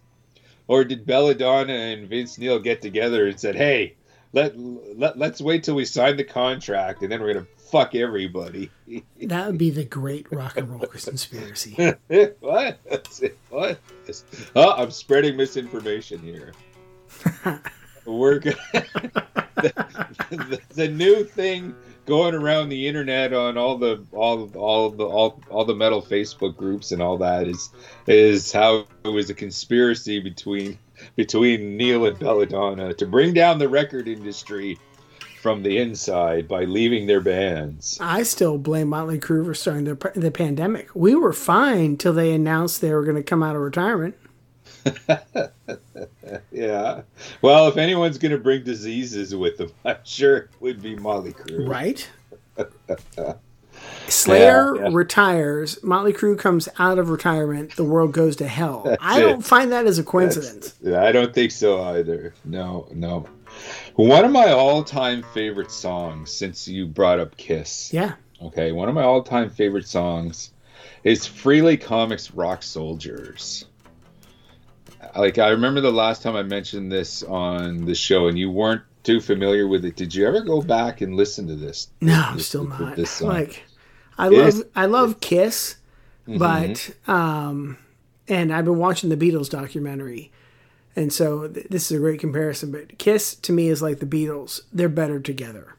or 0.67 0.83
did 0.83 1.05
Belladonna 1.05 1.73
and 1.73 2.07
Vince 2.09 2.37
Neil 2.37 2.59
get 2.59 2.81
together 2.81 3.27
and 3.27 3.39
said, 3.39 3.55
"Hey, 3.55 3.95
let 4.33 4.57
let 4.57 5.17
let's 5.17 5.39
wait 5.39 5.63
till 5.63 5.75
we 5.75 5.85
sign 5.85 6.17
the 6.17 6.25
contract, 6.25 7.01
and 7.01 7.09
then 7.09 7.21
we're 7.21 7.33
gonna 7.33 7.47
fuck 7.71 7.95
everybody." 7.95 8.69
that 9.21 9.47
would 9.47 9.57
be 9.57 9.69
the 9.69 9.85
great 9.85 10.29
rock 10.33 10.57
and 10.57 10.69
roll 10.69 10.79
conspiracy 10.81 11.75
what? 12.41 12.77
What? 13.49 13.79
Oh, 14.53 14.71
I'm 14.73 14.91
spreading 14.91 15.37
misinformation 15.37 16.19
here. 16.19 16.51
We're 18.05 18.39
go- 18.39 18.51
the, 18.73 19.73
the, 20.29 20.61
the 20.69 20.87
new 20.87 21.23
thing 21.23 21.75
going 22.05 22.33
around 22.33 22.69
the 22.69 22.87
internet 22.87 23.33
on 23.33 23.57
all 23.57 23.77
the 23.77 24.03
all 24.11 24.49
all 24.55 24.89
the 24.89 25.05
all, 25.05 25.41
all 25.49 25.65
the 25.65 25.75
metal 25.75 26.01
Facebook 26.01 26.57
groups 26.57 26.91
and 26.91 27.01
all 27.01 27.17
that 27.17 27.47
is 27.47 27.69
is 28.07 28.51
how 28.51 28.85
it 29.05 29.09
was 29.09 29.29
a 29.29 29.33
conspiracy 29.33 30.19
between 30.19 30.77
between 31.15 31.77
Neil 31.77 32.05
and 32.05 32.17
Belladonna 32.17 32.93
to 32.95 33.05
bring 33.05 33.33
down 33.33 33.59
the 33.59 33.69
record 33.69 34.07
industry 34.07 34.77
from 35.41 35.63
the 35.63 35.79
inside 35.79 36.47
by 36.47 36.65
leaving 36.65 37.07
their 37.07 37.19
bands. 37.19 37.97
i 37.99 38.21
still 38.21 38.59
blame 38.59 38.87
motley 38.89 39.17
crue 39.17 39.43
for 39.43 39.55
starting 39.55 39.85
the, 39.85 40.11
the 40.15 40.29
pandemic. 40.29 40.87
We 40.93 41.15
were 41.15 41.33
fine 41.33 41.97
till 41.97 42.13
they 42.13 42.31
announced 42.31 42.79
they 42.79 42.93
were 42.93 43.03
going 43.03 43.15
to 43.15 43.23
come 43.23 43.41
out 43.41 43.55
of 43.55 43.61
retirement 43.63 44.15
Yeah. 46.51 47.01
Well, 47.41 47.67
if 47.67 47.77
anyone's 47.77 48.17
going 48.17 48.31
to 48.31 48.37
bring 48.37 48.63
diseases 48.63 49.35
with 49.35 49.57
them, 49.57 49.71
I'm 49.85 49.97
sure 50.03 50.37
it 50.37 50.49
would 50.59 50.81
be 50.81 50.95
Motley 50.95 51.33
Crue. 51.33 51.67
right 51.67 52.09
Slayer 54.07 54.75
Yeah, 54.75 54.81
yeah. 54.83 54.89
retires, 54.91 55.81
Motley 55.83 56.13
Crue 56.13 56.37
comes 56.37 56.69
out 56.77 56.99
of 56.99 57.09
retirement, 57.09 57.75
the 57.75 57.83
world 57.83 58.11
goes 58.11 58.35
to 58.37 58.47
hell. 58.47 58.95
I 59.01 59.19
don't 59.19 59.41
find 59.43 59.71
that 59.71 59.85
as 59.87 59.97
a 59.99 60.03
coincidence. 60.03 60.75
Yeah, 60.81 61.03
I 61.03 61.11
don't 61.11 61.33
think 61.33 61.51
so 61.51 61.81
either. 61.83 62.33
No, 62.45 62.87
no. 62.93 63.25
One 63.95 64.23
of 64.25 64.31
my 64.31 64.51
all-time 64.51 65.23
favorite 65.33 65.71
songs, 65.71 66.31
since 66.31 66.67
you 66.67 66.85
brought 66.87 67.19
up 67.19 67.35
Kiss. 67.37 67.91
Yeah. 67.93 68.13
Okay, 68.41 68.71
one 68.71 68.87
of 68.89 68.95
my 68.95 69.03
all-time 69.03 69.49
favorite 69.49 69.87
songs 69.87 70.51
is 71.03 71.27
Frehley's 71.27 71.83
Comet's 71.83 72.31
Rock 72.33 72.63
Soldiers. 72.63 73.65
Like 75.15 75.37
I 75.37 75.49
remember 75.49 75.81
the 75.81 75.91
last 75.91 76.21
time 76.21 76.35
I 76.35 76.43
mentioned 76.43 76.91
this 76.91 77.23
on 77.23 77.85
the 77.85 77.95
show, 77.95 78.27
and 78.27 78.37
you 78.37 78.51
weren't 78.51 78.81
too 79.03 79.19
familiar 79.19 79.67
with 79.67 79.83
it. 79.85 79.95
Did 79.95 80.13
you 80.13 80.27
ever 80.27 80.41
go 80.41 80.61
back 80.61 81.01
and 81.01 81.15
listen 81.15 81.47
to 81.47 81.55
this? 81.55 81.89
No, 82.01 82.31
this- 82.35 82.47
still 82.47 82.67
not. 82.67 82.95
this 82.95 83.09
song? 83.11 83.29
Like 83.29 83.63
I 84.17 84.27
It 84.27 84.33
love 84.33 84.47
is- 84.47 84.65
I 84.75 84.85
love 84.85 85.19
Kiss, 85.19 85.77
Mm-hmm. 86.27 86.37
but 86.37 87.11
um 87.11 87.77
and 88.27 88.53
I've 88.53 88.65
been 88.65 88.77
watching 88.77 89.09
the 89.09 89.17
Beatles 89.17 89.49
documentary. 89.49 90.31
And 90.95 91.11
so 91.11 91.47
th- 91.47 91.67
this 91.69 91.89
is 91.89 91.97
a 91.97 91.99
great 91.99 92.19
comparison, 92.19 92.71
but 92.71 92.97
Kiss 92.99 93.33
to 93.35 93.51
me 93.51 93.69
is 93.69 93.81
like 93.81 93.99
the 93.99 94.05
Beatles. 94.05 94.61
They're 94.71 94.87
better 94.89 95.19
together. 95.19 95.75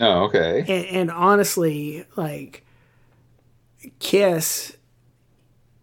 Oh, 0.00 0.24
okay. 0.24 0.60
And, 0.60 0.86
and 0.96 1.10
honestly, 1.10 2.06
like 2.16 2.64
Kiss, 3.98 4.76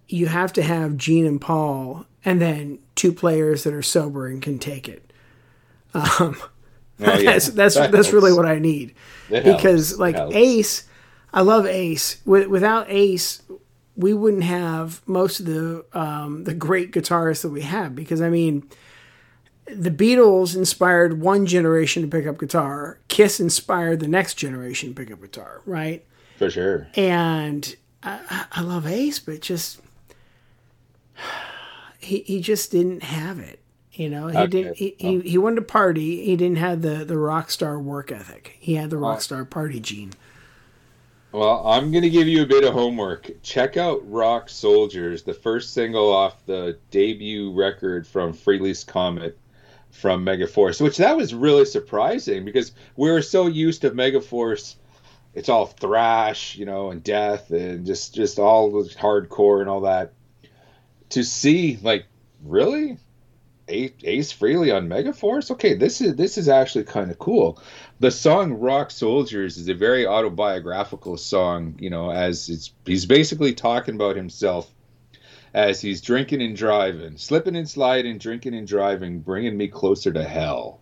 you 0.07 0.27
have 0.27 0.53
to 0.53 0.61
have 0.63 0.97
Gene 0.97 1.25
and 1.25 1.39
Paul, 1.39 2.05
and 2.25 2.41
then 2.41 2.79
two 2.95 3.13
players 3.13 3.63
that 3.63 3.73
are 3.73 3.81
sober 3.83 4.27
and 4.27 4.41
can 4.41 4.59
take 4.59 4.89
it. 4.89 5.11
Um, 5.93 6.35
Oh, 6.97 7.13
yeah. 7.19 7.31
that's 7.33 7.49
that's 7.49 7.75
That 7.75 7.91
that's 7.91 8.13
really 8.13 8.31
what 8.31 8.45
I 8.45 8.57
need 8.57 8.95
because 9.29 9.89
helps. 9.89 9.99
like 9.99 10.15
Ace, 10.33 10.85
I 11.33 11.41
love 11.41 11.65
Ace. 11.65 12.21
With, 12.25 12.47
without 12.47 12.85
Ace, 12.89 13.41
we 13.97 14.13
wouldn't 14.13 14.45
have 14.45 15.01
most 15.05 15.41
of 15.41 15.45
the 15.45 15.83
um, 15.91 16.45
the 16.45 16.53
great 16.53 16.93
guitarists 16.93 17.41
that 17.41 17.49
we 17.49 17.61
have 17.63 17.95
because 17.95 18.21
I 18.21 18.29
mean. 18.29 18.69
The 19.67 19.89
Beatles 19.89 20.55
inspired 20.55 21.19
one 21.19 21.47
generation 21.47 22.03
to 22.03 22.07
pick 22.07 22.27
up 22.27 22.37
guitar. 22.37 22.99
Kiss 23.07 23.39
inspired 23.39 23.99
the 23.99 24.07
next 24.07 24.35
generation 24.35 24.89
to 24.89 24.95
pick 24.95 25.11
up 25.11 25.19
guitar, 25.21 25.61
right? 25.65 26.05
for 26.37 26.51
sure. 26.51 26.87
and 26.95 27.75
I- 28.03 28.45
I 28.51 28.61
love 28.61 28.85
Ace, 28.85 29.17
but 29.17 29.41
just 29.41 29.81
he 32.05 32.19
he 32.19 32.41
just 32.41 32.71
didn't 32.71 33.03
have 33.03 33.39
it. 33.39 33.59
You 33.93 34.09
know, 34.09 34.27
he 34.27 34.37
Okay. 34.37 34.47
didn't. 34.47 34.77
He, 34.77 34.95
he, 34.97 35.19
he 35.21 35.37
wanted 35.37 35.55
to 35.57 35.61
party. 35.61 36.25
He 36.25 36.35
didn't 36.35 36.57
have 36.57 36.81
the 36.81 37.05
the 37.05 37.17
rock 37.17 37.49
star 37.49 37.79
work 37.79 38.11
ethic. 38.11 38.57
He 38.59 38.75
had 38.75 38.89
the 38.89 38.97
rock 38.97 39.21
star 39.21 39.45
party 39.45 39.79
gene. 39.79 40.11
Well, 41.31 41.67
I'm 41.67 41.91
going 41.91 42.03
to 42.03 42.09
give 42.09 42.27
you 42.29 42.43
a 42.43 42.45
bit 42.45 42.63
of 42.63 42.73
homework. 42.73 43.29
Check 43.43 43.75
out 43.75 44.09
Rock 44.09 44.47
Soldiers, 44.47 45.23
the 45.23 45.33
first 45.33 45.73
single 45.73 46.09
off 46.13 46.45
the 46.45 46.77
debut 46.91 47.51
record 47.51 48.07
from 48.07 48.33
Frehley's 48.33 48.85
Comet 48.85 49.37
from 49.91 50.25
Megaforce, 50.25 50.79
which 50.81 50.97
that 50.97 51.17
was 51.17 51.33
really 51.33 51.65
surprising 51.65 52.45
because 52.45 52.71
we 52.95 53.09
were 53.11 53.21
so 53.21 53.47
used 53.47 53.81
to 53.81 53.91
Megaforce. 53.91 54.75
It's 55.33 55.49
all 55.49 55.65
thrash, 55.65 56.55
you 56.55 56.65
know, 56.65 56.91
and 56.91 57.03
death 57.03 57.51
and 57.51 57.85
just 57.85 58.13
just 58.15 58.39
all 58.39 58.71
the 58.71 58.89
hardcore 58.89 59.59
and 59.59 59.69
all 59.69 59.81
that. 59.81 60.13
To 61.15 61.23
see 61.23 61.79
like 61.81 62.05
really 62.43 62.97
Ace, 63.67 64.31
Frehley 64.31 64.75
on 64.75 64.87
Megaforce? 64.87 65.49
Okay, 65.49 65.73
this 65.73 65.99
is 65.99 66.15
this 66.15 66.37
is 66.37 66.47
actually 66.47 66.83
kind 66.83 67.09
of 67.09 67.17
cool 67.17 67.59
the 67.99 68.11
song 68.11 68.53
rock 68.53 68.91
soldiers 68.91 69.57
is 69.57 69.69
a 69.69 69.73
very 69.73 70.05
autobiographical 70.05 71.17
song 71.17 71.75
you 71.79 71.89
know 71.89 72.11
as 72.11 72.49
it's 72.49 72.73
he's 72.85 73.05
basically 73.05 73.53
talking 73.53 73.95
about 73.95 74.15
himself 74.15 74.71
as 75.53 75.79
he's 75.79 76.01
drinking 76.01 76.41
and 76.41 76.55
driving 76.55 77.17
slipping 77.17 77.55
and 77.55 77.69
sliding 77.69 78.17
drinking 78.17 78.53
and 78.53 78.67
driving 78.67 79.19
bringing 79.19 79.55
me 79.55 79.67
closer 79.67 80.11
to 80.11 80.23
hell 80.23 80.81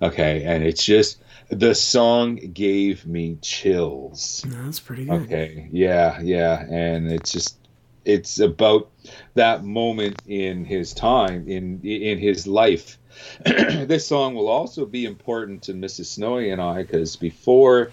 okay 0.00 0.44
and 0.44 0.64
it's 0.64 0.84
just 0.84 1.22
the 1.50 1.74
song 1.74 2.36
gave 2.36 3.06
me 3.06 3.36
chills 3.42 4.44
that's 4.46 4.80
pretty 4.80 5.04
good. 5.04 5.22
Okay. 5.22 5.68
Yeah, 5.72 6.20
yeah, 6.20 6.64
and 6.70 7.10
it's 7.10 7.32
just 7.32 7.59
it's 8.04 8.40
about 8.40 8.90
that 9.34 9.64
moment 9.64 10.20
in 10.26 10.64
his 10.64 10.92
time 10.92 11.48
in 11.48 11.80
in 11.82 12.18
his 12.18 12.46
life. 12.46 12.98
this 13.44 14.06
song 14.06 14.34
will 14.34 14.48
also 14.48 14.86
be 14.86 15.04
important 15.04 15.62
to 15.62 15.74
Mrs. 15.74 16.06
Snowy 16.06 16.50
and 16.50 16.60
I 16.60 16.82
because 16.82 17.16
before 17.16 17.90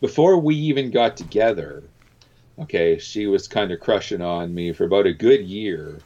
before 0.00 0.38
we 0.38 0.54
even 0.54 0.90
got 0.90 1.16
together, 1.16 1.82
okay, 2.58 2.98
she 2.98 3.26
was 3.26 3.48
kind 3.48 3.72
of 3.72 3.80
crushing 3.80 4.22
on 4.22 4.54
me 4.54 4.72
for 4.72 4.84
about 4.84 5.06
a 5.06 5.12
good 5.12 5.44
year. 5.44 5.98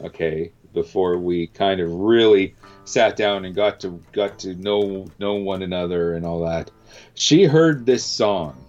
Okay, 0.00 0.50
before 0.72 1.18
we 1.18 1.46
kind 1.48 1.80
of 1.80 1.90
really 1.90 2.54
sat 2.84 3.16
down 3.16 3.44
and 3.44 3.54
got 3.54 3.80
to 3.80 4.02
got 4.12 4.38
to 4.40 4.54
know 4.54 5.06
know 5.18 5.34
one 5.34 5.62
another 5.62 6.14
and 6.14 6.26
all 6.26 6.40
that. 6.44 6.70
She 7.14 7.44
heard 7.44 7.86
this 7.86 8.04
song 8.04 8.62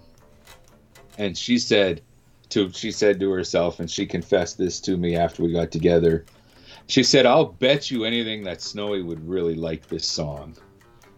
and 1.18 1.38
she 1.38 1.58
said 1.58 2.02
to 2.54 2.72
she 2.72 2.92
said 2.92 3.20
to 3.20 3.32
herself 3.32 3.80
and 3.80 3.90
she 3.90 4.06
confessed 4.06 4.58
this 4.58 4.80
to 4.82 4.98
me 4.98 5.16
after 5.16 5.44
we 5.44 5.52
got 5.52 5.72
together. 5.72 6.26
She 6.88 7.04
said 7.04 7.26
i'll 7.26 7.46
bet 7.46 7.92
you 7.92 8.06
anything 8.06 8.44
that 8.44 8.62
snowy 8.62 9.02
would 9.02 9.28
really 9.28 9.56
like 9.56 9.88
this 9.88 10.08
song. 10.08 10.56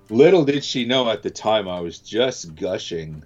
Little 0.09 0.45
did 0.45 0.63
she 0.63 0.85
know 0.85 1.09
at 1.09 1.23
the 1.23 1.29
time 1.29 1.67
i 1.67 1.79
was 1.79 1.99
just 1.99 2.55
gushing 2.55 3.23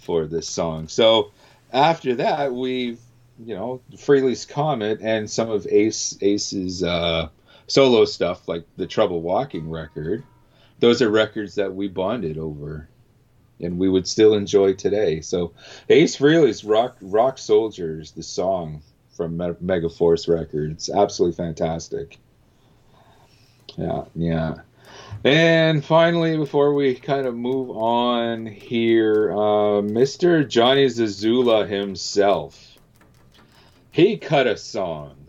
for 0.00 0.26
this 0.26 0.48
song. 0.48 0.88
So 0.88 1.32
after 1.72 2.14
that 2.16 2.52
we 2.52 2.98
you 3.44 3.54
know 3.54 3.80
Frehley's 3.96 4.46
Comet 4.46 5.00
and 5.00 5.28
some 5.28 5.50
of 5.50 5.66
ace 5.66 6.16
ace's 6.20 6.82
uh 6.82 7.28
solo 7.66 8.04
stuff 8.04 8.46
like 8.46 8.64
the 8.76 8.86
trouble 8.86 9.22
walking 9.22 9.68
record 9.68 10.22
those 10.80 11.00
are 11.00 11.10
records 11.10 11.54
that 11.54 11.74
we 11.74 11.88
bonded 11.88 12.38
over 12.38 12.88
and 13.64 13.78
we 13.78 13.88
would 13.88 14.06
still 14.06 14.34
enjoy 14.34 14.74
today. 14.74 15.20
So 15.20 15.52
Ace 15.88 16.16
Frehley's 16.16 16.64
Rock 16.64 16.96
Rock 17.00 17.38
Soldiers, 17.38 18.12
the 18.12 18.22
song 18.22 18.82
from 19.16 19.36
Me- 19.36 19.54
Megaforce 19.62 20.28
Records, 20.28 20.90
absolutely 20.90 21.36
fantastic. 21.36 22.18
Yeah, 23.76 24.04
yeah. 24.14 24.54
And 25.24 25.84
finally, 25.84 26.36
before 26.36 26.74
we 26.74 26.94
kind 26.94 27.26
of 27.26 27.34
move 27.34 27.70
on 27.70 28.46
here, 28.46 29.32
uh, 29.32 29.80
Mr. 29.80 30.46
Johnny 30.46 30.86
Zazula 30.86 31.66
himself, 31.66 32.78
he 33.90 34.18
cut 34.18 34.46
a 34.46 34.56
song. 34.56 35.23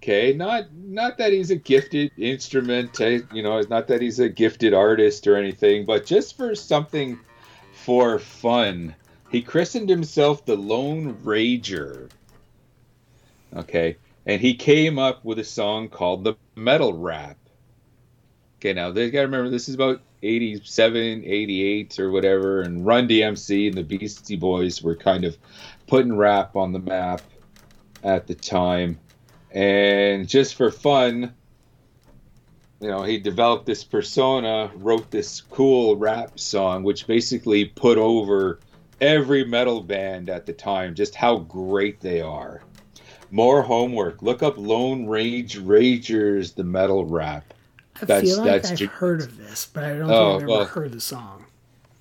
Okay, 0.00 0.32
not 0.32 0.72
not 0.72 1.18
that 1.18 1.32
he's 1.32 1.50
a 1.50 1.56
gifted 1.56 2.12
instrument, 2.16 3.00
eh, 3.00 3.20
you 3.32 3.42
know, 3.42 3.58
it's 3.58 3.68
not 3.68 3.88
that 3.88 4.00
he's 4.00 4.20
a 4.20 4.28
gifted 4.28 4.72
artist 4.72 5.26
or 5.26 5.36
anything, 5.36 5.84
but 5.84 6.06
just 6.06 6.36
for 6.36 6.54
something 6.54 7.18
for 7.72 8.20
fun, 8.20 8.94
he 9.30 9.42
christened 9.42 9.88
himself 9.88 10.46
the 10.46 10.56
Lone 10.56 11.14
Rager. 11.24 12.10
Okay, 13.56 13.96
and 14.24 14.40
he 14.40 14.54
came 14.54 15.00
up 15.00 15.24
with 15.24 15.40
a 15.40 15.44
song 15.44 15.88
called 15.88 16.22
the 16.22 16.34
Metal 16.54 16.92
Rap. 16.92 17.36
Okay, 18.60 18.74
now 18.74 18.92
they 18.92 19.10
got 19.10 19.20
to 19.20 19.26
remember 19.26 19.50
this 19.50 19.68
is 19.68 19.74
about 19.74 20.00
87, 20.22 21.24
88 21.24 21.98
or 21.98 22.10
whatever, 22.12 22.62
and 22.62 22.86
Run 22.86 23.08
DMC 23.08 23.68
and 23.68 23.76
the 23.76 23.82
Beastie 23.82 24.36
Boys 24.36 24.80
were 24.80 24.96
kind 24.96 25.24
of 25.24 25.36
putting 25.88 26.16
rap 26.16 26.54
on 26.54 26.72
the 26.72 26.78
map 26.78 27.22
at 28.04 28.28
the 28.28 28.34
time 28.34 28.98
and 29.52 30.28
just 30.28 30.54
for 30.54 30.70
fun 30.70 31.32
you 32.80 32.88
know 32.88 33.02
he 33.02 33.18
developed 33.18 33.66
this 33.66 33.82
persona 33.82 34.70
wrote 34.76 35.10
this 35.10 35.40
cool 35.50 35.96
rap 35.96 36.38
song 36.38 36.82
which 36.82 37.06
basically 37.06 37.64
put 37.64 37.98
over 37.98 38.60
every 39.00 39.44
metal 39.44 39.80
band 39.80 40.28
at 40.28 40.44
the 40.46 40.52
time 40.52 40.94
just 40.94 41.14
how 41.14 41.38
great 41.38 42.00
they 42.00 42.20
are 42.20 42.62
more 43.30 43.62
homework 43.62 44.20
look 44.22 44.42
up 44.42 44.56
lone 44.58 45.06
rage 45.06 45.58
ragers 45.58 46.54
the 46.54 46.64
metal 46.64 47.04
rap 47.06 47.54
I 48.00 48.04
That's- 48.04 48.28
feel 48.28 48.38
like 48.44 48.46
that's 48.62 48.70
I've 48.72 48.78
ju- 48.78 48.86
heard 48.86 49.22
of 49.22 49.36
this, 49.38 49.66
but 49.74 49.82
I 49.82 49.96
don't 49.98 50.08
Oh, 50.08 50.38
think 50.38 50.42
I've 50.42 50.42
ever 50.42 50.46
well. 50.48 50.64
heard 50.66 50.92
the 50.92 51.00
song. 51.00 51.46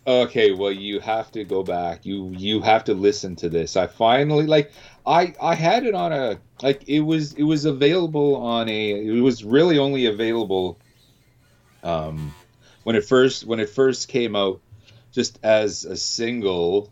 Okay, 0.06 0.52
well 0.52 0.72
you 0.72 1.00
have 1.00 1.32
to 1.32 1.44
go 1.44 1.64
back. 1.64 2.06
You 2.06 2.32
you 2.38 2.62
have 2.62 2.84
to 2.84 2.94
listen 2.94 3.36
to 3.38 3.50
this. 3.50 3.76
I 3.76 3.88
finally 3.88 4.46
like 4.46 4.72
I 5.08 5.34
I 5.42 5.56
had 5.56 5.86
it 5.86 5.96
on 5.96 6.12
a 6.12 6.40
like 6.62 6.88
it 6.90 7.00
was 7.00 7.34
it 7.34 7.44
was 7.44 7.66
available 7.66 8.36
on 8.36 8.68
a 8.68 8.92
it 8.92 9.22
was 9.22 9.44
really 9.44 9.78
only 9.78 10.06
available 10.06 10.78
um 11.82 12.36
when 12.84 12.96
it 12.96 13.06
first 13.06 13.46
when 13.46 13.60
it 13.60 13.70
first 13.70 14.10
came 14.10 14.36
out 14.36 14.60
just 15.14 15.40
as 15.44 15.86
a 15.86 15.96
single 15.96 16.92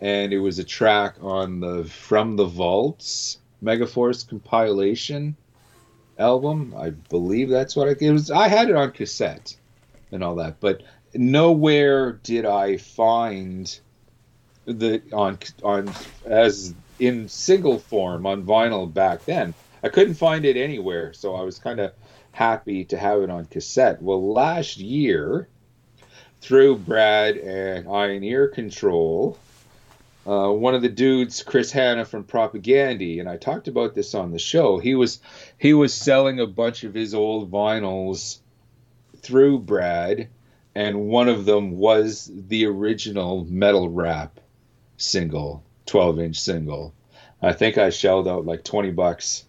and 0.00 0.32
it 0.32 0.38
was 0.38 0.58
a 0.58 0.64
track 0.64 1.16
on 1.20 1.60
the 1.60 1.84
From 1.84 2.36
the 2.36 2.46
Vaults 2.46 3.38
Megaforce 3.62 4.26
compilation 4.28 5.36
album. 6.18 6.74
I 6.76 6.90
believe 6.90 7.50
that's 7.50 7.76
what 7.76 7.88
I 7.88 7.96
it 8.00 8.10
was 8.10 8.30
I 8.30 8.48
had 8.48 8.70
it 8.70 8.76
on 8.76 8.92
cassette 8.92 9.54
and 10.12 10.24
all 10.24 10.36
that, 10.36 10.60
but 10.60 10.82
nowhere 11.14 12.12
did 12.12 12.46
I 12.46 12.78
find 12.78 13.78
the 14.64 15.02
on 15.12 15.38
on 15.62 15.94
as 16.24 16.74
in 16.98 17.28
single 17.28 17.78
form 17.78 18.26
on 18.26 18.44
vinyl 18.44 18.92
back 18.92 19.24
then. 19.24 19.54
I 19.82 19.88
couldn't 19.88 20.14
find 20.14 20.44
it 20.44 20.56
anywhere, 20.56 21.12
so 21.12 21.34
I 21.34 21.42
was 21.42 21.58
kind 21.58 21.80
of 21.80 21.92
happy 22.32 22.84
to 22.86 22.98
have 22.98 23.22
it 23.22 23.30
on 23.30 23.44
cassette. 23.46 24.02
Well, 24.02 24.32
last 24.32 24.76
year, 24.76 25.48
through 26.40 26.78
Brad 26.78 27.36
and 27.36 27.88
Iron 27.88 28.24
Ear 28.24 28.48
Control, 28.48 29.38
uh, 30.26 30.50
one 30.50 30.74
of 30.74 30.82
the 30.82 30.88
dudes, 30.88 31.42
Chris 31.42 31.72
Hannah 31.72 32.04
from 32.04 32.24
Propagandhi, 32.24 33.18
and 33.18 33.28
I 33.28 33.38
talked 33.38 33.66
about 33.66 33.94
this 33.94 34.14
on 34.14 34.30
the 34.30 34.38
show. 34.38 34.78
He 34.78 34.94
was 34.94 35.20
he 35.58 35.72
was 35.72 35.94
selling 35.94 36.38
a 36.38 36.46
bunch 36.46 36.84
of 36.84 36.92
his 36.92 37.14
old 37.14 37.50
vinyls 37.50 38.38
through 39.16 39.60
Brad, 39.60 40.28
and 40.74 41.08
one 41.08 41.28
of 41.28 41.46
them 41.46 41.78
was 41.78 42.30
the 42.34 42.66
original 42.66 43.46
Metal 43.46 43.88
Rap 43.88 44.38
single, 44.98 45.64
12 45.88 46.20
inch 46.20 46.40
single. 46.40 46.94
I 47.42 47.52
think 47.52 47.78
I 47.78 47.90
shelled 47.90 48.28
out 48.28 48.46
like 48.46 48.64
20 48.64 48.90
bucks 48.92 49.44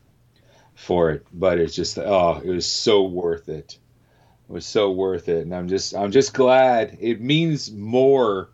for 0.76 1.12
it, 1.12 1.26
but 1.32 1.60
it's 1.60 1.76
just 1.76 1.98
oh, 1.98 2.42
it 2.44 2.50
was 2.50 2.66
so 2.66 3.04
worth 3.04 3.50
it. 3.50 3.78
It 4.50 4.52
was 4.52 4.66
so 4.66 4.92
worth 4.92 5.30
it, 5.30 5.44
and 5.44 5.54
I'm 5.54 5.68
just 5.68 5.96
I'm 5.96 6.12
just 6.12 6.34
glad 6.34 6.98
it 7.00 7.22
means 7.22 7.72
more 7.72 8.50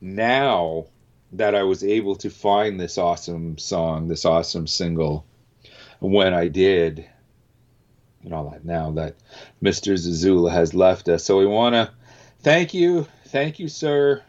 now 0.00 0.86
that 1.32 1.54
I 1.54 1.62
was 1.62 1.82
able 1.82 2.16
to 2.16 2.30
find 2.30 2.78
this 2.78 2.98
awesome 2.98 3.56
song, 3.58 4.06
this 4.06 4.24
awesome 4.24 4.66
single 4.66 5.24
when 6.00 6.34
I 6.34 6.48
did 6.48 7.08
and 8.24 8.32
all 8.32 8.50
that 8.50 8.64
now 8.64 8.92
that 8.92 9.16
Mr. 9.62 9.94
Zazula 9.94 10.52
has 10.52 10.74
left 10.74 11.08
us. 11.08 11.24
So 11.24 11.38
we 11.38 11.46
want 11.46 11.74
to 11.74 11.90
thank 12.40 12.74
you, 12.74 13.06
thank 13.26 13.58
you, 13.58 13.68
sir, 13.68 14.22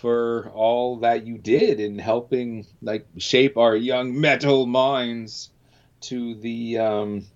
for 0.00 0.50
all 0.54 0.96
that 0.96 1.26
you 1.26 1.36
did 1.36 1.78
in 1.78 1.98
helping 1.98 2.66
like 2.80 3.06
shape 3.18 3.58
our 3.58 3.76
young 3.76 4.18
metal 4.18 4.64
minds 4.66 5.50
to 6.00 6.34
the 6.36 6.78
um, 6.78 7.26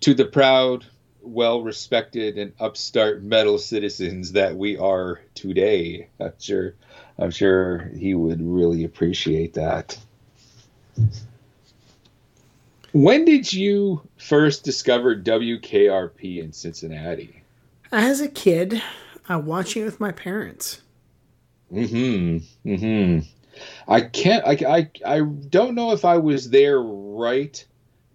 to 0.00 0.14
the 0.14 0.24
proud, 0.24 0.86
well 1.20 1.62
respected, 1.62 2.38
and 2.38 2.52
upstart 2.60 3.24
metal 3.24 3.58
citizens 3.58 4.32
that 4.32 4.54
we 4.54 4.76
are 4.76 5.20
today. 5.34 6.08
I'm 6.20 6.32
sure, 6.38 6.74
I'm 7.18 7.32
sure 7.32 7.90
he 7.96 8.14
would 8.14 8.40
really 8.40 8.84
appreciate 8.84 9.54
that. 9.54 9.98
When 12.92 13.24
did 13.24 13.52
you 13.52 14.00
first 14.16 14.62
discover 14.62 15.16
WKRP 15.16 16.38
in 16.38 16.52
Cincinnati? 16.52 17.42
As 17.90 18.20
a 18.20 18.28
kid, 18.28 18.80
uh, 19.28 19.40
watching 19.40 19.82
it 19.82 19.86
with 19.86 20.00
my 20.00 20.12
parents. 20.12 20.82
Mm-hmm. 21.72 22.68
Mm-hmm. 22.68 23.18
I 23.88 24.00
can't. 24.02 24.44
I, 24.46 24.58
I. 24.68 24.90
I 25.04 25.20
don't 25.20 25.74
know 25.74 25.92
if 25.92 26.04
I 26.04 26.18
was 26.18 26.50
there 26.50 26.80
right 26.80 27.64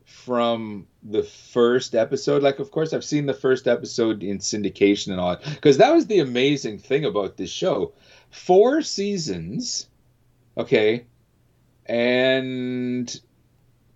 from 0.05 0.87
the 1.03 1.23
first 1.23 1.95
episode. 1.95 2.43
Like, 2.43 2.59
of 2.59 2.71
course, 2.71 2.93
I've 2.93 3.03
seen 3.03 3.25
the 3.25 3.33
first 3.33 3.67
episode 3.67 4.23
in 4.23 4.37
syndication 4.37 5.11
and 5.11 5.19
all, 5.19 5.37
because 5.37 5.77
that 5.77 5.93
was 5.93 6.07
the 6.07 6.19
amazing 6.19 6.77
thing 6.79 7.05
about 7.05 7.37
this 7.37 7.49
show. 7.49 7.93
Four 8.29 8.81
seasons, 8.81 9.87
okay, 10.57 11.05
and 11.85 13.19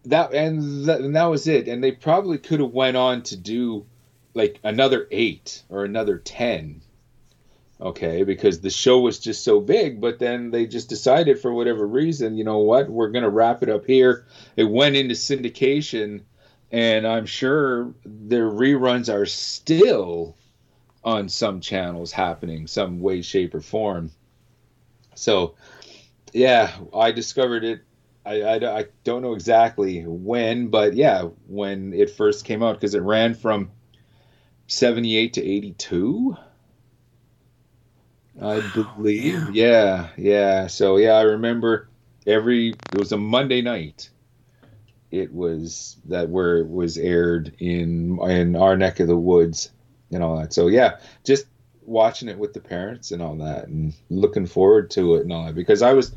that 0.06 0.34
and 0.34 0.86
that, 0.86 1.02
and 1.02 1.16
that 1.16 1.26
was 1.26 1.48
it. 1.48 1.68
And 1.68 1.84
they 1.84 1.92
probably 1.92 2.40
could 2.40 2.60
have 2.60 2.72
went 2.72 2.98
on 2.98 3.24
to 3.24 3.38
do 3.38 3.86
like 4.34 4.60
another 4.64 5.08
eight 5.12 5.64
or 5.70 5.86
another 5.86 6.18
ten 6.18 6.82
okay 7.82 8.24
because 8.24 8.62
the 8.62 8.70
show 8.70 9.00
was 9.00 9.20
just 9.20 9.44
so 9.44 9.60
big 9.60 10.00
but 10.00 10.18
then 10.18 10.50
they 10.50 10.66
just 10.66 10.88
decided 10.88 11.40
for 11.40 11.54
whatever 11.54 11.86
reason 11.86 12.38
you 12.38 12.44
know 12.44 12.60
what 12.60 12.90
we're 12.90 13.10
going 13.10 13.24
to 13.24 13.30
wrap 13.30 13.62
it 13.64 13.70
up 13.70 13.86
here. 13.86 14.26
It 14.56 14.64
went 14.64 14.96
into 14.96 15.14
syndication 15.14 16.22
and 16.72 17.06
i'm 17.06 17.26
sure 17.26 17.94
their 18.06 18.50
reruns 18.50 19.14
are 19.14 19.26
still 19.26 20.36
on 21.04 21.30
some 21.30 21.60
channels 21.60 22.12
happening 22.12 22.66
some 22.66 23.00
way 23.00 23.22
shape 23.22 23.54
or 23.54 23.62
form. 23.62 24.12
So 25.16 25.56
yeah 26.34 26.72
i 26.94 27.12
discovered 27.12 27.64
it. 27.64 27.82
I, 28.26 28.42
I, 28.42 28.80
I 28.80 28.86
don't 29.04 29.22
know 29.22 29.34
exactly 29.34 30.02
when 30.06 30.70
but 30.70 30.94
yeah 30.94 31.24
when 31.48 31.94
it 31.94 32.10
first 32.10 32.46
came 32.46 32.64
out 32.64 32.76
because 32.76 32.96
it 32.96 33.02
ran 33.02 33.34
from 33.34 33.70
78 34.68 35.34
to 35.34 35.44
82 35.44 36.38
I 38.42 38.62
believe. 38.74 39.56
Yeah, 39.56 40.10
yeah. 40.18 40.68
So 40.68 40.98
yeah, 40.98 41.14
I 41.14 41.22
remember 41.22 41.88
every 42.28 42.70
it 42.70 42.98
was 42.98 43.12
a 43.12 43.18
Monday 43.18 43.62
night. 43.62 44.10
It 45.12 45.34
was 45.34 45.98
that 46.06 46.30
where 46.30 46.58
it 46.58 46.70
was 46.70 46.98
aired 46.98 47.56
in 47.60 48.20
in 48.22 48.56
our 48.56 48.76
neck 48.76 49.00
of 49.00 49.08
the 49.08 49.16
woods 49.16 49.72
and 50.12 50.24
all 50.24 50.38
that. 50.38 50.54
So 50.54 50.68
yeah, 50.68 50.98
just 51.24 51.46
watching 51.84 52.30
it 52.30 52.38
with 52.38 52.54
the 52.54 52.60
parents 52.60 53.12
and 53.12 53.22
all 53.22 53.36
that 53.36 53.68
and 53.68 53.94
looking 54.10 54.48
forward 54.48 54.90
to 54.92 55.16
it 55.16 55.22
and 55.22 55.32
all 55.32 55.46
that 55.46 55.56
because 55.56 55.82
I 55.82 55.94
was 55.94 56.12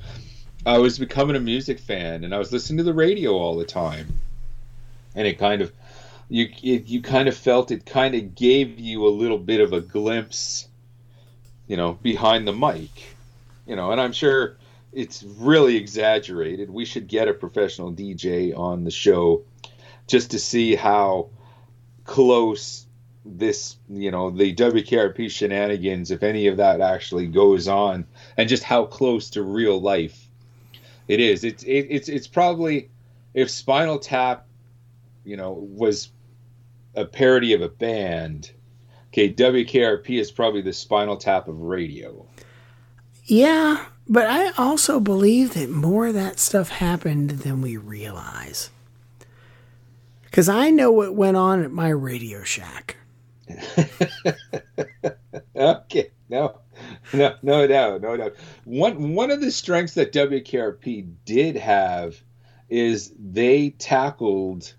I 0.67 0.79
was 0.79 0.99
becoming 0.99 1.37
a 1.37 1.41
music 1.41 1.79
fan 1.79 2.25
and 2.25 2.35
I 2.35 2.39
was 2.39 2.53
listening 2.53 2.79
to 2.79 2.85
the 2.85 2.95
radio 2.95 3.33
all 3.33 3.57
the 3.57 3.65
time. 3.65 4.19
And 5.15 5.27
it 5.27 5.39
kind 5.39 5.63
of 5.63 5.73
you 6.29 6.49
it, 6.63 6.87
you 6.87 7.01
kind 7.03 7.29
of 7.29 7.37
felt 7.37 7.71
it 7.71 7.87
kind 7.87 8.15
of 8.15 8.35
gave 8.35 8.79
you 8.79 9.07
a 9.07 9.09
little 9.09 9.39
bit 9.39 9.61
of 9.61 9.73
a 9.73 9.81
glimpse 9.81 10.68
you 11.69 11.77
know, 11.77 11.93
behind 11.93 12.49
the 12.49 12.53
mic. 12.53 12.91
You 13.67 13.77
know, 13.77 13.93
and 13.93 14.01
I'm 14.01 14.13
sure 14.13 14.57
it's 14.93 15.23
really 15.23 15.77
exaggerated. 15.77 16.71
We 16.71 16.87
should 16.87 17.07
get 17.07 17.29
a 17.29 17.35
professional 17.35 17.93
DJ 17.93 18.59
on 18.59 18.85
the 18.85 18.91
show 18.91 19.45
just 20.07 20.31
to 20.33 20.39
see 20.39 20.75
how 20.75 21.29
close 22.05 22.87
this, 23.25 23.77
you 23.91 24.11
know, 24.11 24.31
the 24.31 24.55
WKRP 24.55 25.31
shenanigans, 25.31 26.11
if 26.11 26.23
any 26.23 26.47
of 26.47 26.57
that 26.57 26.81
actually 26.81 27.27
goes 27.27 27.69
on, 27.69 28.07
and 28.39 28.49
just 28.49 28.63
how 28.63 28.87
close 28.87 29.31
to 29.31 29.43
real 29.43 29.79
life 29.79 30.27
it 31.07 31.21
is. 31.21 31.45
It's 31.45 31.63
it, 31.65 31.87
it's 31.91 32.09
it's 32.09 32.27
probably 32.27 32.89
if 33.35 33.51
Spinal 33.51 33.99
Tap, 33.99 34.47
you 35.25 35.37
know, 35.37 35.53
was 35.53 36.11
a 36.95 37.05
parody 37.05 37.53
of 37.53 37.61
a 37.61 37.69
band 37.69 38.51
okay, 39.13 39.33
WKRP 39.33 40.21
is 40.21 40.31
probably 40.31 40.61
the 40.61 40.73
spinal 40.73 41.17
tap 41.17 41.49
of 41.49 41.61
radio. 41.61 42.27
Yeah, 43.25 43.85
but 44.09 44.27
I 44.27 44.51
also 44.53 45.01
believe 45.01 45.55
that 45.55 45.71
more 45.71 46.09
of 46.09 46.15
that 46.15 46.39
stuff 46.39 46.69
happened 46.69 47.31
than 47.31 47.61
we 47.61 47.77
realize. 47.77 48.71
Because 50.25 50.49
I 50.49 50.71
know 50.71 50.91
what 50.93 51.15
went 51.15 51.37
on 51.37 51.63
at 51.63 51.71
my 51.71 51.89
Radio 51.89 52.43
Shack. 52.43 52.97
okay, 55.57 56.11
no, 56.29 56.61
no, 57.13 57.35
no 57.43 57.67
doubt, 57.67 58.03
no 58.03 58.17
doubt. 58.17 58.35
One 58.65 59.15
one 59.15 59.31
of 59.31 59.41
the 59.41 59.51
strengths 59.51 59.95
that 59.95 60.13
WKRP 60.13 61.15
did 61.25 61.57
have 61.57 62.23
is 62.69 63.13
they 63.19 63.71
tackled 63.71 64.75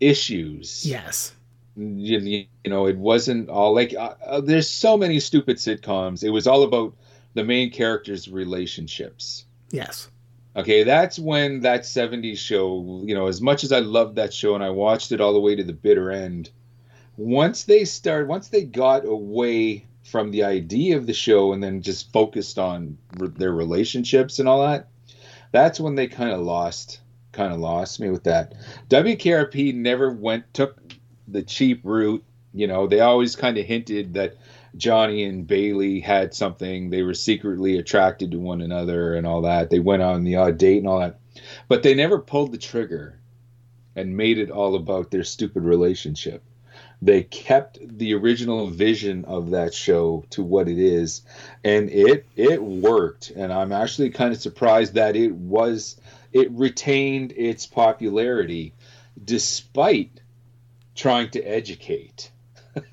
issues. 0.00 0.84
Yes 0.84 1.32
you, 1.76 2.46
you 2.64 2.70
know 2.70 2.86
it 2.86 2.96
wasn't 2.96 3.48
all 3.48 3.74
like 3.74 3.94
uh, 3.94 4.14
uh, 4.24 4.40
there's 4.40 4.68
so 4.68 4.96
many 4.96 5.20
stupid 5.20 5.56
sitcoms. 5.58 6.24
It 6.24 6.30
was 6.30 6.46
all 6.46 6.62
about 6.62 6.94
the 7.34 7.44
main 7.44 7.70
characters 7.70 8.28
relationships. 8.28 9.44
Yes. 9.70 10.08
Okay 10.54 10.84
that's 10.84 11.18
when 11.18 11.60
that 11.60 11.82
70s 11.82 12.38
show 12.38 13.02
you 13.04 13.14
know 13.14 13.26
as 13.26 13.42
much 13.42 13.62
as 13.62 13.72
i 13.72 13.80
loved 13.80 14.16
that 14.16 14.32
show 14.32 14.54
and 14.54 14.64
i 14.64 14.70
watched 14.70 15.12
it 15.12 15.20
all 15.20 15.34
the 15.34 15.40
way 15.40 15.54
to 15.54 15.62
the 15.62 15.74
bitter 15.74 16.10
end 16.10 16.48
once 17.18 17.64
they 17.64 17.84
start 17.84 18.26
once 18.26 18.48
they 18.48 18.64
got 18.64 19.04
away 19.04 19.84
from 20.02 20.30
the 20.30 20.44
idea 20.44 20.96
of 20.96 21.06
the 21.06 21.12
show 21.12 21.52
and 21.52 21.62
then 21.62 21.82
just 21.82 22.10
focused 22.10 22.58
on 22.58 22.96
re- 23.18 23.28
their 23.36 23.52
relationships 23.52 24.38
and 24.38 24.48
all 24.48 24.62
that 24.62 24.88
that's 25.52 25.78
when 25.78 25.94
they 25.94 26.06
kind 26.06 26.30
of 26.30 26.40
lost 26.40 27.00
kind 27.36 27.52
of 27.52 27.60
lost 27.60 28.00
me 28.00 28.10
with 28.10 28.24
that. 28.24 28.54
Wkrp 28.88 29.74
never 29.74 30.10
went 30.10 30.52
took 30.54 30.85
the 31.28 31.42
cheap 31.42 31.80
route. 31.84 32.24
You 32.52 32.66
know, 32.66 32.86
they 32.86 33.00
always 33.00 33.36
kind 33.36 33.58
of 33.58 33.66
hinted 33.66 34.14
that 34.14 34.36
Johnny 34.76 35.24
and 35.24 35.46
Bailey 35.46 36.00
had 36.00 36.34
something. 36.34 36.90
They 36.90 37.02
were 37.02 37.14
secretly 37.14 37.78
attracted 37.78 38.30
to 38.30 38.38
one 38.38 38.60
another 38.60 39.14
and 39.14 39.26
all 39.26 39.42
that. 39.42 39.70
They 39.70 39.80
went 39.80 40.02
on 40.02 40.24
the 40.24 40.36
odd 40.36 40.58
date 40.58 40.78
and 40.78 40.88
all 40.88 41.00
that. 41.00 41.18
But 41.68 41.82
they 41.82 41.94
never 41.94 42.18
pulled 42.18 42.52
the 42.52 42.58
trigger 42.58 43.18
and 43.94 44.16
made 44.16 44.38
it 44.38 44.50
all 44.50 44.74
about 44.74 45.10
their 45.10 45.24
stupid 45.24 45.62
relationship. 45.62 46.42
They 47.02 47.22
kept 47.22 47.78
the 47.82 48.14
original 48.14 48.68
vision 48.68 49.24
of 49.26 49.50
that 49.50 49.74
show 49.74 50.24
to 50.30 50.42
what 50.42 50.68
it 50.68 50.78
is, 50.78 51.22
and 51.62 51.90
it 51.90 52.26
it 52.36 52.62
worked. 52.62 53.30
And 53.30 53.52
I'm 53.52 53.72
actually 53.72 54.10
kind 54.10 54.32
of 54.32 54.40
surprised 54.40 54.94
that 54.94 55.14
it 55.14 55.34
was 55.34 56.00
it 56.32 56.50
retained 56.52 57.32
its 57.32 57.66
popularity 57.66 58.74
despite 59.22 60.20
trying 60.96 61.30
to 61.30 61.42
educate. 61.42 62.30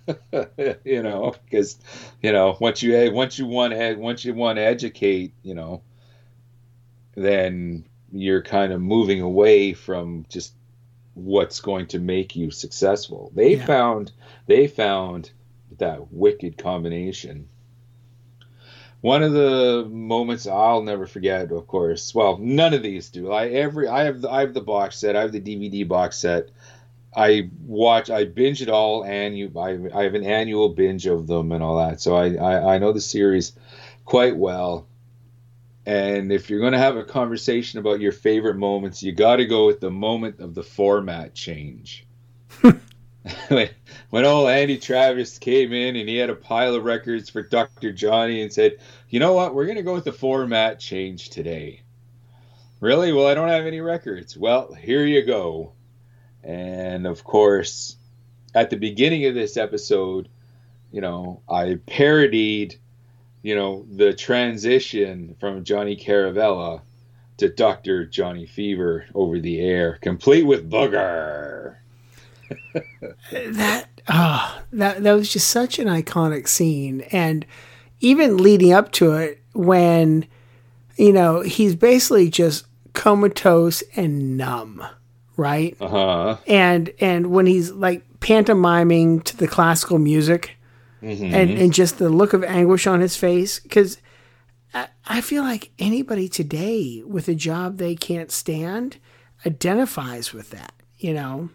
you 0.85 1.03
know, 1.03 1.33
because 1.43 1.77
you 2.21 2.31
know 2.31 2.57
once 2.61 2.81
you 2.81 2.95
eh, 2.95 3.09
once 3.09 3.37
you 3.37 3.45
want 3.45 3.73
to 3.73 3.95
once 3.95 4.23
you 4.23 4.33
want 4.33 4.57
to 4.57 4.61
educate, 4.61 5.33
you 5.41 5.55
know, 5.55 5.81
then 7.15 7.85
you're 8.11 8.43
kind 8.43 8.71
of 8.71 8.79
moving 8.79 9.21
away 9.21 9.73
from 9.73 10.25
just 10.29 10.53
what's 11.15 11.59
going 11.59 11.87
to 11.87 11.99
make 11.99 12.35
you 12.35 12.51
successful. 12.51 13.31
They 13.35 13.55
yeah. 13.55 13.65
found 13.65 14.11
they 14.47 14.67
found 14.67 15.31
that 15.79 16.11
wicked 16.11 16.57
combination. 16.57 17.49
One 19.01 19.21
of 19.21 19.33
the 19.33 19.85
moments 19.91 20.47
I'll 20.47 20.81
never 20.81 21.05
forget, 21.05 21.51
of 21.51 21.67
course. 21.67 22.15
Well, 22.15 22.37
none 22.37 22.73
of 22.73 22.83
these 22.83 23.09
do. 23.09 23.31
I 23.31 23.47
every 23.49 23.87
I 23.87 24.05
have 24.05 24.21
the, 24.21 24.29
I 24.29 24.41
have 24.41 24.53
the 24.53 24.61
box 24.61 24.97
set. 24.97 25.15
I 25.15 25.21
have 25.21 25.33
the 25.33 25.41
DVD 25.41 25.85
box 25.85 26.17
set. 26.17 26.49
I 27.15 27.49
watch, 27.65 28.09
I 28.09 28.25
binge 28.25 28.61
it 28.61 28.69
all, 28.69 29.03
and 29.03 29.37
you, 29.37 29.51
I, 29.57 29.77
I 29.93 30.03
have 30.03 30.15
an 30.15 30.23
annual 30.23 30.69
binge 30.69 31.05
of 31.05 31.27
them 31.27 31.51
and 31.51 31.63
all 31.63 31.77
that. 31.77 32.01
So 32.01 32.15
I, 32.15 32.33
I, 32.33 32.75
I 32.75 32.77
know 32.77 32.91
the 32.91 33.01
series 33.01 33.53
quite 34.05 34.35
well. 34.35 34.87
And 35.85 36.31
if 36.31 36.49
you're 36.49 36.61
going 36.61 36.73
to 36.73 36.79
have 36.79 36.95
a 36.95 37.03
conversation 37.03 37.79
about 37.79 37.99
your 37.99 38.13
favorite 38.13 38.55
moments, 38.55 39.03
you 39.03 39.11
got 39.11 39.37
to 39.37 39.45
go 39.45 39.67
with 39.67 39.81
the 39.81 39.91
moment 39.91 40.39
of 40.39 40.55
the 40.55 40.63
format 40.63 41.33
change. 41.33 42.05
when, 43.49 43.69
when 44.09 44.25
old 44.25 44.49
Andy 44.49 44.77
Travis 44.77 45.37
came 45.37 45.73
in 45.73 45.95
and 45.95 46.07
he 46.07 46.17
had 46.17 46.29
a 46.29 46.35
pile 46.35 46.75
of 46.75 46.85
records 46.85 47.29
for 47.29 47.41
Dr. 47.41 47.91
Johnny 47.91 48.41
and 48.41 48.51
said, 48.51 48.77
you 49.09 49.19
know 49.19 49.33
what, 49.33 49.53
we're 49.53 49.65
going 49.65 49.77
to 49.77 49.83
go 49.83 49.93
with 49.93 50.05
the 50.05 50.13
format 50.13 50.79
change 50.79 51.29
today. 51.29 51.81
Really? 52.79 53.13
Well, 53.13 53.27
I 53.27 53.33
don't 53.33 53.49
have 53.49 53.65
any 53.65 53.81
records. 53.81 54.37
Well, 54.37 54.73
here 54.73 55.05
you 55.05 55.25
go. 55.25 55.73
And 56.43 57.07
of 57.07 57.23
course, 57.23 57.97
at 58.53 58.69
the 58.69 58.77
beginning 58.77 59.25
of 59.25 59.33
this 59.33 59.57
episode, 59.57 60.29
you 60.91 61.01
know, 61.01 61.41
I 61.49 61.79
parodied, 61.87 62.77
you 63.41 63.55
know, 63.55 63.85
the 63.91 64.13
transition 64.13 65.35
from 65.39 65.63
Johnny 65.63 65.95
Caravella 65.95 66.81
to 67.37 67.49
Dr. 67.49 68.05
Johnny 68.05 68.45
Fever 68.45 69.05
over 69.15 69.39
the 69.39 69.59
air, 69.59 69.97
complete 70.01 70.43
with 70.43 70.69
booger. 70.69 71.77
that 73.31 73.87
oh, 74.09 74.61
that 74.71 75.01
that 75.01 75.13
was 75.13 75.31
just 75.31 75.47
such 75.47 75.79
an 75.79 75.87
iconic 75.87 76.47
scene 76.47 77.01
and 77.11 77.45
even 77.99 78.37
leading 78.37 78.73
up 78.73 78.91
to 78.91 79.13
it 79.13 79.41
when 79.53 80.27
you 80.97 81.11
know, 81.11 81.41
he's 81.41 81.75
basically 81.75 82.29
just 82.29 82.65
comatose 82.93 83.81
and 83.95 84.37
numb, 84.37 84.85
right? 85.37 85.75
Uh-huh. 85.79 86.37
And 86.47 86.93
and 86.99 87.27
when 87.27 87.45
he's 87.45 87.71
like 87.71 88.03
pantomiming 88.19 89.21
to 89.21 89.37
the 89.37 89.47
classical 89.47 89.99
music 89.99 90.57
Mm-hmm. 91.01 91.35
and 91.35 91.49
and 91.51 91.73
just 91.73 91.97
the 91.97 92.07
look 92.07 92.31
of 92.31 92.45
anguish 92.45 92.87
on 92.87 93.01
his 93.01 93.17
face 93.17 93.59
cuz 93.59 93.97
I, 94.73 94.87
I 95.05 95.19
feel 95.19 95.43
like 95.43 95.71
anybody 95.77 96.29
today 96.29 97.03
with 97.05 97.27
a 97.27 97.35
job 97.35 97.77
they 97.77 97.93
can't 97.93 98.31
stand 98.31 98.95
identifies 99.45 100.31
with 100.31 100.51
that, 100.51 100.71
you 100.97 101.13
know. 101.13 101.49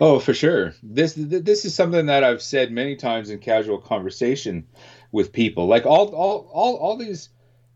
Oh, 0.00 0.18
for 0.18 0.34
sure. 0.34 0.74
This 0.82 1.14
this 1.16 1.64
is 1.64 1.74
something 1.74 2.06
that 2.06 2.22
I've 2.24 2.42
said 2.42 2.70
many 2.70 2.94
times 2.94 3.30
in 3.30 3.38
casual 3.38 3.78
conversation 3.78 4.66
with 5.10 5.32
people. 5.32 5.66
Like 5.66 5.86
all 5.86 6.14
all 6.14 6.48
all 6.52 6.76
all 6.76 6.96
these 6.96 7.28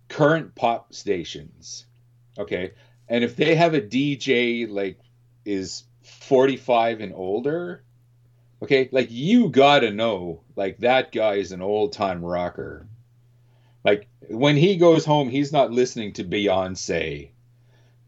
current 0.08 0.54
pop 0.54 0.92
stations. 0.94 1.86
Okay? 2.38 2.72
And 3.08 3.22
if 3.22 3.36
they 3.36 3.54
have 3.54 3.74
a 3.74 3.80
DJ 3.80 4.68
like 4.68 4.98
is 5.44 5.84
45 6.02 7.00
and 7.00 7.12
older, 7.14 7.84
okay? 8.62 8.88
Like 8.92 9.08
you 9.10 9.48
got 9.48 9.80
to 9.80 9.90
know 9.90 10.42
like 10.56 10.78
that 10.78 11.12
guy 11.12 11.34
is 11.34 11.52
an 11.52 11.62
old-time 11.62 12.24
rocker. 12.24 12.88
Like 13.84 14.08
when 14.28 14.56
he 14.56 14.76
goes 14.76 15.04
home, 15.04 15.28
he's 15.28 15.52
not 15.52 15.70
listening 15.70 16.14
to 16.14 16.24
Beyonce 16.24 17.30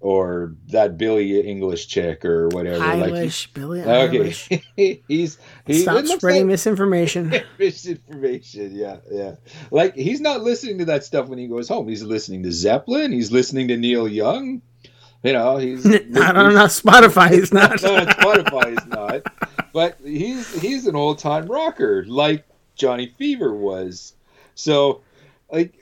or 0.00 0.54
that 0.68 0.96
Billie 0.96 1.40
English 1.40 1.88
chick 1.88 2.24
or 2.24 2.48
whatever. 2.48 2.78
Like, 2.78 3.12
Eilish, 3.12 3.52
Billie 3.52 3.80
Eilish. 3.80 4.46
Okay, 4.52 5.02
he's 5.08 5.38
he 5.66 5.82
Stop 5.82 6.06
spreading 6.06 6.42
like 6.42 6.52
misinformation. 6.52 7.32
misinformation. 7.58 8.74
Yeah, 8.74 8.98
yeah. 9.10 9.36
Like 9.70 9.94
he's 9.96 10.20
not 10.20 10.42
listening 10.42 10.78
to 10.78 10.84
that 10.86 11.04
stuff 11.04 11.28
when 11.28 11.38
he 11.38 11.48
goes 11.48 11.68
home. 11.68 11.88
He's 11.88 12.02
listening 12.02 12.44
to 12.44 12.52
Zeppelin. 12.52 13.12
He's 13.12 13.32
listening 13.32 13.68
to 13.68 13.76
Neil 13.76 14.06
Young. 14.06 14.62
You 15.22 15.32
know, 15.32 15.56
he's 15.56 15.82
don't 16.32 16.54
know. 16.54 16.66
Spotify 16.66 17.30
He's 17.30 17.52
not. 17.52 17.70
no, 17.82 18.06
Spotify 18.06 18.78
is 18.78 18.86
not. 18.86 19.22
But 19.72 19.98
he's 20.04 20.60
he's 20.60 20.86
an 20.86 20.94
old 20.94 21.18
time 21.18 21.46
rocker 21.46 22.04
like 22.06 22.44
Johnny 22.76 23.14
Fever 23.18 23.54
was. 23.54 24.14
So, 24.54 25.02
like, 25.50 25.74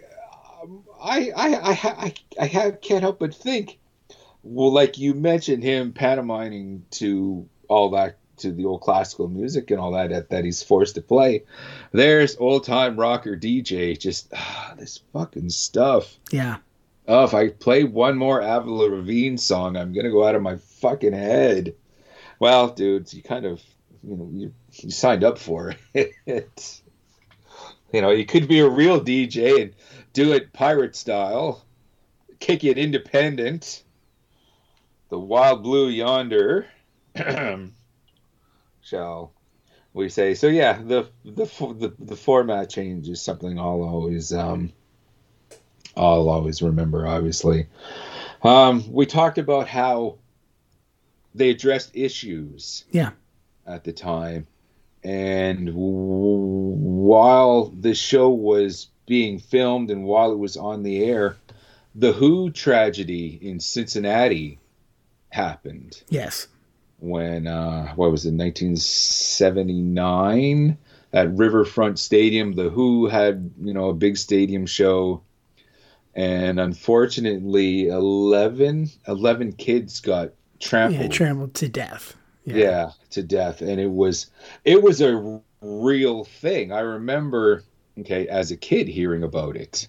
um, 0.62 0.84
I 1.00 1.30
I 1.36 1.54
I 1.54 1.70
I, 1.70 2.14
I 2.40 2.46
have, 2.46 2.80
can't 2.80 3.02
help 3.02 3.18
but 3.18 3.34
think. 3.34 3.78
Well, 4.42 4.72
like 4.72 4.96
you 4.96 5.12
mentioned 5.12 5.62
him 5.62 5.92
pantomiming 5.92 6.84
to 6.92 7.48
all 7.68 7.90
that 7.90 8.18
to 8.38 8.52
the 8.52 8.64
old 8.64 8.80
classical 8.80 9.28
music 9.28 9.70
and 9.70 9.80
all 9.80 9.92
that 9.92 10.10
that, 10.10 10.30
that 10.30 10.44
he's 10.44 10.62
forced 10.62 10.94
to 10.94 11.02
play. 11.02 11.44
There's 11.92 12.36
old 12.38 12.64
time 12.64 12.98
rocker 12.98 13.36
DJ. 13.36 13.98
Just 13.98 14.32
ah, 14.34 14.74
this 14.78 15.02
fucking 15.12 15.50
stuff. 15.50 16.16
Yeah. 16.30 16.56
Oh, 17.08 17.24
if 17.24 17.34
I 17.34 17.50
play 17.50 17.84
one 17.84 18.18
more 18.18 18.42
Avril 18.42 18.78
Lavigne 18.78 19.36
song, 19.36 19.76
I'm 19.76 19.92
gonna 19.92 20.10
go 20.10 20.26
out 20.26 20.34
of 20.34 20.42
my 20.42 20.56
fucking 20.56 21.12
head. 21.12 21.74
Well, 22.40 22.68
dudes, 22.68 23.14
you 23.14 23.22
kind 23.22 23.46
of, 23.46 23.62
you 24.02 24.16
know, 24.16 24.28
you, 24.32 24.52
you 24.72 24.90
signed 24.90 25.22
up 25.22 25.38
for 25.38 25.74
it. 25.94 26.12
you 27.92 28.00
know, 28.00 28.10
you 28.10 28.26
could 28.26 28.48
be 28.48 28.58
a 28.58 28.68
real 28.68 29.00
DJ 29.00 29.62
and 29.62 29.74
do 30.12 30.32
it 30.32 30.52
pirate 30.52 30.96
style, 30.96 31.64
kick 32.40 32.64
it 32.64 32.76
independent. 32.76 33.84
The 35.08 35.18
wild 35.18 35.62
blue 35.62 35.88
yonder, 35.88 36.66
shall 38.82 39.32
we 39.94 40.08
say? 40.08 40.34
So 40.34 40.48
yeah, 40.48 40.82
the 40.82 41.08
the 41.24 41.44
the, 41.44 41.94
the 42.00 42.16
format 42.16 42.68
change 42.68 43.08
is 43.08 43.22
something 43.22 43.58
I'll 43.60 43.82
always 43.82 44.32
um 44.32 44.72
I'll 45.97 46.28
always 46.28 46.60
remember, 46.62 47.06
obviously. 47.06 47.66
Um, 48.43 48.85
we 48.93 49.06
talked 49.06 49.39
about 49.39 49.66
how 49.68 50.16
they 51.35 51.51
addressed 51.51 51.97
issues 51.97 52.85
Yeah. 52.90 53.10
at 53.66 53.85
the 53.85 53.93
time. 53.93 54.47
And 55.02 55.66
w- 55.68 55.78
while 55.78 57.66
the 57.81 57.94
show 57.94 58.28
was 58.31 58.89
being 59.06 59.39
filmed 59.39 59.90
and 59.90 60.05
while 60.05 60.32
it 60.32 60.39
was 60.39 60.56
on 60.56 60.82
the 60.82 61.05
air, 61.05 61.36
the 61.94 62.12
Who 62.12 62.51
tragedy 62.51 63.39
in 63.40 63.60
Cincinnati 63.60 64.59
happened 65.31 66.02
Yes. 66.10 66.48
when, 66.98 67.47
uh, 67.47 67.94
what 67.94 68.10
was 68.10 68.27
it, 68.27 68.35
1979 68.35 70.77
at 71.12 71.32
Riverfront 71.36 71.98
Stadium. 71.98 72.52
The 72.55 72.68
Who 72.70 73.06
had, 73.06 73.51
you 73.62 73.73
know, 73.73 73.89
a 73.89 73.94
big 73.94 74.16
stadium 74.16 74.66
show 74.66 75.23
and 76.16 76.59
unfortunately 76.59 77.88
11, 77.88 78.90
11 79.06 79.52
kids 79.52 80.01
got 80.01 80.32
trampled 80.59 81.02
Yeah. 81.02 81.09
Trampled. 81.09 81.55
to 81.55 81.68
death. 81.68 82.16
yeah. 82.44 82.90
to 83.10 83.22
death. 83.22 83.60
And 83.60 83.78
it 83.80 83.90
was 83.90 84.26
it 84.64 84.82
was 84.82 85.01
a 85.01 85.40
real 85.60 86.24
thing. 86.24 86.72
I 86.72 86.80
remember 86.80 87.62
okay 88.01 88.26
as 88.28 88.51
a 88.51 88.56
kid 88.56 88.88
hearing 88.88 89.22
about 89.22 89.56
it. 89.56 89.88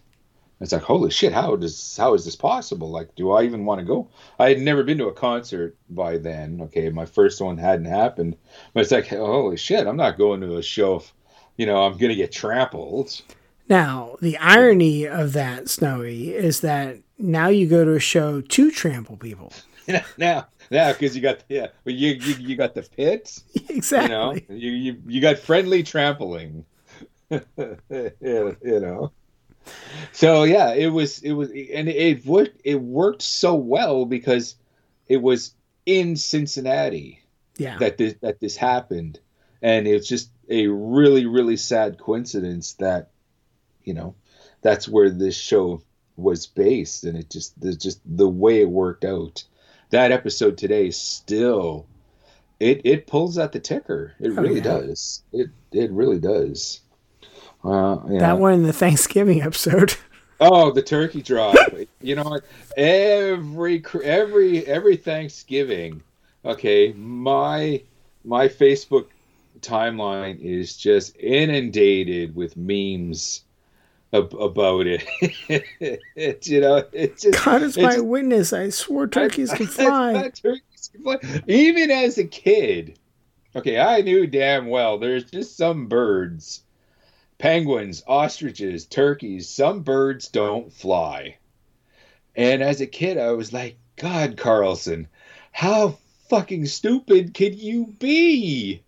It's 0.60 0.72
like 0.72 0.82
holy 0.82 1.12
shit 1.12 1.34
how 1.34 1.56
does 1.56 1.96
how 1.98 2.14
is 2.14 2.26
this 2.26 2.36
possible? 2.36 2.90
Like 2.90 3.16
do 3.16 3.32
i 3.32 3.44
even 3.44 3.64
want 3.64 3.80
to 3.80 3.86
go? 3.86 4.10
I 4.40 4.50
had 4.50 4.60
never 4.60 4.84
been 4.84 4.98
to 4.98 5.08
a 5.08 5.14
concert 5.14 5.78
by 5.90 6.18
then 6.18 6.60
okay? 6.64 6.90
My 6.90 7.06
first 7.06 7.40
one 7.42 7.58
hadn't 7.58 7.86
happened. 7.86 8.36
But 8.74 8.82
it's 8.82 8.92
like 8.92 9.08
holy 9.08 9.56
shit 9.58 9.88
i'm 9.88 9.98
not 9.98 10.18
going 10.18 10.42
to 10.42 10.58
a 10.58 10.64
show 10.64 10.96
if 10.98 11.14
you 11.58 11.66
know 11.68 11.84
i'm 11.84 11.98
gonna 11.98 12.16
get 12.16 12.32
trampled 12.32 13.22
Now, 13.70 14.18
the 14.22 14.38
irony 14.38 15.06
of 15.06 15.34
that, 15.34 15.70
Snowy, 15.70 16.34
is 16.34 16.62
that 16.62 16.98
now 17.18 17.48
you 17.48 17.68
go 17.68 17.84
to 17.84 17.94
a 17.96 18.00
show 18.00 18.42
to 18.42 18.72
trample 18.72 19.18
people. 19.18 19.52
now 20.18 20.46
now 20.70 20.92
because 20.92 21.16
you 21.16 21.22
got 21.22 21.44
yeah 21.48 21.68
but 21.84 21.94
you, 21.94 22.12
you 22.14 22.34
you 22.40 22.56
got 22.56 22.74
the 22.74 22.82
pits 22.82 23.44
exactly. 23.70 24.04
you 24.04 24.10
know 24.10 24.34
you 24.50 24.72
you, 24.72 25.02
you 25.08 25.22
got 25.22 25.40
friendly 25.40 25.82
trampling 25.82 26.66
you, 27.30 27.46
you 27.90 28.80
know 28.80 29.12
so 30.12 30.44
yeah 30.44 30.74
it 30.74 30.88
was 30.88 31.20
it 31.20 31.32
was 31.32 31.50
and 31.52 31.88
it 31.88 32.26
worked 32.26 32.60
it 32.66 32.76
worked 32.82 33.22
so 33.22 33.56
well 33.56 34.06
because 34.06 34.56
it 35.08 35.22
was 35.22 35.54
in 35.86 36.16
cincinnati 36.16 37.24
yeah. 37.58 37.78
that 37.78 37.98
this 37.98 38.16
that 38.22 38.40
this 38.40 38.58
happened 38.58 39.20
and 39.62 39.88
it's 39.88 40.08
just 40.08 40.30
a 40.50 40.68
really 40.68 41.26
really 41.26 41.58
sad 41.58 41.98
coincidence 41.98 42.74
that 42.74 43.12
you 43.88 43.94
know 43.94 44.14
that's 44.62 44.88
where 44.88 45.10
this 45.10 45.36
show 45.36 45.82
was 46.18 46.46
based 46.46 47.04
and 47.06 47.18
it 47.18 47.30
just 47.30 47.60
the 47.62 47.74
just 47.74 48.00
the 48.06 48.28
way 48.28 48.62
it 48.62 48.70
worked 48.70 49.06
out 49.06 49.44
that 49.92 50.12
episode 50.12 50.58
today 50.58 50.92
still 50.92 51.86
it 52.60 52.82
it 52.84 53.08
pulls 53.08 53.38
at 53.38 53.52
the 53.52 53.60
ticker 53.60 54.14
it 54.20 54.30
Oh, 54.38 54.42
really 54.42 54.58
yeah. 54.58 54.64
does 54.64 55.24
it 55.32 55.50
it 55.72 55.90
really 55.92 56.20
does 56.20 56.82
uh, 57.64 57.98
that 58.20 58.38
one 58.40 58.54
in 58.54 58.64
the 58.64 58.72
Thanksgiving 58.74 59.42
episode. 59.42 59.96
Oh, 60.40 60.72
the 60.72 60.84
turkey 60.84 61.24
drop. 61.24 61.56
you 62.00 62.16
know 62.16 62.22
what? 62.24 62.44
Every 62.78 63.84
every 64.04 64.64
every 64.68 64.96
Thanksgiving, 64.96 66.04
okay, 66.46 66.94
my 66.94 67.82
my 68.24 68.48
Facebook 68.48 69.08
timeline 69.62 70.40
is 70.40 70.78
just 70.78 71.18
inundated 71.20 72.36
with 72.36 72.56
memes 72.56 73.46
ab- 74.14 74.34
about 74.34 74.86
it. 74.88 75.04
you 76.48 76.62
know, 76.62 76.84
it's 76.94 77.24
just 77.24 77.44
God 77.44 77.62
is 77.64 77.78
my 77.78 77.94
just- 77.94 78.06
witness. 78.06 78.54
I 78.54 78.70
swore 78.70 79.08
turkeys 79.08 79.52
can 79.52 79.68
fly. 79.68 80.32
Turkeys 80.34 80.90
can 80.94 81.04
fly. 81.04 81.42
Even 81.48 81.92
as 81.92 82.18
a 82.18 82.24
kid, 82.26 82.98
okay, 83.56 83.80
I 83.80 84.02
knew 84.02 84.28
damn 84.28 84.68
well 84.68 84.98
there's 84.98 85.26
just 85.26 85.58
some 85.58 85.88
birds, 85.88 86.64
penguins, 87.38 88.04
ostriches, 88.08 88.86
turkeys, 88.86 89.50
some 89.50 89.82
birds 89.82 90.28
don't 90.30 90.72
fly. 90.72 91.38
And 92.36 92.62
as 92.62 92.82
a 92.82 92.88
kid, 92.88 93.18
I 93.18 93.32
was 93.32 93.52
like, 93.52 93.78
God, 93.96 94.38
Carlson, 94.38 95.08
how 95.52 95.98
fucking 96.30 96.66
stupid 96.66 97.34
can 97.34 97.58
you 97.58 97.88
be? 98.00 98.84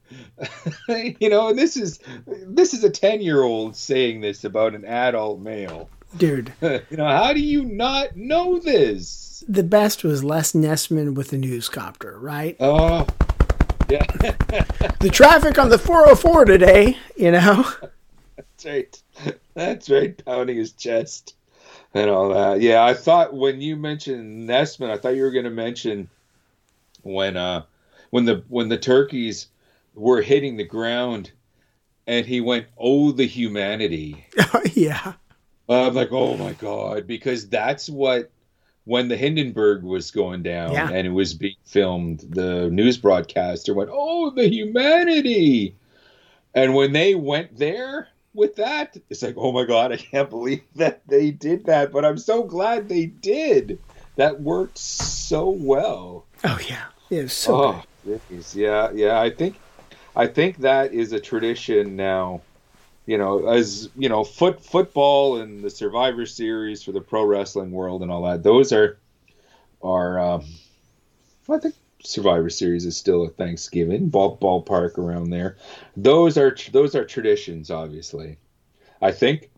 you 0.87 1.29
know, 1.29 1.49
and 1.49 1.59
this 1.59 1.77
is 1.77 1.99
this 2.25 2.73
is 2.73 2.83
a 2.83 2.89
10-year-old 2.89 3.75
saying 3.75 4.21
this 4.21 4.43
about 4.43 4.75
an 4.75 4.85
adult 4.85 5.39
male. 5.39 5.89
Dude. 6.17 6.53
you 6.61 6.97
know, 6.97 7.07
how 7.07 7.33
do 7.33 7.39
you 7.39 7.63
not 7.63 8.15
know 8.15 8.59
this? 8.59 9.43
The 9.47 9.63
best 9.63 10.03
was 10.03 10.23
Les 10.23 10.53
Nessman 10.53 11.13
with 11.13 11.29
the 11.29 11.37
newscopter, 11.37 12.19
right? 12.19 12.55
Oh. 12.59 13.07
Yeah. 13.89 14.05
the 14.99 15.09
traffic 15.11 15.57
on 15.57 15.69
the 15.69 15.79
404 15.79 16.45
today, 16.45 16.97
you 17.15 17.31
know. 17.31 17.65
That's 18.35 18.65
right. 18.65 19.03
That's 19.53 19.89
right. 19.89 20.25
Pounding 20.25 20.57
his 20.57 20.73
chest 20.73 21.35
and 21.93 22.09
all 22.09 22.29
that. 22.29 22.61
Yeah, 22.61 22.83
I 22.83 22.93
thought 22.93 23.33
when 23.33 23.61
you 23.61 23.75
mentioned 23.75 24.47
Nessman, 24.47 24.89
I 24.89 24.97
thought 24.97 25.15
you 25.15 25.23
were 25.23 25.31
going 25.31 25.45
to 25.45 25.51
mention 25.51 26.09
when 27.03 27.37
uh 27.37 27.63
when 28.09 28.25
the 28.25 28.43
when 28.47 28.69
the 28.69 28.77
turkeys 28.77 29.47
were 29.95 30.21
hitting 30.21 30.57
the 30.57 30.63
ground 30.63 31.31
and 32.07 32.25
he 32.25 32.41
went, 32.41 32.67
"Oh, 32.77 33.11
the 33.11 33.25
humanity." 33.27 34.25
yeah. 34.73 35.13
I'm 35.67 35.93
like, 35.93 36.11
"Oh 36.11 36.35
my 36.37 36.53
god," 36.53 37.05
because 37.05 37.47
that's 37.49 37.89
what 37.89 38.31
when 38.85 39.07
the 39.07 39.17
Hindenburg 39.17 39.83
was 39.83 40.09
going 40.09 40.41
down 40.41 40.71
Yeah. 40.73 40.89
and 40.91 41.05
it 41.05 41.11
was 41.11 41.35
being 41.35 41.55
filmed, 41.65 42.21
the 42.27 42.69
news 42.71 42.97
broadcaster 42.97 43.73
went, 43.75 43.89
"Oh, 43.93 44.31
the 44.31 44.47
humanity." 44.47 45.75
And 46.55 46.73
when 46.73 46.93
they 46.93 47.13
went 47.13 47.57
there 47.59 48.07
with 48.33 48.55
that, 48.55 48.97
it's 49.11 49.21
like, 49.21 49.35
"Oh 49.37 49.51
my 49.51 49.65
god, 49.65 49.91
I 49.91 49.97
can't 49.97 50.29
believe 50.29 50.63
that 50.75 51.05
they 51.07 51.29
did 51.29 51.65
that." 51.65 51.91
But 51.91 52.05
I'm 52.05 52.17
so 52.17 52.43
glad 52.43 52.89
they 52.89 53.05
did. 53.05 53.77
That 54.15 54.41
worked 54.41 54.77
so 54.79 55.49
well. 55.49 56.25
Oh 56.43 56.59
yeah. 56.67 56.85
It 57.09 57.23
was 57.23 57.33
so 57.33 57.55
oh, 57.55 57.83
goodness. 58.05 58.55
yeah, 58.55 58.91
yeah. 58.93 59.19
I 59.19 59.29
think, 59.29 59.59
I 60.15 60.27
think 60.27 60.57
that 60.57 60.93
is 60.93 61.11
a 61.11 61.19
tradition 61.19 61.95
now. 61.95 62.41
You 63.05 63.17
know, 63.17 63.47
as 63.47 63.89
you 63.97 64.07
know, 64.07 64.23
foot 64.23 64.63
football 64.63 65.37
and 65.37 65.63
the 65.63 65.69
Survivor 65.71 66.27
Series 66.27 66.83
for 66.83 66.91
the 66.91 67.01
pro 67.01 67.23
wrestling 67.23 67.71
world 67.71 68.03
and 68.03 68.11
all 68.11 68.23
that. 68.23 68.43
Those 68.43 68.71
are, 68.71 68.99
are. 69.81 70.19
Um, 70.19 70.45
I 71.49 71.57
think 71.57 71.73
Survivor 72.03 72.51
Series 72.51 72.85
is 72.85 72.95
still 72.95 73.23
a 73.23 73.29
Thanksgiving 73.29 74.09
ball 74.09 74.37
ballpark 74.37 74.99
around 74.99 75.31
there. 75.31 75.57
Those 75.97 76.37
are 76.37 76.55
those 76.71 76.93
are 76.93 77.03
traditions, 77.03 77.71
obviously. 77.71 78.37
I 79.01 79.11
think 79.11 79.49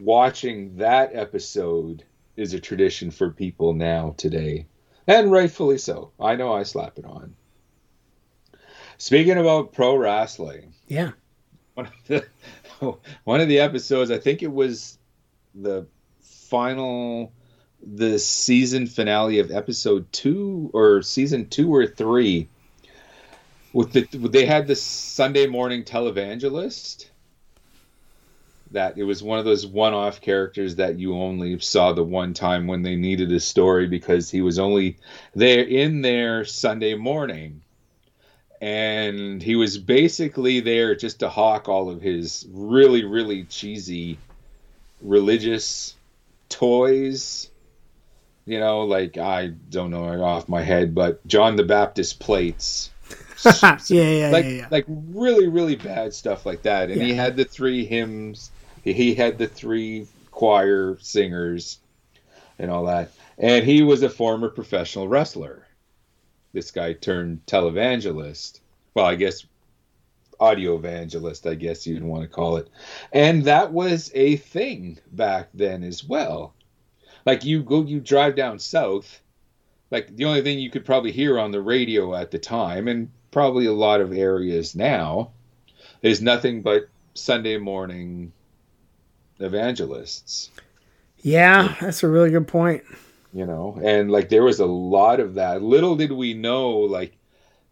watching 0.00 0.76
that 0.76 1.10
episode 1.14 2.04
is 2.36 2.54
a 2.54 2.60
tradition 2.60 3.10
for 3.10 3.30
people 3.30 3.72
now 3.74 4.14
today 4.16 4.66
and 5.06 5.30
rightfully 5.30 5.78
so. 5.78 6.10
I 6.20 6.36
know 6.36 6.52
I 6.52 6.62
slap 6.62 6.98
it 6.98 7.04
on. 7.04 7.34
Speaking 8.98 9.38
about 9.38 9.72
pro 9.72 9.96
wrestling, 9.96 10.74
Yeah. 10.86 11.12
one 11.74 11.86
of 11.86 11.92
the 12.06 12.26
one 13.24 13.40
of 13.40 13.48
the 13.48 13.60
episodes, 13.60 14.10
I 14.10 14.18
think 14.18 14.42
it 14.42 14.52
was 14.52 14.98
the 15.54 15.86
final, 16.20 17.32
the 17.84 18.18
season 18.18 18.86
finale 18.86 19.38
of 19.38 19.50
episode 19.50 20.10
two 20.12 20.70
or 20.72 21.02
season 21.02 21.48
two 21.48 21.74
or 21.74 21.86
three. 21.86 22.48
With 23.72 23.92
the 23.92 24.02
they 24.28 24.44
had 24.46 24.66
the 24.66 24.76
Sunday 24.76 25.46
morning 25.46 25.82
televangelist. 25.84 27.06
That 28.72 28.96
it 28.96 29.04
was 29.04 29.22
one 29.22 29.38
of 29.38 29.44
those 29.44 29.66
one-off 29.66 30.20
characters 30.20 30.76
that 30.76 30.98
you 30.98 31.14
only 31.14 31.58
saw 31.58 31.92
the 31.92 32.02
one 32.02 32.32
time 32.32 32.66
when 32.66 32.82
they 32.82 32.96
needed 32.96 33.30
a 33.30 33.40
story 33.40 33.86
because 33.86 34.30
he 34.30 34.40
was 34.40 34.58
only 34.58 34.98
there 35.34 35.62
in 35.62 36.00
there 36.00 36.44
Sunday 36.44 36.94
morning. 36.94 37.62
And 38.62 39.42
he 39.42 39.56
was 39.56 39.76
basically 39.76 40.60
there 40.60 40.94
just 40.94 41.20
to 41.20 41.28
hawk 41.28 41.68
all 41.68 41.90
of 41.90 42.00
his 42.00 42.46
really 42.50 43.04
really 43.04 43.44
cheesy 43.44 44.18
religious 45.02 45.94
toys. 46.48 47.50
You 48.44 48.58
know 48.58 48.82
like 48.82 49.18
i 49.18 49.48
don't 49.70 49.90
know 49.90 50.22
off 50.24 50.48
my 50.48 50.62
head 50.62 50.96
but 50.96 51.24
john 51.26 51.56
the 51.56 51.64
baptist 51.64 52.20
plates. 52.20 52.90
Yeah, 53.44 53.78
yeah, 53.88 54.30
like 54.30 54.44
yeah, 54.44 54.50
yeah. 54.50 54.68
like 54.70 54.84
really 54.88 55.48
really 55.48 55.74
bad 55.74 56.14
stuff 56.14 56.46
like 56.46 56.62
that. 56.62 56.90
And 56.90 57.02
he 57.02 57.12
had 57.12 57.36
the 57.36 57.44
three 57.44 57.84
hymns 57.84 58.51
he 58.82 59.14
had 59.14 59.38
the 59.38 59.46
three 59.46 60.06
choir 60.30 60.98
singers 61.00 61.78
and 62.58 62.70
all 62.70 62.86
that. 62.86 63.12
And 63.38 63.64
he 63.64 63.82
was 63.82 64.02
a 64.02 64.10
former 64.10 64.48
professional 64.48 65.08
wrestler. 65.08 65.66
This 66.52 66.70
guy 66.70 66.92
turned 66.92 67.46
televangelist. 67.46 68.60
Well 68.94 69.06
i 69.06 69.14
guess 69.14 69.46
audio 70.38 70.74
evangelist 70.74 71.46
i 71.46 71.54
guess 71.54 71.86
you'd 71.86 72.02
want 72.02 72.22
to 72.22 72.28
call 72.28 72.56
it. 72.56 72.68
And 73.12 73.44
that 73.44 73.72
was 73.72 74.10
a 74.14 74.36
thing 74.36 74.98
back 75.12 75.48
then 75.54 75.82
as 75.82 76.04
well. 76.04 76.54
Like 77.24 77.44
you 77.44 77.62
go 77.62 77.82
you 77.82 78.00
drive 78.00 78.34
down 78.34 78.58
south 78.58 79.22
like 79.92 80.16
the 80.16 80.24
only 80.24 80.40
thing 80.40 80.58
you 80.58 80.70
could 80.70 80.86
probably 80.86 81.12
hear 81.12 81.38
on 81.38 81.52
the 81.52 81.60
radio 81.60 82.14
at 82.14 82.30
the 82.30 82.38
time 82.38 82.88
and 82.88 83.10
probably 83.30 83.66
a 83.66 83.72
lot 83.72 84.00
of 84.00 84.12
areas 84.12 84.74
now 84.74 85.30
is 86.00 86.20
nothing 86.20 86.62
but 86.62 86.88
sunday 87.14 87.58
morning 87.58 88.32
evangelists. 89.44 90.50
Yeah, 91.18 91.74
that's 91.80 92.02
a 92.02 92.08
really 92.08 92.30
good 92.30 92.48
point. 92.48 92.82
you 93.32 93.46
know 93.46 93.78
and 93.82 94.10
like 94.10 94.28
there 94.28 94.42
was 94.42 94.60
a 94.60 94.66
lot 94.66 95.20
of 95.20 95.34
that. 95.34 95.62
Little 95.62 95.96
did 95.96 96.12
we 96.12 96.34
know 96.34 96.70
like 96.70 97.16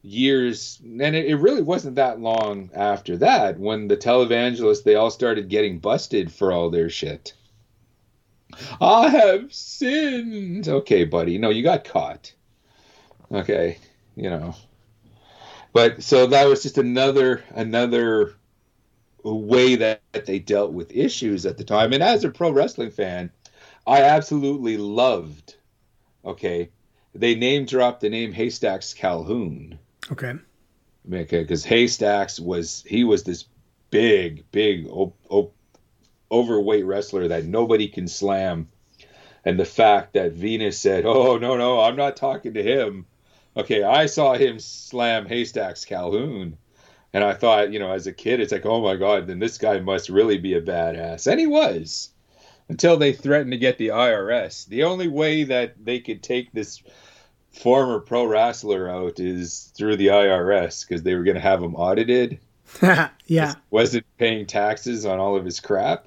years 0.02 0.80
and 0.82 1.14
it, 1.14 1.26
it 1.26 1.36
really 1.36 1.60
wasn't 1.62 1.96
that 1.96 2.20
long 2.20 2.70
after 2.74 3.18
that 3.18 3.58
when 3.58 3.86
the 3.88 3.96
televangelists 3.96 4.82
they 4.84 4.94
all 4.94 5.10
started 5.10 5.50
getting 5.50 5.78
busted 5.78 6.32
for 6.32 6.52
all 6.52 6.70
their 6.70 6.88
shit. 6.88 7.34
I 8.80 9.08
have 9.08 9.52
sinned. 9.52 10.68
Okay 10.68 11.04
buddy 11.04 11.36
no 11.36 11.50
you 11.50 11.62
got 11.62 11.84
caught. 11.84 12.32
Okay 13.30 13.78
you 14.16 14.30
know. 14.30 14.54
But 15.72 16.02
so 16.02 16.26
that 16.28 16.46
was 16.48 16.62
just 16.62 16.78
another 16.78 17.44
another 17.50 18.34
way 19.24 19.76
that, 19.76 20.02
that 20.12 20.26
they 20.26 20.38
dealt 20.38 20.72
with 20.72 20.90
issues 20.96 21.44
at 21.46 21.58
the 21.58 21.64
time 21.64 21.92
and 21.92 22.02
as 22.02 22.24
a 22.24 22.30
pro 22.30 22.50
wrestling 22.50 22.90
fan 22.90 23.30
I 23.86 24.02
absolutely 24.02 24.76
loved. 24.76 25.56
Okay, 26.24 26.68
they 27.14 27.34
name 27.34 27.64
dropped 27.64 28.00
the 28.02 28.10
name 28.10 28.32
Haystacks 28.32 28.92
Calhoun 28.94 29.78
Okay. 30.12 30.34
because 31.08 31.64
Haystacks 31.64 32.38
was 32.38 32.84
he 32.86 33.04
was 33.04 33.24
this 33.24 33.46
big, 33.90 34.44
big, 34.52 34.86
o- 34.88 35.14
o- 35.30 35.50
overweight 36.30 36.84
wrestler 36.84 37.26
that 37.28 37.44
nobody 37.46 37.88
can 37.88 38.06
slam, 38.06 38.68
and 39.44 39.58
the 39.58 39.64
fact 39.64 40.12
that 40.12 40.32
Venus 40.32 40.78
said, 40.78 41.04
"Oh 41.06 41.38
no, 41.38 41.56
no, 41.56 41.80
I'm 41.80 41.96
not 41.96 42.16
talking 42.16 42.54
to 42.54 42.62
him." 42.62 43.06
Okay, 43.56 43.82
I 43.82 44.06
saw 44.06 44.34
him 44.34 44.58
slam 44.60 45.26
Haystacks 45.26 45.84
Calhoun, 45.84 46.56
and 47.12 47.24
I 47.24 47.34
thought, 47.34 47.72
you 47.72 47.78
know, 47.78 47.92
as 47.92 48.06
a 48.06 48.12
kid, 48.12 48.40
it's 48.40 48.52
like, 48.52 48.66
"Oh 48.66 48.82
my 48.82 48.96
God, 48.96 49.26
then 49.26 49.38
this 49.38 49.58
guy 49.58 49.80
must 49.80 50.08
really 50.08 50.38
be 50.38 50.54
a 50.54 50.62
badass," 50.62 51.26
and 51.26 51.40
he 51.40 51.46
was 51.46 52.10
until 52.68 52.96
they 52.96 53.12
threatened 53.12 53.50
to 53.50 53.58
get 53.58 53.78
the 53.78 53.88
IRS. 53.88 54.66
The 54.66 54.84
only 54.84 55.08
way 55.08 55.44
that 55.44 55.84
they 55.84 55.98
could 55.98 56.22
take 56.22 56.52
this 56.52 56.80
former 57.52 57.98
pro 57.98 58.24
wrestler 58.24 58.88
out 58.88 59.18
is 59.18 59.72
through 59.76 59.96
the 59.96 60.06
IRS 60.06 60.86
because 60.86 61.02
they 61.02 61.14
were 61.14 61.24
going 61.24 61.34
to 61.34 61.40
have 61.40 61.62
him 61.62 61.74
audited. 61.74 62.38
yeah. 63.26 63.54
Wasn't 63.70 64.06
paying 64.18 64.46
taxes 64.46 65.04
on 65.04 65.18
all 65.18 65.36
of 65.36 65.44
his 65.44 65.58
crap. 65.58 66.06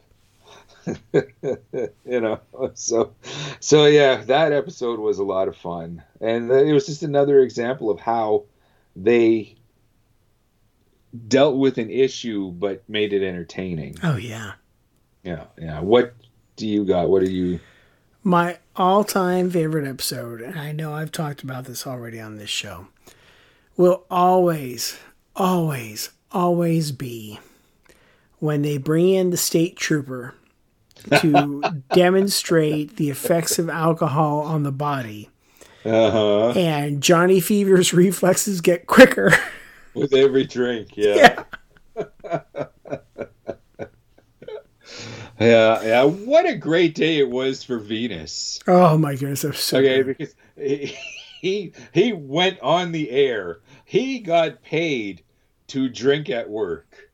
you 1.13 2.21
know, 2.21 2.39
so 2.73 3.13
so 3.61 3.85
yeah, 3.85 4.23
that 4.23 4.51
episode 4.51 4.99
was 4.99 5.17
a 5.17 5.23
lot 5.23 5.47
of 5.47 5.55
fun, 5.55 6.03
and 6.19 6.51
uh, 6.51 6.55
it 6.55 6.73
was 6.73 6.85
just 6.85 7.03
another 7.03 7.39
example 7.39 7.89
of 7.89 8.01
how 8.01 8.43
they 8.93 9.55
dealt 11.27 11.57
with 11.57 11.77
an 11.77 11.89
issue 11.89 12.51
but 12.51 12.87
made 12.89 13.13
it 13.13 13.25
entertaining. 13.25 13.95
Oh 14.03 14.17
yeah. 14.17 14.53
Yeah, 15.23 15.45
yeah. 15.59 15.79
What 15.79 16.13
do 16.55 16.67
you 16.67 16.85
got? 16.85 17.09
What 17.09 17.23
do 17.23 17.31
you? 17.31 17.59
My 18.23 18.57
all-time 18.75 19.49
favorite 19.49 19.87
episode, 19.87 20.41
and 20.41 20.57
I 20.57 20.71
know 20.71 20.93
I've 20.93 21.11
talked 21.11 21.43
about 21.43 21.65
this 21.65 21.85
already 21.85 22.19
on 22.19 22.37
this 22.37 22.49
show, 22.49 22.87
will 23.75 24.05
always, 24.09 24.97
always, 25.35 26.09
always 26.31 26.91
be 26.91 27.39
when 28.39 28.61
they 28.61 28.77
bring 28.77 29.09
in 29.09 29.29
the 29.29 29.37
state 29.37 29.75
trooper 29.75 30.35
to 31.19 31.61
demonstrate 31.93 32.95
the 32.95 33.09
effects 33.09 33.59
of 33.59 33.69
alcohol 33.69 34.41
on 34.41 34.63
the 34.63 34.71
body. 34.71 35.29
Uh 35.85 36.11
huh. 36.11 36.49
And 36.51 37.03
Johnny 37.03 37.39
Fever's 37.39 37.93
reflexes 37.93 38.61
get 38.61 38.87
quicker. 38.87 39.33
With 39.95 40.13
every 40.13 40.45
drink, 40.45 40.95
yeah. 40.95 41.43
yeah. 41.95 42.43
Yeah, 45.39 45.81
yeah. 45.83 46.03
What 46.03 46.47
a 46.47 46.55
great 46.55 46.93
day 46.95 47.17
it 47.17 47.29
was 47.29 47.63
for 47.63 47.79
Venus. 47.79 48.59
Oh 48.67 48.97
my 48.97 49.15
goodness, 49.15 49.41
so 49.59 49.79
Okay, 49.79 50.03
good. 50.03 50.17
because 50.17 50.35
he, 50.55 50.95
he 51.41 51.73
he 51.91 52.13
went 52.13 52.59
on 52.61 52.91
the 52.91 53.09
air. 53.09 53.59
He 53.83 54.19
got 54.19 54.61
paid 54.61 55.23
to 55.67 55.89
drink 55.89 56.29
at 56.29 56.49
work. 56.49 57.09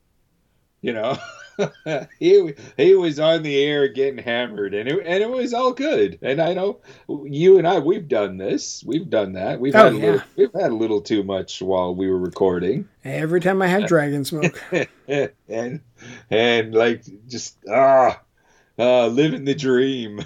You 0.82 0.94
know, 0.94 1.18
he 2.20 2.54
he 2.78 2.96
was 2.96 3.20
on 3.20 3.44
the 3.44 3.64
air 3.64 3.88
getting 3.88 4.24
hammered, 4.24 4.74
and 4.74 4.88
it 4.90 5.06
and 5.06 5.24
it 5.24 5.30
was 5.30 5.54
all 5.54 5.74
good. 5.74 6.18
And 6.22 6.42
I 6.42 6.54
know 6.54 6.80
you 7.26 7.58
and 7.58 7.68
I 7.68 7.80
we've 7.80 8.08
done 8.08 8.38
this. 8.38 8.84
We've 8.86 9.10
done 9.10 9.34
that. 9.34 9.60
We've 9.60 9.76
Oh, 9.76 9.86
had 9.86 9.94
a 9.94 9.96
yeah. 9.98 10.02
little, 10.12 10.22
we've 10.36 10.54
had 10.54 10.72
a 10.72 10.76
little 10.76 11.02
too 11.02 11.24
much 11.24 11.62
while 11.62 11.94
we 11.94 12.10
were 12.10 12.18
recording. 12.20 12.88
Every 13.04 13.42
time 13.42 13.62
I 13.62 13.68
had 13.68 13.86
dragon 13.88 14.26
smoke. 14.26 14.62
and 15.48 15.82
and 16.30 16.74
like 16.74 17.04
just 17.28 17.58
ah 17.70 18.22
uh, 18.78 19.08
living 19.08 19.44
the 19.44 19.56
dream 19.56 20.22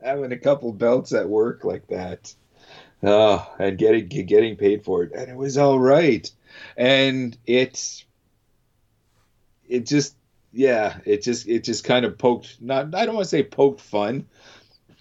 having 0.00 0.32
a 0.32 0.38
couple 0.38 0.72
belts 0.72 1.12
at 1.12 1.28
work 1.28 1.64
like 1.64 1.86
that 1.88 2.32
uh, 3.02 3.44
and 3.58 3.78
getting 3.78 4.06
getting 4.26 4.56
paid 4.56 4.84
for 4.84 5.02
it 5.02 5.12
and 5.14 5.28
it 5.28 5.36
was 5.36 5.58
all 5.58 5.78
right 5.78 6.30
and 6.76 7.36
it's 7.46 8.04
it 9.68 9.86
just 9.86 10.16
yeah 10.52 10.98
it 11.04 11.22
just 11.22 11.46
it 11.46 11.64
just 11.64 11.84
kind 11.84 12.04
of 12.04 12.16
poked 12.16 12.60
not 12.60 12.94
i 12.94 13.04
don't 13.04 13.14
want 13.14 13.24
to 13.24 13.28
say 13.28 13.42
poked 13.42 13.80
fun 13.80 14.26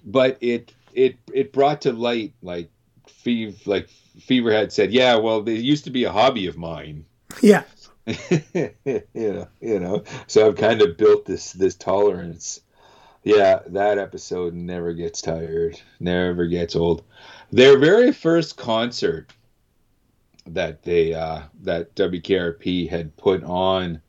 but 0.04 0.38
it 0.42 0.74
it 0.94 1.16
it 1.34 1.54
brought 1.54 1.82
to 1.82 1.94
light 1.94 2.34
like 2.42 2.70
Fever, 3.28 3.58
like 3.66 3.90
Fever 4.20 4.52
had 4.52 4.72
said, 4.72 4.92
yeah, 4.92 5.16
well, 5.16 5.42
they 5.42 5.56
used 5.56 5.84
to 5.86 5.90
be 5.90 6.04
a 6.04 6.12
hobby 6.12 6.48
of 6.48 6.58
mine. 6.58 7.06
yeah. 7.42 7.64
you 8.06 8.74
know, 9.14 9.48
you 9.60 9.80
know. 9.80 10.04
So 10.28 10.48
I've 10.48 10.56
kind 10.56 10.82
of 10.82 10.96
built 10.96 11.26
this 11.26 11.52
this 11.52 11.76
tolerance. 11.76 12.62
Yeah, 13.24 13.60
that 13.68 13.98
episode 13.98 14.54
never 14.54 14.94
gets 14.94 15.22
tired, 15.22 15.82
never 16.00 16.48
gets 16.48 16.78
old. 16.78 17.04
Their 17.52 17.78
very 17.78 18.14
first 18.14 18.56
concert 18.56 19.34
that 20.46 20.84
they 20.84 21.14
uh, 21.14 21.42
that 21.64 21.96
WKRP 21.96 22.90
had 22.90 23.18
put 23.18 23.44
on, 23.44 24.02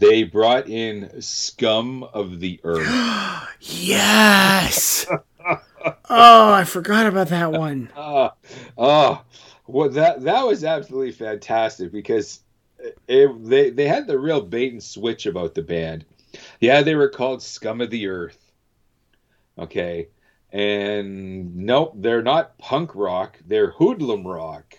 they 0.00 0.22
brought 0.24 0.68
in 0.68 1.20
Scum 1.20 2.02
of 2.02 2.40
the 2.40 2.60
Earth. 2.64 2.88
Yes. 3.62 5.06
oh, 6.08 6.52
I 6.52 6.64
forgot 6.64 7.04
about 7.04 7.28
that 7.28 7.52
one. 7.52 7.90
Oh, 7.94 8.30
oh, 8.78 9.22
well, 9.66 9.90
that 9.90 10.22
that 10.22 10.46
was 10.46 10.64
absolutely 10.64 11.12
fantastic 11.12 11.92
because 11.92 12.40
it, 13.06 13.44
they 13.44 13.68
they 13.68 13.86
had 13.86 14.06
the 14.06 14.18
real 14.18 14.40
bait 14.40 14.72
and 14.72 14.82
switch 14.82 15.26
about 15.26 15.54
the 15.54 15.60
band. 15.60 16.06
Yeah, 16.58 16.80
they 16.80 16.94
were 16.94 17.10
called 17.10 17.42
Scum 17.42 17.82
of 17.82 17.90
the 17.90 18.08
Earth. 18.08 18.50
Okay, 19.58 20.08
and 20.50 21.54
nope, 21.54 21.92
they're 21.96 22.22
not 22.22 22.56
punk 22.56 22.94
rock. 22.94 23.38
They're 23.46 23.72
hoodlum 23.72 24.26
rock. 24.26 24.78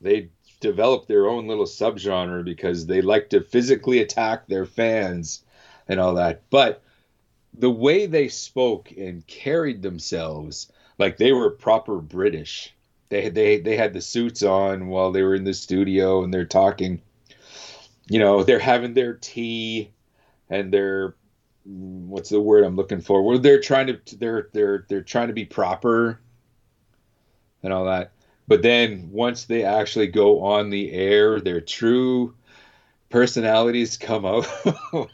They 0.00 0.30
developed 0.60 1.08
their 1.08 1.26
own 1.26 1.46
little 1.46 1.64
subgenre 1.64 2.44
because 2.44 2.86
they 2.86 3.02
like 3.02 3.30
to 3.30 3.40
physically 3.40 4.00
attack 4.00 4.46
their 4.46 4.64
fans 4.64 5.42
and 5.88 6.00
all 6.00 6.14
that. 6.14 6.42
But 6.50 6.82
the 7.52 7.70
way 7.70 8.06
they 8.06 8.28
spoke 8.28 8.90
and 8.92 9.26
carried 9.26 9.82
themselves 9.82 10.70
like 10.98 11.16
they 11.16 11.32
were 11.32 11.50
proper 11.50 11.96
British. 11.96 12.74
They 13.08 13.28
they 13.28 13.60
they 13.60 13.76
had 13.76 13.92
the 13.92 14.00
suits 14.00 14.42
on 14.42 14.88
while 14.88 15.12
they 15.12 15.22
were 15.22 15.34
in 15.34 15.44
the 15.44 15.54
studio 15.54 16.24
and 16.24 16.32
they're 16.32 16.44
talking. 16.44 17.02
You 18.08 18.18
know, 18.18 18.42
they're 18.42 18.58
having 18.58 18.94
their 18.94 19.14
tea 19.14 19.90
and 20.48 20.72
they're 20.72 21.14
what's 21.64 22.30
the 22.30 22.40
word 22.40 22.64
I'm 22.64 22.76
looking 22.76 23.00
for? 23.00 23.22
Well, 23.22 23.38
they're 23.38 23.60
trying 23.60 23.86
to 23.88 24.16
they're 24.16 24.48
they're 24.52 24.86
they're 24.88 25.02
trying 25.02 25.28
to 25.28 25.34
be 25.34 25.44
proper 25.44 26.20
and 27.62 27.72
all 27.72 27.84
that. 27.86 28.12
But 28.48 28.62
then 28.62 29.10
once 29.12 29.44
they 29.44 29.64
actually 29.64 30.08
go 30.08 30.44
on 30.44 30.70
the 30.70 30.92
air, 30.92 31.40
their 31.40 31.60
true 31.60 32.34
personalities 33.10 33.96
come 33.96 34.24
out. 34.24 34.46
of 34.86 35.10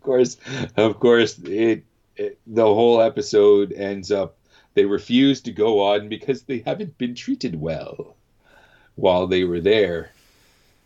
course, 0.00 0.36
of 0.76 1.00
course, 1.00 1.38
it, 1.38 1.84
it 2.16 2.38
the 2.46 2.64
whole 2.64 3.00
episode 3.00 3.72
ends 3.72 4.10
up 4.10 4.36
they 4.74 4.84
refuse 4.84 5.40
to 5.42 5.52
go 5.52 5.80
on 5.80 6.08
because 6.08 6.42
they 6.42 6.58
haven't 6.58 6.98
been 6.98 7.14
treated 7.14 7.58
well 7.58 8.16
while 8.94 9.26
they 9.26 9.44
were 9.44 9.60
there. 9.60 10.10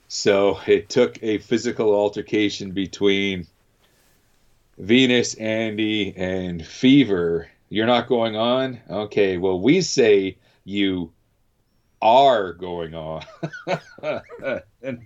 So 0.08 0.60
it 0.66 0.88
took 0.88 1.22
a 1.22 1.38
physical 1.38 1.94
altercation 1.94 2.72
between 2.72 3.46
Venus, 4.78 5.34
Andy, 5.34 6.14
and 6.16 6.64
Fever. 6.64 7.48
You're 7.68 7.86
not 7.86 8.08
going 8.08 8.36
on? 8.36 8.80
Okay, 8.88 9.38
well, 9.38 9.60
we 9.60 9.80
say 9.80 10.36
you 10.70 11.12
are 12.02 12.54
going 12.54 12.94
on. 12.94 13.22
and, 14.82 15.00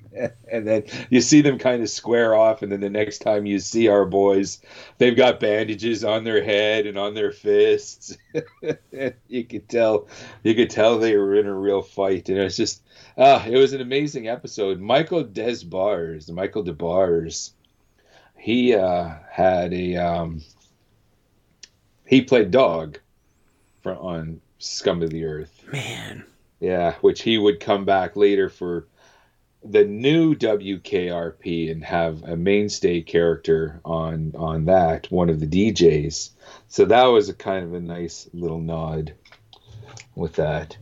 and 0.50 0.66
then 0.66 0.84
you 1.10 1.20
see 1.20 1.40
them 1.40 1.58
kind 1.58 1.82
of 1.82 1.88
square 1.90 2.34
off, 2.34 2.62
and 2.62 2.70
then 2.70 2.80
the 2.80 2.90
next 2.90 3.18
time 3.18 3.46
you 3.46 3.58
see 3.58 3.88
our 3.88 4.04
boys, 4.04 4.60
they've 4.98 5.16
got 5.16 5.40
bandages 5.40 6.04
on 6.04 6.22
their 6.22 6.44
head 6.44 6.86
and 6.86 6.96
on 6.96 7.14
their 7.14 7.32
fists. 7.32 8.16
you 9.28 9.44
could 9.44 9.68
tell, 9.68 10.06
you 10.42 10.54
could 10.54 10.70
tell 10.70 10.98
they 10.98 11.16
were 11.16 11.34
in 11.34 11.46
a 11.46 11.54
real 11.54 11.82
fight, 11.82 12.28
and 12.28 12.38
it 12.38 12.44
was 12.44 12.56
just, 12.56 12.82
ah, 13.18 13.44
it 13.44 13.56
was 13.56 13.72
an 13.72 13.80
amazing 13.80 14.28
episode. 14.28 14.80
Michael 14.80 15.24
Des 15.24 15.64
Barres, 15.64 16.30
Michael 16.30 16.62
Des 16.62 16.72
Barres, 16.72 17.54
he 18.36 18.74
uh, 18.74 19.14
had 19.30 19.72
a, 19.72 19.96
um, 19.96 20.42
he 22.06 22.22
played 22.22 22.50
dog 22.50 22.98
on 23.84 24.40
Scum 24.58 25.02
of 25.02 25.10
the 25.10 25.24
Earth. 25.24 25.53
Man. 25.72 26.24
Yeah, 26.60 26.94
which 27.00 27.22
he 27.22 27.38
would 27.38 27.60
come 27.60 27.84
back 27.84 28.16
later 28.16 28.48
for 28.48 28.86
the 29.64 29.84
new 29.84 30.34
WKRP 30.34 31.70
and 31.70 31.82
have 31.84 32.22
a 32.22 32.36
mainstay 32.36 33.00
character 33.00 33.80
on 33.84 34.32
on 34.36 34.66
that, 34.66 35.10
one 35.10 35.30
of 35.30 35.40
the 35.40 35.46
DJs. 35.46 36.30
So 36.68 36.84
that 36.86 37.04
was 37.06 37.28
a 37.28 37.34
kind 37.34 37.64
of 37.64 37.74
a 37.74 37.80
nice 37.80 38.28
little 38.34 38.60
nod 38.60 39.14
with 40.14 40.34
that. 40.34 40.76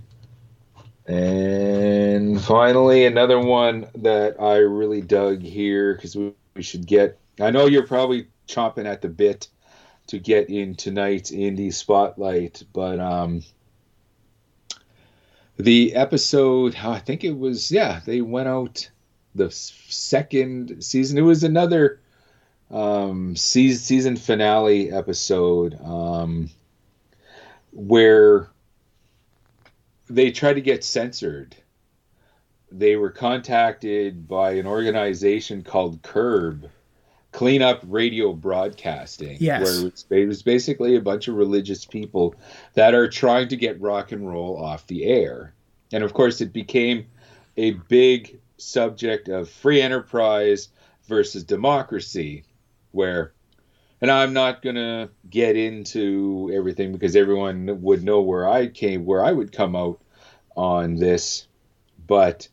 And 1.07 2.41
finally, 2.41 3.07
another 3.07 3.39
one 3.41 3.89
that 3.97 4.41
I 4.41 4.59
really 4.59 5.01
dug 5.01 5.43
here 5.43 5.95
because 5.95 6.17
we, 6.17 6.33
we 6.55 6.63
should 6.63 6.87
get. 6.87 7.19
I 7.41 7.51
know 7.51 7.67
you're 7.67 7.87
probably 7.87 8.29
chomping 8.49 8.87
at 8.87 9.01
the 9.01 9.09
bit 9.09 9.49
to 10.09 10.19
get 10.19 10.51
in 10.51 10.75
tonight's 10.75 11.31
indie 11.31 11.73
spotlight, 11.73 12.63
but 12.73 13.01
um, 13.01 13.43
the 15.63 15.95
episode 15.95 16.75
i 16.77 16.99
think 16.99 17.25
it 17.25 17.39
was 17.39 17.71
yeah 17.71 18.01
they 18.05 18.21
went 18.21 18.49
out 18.49 18.89
the 19.35 19.51
second 19.51 20.83
season. 20.83 21.19
It 21.19 21.23
was 21.23 21.45
another 21.45 22.01
um 22.71 23.37
season, 23.37 24.17
finale 24.17 24.91
episode 24.91 25.79
um 25.83 26.51
where 27.73 28.49
they 30.09 30.31
tried 30.31 30.55
to 30.55 30.61
get 30.61 30.85
censored. 30.85 31.57
They 32.71 32.97
were 32.97 33.11
contacted 33.11 34.29
by 34.29 34.53
an 34.53 34.67
organization 34.67 35.63
called 35.63 36.03
curb 36.03 36.71
clean 37.33 37.63
up 37.63 37.81
radio 37.87 38.33
broadcasting 38.33 39.39
Yes. 39.41 39.63
where 39.63 39.81
it 39.81 39.85
was, 39.85 40.05
it 40.11 40.29
was 40.29 40.43
basically 40.43 40.97
a 40.97 41.01
bunch 41.01 41.29
of 41.29 41.35
religious 41.35 41.85
people 41.85 42.35
that 42.75 42.95
are 42.95 43.09
trying 43.09 43.49
to 43.49 43.57
get 43.57 43.81
rock 43.81 44.13
and 44.13 44.29
roll 44.29 44.57
off 44.63 44.87
the 44.87 45.05
air. 45.05 45.55
And 45.93 46.05
of 46.05 46.13
course, 46.13 46.41
it 46.41 46.53
became 46.53 47.07
a 47.57 47.73
big 47.73 48.39
subject 48.59 49.29
of 49.29 49.49
free 49.49 49.81
enterprise 49.81 50.69
versus 51.09 51.43
democracy, 51.45 52.45
where, 52.93 53.33
and 54.01 54.11
I'm 54.11 54.33
not 54.33 54.63
going 54.63 54.77
to 54.77 55.11
get 55.29 55.57
into 55.57 56.51
everything 56.55 56.93
because 56.93 57.17
everyone 57.17 57.81
would 57.83 58.05
know 58.05 58.21
where 58.21 58.49
I 58.49 58.69
came, 58.69 59.05
where 59.05 59.25
I 59.25 59.33
would 59.33 59.53
come 59.53 59.75
out 59.75 60.01
on 60.57 60.97
this, 60.97 61.47
but 62.07 62.49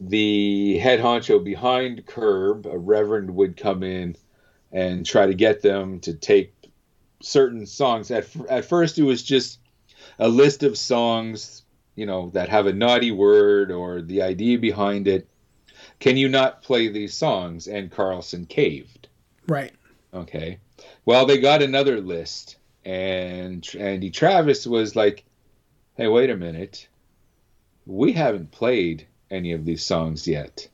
the 0.00 0.78
head 0.78 0.98
honcho 0.98 1.44
behind 1.44 2.06
Curb, 2.06 2.66
a 2.66 2.78
reverend, 2.78 3.34
would 3.34 3.56
come 3.56 3.82
in 3.82 4.16
and 4.72 5.04
try 5.04 5.26
to 5.26 5.34
get 5.34 5.60
them 5.60 6.00
to 6.00 6.14
take 6.14 6.54
certain 7.20 7.66
songs. 7.66 8.10
At 8.10 8.26
at 8.48 8.64
first, 8.64 8.98
it 8.98 9.02
was 9.02 9.22
just 9.22 9.60
a 10.18 10.28
list 10.28 10.62
of 10.62 10.78
songs, 10.78 11.64
you 11.96 12.06
know, 12.06 12.30
that 12.30 12.48
have 12.48 12.66
a 12.66 12.72
naughty 12.72 13.12
word 13.12 13.70
or 13.70 14.00
the 14.00 14.22
idea 14.22 14.58
behind 14.58 15.06
it. 15.06 15.28
Can 15.98 16.16
you 16.16 16.30
not 16.30 16.62
play 16.62 16.88
these 16.88 17.14
songs? 17.14 17.68
And 17.68 17.90
Carlson 17.90 18.46
caved. 18.46 19.08
Right. 19.48 19.72
Okay. 20.14 20.58
Well, 21.04 21.26
they 21.26 21.38
got 21.38 21.62
another 21.62 22.00
list, 22.00 22.56
and 22.86 23.68
Andy 23.78 24.10
Travis 24.10 24.66
was 24.66 24.96
like, 24.96 25.24
"Hey, 25.94 26.08
wait 26.08 26.30
a 26.30 26.36
minute. 26.36 26.88
We 27.84 28.12
haven't 28.12 28.50
played 28.50 29.06
any 29.30 29.52
of 29.52 29.64
these 29.64 29.84
songs 29.84 30.26
yet." 30.26 30.68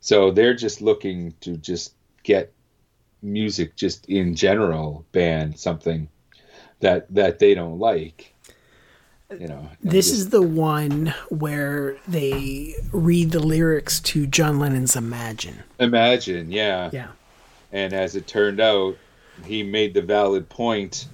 So 0.00 0.30
they're 0.30 0.54
just 0.54 0.80
looking 0.82 1.34
to 1.42 1.56
just 1.56 1.94
get 2.24 2.52
music 3.22 3.76
just 3.76 4.06
in 4.08 4.34
general 4.34 5.04
banned, 5.12 5.58
something 5.58 6.08
that 6.80 7.06
that 7.14 7.38
they 7.38 7.54
don't 7.54 7.78
like. 7.78 8.34
you 9.38 9.48
know. 9.48 9.68
This 9.82 10.10
is 10.10 10.28
the 10.30 10.42
one 10.42 11.14
where 11.28 11.96
they 12.06 12.74
read 12.92 13.30
the 13.30 13.40
lyrics 13.40 14.00
to 14.00 14.26
John 14.26 14.58
Lennon's 14.58 14.96
Imagine. 14.96 15.62
Imagine, 15.78 16.50
yeah. 16.50 16.90
Yeah. 16.92 17.08
And 17.72 17.92
as 17.92 18.16
it 18.16 18.26
turned 18.26 18.60
out, 18.60 18.96
he 19.46 19.62
made 19.62 19.94
the 19.94 20.02
valid 20.02 20.48
point 20.48 21.06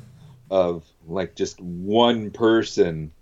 of 0.50 0.84
like 1.06 1.34
just 1.36 1.60
one 1.60 2.30
person 2.30 3.12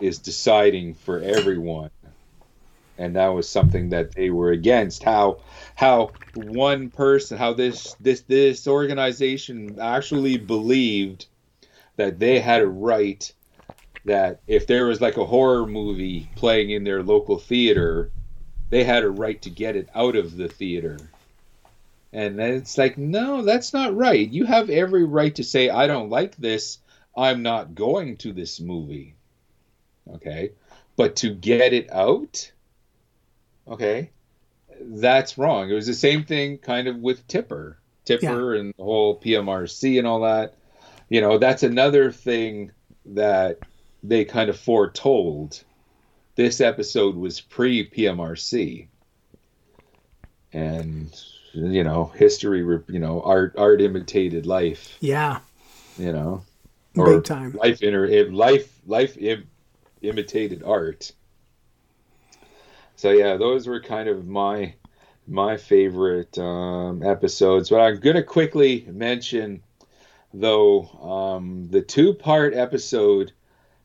is 0.00 0.18
deciding 0.18 0.94
for 0.94 1.20
everyone. 1.20 1.90
And 3.00 3.16
that 3.16 3.28
was 3.28 3.48
something 3.48 3.88
that 3.88 4.12
they 4.12 4.28
were 4.28 4.50
against. 4.50 5.02
How 5.02 5.38
how 5.74 6.12
one 6.34 6.90
person, 6.90 7.38
how 7.38 7.54
this 7.54 7.96
this 7.98 8.20
this 8.20 8.66
organization 8.68 9.78
actually 9.80 10.36
believed 10.36 11.26
that 11.96 12.18
they 12.18 12.40
had 12.40 12.60
a 12.60 12.66
right 12.66 13.32
that 14.04 14.40
if 14.46 14.66
there 14.66 14.86
was 14.86 15.00
like 15.00 15.16
a 15.16 15.24
horror 15.24 15.66
movie 15.66 16.28
playing 16.36 16.70
in 16.70 16.84
their 16.84 17.02
local 17.02 17.38
theater, 17.38 18.10
they 18.68 18.84
had 18.84 19.02
a 19.02 19.10
right 19.10 19.40
to 19.42 19.50
get 19.50 19.76
it 19.76 19.88
out 19.94 20.14
of 20.14 20.36
the 20.36 20.48
theater. 20.48 20.98
And 22.12 22.38
it's 22.38 22.76
like, 22.76 22.98
no, 22.98 23.42
that's 23.42 23.72
not 23.72 23.96
right. 23.96 24.28
You 24.28 24.44
have 24.44 24.68
every 24.68 25.04
right 25.04 25.34
to 25.36 25.44
say, 25.44 25.70
I 25.70 25.86
don't 25.86 26.10
like 26.10 26.36
this. 26.36 26.78
I'm 27.16 27.42
not 27.42 27.74
going 27.74 28.16
to 28.18 28.32
this 28.32 28.60
movie. 28.60 29.14
Okay. 30.14 30.52
But 30.96 31.16
to 31.16 31.34
get 31.34 31.72
it 31.72 31.90
out, 31.92 32.50
okay, 33.68 34.10
that's 34.80 35.38
wrong. 35.38 35.70
It 35.70 35.74
was 35.74 35.86
the 35.86 35.94
same 35.94 36.24
thing 36.24 36.58
kind 36.58 36.88
of 36.88 36.96
with 36.96 37.26
Tipper. 37.26 37.78
Tipper 38.04 38.54
yeah. 38.54 38.60
and 38.60 38.74
the 38.76 38.84
whole 38.84 39.20
PMRC 39.20 39.98
and 39.98 40.06
all 40.06 40.20
that. 40.20 40.54
You 41.08 41.20
know, 41.20 41.38
that's 41.38 41.62
another 41.62 42.12
thing 42.12 42.72
that 43.06 43.58
they 44.02 44.24
kind 44.24 44.48
of 44.50 44.58
foretold. 44.58 45.62
This 46.36 46.60
episode 46.60 47.16
was 47.16 47.40
pre 47.40 47.88
PMRC. 47.88 48.86
And 50.52 51.14
you 51.52 51.84
know, 51.84 52.06
history, 52.16 52.60
you 52.60 52.98
know, 52.98 53.22
art 53.22 53.54
art 53.58 53.80
imitated 53.80 54.46
life. 54.46 54.96
Yeah. 55.00 55.40
You 55.98 56.12
know. 56.12 56.44
Or 56.96 57.16
Big 57.16 57.24
time. 57.24 57.52
Life 57.52 57.82
inter 57.82 58.28
life 58.30 58.72
life 58.86 59.16
Im, 59.16 59.46
imitated 60.02 60.62
art. 60.64 61.12
So 63.00 63.12
yeah, 63.12 63.38
those 63.38 63.66
were 63.66 63.80
kind 63.80 64.10
of 64.10 64.26
my 64.26 64.74
my 65.26 65.56
favorite 65.56 66.36
um, 66.36 67.02
episodes. 67.02 67.70
But 67.70 67.80
I'm 67.80 67.98
gonna 67.98 68.22
quickly 68.22 68.86
mention 68.90 69.62
though 70.34 70.82
um, 70.82 71.68
the 71.70 71.80
two 71.80 72.12
part 72.12 72.52
episode, 72.52 73.32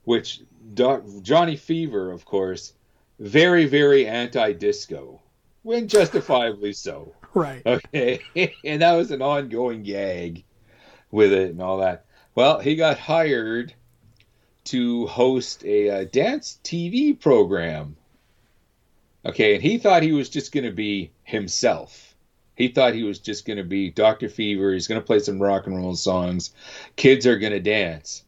which 0.03 0.41
Doc, 0.73 1.03
Johnny 1.21 1.55
Fever, 1.55 2.11
of 2.11 2.25
course, 2.25 2.73
very 3.17 3.67
very 3.67 4.05
anti 4.05 4.51
disco, 4.51 5.21
when 5.63 5.87
justifiably 5.87 6.73
so. 6.73 7.13
Right. 7.33 7.61
Okay. 7.65 8.21
and 8.63 8.81
that 8.81 8.93
was 8.93 9.11
an 9.11 9.21
ongoing 9.21 9.83
gag 9.83 10.43
with 11.11 11.33
it 11.33 11.51
and 11.51 11.61
all 11.61 11.79
that. 11.79 12.05
Well, 12.33 12.59
he 12.59 12.77
got 12.77 12.97
hired 12.97 13.73
to 14.65 15.07
host 15.07 15.63
a, 15.65 15.87
a 15.87 16.01
uh, 16.01 16.03
dance 16.05 16.59
TV 16.63 17.19
program. 17.19 17.97
Okay, 19.25 19.55
and 19.55 19.63
he 19.63 19.77
thought 19.77 20.03
he 20.03 20.11
was 20.11 20.29
just 20.29 20.51
going 20.51 20.65
to 20.65 20.71
be 20.71 21.11
himself. 21.23 22.13
He 22.55 22.69
thought 22.69 22.93
he 22.93 23.03
was 23.03 23.19
just 23.19 23.45
going 23.45 23.57
to 23.57 23.63
be 23.63 23.89
Dr. 23.89 24.29
Fever. 24.29 24.73
He's 24.73 24.87
going 24.87 25.01
to 25.01 25.05
play 25.05 25.19
some 25.19 25.41
rock 25.41 25.67
and 25.67 25.75
roll 25.75 25.95
songs. 25.95 26.51
Kids 26.95 27.25
are 27.25 27.37
going 27.37 27.51
to 27.51 27.59
dance. 27.59 28.23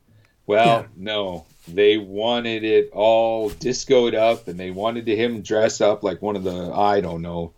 Well, 0.48 0.82
yeah. 0.82 0.88
no. 0.96 1.46
They 1.68 1.98
wanted 1.98 2.64
it 2.64 2.92
all 2.94 3.50
discoed 3.50 4.16
up 4.16 4.48
and 4.48 4.60
they 4.60 4.72
wanted 4.72 5.08
him 5.08 5.42
dress 5.42 5.82
up 5.82 6.02
like 6.02 6.22
one 6.22 6.38
of 6.38 6.44
the 6.44 6.72
I 6.74 7.02
don't 7.02 7.22
know, 7.22 7.52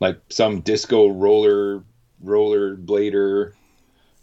like 0.00 0.18
some 0.28 0.60
disco 0.60 1.08
roller 1.08 1.84
roller 2.20 2.76
blader 2.76 3.52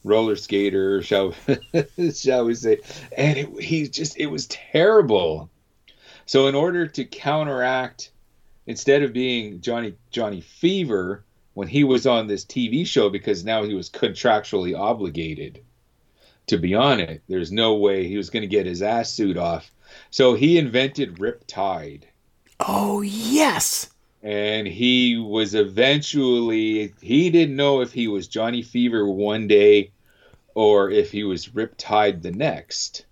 roller 0.04 0.36
skater 0.36 1.02
shall 1.02 1.34
shall 2.14 2.46
we 2.46 2.56
say 2.56 2.80
and 3.16 3.38
it, 3.38 3.62
he 3.62 3.88
just 3.88 4.20
it 4.20 4.26
was 4.26 4.48
terrible 4.48 5.50
so 6.26 6.48
in 6.48 6.56
order 6.56 6.88
to 6.88 7.06
counteract 7.06 8.10
instead 8.72 9.04
of 9.04 9.14
being 9.14 9.62
johnny 9.62 9.94
johnny 10.10 10.42
fever 10.42 11.24
when 11.54 11.68
he 11.68 11.84
was 11.84 12.08
on 12.08 12.26
this 12.26 12.44
tv 12.44 12.86
show 12.86 13.10
because 13.10 13.46
now 13.46 13.64
he 13.64 13.76
was 13.76 13.90
contractually 13.90 14.78
obligated 14.78 15.62
to 16.48 16.58
be 16.58 16.76
on 16.76 17.00
it. 17.00 17.22
There's 17.30 17.52
no 17.52 17.76
way 17.76 18.08
he 18.08 18.18
was 18.18 18.30
going 18.30 18.42
to 18.42 18.48
get 18.48 18.66
his 18.66 18.82
ass 18.82 19.10
suit 19.10 19.38
off. 19.38 19.72
So 20.10 20.34
he 20.34 20.58
invented 20.58 21.20
rip 21.20 21.46
tide 21.48 22.08
oh 22.60 23.02
yes. 23.02 23.90
And 24.24 24.68
he 24.68 25.18
was 25.18 25.56
eventually 25.56 26.94
he 27.02 27.30
didn't 27.30 27.56
know 27.56 27.82
if 27.82 27.92
he 27.92 28.08
was 28.08 28.28
Johnny 28.28 28.62
Fever 28.62 29.08
one 29.08 29.48
day 29.48 29.92
or 30.54 30.92
if 30.92 31.12
he 31.12 31.24
was 31.24 31.48
Riptide 31.48 32.22
the 32.22 32.32
next. 32.32 33.06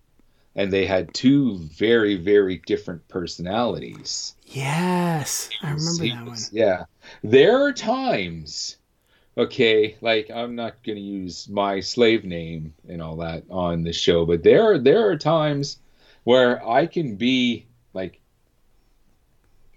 And 0.55 0.73
they 0.73 0.85
had 0.85 1.13
two 1.13 1.57
very, 1.57 2.15
very 2.15 2.57
different 2.65 3.07
personalities. 3.07 4.35
Yes, 4.45 5.49
I 5.61 5.71
remember 5.71 6.07
that 6.07 6.25
one. 6.25 6.37
Yeah. 6.51 6.85
There 7.23 7.63
are 7.63 7.71
times, 7.71 8.77
okay, 9.37 9.95
like 10.01 10.29
I'm 10.31 10.55
not 10.55 10.83
going 10.83 10.97
to 10.97 11.01
use 11.01 11.47
my 11.47 11.79
slave 11.79 12.25
name 12.25 12.73
and 12.87 13.01
all 13.01 13.17
that 13.17 13.43
on 13.49 13.83
the 13.83 13.93
show, 13.93 14.25
but 14.25 14.43
there 14.43 14.73
are, 14.73 14.77
there 14.77 15.07
are 15.09 15.17
times 15.17 15.77
where 16.23 16.67
I 16.67 16.87
can 16.87 17.15
be 17.15 17.67
like 17.93 18.19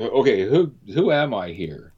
okay, 0.01 0.45
who 0.45 0.73
who 0.93 1.11
am 1.11 1.35
I 1.35 1.51
here? 1.51 1.93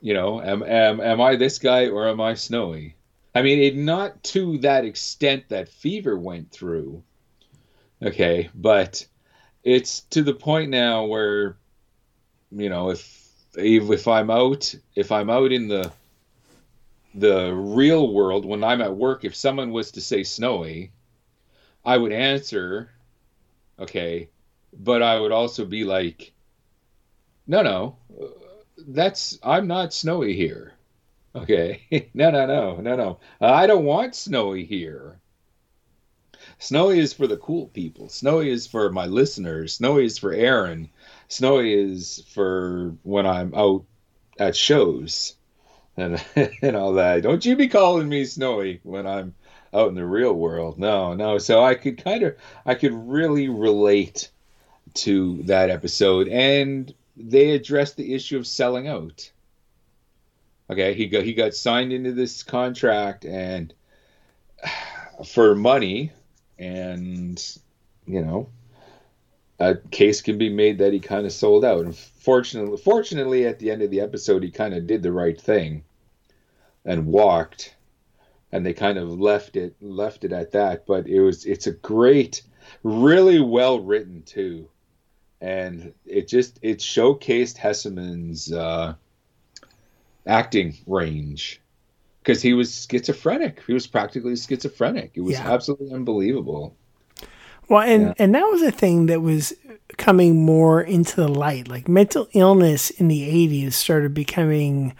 You 0.00 0.14
know, 0.14 0.40
am 0.40 0.62
am 0.62 1.00
am 1.00 1.20
I 1.20 1.36
this 1.36 1.58
guy 1.58 1.88
or 1.88 2.08
am 2.08 2.20
I 2.20 2.34
Snowy? 2.34 2.96
I 3.34 3.42
mean, 3.42 3.60
it 3.60 3.76
not 3.76 4.22
to 4.24 4.58
that 4.58 4.84
extent 4.84 5.48
that 5.48 5.68
Fever 5.68 6.18
went 6.18 6.50
through. 6.50 7.02
Okay, 8.02 8.50
but 8.54 9.06
it's 9.64 10.00
to 10.10 10.22
the 10.22 10.34
point 10.34 10.70
now 10.70 11.04
where 11.04 11.56
you 12.50 12.68
know, 12.68 12.90
if 12.90 13.28
if 13.56 14.08
I'm 14.08 14.30
out 14.30 14.74
if 14.94 15.12
I'm 15.12 15.30
out 15.30 15.52
in 15.52 15.68
the 15.68 15.92
the 17.14 17.52
real 17.54 18.12
world 18.12 18.44
when 18.46 18.64
I'm 18.64 18.80
at 18.82 18.96
work, 18.96 19.24
if 19.24 19.36
someone 19.36 19.70
was 19.72 19.92
to 19.92 20.00
say 20.00 20.22
Snowy, 20.22 20.92
I 21.84 21.96
would 21.98 22.12
answer, 22.12 22.90
okay, 23.78 24.30
but 24.72 25.02
I 25.02 25.20
would 25.20 25.32
also 25.32 25.64
be 25.64 25.84
like, 25.84 26.32
no, 27.46 27.62
no, 27.62 27.96
that's 28.88 29.38
I'm 29.42 29.66
not 29.66 29.94
snowy 29.94 30.34
here. 30.34 30.74
Okay, 31.34 32.10
no, 32.14 32.30
no, 32.30 32.46
no, 32.46 32.76
no, 32.76 32.96
no. 32.96 33.20
I 33.40 33.66
don't 33.66 33.84
want 33.84 34.14
snowy 34.14 34.64
here. 34.64 35.21
Snowy 36.62 37.00
is 37.00 37.12
for 37.12 37.26
the 37.26 37.38
cool 37.38 37.66
people. 37.66 38.08
Snowy 38.08 38.48
is 38.48 38.68
for 38.68 38.88
my 38.88 39.06
listeners. 39.06 39.74
Snowy 39.74 40.04
is 40.04 40.16
for 40.16 40.32
Aaron. 40.32 40.88
Snowy 41.26 41.74
is 41.74 42.22
for 42.28 42.94
when 43.02 43.26
I'm 43.26 43.52
out 43.52 43.84
at 44.38 44.54
shows 44.54 45.34
and 45.96 46.24
and 46.62 46.76
all 46.76 46.92
that. 46.92 47.24
Don't 47.24 47.44
you 47.44 47.56
be 47.56 47.66
calling 47.66 48.08
me 48.08 48.24
Snowy 48.24 48.78
when 48.84 49.08
I'm 49.08 49.34
out 49.74 49.88
in 49.88 49.96
the 49.96 50.06
real 50.06 50.32
world. 50.32 50.78
No, 50.78 51.14
no. 51.14 51.38
So 51.38 51.60
I 51.64 51.74
could 51.74 52.02
kind 52.04 52.22
of 52.22 52.36
I 52.64 52.76
could 52.76 52.94
really 52.94 53.48
relate 53.48 54.30
to 54.94 55.42
that 55.42 55.68
episode 55.68 56.28
and 56.28 56.94
they 57.16 57.50
addressed 57.50 57.96
the 57.96 58.14
issue 58.14 58.38
of 58.38 58.46
selling 58.46 58.86
out. 58.86 59.32
Okay, 60.70 60.94
he 60.94 61.08
got 61.08 61.24
he 61.24 61.34
got 61.34 61.54
signed 61.54 61.92
into 61.92 62.12
this 62.12 62.44
contract 62.44 63.24
and 63.24 63.74
for 65.26 65.56
money, 65.56 66.12
and 66.58 67.58
you 68.06 68.22
know, 68.22 68.48
a 69.58 69.76
case 69.90 70.22
can 70.22 70.38
be 70.38 70.48
made 70.48 70.78
that 70.78 70.92
he 70.92 71.00
kind 71.00 71.26
of 71.26 71.32
sold 71.32 71.64
out. 71.64 71.84
And 71.84 71.96
fortunately, 71.96 72.76
fortunately, 72.78 73.46
at 73.46 73.58
the 73.58 73.70
end 73.70 73.82
of 73.82 73.90
the 73.90 74.00
episode, 74.00 74.42
he 74.42 74.50
kind 74.50 74.74
of 74.74 74.86
did 74.86 75.02
the 75.02 75.12
right 75.12 75.40
thing 75.40 75.84
and 76.84 77.06
walked, 77.06 77.74
and 78.50 78.66
they 78.66 78.72
kind 78.72 78.98
of 78.98 79.20
left 79.20 79.56
it 79.56 79.76
left 79.80 80.24
it 80.24 80.32
at 80.32 80.52
that. 80.52 80.86
But 80.86 81.06
it 81.06 81.20
was 81.20 81.44
it's 81.46 81.66
a 81.66 81.72
great, 81.72 82.42
really 82.82 83.40
well 83.40 83.80
written 83.80 84.22
too 84.22 84.68
and 85.42 85.92
it 86.06 86.28
just 86.28 86.58
it 86.62 86.78
showcased 86.78 87.56
Hesseman's 87.56 88.52
uh, 88.52 88.94
acting 90.24 90.78
range 90.86 91.60
because 92.22 92.42
he 92.42 92.54
was 92.54 92.86
schizophrenic. 92.88 93.62
He 93.66 93.72
was 93.72 93.86
practically 93.86 94.36
schizophrenic. 94.36 95.12
It 95.14 95.22
was 95.22 95.34
yeah. 95.34 95.52
absolutely 95.52 95.92
unbelievable. 95.92 96.76
Well, 97.68 97.82
and 97.82 98.08
yeah. 98.08 98.14
and 98.18 98.34
that 98.34 98.44
was 98.44 98.62
a 98.62 98.70
thing 98.70 99.06
that 99.06 99.20
was 99.20 99.52
coming 99.96 100.44
more 100.44 100.80
into 100.80 101.16
the 101.16 101.28
light. 101.28 101.68
Like 101.68 101.88
mental 101.88 102.28
illness 102.32 102.90
in 102.90 103.08
the 103.08 103.22
'80s 103.22 103.72
started 103.74 104.14
becoming 104.14 104.94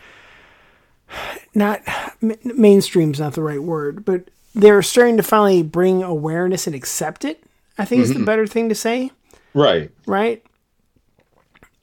not 1.54 1.82
mainstream's 2.20 3.20
not 3.20 3.34
the 3.34 3.42
right 3.42 3.62
word, 3.62 4.04
but 4.04 4.30
they're 4.54 4.82
starting 4.82 5.16
to 5.16 5.22
finally 5.22 5.62
bring 5.62 6.02
awareness 6.02 6.66
and 6.66 6.76
accept 6.76 7.24
it 7.24 7.42
I 7.78 7.84
think 7.84 8.00
it's 8.00 8.10
the 8.10 8.16
mm-hmm. 8.16 8.24
better 8.24 8.46
thing 8.46 8.68
to 8.68 8.74
say, 8.74 9.10
Right. 9.54 9.90
right? 10.06 10.42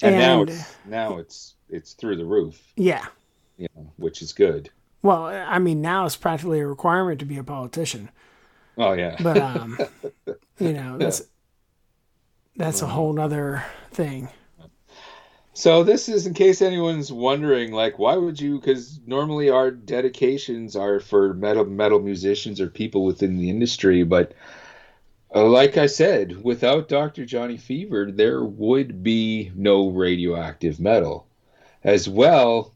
And, 0.02 0.16
now 0.16 0.44
it's 0.44 0.76
now 0.86 1.18
it's 1.18 1.56
it's 1.70 1.94
through 1.94 2.16
the 2.16 2.26
roof, 2.26 2.62
Yeah. 2.78 3.06
you 3.58 3.68
know, 3.76 3.92
which 3.98 4.22
is 4.22 4.32
good. 4.32 4.70
Well, 5.02 5.26
I 5.26 5.60
mean, 5.60 5.82
now 5.82 6.06
it's 6.06 6.16
practically 6.16 6.60
a 6.60 6.68
requirement 6.68 7.20
to 7.20 7.26
be 7.26 7.38
a 7.38 7.44
politician. 7.44 8.10
Oh 8.78 8.94
yeah. 8.94 9.16
But 9.22 9.38
um, 9.38 9.78
you 10.60 10.74
know, 10.74 10.98
that's 10.98 11.24
that's 12.56 12.82
a 12.82 12.88
whole 12.88 13.14
nother 13.14 13.64
thing. 13.92 14.30
So 15.54 15.84
this 15.84 16.08
is 16.08 16.26
in 16.26 16.34
case 16.34 16.62
anyone's 16.62 17.12
wondering, 17.12 17.74
like, 17.74 18.00
why 18.00 18.16
would 18.16 18.40
you? 18.40 18.60
Because 18.60 19.00
normally 19.06 19.50
our 19.50 19.72
dedications 19.72 20.76
are 20.76 21.00
for 21.00 21.34
metal 21.34 21.66
metal 21.66 22.00
musicians 22.00 22.62
or 22.62 22.68
people 22.68 23.04
within 23.04 23.38
the 23.38 23.50
industry, 23.50 24.04
but 24.04 24.34
uh, 25.34 25.46
like 25.46 25.78
I 25.78 25.86
said, 25.86 26.44
without 26.44 26.88
Dr. 26.88 27.26
Johnny 27.26 27.58
Fever, 27.58 28.12
there 28.12 28.44
would 28.44 29.04
be 29.04 29.52
no 29.56 29.90
radioactive 29.90 30.80
metal. 30.80 31.28
As 31.84 32.10
well, 32.10 32.74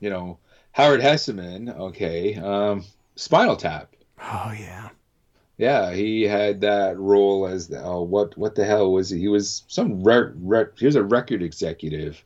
you 0.00 0.08
know, 0.08 0.38
Howard 0.76 1.00
Hesseman, 1.00 1.74
okay, 1.74 2.34
um, 2.34 2.84
Spinal 3.14 3.56
Tap. 3.56 3.96
Oh 4.20 4.54
yeah. 4.54 4.90
Yeah, 5.56 5.94
he 5.94 6.24
had 6.24 6.60
that 6.60 6.98
role 6.98 7.46
as 7.46 7.68
the, 7.68 7.82
oh, 7.82 8.02
what 8.02 8.36
what 8.36 8.54
the 8.54 8.66
hell 8.66 8.92
was 8.92 9.08
he? 9.08 9.20
He 9.20 9.28
was 9.28 9.62
some 9.68 10.04
re- 10.04 10.32
re- 10.34 10.66
he 10.76 10.84
was 10.84 10.96
a 10.96 11.02
record 11.02 11.42
executive 11.42 12.22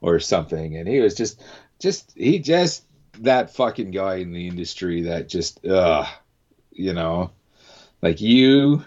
or 0.00 0.20
something, 0.20 0.74
and 0.74 0.88
he 0.88 1.00
was 1.00 1.14
just 1.14 1.42
just 1.78 2.14
he 2.16 2.38
just 2.38 2.86
that 3.18 3.54
fucking 3.54 3.90
guy 3.90 4.14
in 4.14 4.32
the 4.32 4.48
industry 4.48 5.02
that 5.02 5.28
just 5.28 5.62
uh 5.66 6.06
you 6.70 6.94
know 6.94 7.30
like 8.00 8.22
you 8.22 8.82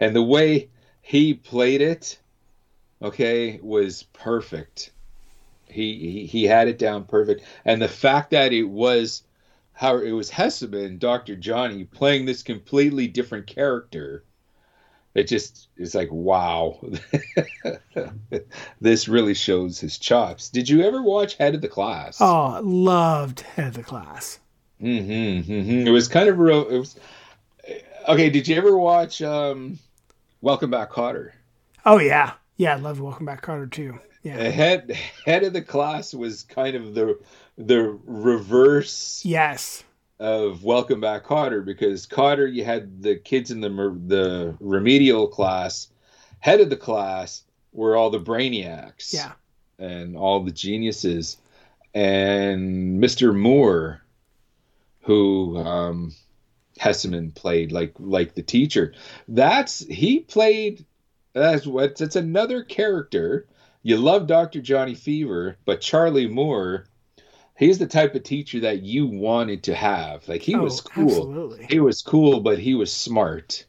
and 0.00 0.16
the 0.16 0.20
way 0.20 0.68
he 1.00 1.32
played 1.32 1.80
it 1.80 2.18
okay 3.02 3.60
was 3.62 4.02
perfect 4.14 4.90
he 5.70 5.98
he, 5.98 6.26
he 6.26 6.44
had 6.44 6.68
it 6.68 6.78
down 6.78 7.04
perfect 7.04 7.44
and 7.64 7.80
the 7.80 7.88
fact 7.88 8.30
that 8.30 8.52
it 8.52 8.64
was 8.64 9.22
how 9.78 9.98
it 9.98 10.10
was 10.10 10.28
Hesseman, 10.28 10.98
Dr. 10.98 11.36
Johnny, 11.36 11.84
playing 11.84 12.26
this 12.26 12.42
completely 12.42 13.06
different 13.06 13.46
character. 13.46 14.24
It 15.14 15.28
just 15.28 15.68
is 15.76 15.94
like, 15.94 16.10
wow, 16.10 16.80
this 18.80 19.06
really 19.06 19.34
shows 19.34 19.78
his 19.78 19.96
chops. 19.96 20.48
Did 20.48 20.68
you 20.68 20.82
ever 20.82 21.00
watch 21.00 21.36
Head 21.36 21.54
of 21.54 21.60
the 21.60 21.68
Class? 21.68 22.20
Oh, 22.20 22.60
loved 22.60 23.40
head 23.40 23.68
of 23.68 23.74
the 23.74 23.84
class. 23.84 24.40
Mm-hmm, 24.82 25.42
hmm 25.42 25.86
It 25.86 25.90
was 25.90 26.08
kind 26.08 26.28
of 26.28 26.38
real. 26.38 26.68
It 26.68 26.78
was 26.78 26.96
okay. 28.08 28.30
Did 28.30 28.48
you 28.48 28.56
ever 28.56 28.76
watch 28.76 29.22
um, 29.22 29.78
Welcome 30.40 30.70
Back, 30.70 30.90
Kotter? 30.90 31.32
Oh 31.86 31.98
yeah, 31.98 32.32
yeah. 32.56 32.74
I 32.74 32.78
loved 32.78 33.00
Welcome 33.00 33.26
Back, 33.26 33.42
Kotter 33.42 33.70
too. 33.70 33.98
Yeah. 34.22 34.36
Head 34.36 34.90
Head 35.24 35.44
of 35.44 35.52
the 35.52 35.62
Class 35.62 36.12
was 36.14 36.42
kind 36.42 36.74
of 36.74 36.94
the 36.94 37.18
the 37.56 37.98
reverse 38.04 39.22
Yes. 39.24 39.84
of 40.18 40.64
Welcome 40.64 41.00
Back 41.00 41.24
Kotter 41.24 41.64
because 41.64 42.06
Kotter 42.06 42.52
you 42.52 42.64
had 42.64 43.02
the 43.02 43.16
kids 43.16 43.50
in 43.50 43.60
the 43.60 43.68
the 44.06 44.56
remedial 44.60 45.28
class, 45.28 45.88
head 46.40 46.60
of 46.60 46.70
the 46.70 46.76
class 46.76 47.42
were 47.72 47.96
all 47.96 48.10
the 48.10 48.18
brainiacs, 48.20 49.12
Yeah. 49.14 49.32
and 49.78 50.16
all 50.16 50.40
the 50.42 50.50
geniuses, 50.50 51.36
and 51.94 53.00
Mr. 53.02 53.34
Moore, 53.36 54.02
who 55.02 55.56
um, 55.58 56.12
Hesseman 56.80 57.34
played 57.34 57.70
like 57.72 57.94
like 57.98 58.34
the 58.34 58.42
teacher. 58.42 58.94
That's 59.28 59.80
he 59.86 60.20
played. 60.20 60.84
That's 61.34 61.66
what. 61.66 61.96
That's 61.96 62.16
another 62.16 62.62
character. 62.64 63.46
You 63.88 63.96
love 63.96 64.26
Dr. 64.26 64.60
Johnny 64.60 64.94
Fever, 64.94 65.56
but 65.64 65.80
Charlie 65.80 66.28
Moore 66.28 66.84
he's 67.56 67.78
the 67.78 67.86
type 67.86 68.14
of 68.14 68.22
teacher 68.22 68.60
that 68.60 68.82
you 68.82 69.06
wanted 69.06 69.62
to 69.62 69.74
have. 69.74 70.28
Like 70.28 70.42
he 70.42 70.54
oh, 70.54 70.62
was 70.62 70.82
cool. 70.82 71.04
Absolutely. 71.06 71.66
He 71.70 71.80
was 71.80 72.02
cool, 72.02 72.40
but 72.40 72.58
he 72.58 72.74
was 72.74 72.92
smart. 72.92 73.64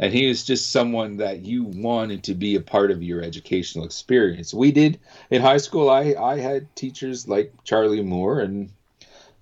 And 0.00 0.12
he 0.12 0.26
was 0.26 0.42
just 0.42 0.72
someone 0.72 1.18
that 1.18 1.44
you 1.44 1.62
wanted 1.62 2.24
to 2.24 2.34
be 2.34 2.56
a 2.56 2.60
part 2.60 2.90
of 2.90 3.04
your 3.04 3.22
educational 3.22 3.84
experience. 3.84 4.52
We 4.52 4.72
did 4.72 4.98
in 5.30 5.40
high 5.40 5.58
school 5.58 5.88
I 5.88 6.16
I 6.18 6.40
had 6.40 6.74
teachers 6.74 7.28
like 7.28 7.52
Charlie 7.62 8.02
Moore 8.02 8.40
and 8.40 8.68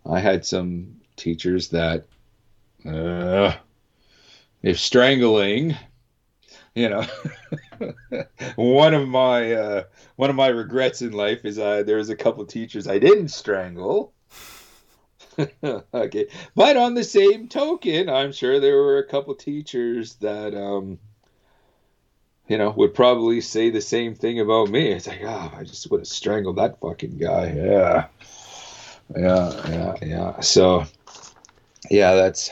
I 0.05 0.21
had 0.21 0.45
some 0.45 1.01
teachers 1.17 1.69
that 1.69 2.05
uh 2.85 3.55
if 4.63 4.79
strangling 4.79 5.77
you 6.75 6.89
know 6.89 7.05
one 8.57 8.95
of 8.95 9.09
my 9.09 9.53
uh 9.53 9.83
one 10.17 10.31
of 10.31 10.37
my 10.37 10.49
regrets 10.49 11.03
in 11.03 11.13
life 11.13 11.45
is 11.45 11.59
uh 11.59 11.83
there 11.83 11.97
was 11.97 12.11
a 12.11 12.17
couple 12.17 12.45
teachers 12.47 12.87
I 12.87 12.99
didn't 12.99 13.29
strangle. 13.29 14.13
Okay. 15.95 16.27
But 16.55 16.77
on 16.77 16.93
the 16.93 17.05
same 17.05 17.49
token 17.49 18.11
i'm 18.11 18.31
sure 18.33 18.61
there 18.61 18.77
were 18.77 18.99
a 18.99 19.07
couple 19.07 19.35
teachers 19.35 20.17
that 20.17 20.55
um 20.55 20.99
you 22.47 22.59
know 22.59 22.71
would 22.71 22.93
probably 22.93 23.41
say 23.41 23.71
the 23.71 23.81
same 23.81 24.15
thing 24.15 24.41
about 24.41 24.69
me. 24.69 24.91
It's 24.93 25.07
like 25.07 25.23
oh 25.25 25.53
i 25.57 25.65
just 25.65 25.91
would 25.91 26.01
have 26.01 26.09
strangled 26.09 26.57
that 26.57 26.79
fucking 26.81 27.17
guy. 27.17 27.53
Yeah. 27.57 28.07
Yeah 29.17 29.69
yeah 29.71 29.95
yeah. 30.03 30.41
So 30.41 30.85
yeah 31.91 32.15
that's 32.15 32.51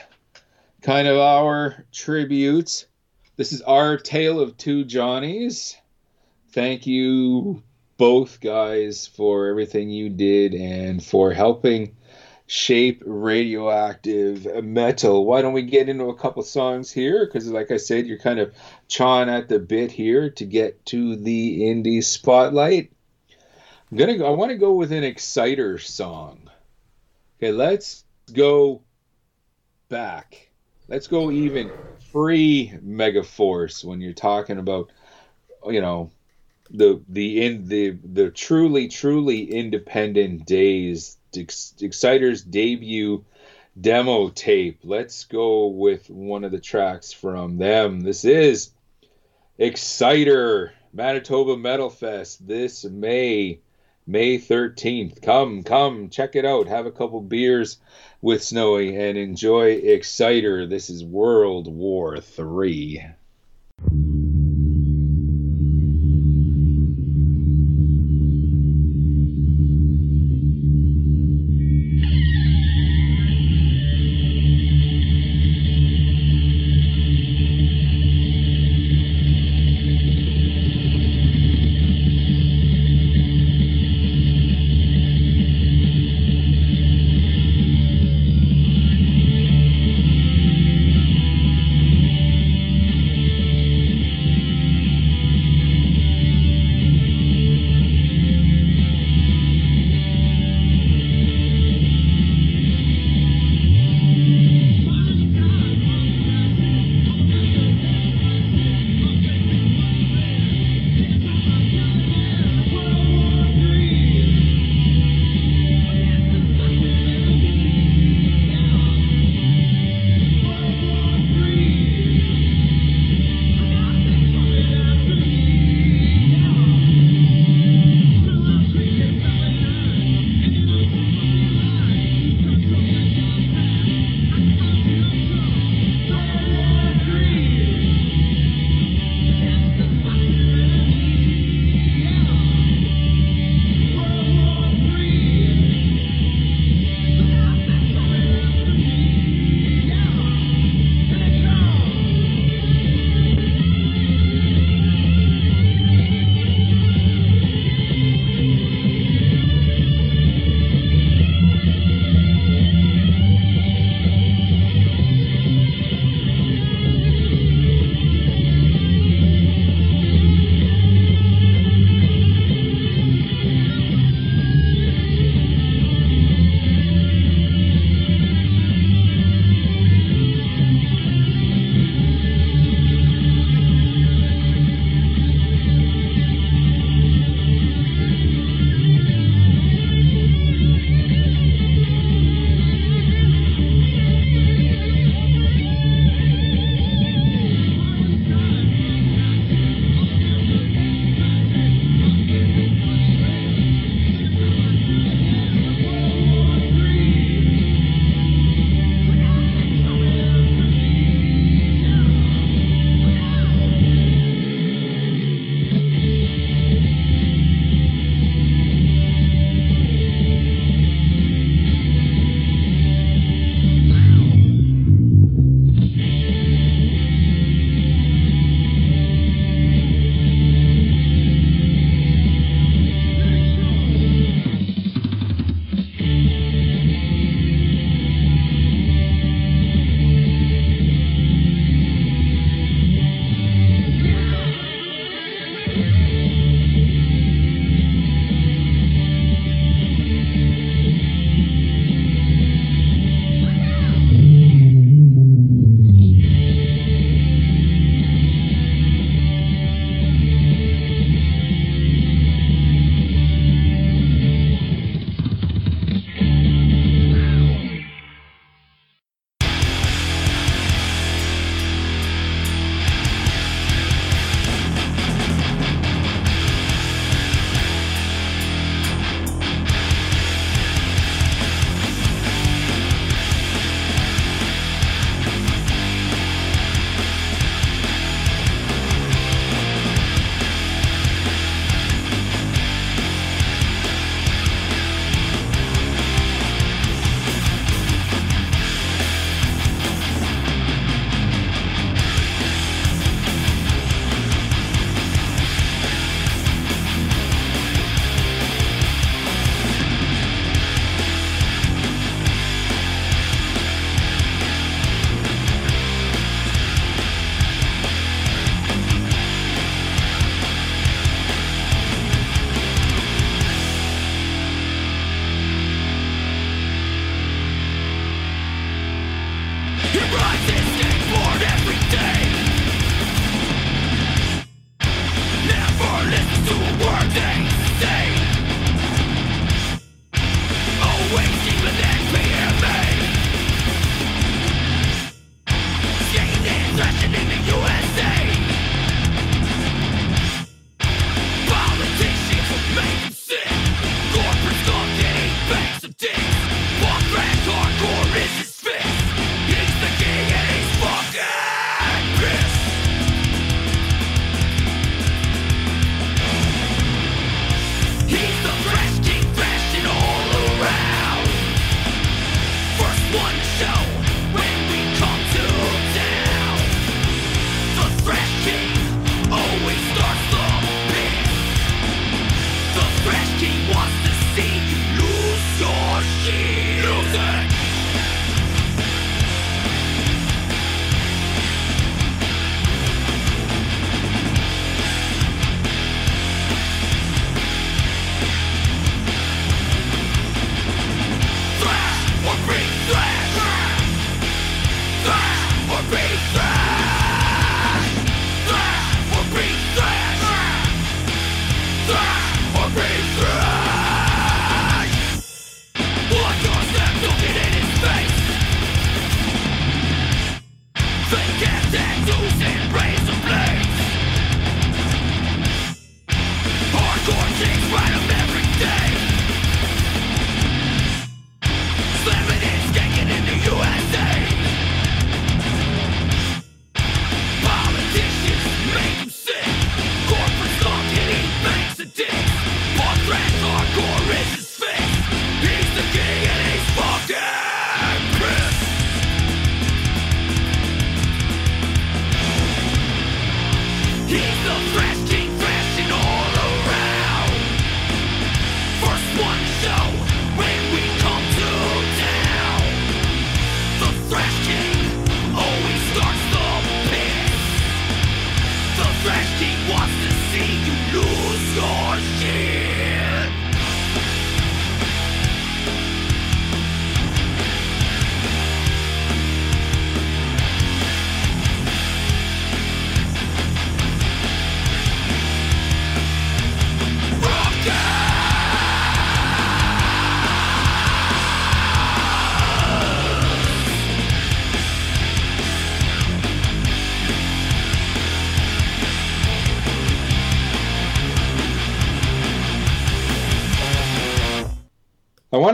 kind 0.81 1.09
of 1.09 1.19
our 1.19 1.85
tribute 1.93 2.87
this 3.39 3.55
is 3.55 3.63
our 3.63 3.97
tale 3.97 4.39
of 4.39 4.59
two 4.59 4.85
johnnies 4.85 5.75
thank 6.53 6.87
you 6.87 7.63
both 7.97 8.41
guys 8.41 9.07
for 9.07 9.47
everything 9.47 9.89
you 9.89 10.11
did 10.11 10.53
and 10.53 11.03
for 11.03 11.33
helping 11.33 11.97
shape 12.49 13.03
radioactive 13.05 14.65
metal. 14.65 15.25
Why 15.27 15.43
don't 15.43 15.53
we 15.53 15.63
get 15.63 15.89
into 15.89 16.07
a 16.07 16.17
couple 16.17 16.43
songs 16.43 16.91
here? 16.91 17.27
Because, 17.27 17.49
like 17.51 17.71
I 17.71 17.77
said, 17.77 18.07
you're 18.07 18.19
kind 18.19 18.41
of 18.41 18.55
chawing 18.89 19.29
at 19.29 19.49
the 19.49 19.59
bit 19.59 19.93
here 19.93 20.31
to 20.31 20.45
get 20.45 20.85
to 20.87 21.17
the 21.17 21.61
indie 21.61 22.03
spotlight. 22.03 22.91
I'm 23.91 23.99
gonna. 23.99 24.17
Go, 24.17 24.27
I 24.27 24.31
want 24.31 24.51
to 24.51 24.57
go 24.57 24.73
with 24.73 24.93
an 24.93 25.05
Exciter 25.05 25.79
song. 25.79 26.51
Okay, 27.39 27.53
let's 27.53 28.05
go 28.33 28.83
back. 29.89 30.51
Let's 30.89 31.07
go 31.07 31.31
even 31.31 31.71
pre 32.13 32.73
Megaforce 32.85 33.85
when 33.85 34.01
you're 34.01 34.13
talking 34.13 34.59
about, 34.59 34.91
you 35.67 35.81
know, 35.81 36.11
the 36.71 37.03
the 37.09 37.45
in 37.45 37.69
the 37.69 37.91
the 37.91 38.31
truly 38.31 38.89
truly 38.89 39.51
independent 39.51 40.45
days 40.45 41.17
Ex- 41.37 41.75
Exciter's 41.81 42.43
debut 42.43 43.25
demo 43.81 44.29
tape. 44.31 44.81
Let's 44.83 45.25
go 45.25 45.67
with 45.69 46.09
one 46.11 46.45
of 46.45 46.53
the 46.53 46.61
tracks 46.61 47.13
from 47.13 47.59
them. 47.59 48.01
This 48.01 48.25
is 48.25 48.71
Exciter 49.59 50.73
Manitoba 50.93 51.57
Metal 51.57 51.91
Fest 51.91 52.47
this 52.47 52.85
May, 52.85 53.61
May 54.07 54.39
13th. 54.39 55.23
Come, 55.23 55.63
come, 55.63 56.09
check 56.09 56.35
it 56.35 56.45
out. 56.45 56.67
Have 56.67 56.87
a 56.87 56.93
couple 56.93 57.21
beers 57.21 57.79
with 58.21 58.43
Snowy 58.43 58.97
and 58.97 59.17
enjoy 59.17 59.77
Exciter. 59.77 60.67
This 60.67 60.91
is 60.91 61.05
World 61.05 61.73
War 61.73 62.21
Three. 62.21 63.05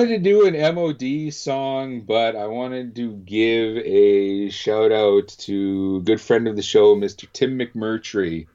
Wanted 0.05 0.23
to 0.23 0.31
do 0.31 0.47
an 0.47 0.75
MOD 0.75 1.33
song, 1.33 2.03
but 2.03 2.37
I 2.37 2.47
wanted 2.47 2.95
to 2.97 3.13
give 3.13 3.79
a 3.79 4.51
shout 4.51 4.93
out 4.93 5.29
to 5.29 6.03
good 6.03 6.21
friend 6.21 6.47
of 6.47 6.57
the 6.57 6.63
show, 6.63 6.95
Mr. 6.95 7.27
Tim 7.33 7.59
McMurtry, 7.59 8.47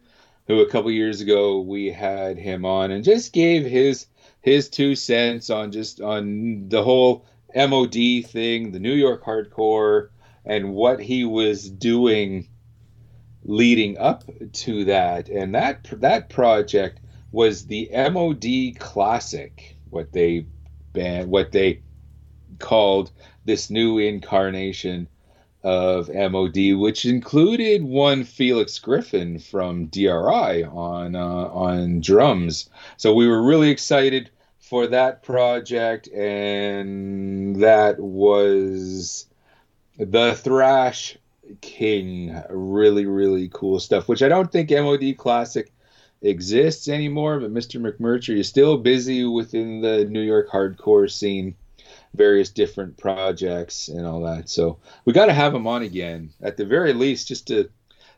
who 0.45 0.59
a 0.59 0.69
couple 0.69 0.91
years 0.91 1.21
ago 1.21 1.61
we 1.61 1.87
had 1.87 2.37
him 2.37 2.65
on 2.65 2.91
and 2.91 3.03
just 3.03 3.33
gave 3.33 3.65
his 3.65 4.05
his 4.41 4.69
two 4.69 4.93
cents 4.93 5.49
on 5.49 5.71
just 5.71 6.01
on 6.01 6.69
the 6.69 6.83
whole 6.83 7.25
MOD 7.55 7.95
thing, 8.27 8.71
the 8.71 8.79
New 8.79 8.93
York 8.93 9.23
hardcore, 9.23 10.09
and 10.45 10.75
what 10.75 10.99
he 10.99 11.25
was 11.25 11.67
doing 11.67 12.47
leading 13.43 13.97
up 13.97 14.23
to 14.53 14.85
that. 14.85 15.29
And 15.29 15.55
that 15.55 15.87
that 15.93 16.29
project 16.29 16.99
was 17.31 17.65
the 17.65 17.89
MOD 17.91 18.77
Classic, 18.77 19.77
what 19.89 20.13
they 20.13 20.45
band, 20.93 21.29
what 21.29 21.51
they 21.51 21.81
called 22.59 23.11
this 23.45 23.69
new 23.69 23.97
incarnation 23.97 25.07
of 25.63 26.09
MOD, 26.09 26.75
which 26.75 27.05
included 27.05 27.83
one 27.83 28.23
Felix 28.23 28.79
Griffin 28.79 29.39
from 29.39 29.87
DRI 29.87 30.63
on 30.63 31.15
uh, 31.15 31.19
on 31.19 31.99
drums. 31.99 32.69
So 32.97 33.13
we 33.13 33.27
were 33.27 33.41
really 33.41 33.69
excited 33.69 34.29
for 34.59 34.87
that 34.87 35.23
project, 35.23 36.07
and 36.09 37.57
that 37.57 37.99
was 37.99 39.25
the 39.97 40.35
thrash 40.35 41.17
king. 41.61 42.41
Really, 42.49 43.05
really 43.05 43.49
cool 43.51 43.79
stuff. 43.79 44.07
Which 44.07 44.21
I 44.21 44.29
don't 44.29 44.51
think 44.51 44.69
MOD 44.69 45.17
Classic 45.17 45.71
exists 46.21 46.87
anymore, 46.87 47.39
but 47.39 47.53
Mr. 47.53 47.81
McMurtry 47.81 48.39
is 48.39 48.47
still 48.47 48.77
busy 48.77 49.25
within 49.25 49.81
the 49.81 50.05
New 50.05 50.21
York 50.21 50.49
hardcore 50.49 51.09
scene, 51.09 51.55
various 52.13 52.49
different 52.49 52.97
projects 52.97 53.87
and 53.87 54.05
all 54.05 54.21
that. 54.21 54.49
So 54.49 54.79
we 55.05 55.13
got 55.13 55.27
to 55.27 55.33
have 55.33 55.55
him 55.55 55.67
on 55.67 55.83
again, 55.83 56.31
at 56.41 56.57
the 56.57 56.65
very 56.65 56.93
least, 56.93 57.27
just 57.27 57.47
to 57.47 57.69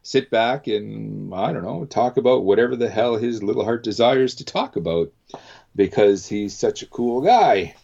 sit 0.04 0.30
back 0.30 0.68
and, 0.68 1.34
I 1.34 1.54
don't 1.54 1.64
know, 1.64 1.86
talk 1.86 2.18
about 2.18 2.44
whatever 2.44 2.76
the 2.76 2.90
hell 2.90 3.18
his 3.18 3.44
little 3.44 3.64
heart 3.64 3.84
desires 3.84 4.36
to 4.36 4.46
talk 4.46 4.76
about 4.76 5.12
because 5.76 6.28
he's 6.28 6.56
such 6.56 6.82
a 6.82 6.88
cool 6.88 7.22
guy. 7.22 7.76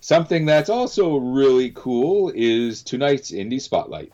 Something 0.00 0.46
that's 0.46 0.70
also 0.70 1.16
really 1.16 1.70
cool 1.74 2.30
is 2.34 2.82
tonight's 2.82 3.32
Indie 3.32 3.60
Spotlight. 3.60 4.12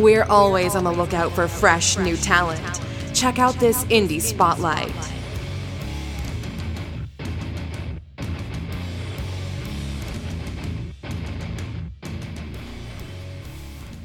We're 0.00 0.24
always 0.24 0.76
on 0.76 0.84
the 0.84 0.92
lookout 0.92 1.32
for 1.32 1.48
fresh 1.48 1.98
new 1.98 2.16
talent. 2.16 2.80
Check 3.14 3.40
out 3.40 3.54
this 3.56 3.82
Indie 3.86 4.20
Spotlight. 4.20 4.92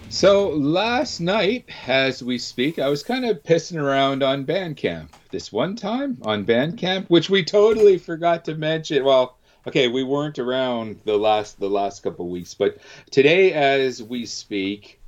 So 0.10 0.50
last 0.50 1.20
night, 1.20 1.70
as 1.86 2.24
we 2.24 2.40
speak, 2.40 2.80
I 2.80 2.90
was 2.90 3.04
kind 3.04 3.24
of 3.26 3.44
pissing 3.44 3.80
around 3.80 4.24
on 4.24 4.46
Bandcamp 4.46 5.10
this 5.30 5.52
one 5.52 5.76
time 5.76 6.18
on 6.24 6.44
Bandcamp, 6.44 7.08
which 7.10 7.30
we 7.30 7.44
totally 7.44 8.00
forgot 8.00 8.46
to 8.46 8.56
mention. 8.56 9.04
Well, 9.04 9.38
okay, 9.68 9.90
we 9.90 10.04
weren't 10.04 10.40
around 10.40 11.02
the 11.06 11.18
last 11.18 11.60
the 11.60 11.70
last 11.70 12.02
couple 12.02 12.30
weeks, 12.30 12.56
but 12.56 12.78
today, 13.12 13.54
as 13.54 14.02
we 14.02 14.26
speak, 14.26 15.00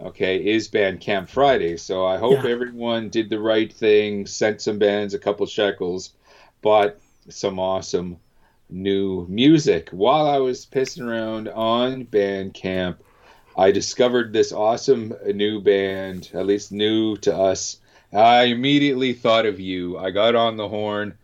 okay, 0.00 0.36
is 0.44 0.68
Bandcamp 0.68 1.28
Friday. 1.28 1.76
So 1.76 2.06
I 2.06 2.18
hope 2.18 2.44
Yeah. 2.44 2.50
everyone 2.50 3.08
did 3.08 3.30
the 3.30 3.40
right 3.40 3.72
thing, 3.72 4.26
sent 4.26 4.60
some 4.60 4.78
bands 4.78 5.14
a 5.14 5.18
couple 5.18 5.46
shekels, 5.46 6.12
bought 6.62 6.96
some 7.28 7.58
awesome 7.58 8.18
new 8.70 9.26
music. 9.28 9.90
While 9.90 10.26
I 10.26 10.38
was 10.38 10.66
pissing 10.66 11.06
around 11.06 11.48
on 11.48 12.04
Bandcamp, 12.06 12.96
I 13.56 13.70
discovered 13.70 14.32
this 14.32 14.52
awesome 14.52 15.14
new 15.32 15.60
band, 15.60 16.30
at 16.34 16.46
least 16.46 16.72
new 16.72 17.16
to 17.18 17.34
us. 17.34 17.78
I 18.12 18.44
immediately 18.44 19.12
thought 19.12 19.46
of 19.46 19.60
you. 19.60 19.98
I 19.98 20.10
got 20.10 20.34
on 20.34 20.56
the 20.56 20.68
horn. 20.68 21.16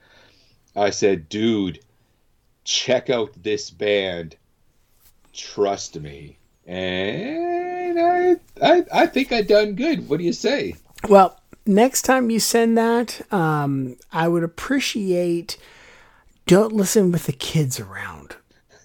I 0.77 0.91
said, 0.91 1.29
dude, 1.29 1.81
check 2.65 3.11
out 3.11 3.31
this 3.43 3.71
band. 3.71 4.37
Trust 5.33 5.99
me. 5.99 6.37
And 6.67 7.50
I, 8.63 8.73
I, 8.77 8.85
I 8.93 9.07
think 9.07 9.33
I 9.33 9.43
done 9.43 9.75
good. 9.75 10.09
What 10.09 10.19
do 10.19 10.25
you 10.25 10.33
say? 10.33 10.75
Well, 11.09 11.41
next 11.67 12.03
time 12.03 12.31
you 12.31 12.41
send 12.41 12.77
that, 12.79 13.21
um, 13.33 13.97
I 14.13 14.29
would 14.29 14.43
appreciate. 14.45 15.57
Don't 16.47 16.73
listen 16.73 17.13
with 17.13 17.27
the 17.27 17.33
kids 17.33 17.79
around 17.79 18.35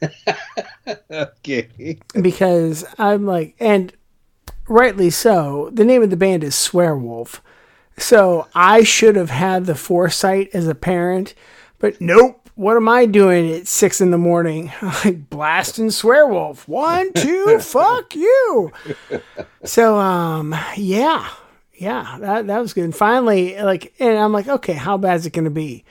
Okay. 1.11 1.97
because 2.21 2.85
I'm 2.99 3.25
like, 3.25 3.55
and 3.59 3.91
rightly 4.67 5.09
so. 5.09 5.69
The 5.73 5.85
name 5.85 6.03
of 6.03 6.09
the 6.11 6.17
band 6.17 6.43
is 6.43 6.53
Swearwolf, 6.53 7.39
so 7.97 8.47
I 8.53 8.83
should 8.83 9.15
have 9.15 9.31
had 9.31 9.65
the 9.65 9.73
foresight 9.75 10.49
as 10.53 10.67
a 10.67 10.75
parent, 10.75 11.33
but 11.79 11.99
nope. 11.99 12.44
What 12.55 12.77
am 12.77 12.87
I 12.87 13.05
doing 13.05 13.51
at 13.51 13.67
six 13.67 13.99
in 13.99 14.11
the 14.11 14.17
morning? 14.17 14.71
Like 14.81 15.29
blasting 15.29 15.87
Swearwolf. 15.87 16.67
One, 16.67 17.11
two, 17.13 17.59
fuck 17.61 18.15
you. 18.15 18.71
So, 19.65 19.97
um, 19.97 20.55
yeah, 20.77 21.29
yeah, 21.73 22.17
that 22.21 22.47
that 22.47 22.59
was 22.59 22.73
good. 22.73 22.85
And 22.85 22.95
finally, 22.95 23.61
like, 23.61 23.93
and 23.99 24.17
I'm 24.17 24.31
like, 24.31 24.47
okay, 24.47 24.73
how 24.73 24.97
bad 24.97 25.15
is 25.17 25.25
it 25.25 25.33
going 25.33 25.45
to 25.45 25.51
be? 25.51 25.83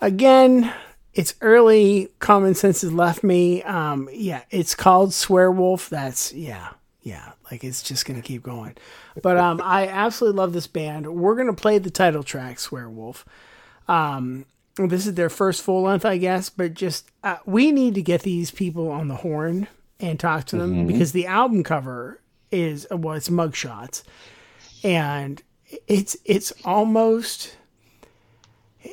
Again, 0.00 0.72
it's 1.14 1.34
early. 1.40 2.08
Common 2.18 2.54
sense 2.54 2.82
has 2.82 2.92
left 2.92 3.22
me. 3.22 3.62
Um, 3.62 4.08
yeah, 4.12 4.42
it's 4.50 4.74
called 4.74 5.10
Swearwolf. 5.10 5.88
That's 5.88 6.32
yeah, 6.32 6.70
yeah. 7.02 7.32
Like 7.50 7.64
it's 7.64 7.82
just 7.82 8.06
gonna 8.06 8.22
keep 8.22 8.42
going. 8.42 8.76
But 9.22 9.36
um, 9.36 9.60
I 9.62 9.86
absolutely 9.86 10.38
love 10.38 10.52
this 10.52 10.66
band. 10.66 11.14
We're 11.14 11.36
gonna 11.36 11.52
play 11.54 11.78
the 11.78 11.90
title 11.90 12.22
track, 12.22 12.56
Swearwolf. 12.56 13.24
Um, 13.88 14.46
this 14.76 15.06
is 15.06 15.14
their 15.14 15.30
first 15.30 15.62
full 15.62 15.82
length, 15.82 16.04
I 16.04 16.18
guess. 16.18 16.50
But 16.50 16.74
just 16.74 17.10
uh, 17.22 17.38
we 17.44 17.72
need 17.72 17.94
to 17.94 18.02
get 18.02 18.22
these 18.22 18.50
people 18.50 18.90
on 18.90 19.08
the 19.08 19.16
horn 19.16 19.68
and 20.00 20.18
talk 20.18 20.46
to 20.46 20.56
them 20.56 20.86
because 20.86 21.12
the 21.12 21.26
album 21.26 21.62
cover 21.62 22.20
is 22.50 22.86
well, 22.90 23.16
it's 23.16 23.28
mugshots, 23.28 24.02
and 24.82 25.42
it's 25.86 26.16
it's 26.24 26.52
almost 26.64 27.56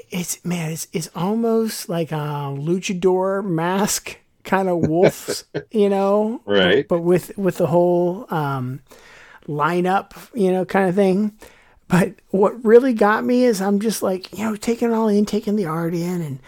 it's 0.10 0.44
man, 0.46 0.72
it's 0.72 0.88
it's 0.94 1.10
almost 1.16 1.90
like 1.90 2.12
a 2.12 2.16
luchador 2.16 3.44
mask 3.44 4.18
kind 4.44 4.70
of 4.70 4.88
wolves, 4.88 5.46
you 5.72 5.90
know, 5.90 6.42
Right. 6.46 6.88
But 6.88 7.02
with 7.02 7.38
with 7.38 7.58
the 7.58 7.68
whole 7.68 8.26
um, 8.30 8.82
lineup, 9.48 10.14
you 10.34 10.52
know, 10.52 10.66
kind 10.66 10.90
of 10.90 10.96
thing. 10.96 11.38
But 11.90 12.14
what 12.30 12.64
really 12.64 12.94
got 12.94 13.26
me 13.26 13.44
is 13.44 13.62
I'm 13.62 13.80
just 13.80 14.02
like 14.02 14.32
you 14.38 14.46
know 14.46 14.56
taking 14.56 14.92
it 14.92 14.94
all 14.94 15.10
in, 15.10 15.26
taking 15.26 15.58
the 15.58 15.66
art 15.66 15.94
in, 15.94 16.22
and 16.22 16.40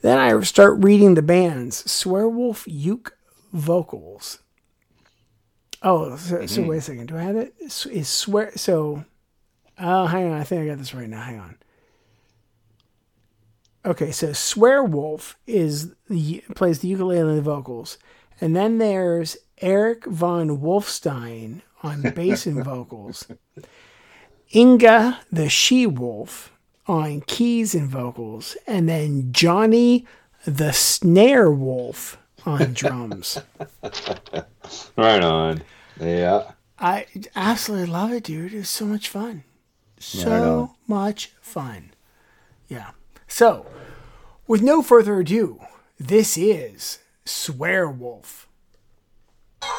then 0.00 0.18
I 0.18 0.40
start 0.40 0.82
reading 0.82 1.14
the 1.14 1.22
bands. 1.22 1.84
Swearwolf 1.84 2.64
Uke 2.66 3.16
vocals. 3.52 4.40
Oh, 5.82 6.16
so, 6.16 6.46
so 6.46 6.60
mm-hmm. 6.60 6.70
wait 6.70 6.78
a 6.78 6.80
second. 6.80 7.06
Do 7.06 7.16
I 7.16 7.22
have 7.22 7.36
it? 7.36 7.54
Is 7.60 7.86
is 7.86 8.08
swear 8.08 8.52
so? 8.56 9.04
Oh, 9.78 10.06
hang 10.06 10.32
on. 10.32 10.40
I 10.40 10.44
think 10.44 10.62
I 10.62 10.66
got 10.66 10.78
this 10.78 10.94
right 10.94 11.08
now. 11.08 11.20
Hang 11.20 11.38
on. 11.38 11.58
Okay, 13.84 14.10
so 14.10 14.28
Swearwolf 14.28 15.34
is 15.46 15.94
the 16.10 16.42
plays 16.56 16.80
the 16.80 16.88
ukulele 16.88 17.20
and 17.20 17.38
the 17.38 17.42
vocals, 17.42 17.98
and 18.40 18.56
then 18.56 18.78
there's 18.78 19.36
Eric 19.60 20.06
von 20.06 20.58
Wolfstein 20.58 21.60
on 21.82 22.02
bass 22.14 22.46
and 22.46 22.64
vocals, 22.64 23.28
Inga 24.54 25.20
the 25.30 25.48
she 25.48 25.86
wolf 25.86 26.52
on 26.86 27.20
keys 27.22 27.74
and 27.74 27.88
vocals, 27.88 28.56
and 28.66 28.88
then 28.88 29.32
Johnny 29.32 30.06
the 30.44 30.72
snare 30.72 31.50
wolf 31.50 32.18
on 32.44 32.72
drums. 32.72 33.38
Right 34.96 35.22
on. 35.22 35.62
Yeah. 36.00 36.52
I 36.78 37.06
absolutely 37.34 37.86
love 37.86 38.12
it, 38.12 38.24
dude. 38.24 38.54
It's 38.54 38.68
so 38.68 38.84
much 38.84 39.08
fun. 39.08 39.44
So 39.98 40.60
on. 40.60 40.70
much 40.86 41.32
fun. 41.40 41.90
Yeah. 42.68 42.90
So, 43.26 43.66
with 44.46 44.62
no 44.62 44.82
further 44.82 45.18
ado, 45.20 45.60
this 45.98 46.36
is 46.36 46.98
Swearwolf. 47.24 48.44
One, 49.60 49.70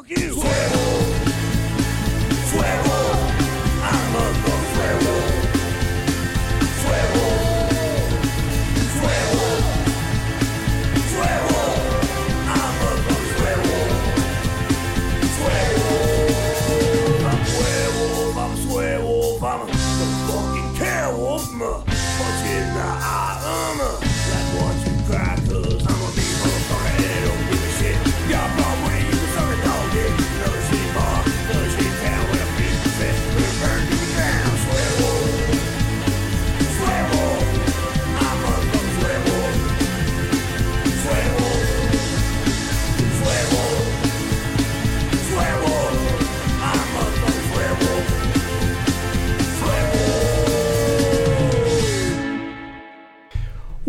fuck 0.00 0.18
you. 0.18 0.32
Swear 0.32 0.68
Swear 2.46 2.82
I'm 3.82 4.16
a 4.16 4.49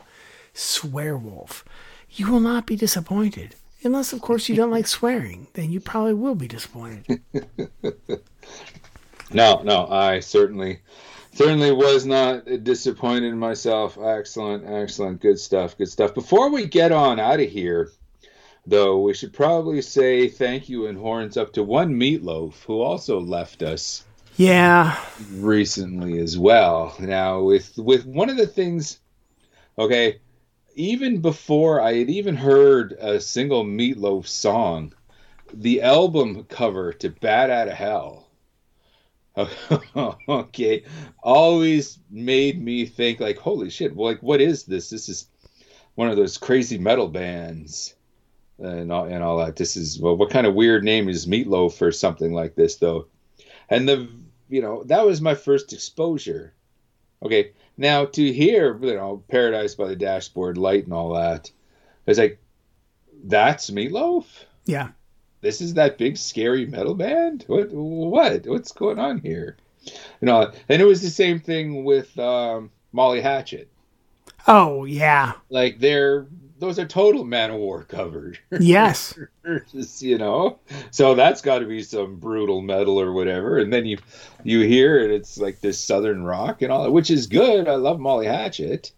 Swearwolf. 0.56 1.64
You 2.09 2.31
will 2.31 2.39
not 2.39 2.65
be 2.65 2.75
disappointed. 2.75 3.53
Unless, 3.83 4.11
of 4.11 4.22
course, 4.22 4.49
you 4.49 4.56
don't 4.56 4.72
like 4.72 4.88
swearing. 4.88 5.45
Then 5.53 5.69
you 5.69 5.80
probably 5.80 6.15
will 6.15 6.33
be 6.33 6.48
disappointed. 6.48 7.22
No, 9.31 9.61
no, 9.61 9.85
I 9.85 10.22
certainly, 10.22 10.80
certainly 11.33 11.72
was 11.72 12.03
not 12.03 12.45
disappointed 12.64 13.25
in 13.25 13.38
myself. 13.38 13.95
Excellent, 13.95 14.67
excellent, 14.67 15.22
good 15.22 15.39
stuff, 15.39 15.77
good 15.77 15.89
stuff. 15.89 16.15
Before 16.15 16.49
we 16.49 16.65
get 16.65 16.91
on 16.91 17.19
out 17.19 17.39
of 17.39 17.48
here, 17.48 17.91
though, 18.69 18.99
we 19.01 19.14
should 19.14 19.33
probably 19.33 19.81
say 19.81 20.27
thank 20.27 20.69
you 20.69 20.88
and 20.88 20.98
horns 20.98 21.38
up 21.38 21.53
to 21.53 21.64
one 21.64 21.93
meatloaf 21.99 22.64
who 22.65 22.81
also 22.81 23.19
left 23.19 23.61
us 23.64 24.06
Yeah. 24.38 24.98
recently 25.33 26.19
as 26.19 26.38
well. 26.38 26.95
Now, 26.99 27.41
with 27.41 27.77
with 27.77 28.06
one 28.06 28.30
of 28.30 28.38
the 28.38 28.48
things, 28.48 28.99
okay, 29.77 30.19
even 30.75 31.19
before 31.19 31.81
I 31.81 31.95
had 31.95 32.09
even 32.09 32.35
heard 32.35 32.93
a 32.93 33.19
single 33.19 33.65
Meatloaf 33.65 34.27
song, 34.27 34.93
the 35.53 35.81
album 35.81 36.45
cover 36.45 36.93
to 36.93 37.09
"Bat 37.09 37.49
Out 37.49 37.67
of 37.67 37.73
Hell." 37.73 38.25
okay, 40.30 40.83
always 41.23 41.99
made 42.09 42.61
me 42.61 42.85
think 42.85 43.19
like, 43.19 43.38
holy 43.38 43.69
shit! 43.69 43.95
Well, 43.95 44.11
like, 44.11 44.23
what 44.23 44.41
is 44.41 44.64
this? 44.64 44.89
This 44.89 45.09
is 45.09 45.27
one 45.95 46.09
of 46.09 46.15
those 46.15 46.38
crazy 46.38 46.77
metal 46.77 47.07
bands, 47.07 47.95
and 48.62 48.92
all, 48.92 49.06
and 49.06 49.24
all 49.24 49.38
that. 49.38 49.56
This 49.56 49.76
is 49.76 50.00
well, 50.00 50.16
what 50.16 50.30
kind 50.30 50.48
of 50.48 50.54
weird 50.54 50.84
name 50.84 51.10
is 51.10 51.26
Meatloaf 51.26 51.82
or 51.82 51.92
something 51.92 52.34
like 52.34 52.56
this, 52.56 52.76
though? 52.76 53.08
And 53.70 53.88
the 53.88 54.10
you 54.50 54.62
know 54.62 54.84
that 54.86 55.06
was 55.06 55.22
my 55.22 55.36
first 55.36 55.74
exposure. 55.74 56.54
Okay, 57.24 57.52
now 57.78 58.06
to 58.06 58.34
hear 58.34 58.78
you 58.82 58.96
know 58.96 59.24
Paradise 59.30 59.76
by 59.76 59.88
the 59.88 59.96
Dashboard 59.96 60.58
Light 60.58 60.86
and 60.86 60.94
all 60.94 61.14
that, 61.14 61.52
it's 62.06 62.20
like 62.20 62.40
that's 63.24 63.70
Meatloaf. 63.70 64.26
Yeah. 64.66 64.90
This 65.42 65.62
is 65.62 65.76
that 65.76 65.98
big 65.98 66.18
scary 66.18 66.66
metal 66.66 66.96
band. 66.96 67.46
What 67.48 67.72
what 67.72 68.46
what's 68.46 68.72
going 68.72 69.00
on 69.00 69.20
here? 69.20 69.58
You 69.86 70.26
know, 70.26 70.52
and 70.68 70.82
it 70.82 70.86
was 70.86 71.02
the 71.02 71.10
same 71.10 71.40
thing 71.40 71.86
with 71.86 72.18
um, 72.20 72.72
Molly 72.92 73.22
Hatchet. 73.22 73.70
Oh, 74.48 74.86
yeah. 74.86 75.34
Like 75.50 75.80
they're 75.80 76.28
those 76.60 76.78
are 76.78 76.86
total 76.86 77.24
Manowar 77.26 77.88
covers. 77.88 78.38
Yes. 78.60 79.18
Just, 79.72 80.02
you 80.04 80.18
know 80.20 80.60
so 80.92 81.16
that's 81.16 81.42
got 81.42 81.60
to 81.60 81.66
be 81.66 81.82
some 81.82 82.18
brutal 82.18 82.62
metal 82.62 83.00
or 83.02 83.12
whatever 83.14 83.58
and 83.58 83.74
then 83.74 83.86
you 83.86 83.98
you 84.44 84.62
hear 84.62 85.00
it 85.00 85.10
it's 85.10 85.40
like 85.40 85.60
this 85.62 85.80
southern 85.80 86.24
rock 86.24 86.62
and 86.62 86.72
all 86.72 86.84
that 86.84 86.92
which 86.92 87.10
is 87.10 87.26
good 87.26 87.68
i 87.68 87.74
love 87.74 88.00
molly 88.00 88.28
hatchet 88.28 88.92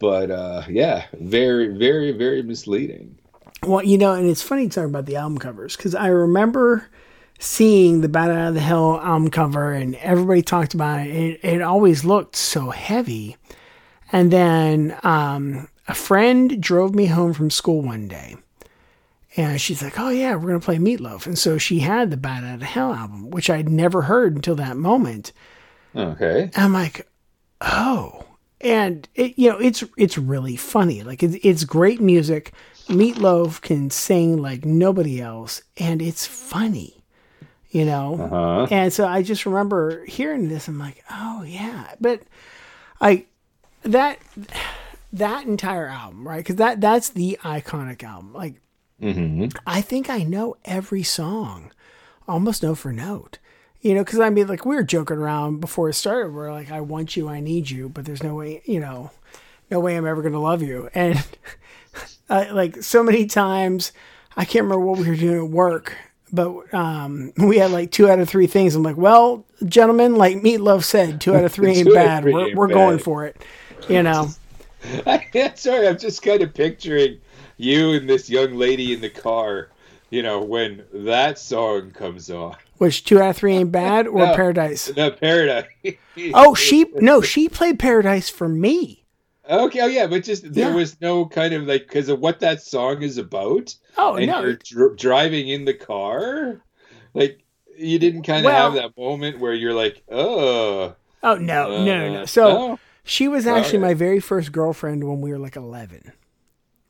but 0.00 0.32
uh 0.32 0.64
yeah 0.68 1.06
very 1.20 1.68
very 1.68 2.10
very 2.10 2.42
misleading 2.42 3.16
Well, 3.64 3.84
you 3.84 3.98
know, 3.98 4.14
and 4.14 4.28
it's 4.28 4.42
funny 4.42 4.68
talking 4.68 4.90
about 4.90 5.06
the 5.06 5.16
album 5.16 5.38
covers 5.38 5.76
because 5.76 5.94
I 5.94 6.08
remember 6.08 6.88
seeing 7.40 8.00
the 8.00 8.08
Bat 8.08 8.30
Out 8.30 8.48
of 8.48 8.54
the 8.54 8.60
Hill 8.60 9.00
album 9.02 9.30
cover 9.30 9.72
and 9.72 9.94
everybody 9.96 10.42
talked 10.42 10.74
about 10.74 11.06
it. 11.06 11.10
It, 11.10 11.40
it 11.44 11.62
always 11.62 12.04
looked 12.04 12.36
so 12.36 12.70
heavy. 12.70 13.36
And 14.12 14.30
then 14.32 14.96
um, 15.02 15.68
a 15.88 15.94
friend 15.94 16.60
drove 16.62 16.94
me 16.94 17.06
home 17.06 17.32
from 17.32 17.50
school 17.50 17.82
one 17.82 18.06
day. 18.06 18.36
And 19.36 19.60
she's 19.60 19.82
like, 19.82 19.98
oh, 19.98 20.08
yeah, 20.10 20.34
we're 20.34 20.48
going 20.48 20.60
to 20.60 20.64
play 20.64 20.76
Meatloaf. 20.76 21.26
And 21.26 21.38
so 21.38 21.58
she 21.58 21.80
had 21.80 22.10
the 22.10 22.16
Bat 22.16 22.44
Out 22.44 22.54
of 22.56 22.62
Hell 22.62 22.92
album, 22.92 23.30
which 23.30 23.50
I'd 23.50 23.68
never 23.68 24.02
heard 24.02 24.34
until 24.34 24.56
that 24.56 24.76
moment. 24.76 25.32
okay 25.94 26.50
And 26.54 26.56
I'm 26.56 26.72
like, 26.72 27.06
oh, 27.60 28.24
and 28.60 29.08
it, 29.14 29.38
you 29.38 29.50
know, 29.50 29.58
it's 29.58 29.84
it's 29.96 30.18
really 30.18 30.56
funny. 30.56 31.02
Like 31.02 31.22
it's 31.22 31.36
it's 31.42 31.64
great 31.64 32.00
music. 32.00 32.52
Meatloaf 32.88 33.60
can 33.60 33.90
sing 33.90 34.38
like 34.38 34.64
nobody 34.64 35.20
else, 35.20 35.62
and 35.76 36.02
it's 36.02 36.26
funny, 36.26 37.04
you 37.70 37.84
know. 37.84 38.14
uh-huh 38.14 38.66
And 38.70 38.92
so 38.92 39.06
I 39.06 39.22
just 39.22 39.46
remember 39.46 40.04
hearing 40.06 40.48
this. 40.48 40.66
I'm 40.68 40.78
like, 40.78 41.04
oh 41.10 41.44
yeah, 41.44 41.94
but 42.00 42.22
I 43.00 43.26
that 43.82 44.18
that 45.12 45.46
entire 45.46 45.86
album, 45.86 46.26
right? 46.26 46.38
Because 46.38 46.56
that 46.56 46.80
that's 46.80 47.10
the 47.10 47.38
iconic 47.42 48.02
album. 48.02 48.32
Like 48.32 48.54
hmm 49.00 49.46
I 49.66 49.80
think 49.80 50.10
I 50.10 50.22
know 50.22 50.56
every 50.64 51.02
song, 51.02 51.72
almost 52.26 52.62
note 52.62 52.76
for 52.78 52.92
note. 52.92 53.38
You 53.80 53.94
know, 53.94 54.02
because 54.04 54.18
I 54.18 54.30
mean, 54.30 54.48
like 54.48 54.66
we 54.66 54.74
were 54.74 54.82
joking 54.82 55.18
around 55.18 55.60
before 55.60 55.88
it 55.88 55.94
started. 55.94 56.32
We're 56.32 56.52
like, 56.52 56.70
"I 56.72 56.80
want 56.80 57.16
you, 57.16 57.28
I 57.28 57.38
need 57.40 57.70
you," 57.70 57.88
but 57.88 58.04
there's 58.04 58.24
no 58.24 58.34
way, 58.34 58.60
you 58.64 58.80
know, 58.80 59.12
no 59.70 59.78
way 59.78 59.96
I'm 59.96 60.06
ever 60.06 60.20
going 60.20 60.32
to 60.34 60.40
love 60.40 60.62
you. 60.62 60.88
And 60.94 61.24
uh, 62.28 62.46
like 62.52 62.82
so 62.82 63.04
many 63.04 63.26
times, 63.26 63.92
I 64.36 64.44
can't 64.44 64.64
remember 64.64 64.84
what 64.84 64.98
we 64.98 65.08
were 65.08 65.14
doing 65.14 65.46
at 65.46 65.50
work, 65.52 65.96
but 66.32 66.74
um, 66.74 67.32
we 67.36 67.58
had 67.58 67.70
like 67.70 67.92
two 67.92 68.10
out 68.10 68.18
of 68.18 68.28
three 68.28 68.48
things. 68.48 68.74
I'm 68.74 68.82
like, 68.82 68.96
"Well, 68.96 69.46
gentlemen, 69.64 70.16
like 70.16 70.38
Meatloaf 70.38 70.82
said, 70.82 71.20
two 71.20 71.36
out 71.36 71.44
of 71.44 71.52
three 71.52 71.70
ain't 71.76 71.86
Two 71.86 71.96
out 71.96 72.18
of 72.18 72.24
bad. 72.24 72.24
We're 72.24 72.54
we're 72.56 72.66
going 72.66 72.98
for 72.98 73.26
it." 73.26 73.40
You 73.88 74.02
know. 74.02 74.28
sorry 75.54 75.88
i'm 75.88 75.98
just 75.98 76.22
kind 76.22 76.42
of 76.42 76.54
picturing 76.54 77.18
you 77.56 77.92
and 77.92 78.08
this 78.08 78.30
young 78.30 78.54
lady 78.54 78.92
in 78.92 79.00
the 79.00 79.10
car 79.10 79.68
you 80.10 80.22
know 80.22 80.40
when 80.40 80.84
that 80.92 81.38
song 81.38 81.90
comes 81.90 82.30
on 82.30 82.56
Which 82.78 83.04
two 83.04 83.20
out 83.20 83.30
of 83.30 83.36
three 83.36 83.54
ain't 83.56 83.72
bad, 83.72 84.06
or 84.06 84.18
No. 84.26 84.34
Paradise? 84.36 84.86
the 84.86 85.10
paradise 85.10 85.66
Oh, 86.34 86.54
she 86.54 86.86
no, 86.96 87.20
she 87.20 87.48
played 87.48 87.78
Paradise 87.78 88.28
for 88.28 88.48
me. 88.48 89.04
Okay, 89.48 89.80
oh 89.80 89.86
yeah, 89.86 90.06
but 90.06 90.24
just 90.24 90.52
there 90.52 90.70
Yeah. 90.70 90.74
was 90.74 91.00
no 91.00 91.24
kind 91.26 91.54
of 91.54 91.62
like 91.64 91.82
because 91.82 92.08
of 92.08 92.18
what 92.20 92.40
that 92.40 92.60
song 92.62 93.02
is 93.02 93.18
about, 93.18 93.74
Oh 93.96 94.14
and 94.16 94.26
no, 94.26 94.40
you're 94.42 94.56
dr- 94.56 94.96
driving 94.96 95.48
in 95.48 95.64
the 95.64 95.74
car, 95.74 96.60
like 97.14 97.40
you 97.76 97.98
didn't 97.98 98.22
kind 98.24 98.40
of 98.46 98.50
Well- 98.52 98.72
have 98.72 98.74
that 98.74 98.96
moment 99.00 99.38
where 99.40 99.54
you're 99.54 99.74
like, 99.74 100.02
oh, 100.10 100.94
oh 101.22 101.34
no, 101.36 101.68
no, 101.68 101.84
no, 101.84 102.12
no. 102.14 102.22
uh, 102.22 102.26
So 102.26 102.48
no? 102.48 102.78
She 103.08 103.26
was 103.28 103.46
actually 103.46 103.78
Okay. 103.78 103.86
my 103.88 103.94
very 103.94 104.20
first 104.20 104.52
girlfriend 104.52 105.02
when 105.04 105.20
we 105.20 105.30
were 105.32 105.38
like 105.38 105.56
eleven. 105.56 106.12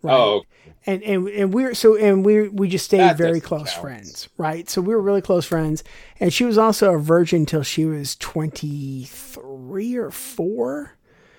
Right? 0.03 0.15
oh, 0.15 0.43
and 0.87 1.03
and 1.03 1.29
and 1.29 1.53
we 1.55 1.65
were 1.65 1.75
so 1.75 1.97
and 1.97 2.25
we 2.25 2.49
we 2.49 2.69
just 2.69 2.85
stayed 2.85 2.99
That 3.01 3.17
very 3.17 3.41
close 3.41 3.71
count. 3.73 3.83
friends, 3.83 4.29
right? 4.37 4.69
So 4.71 4.81
we 4.81 4.95
were 4.95 5.03
really 5.03 5.23
close 5.23 5.45
friends, 5.45 5.83
and 6.21 6.33
she 6.33 6.45
was 6.45 6.57
also 6.57 6.95
a 6.95 6.99
virgin 6.99 7.47
till 7.47 7.63
she 7.65 7.85
was 7.85 8.15
twenty 8.17 9.05
three 9.11 9.97
or 9.97 10.11
four. 10.13 10.93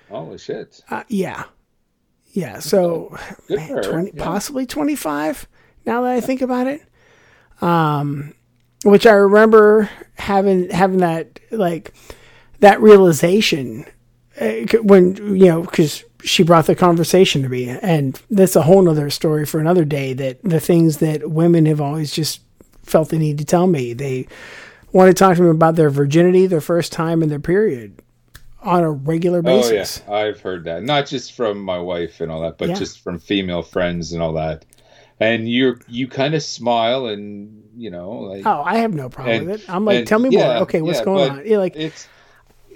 holy 0.09 0.37
shit, 0.37 0.81
Uh, 0.89 1.03
yeah, 1.07 1.45
yeah. 2.33 2.59
So 2.59 3.17
man, 3.49 3.81
20, 3.81 4.11
yeah. 4.15 4.23
possibly 4.23 4.65
twenty 4.65 4.95
five. 4.95 5.47
Now 5.85 6.01
that 6.01 6.11
I 6.11 6.19
think 6.19 6.41
about 6.41 6.67
it, 6.67 6.81
um, 7.61 8.33
which 8.83 9.07
I 9.07 9.13
remember 9.13 9.89
having 10.15 10.69
having 10.69 10.99
that 10.99 11.39
like 11.51 11.93
that 12.59 12.81
realization 12.81 13.85
Uh, 14.39 14.77
when 14.83 15.15
you 15.35 15.45
know 15.47 15.61
because 15.63 16.03
she 16.23 16.43
brought 16.43 16.65
the 16.65 16.75
conversation 16.75 17.41
to 17.43 17.49
me, 17.49 17.69
and 17.69 18.19
that's 18.29 18.55
a 18.55 18.61
whole 18.61 18.81
nother 18.81 19.09
story 19.09 19.45
for 19.45 19.59
another 19.59 19.85
day. 19.85 20.13
That 20.13 20.41
the 20.43 20.59
things 20.59 20.97
that 20.97 21.29
women 21.29 21.65
have 21.65 21.81
always 21.81 22.11
just 22.11 22.41
felt 22.83 23.09
the 23.09 23.17
need 23.19 23.37
to 23.37 23.45
tell 23.45 23.67
me 23.67 23.93
they 23.93 24.27
want 24.91 25.09
to 25.09 25.13
talk 25.13 25.35
to 25.37 25.43
me 25.43 25.49
about 25.49 25.75
their 25.75 25.89
virginity, 25.89 26.47
their 26.47 26.61
first 26.61 26.91
time 26.91 27.21
in 27.21 27.29
their 27.29 27.39
period 27.39 28.01
on 28.61 28.83
a 28.83 28.91
regular 28.91 29.41
basis 29.41 30.01
Oh 30.07 30.11
yeah, 30.13 30.17
I've 30.19 30.41
heard 30.41 30.63
that. 30.65 30.83
Not 30.83 31.05
just 31.05 31.33
from 31.33 31.61
my 31.61 31.77
wife 31.79 32.19
and 32.19 32.31
all 32.31 32.41
that, 32.41 32.57
but 32.57 32.69
Yeah. 32.69 32.75
just 32.75 32.99
from 33.01 33.19
female 33.19 33.61
friends 33.61 34.11
and 34.11 34.21
all 34.21 34.33
that. 34.33 34.65
And 35.19 35.49
you're 35.49 35.79
you 35.87 36.07
kind 36.07 36.33
of 36.33 36.41
smile 36.43 37.05
and 37.07 37.63
you 37.77 37.89
know 37.91 38.09
like 38.11 38.45
Oh, 38.45 38.63
I 38.65 38.77
have 38.79 38.93
no 38.93 39.07
problem 39.09 39.35
And- 39.37 39.47
with 39.49 39.61
it. 39.63 39.69
I'm 39.69 39.85
like, 39.85 39.99
and- 39.99 40.07
tell 40.07 40.19
me 40.19 40.29
yeah, 40.31 40.47
more. 40.53 40.55
Okay, 40.63 40.81
what's 40.81 40.99
yeah, 40.99 41.05
going 41.05 41.29
on? 41.31 41.45
You're 41.45 41.59
like, 41.59 41.75
it's 41.75 42.07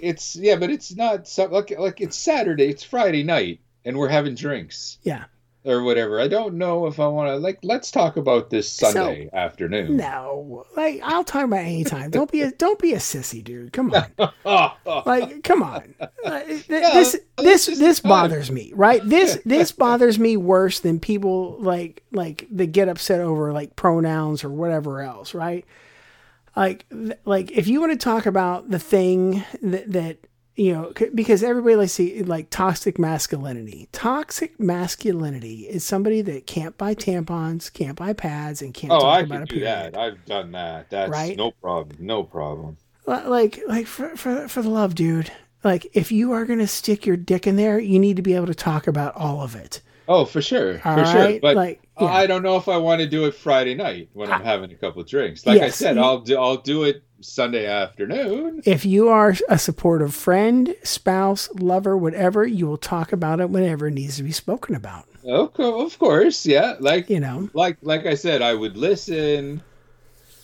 it's 0.04 0.36
yeah, 0.36 0.56
but 0.56 0.70
it's 0.70 0.94
not 0.94 1.26
so, 1.26 1.46
like 1.46 1.72
like 1.78 2.00
it's 2.00 2.16
Saturday, 2.16 2.64
it's 2.68 2.82
Friday 2.82 3.22
night, 3.22 3.60
and 3.84 3.96
we're 3.96 4.08
having 4.08 4.34
drinks 4.34 4.98
yeah, 5.02 5.24
or 5.64 5.82
whatever. 5.82 6.20
I 6.20 6.28
don't 6.28 6.54
know 6.54 6.86
if 6.86 7.00
I 7.00 7.06
want 7.08 7.28
to 7.28 7.36
like. 7.36 7.58
Let's 7.62 7.90
talk 7.90 8.16
about 8.16 8.50
this 8.50 8.70
Sunday 8.70 9.30
afternoon. 9.32 9.96
no, 9.96 10.66
like 10.76 11.00
I'll 11.02 11.24
talk 11.24 11.44
about 11.44 11.60
it 11.60 11.68
anytime. 11.68 12.10
Don't 12.10 12.30
be 12.30 12.42
a 12.42 12.50
don't 12.58 12.78
be 12.78 12.92
a 12.92 12.98
sissy, 12.98 13.42
dude. 13.42 13.72
Come 13.72 13.92
on. 13.92 14.72
Like 15.06 15.42
come 15.42 15.62
on 15.62 15.94
Like, 16.24 16.46
th- 16.46 16.66
this 16.68 17.18
this 17.38 17.66
this 17.66 17.98
fun. 18.00 18.08
bothers 18.10 18.50
me 18.50 18.72
right 18.74 19.02
this 19.04 19.38
this 19.44 19.72
bothers 19.72 20.18
me 20.18 20.36
worse 20.36 20.80
than 20.80 21.00
people 21.00 21.56
like 21.60 22.02
like 22.12 22.46
that 22.52 22.66
get 22.68 22.88
upset 22.88 23.20
over 23.20 23.52
like 23.52 23.74
pronouns 23.76 24.44
or 24.44 24.50
whatever 24.50 25.00
else 25.02 25.34
right 25.34 25.64
like 26.56 26.86
like 27.24 27.50
if 27.52 27.66
you 27.68 27.80
want 27.80 27.92
to 27.92 27.98
talk 27.98 28.26
about 28.26 28.70
the 28.70 28.78
thing 28.78 29.44
that 29.62 29.90
that 29.92 30.18
you 30.56 30.72
know 30.72 30.92
c- 30.96 31.10
because 31.14 31.42
everybody 31.42 31.74
likes 31.76 31.96
to 31.96 32.24
like 32.26 32.48
toxic 32.50 32.98
masculinity 32.98 33.88
toxic 33.92 34.58
masculinity 34.60 35.62
is 35.68 35.82
somebody 35.84 36.22
that 36.22 36.46
can't 36.46 36.76
buy 36.78 36.94
tampons 36.94 37.72
can't 37.72 37.96
buy 37.96 38.12
pads 38.12 38.62
and 38.62 38.72
can't 38.74 38.92
oh, 38.92 39.00
talk 39.00 39.16
I 39.16 39.20
about 39.20 39.34
can 39.34 39.42
a 39.42 39.46
do 39.46 39.54
period 39.56 39.94
that. 39.94 39.98
I've 39.98 40.24
done 40.26 40.52
that. 40.52 40.90
That's 40.90 41.10
Right? 41.10 41.36
no 41.36 41.50
problem. 41.50 41.96
No 42.00 42.22
problem. 42.22 42.76
Li- 43.06 43.26
like 43.26 43.60
like 43.66 43.86
for, 43.86 44.16
for 44.16 44.48
for 44.48 44.62
the 44.62 44.70
love 44.70 44.94
dude 44.94 45.32
like 45.64 45.86
if 45.92 46.12
you 46.12 46.32
are 46.32 46.44
going 46.44 46.58
to 46.60 46.66
stick 46.66 47.04
your 47.04 47.16
dick 47.16 47.46
in 47.46 47.56
there 47.56 47.78
you 47.78 47.98
need 47.98 48.16
to 48.16 48.22
be 48.22 48.34
able 48.34 48.46
to 48.46 48.54
talk 48.54 48.86
about 48.86 49.14
all 49.16 49.40
of 49.40 49.54
it 49.56 49.80
Oh, 50.06 50.26
for 50.26 50.42
sure, 50.42 50.82
All 50.84 50.98
for 50.98 51.06
sure. 51.06 51.40
But 51.40 51.56
like, 51.56 51.80
yeah. 52.00 52.06
I 52.06 52.26
don't 52.26 52.42
know 52.42 52.56
if 52.56 52.68
I 52.68 52.76
want 52.76 53.00
to 53.00 53.06
do 53.08 53.24
it 53.26 53.34
Friday 53.34 53.74
night 53.74 54.08
when 54.12 54.30
I'm 54.32 54.42
having 54.42 54.70
a 54.72 54.74
couple 54.74 55.02
of 55.02 55.08
drinks. 55.08 55.46
Like 55.46 55.62
I 55.62 55.70
said, 55.70 55.96
you- 55.96 56.02
I'll 56.02 56.20
do 56.20 56.36
I'll 56.38 56.56
do 56.56 56.84
it 56.84 57.02
Sunday 57.20 57.66
afternoon. 57.66 58.62
if 58.66 58.84
you 58.84 59.08
are 59.08 59.34
a 59.48 59.58
supportive 59.58 60.14
friend 60.14 60.74
spouse 60.82 61.48
lover 61.54 61.96
whatever 61.96 62.46
you 62.46 62.66
will 62.66 62.76
talk 62.76 63.12
about 63.12 63.40
it 63.40 63.48
whenever 63.48 63.86
it 63.86 63.92
needs 63.92 64.16
to 64.18 64.22
be 64.22 64.32
spoken 64.32 64.74
about 64.74 65.06
Of, 65.26 65.54
co- 65.54 65.86
of 65.86 65.98
course, 65.98 66.44
yeah. 66.44 66.74
Like 66.80 67.08
you 67.08 67.20
know 67.20 67.48
like 67.54 67.78
like 67.82 68.04
I 68.06 68.14
said, 68.14 68.42
I 68.42 68.52
would 68.54 68.76
listen. 68.76 69.62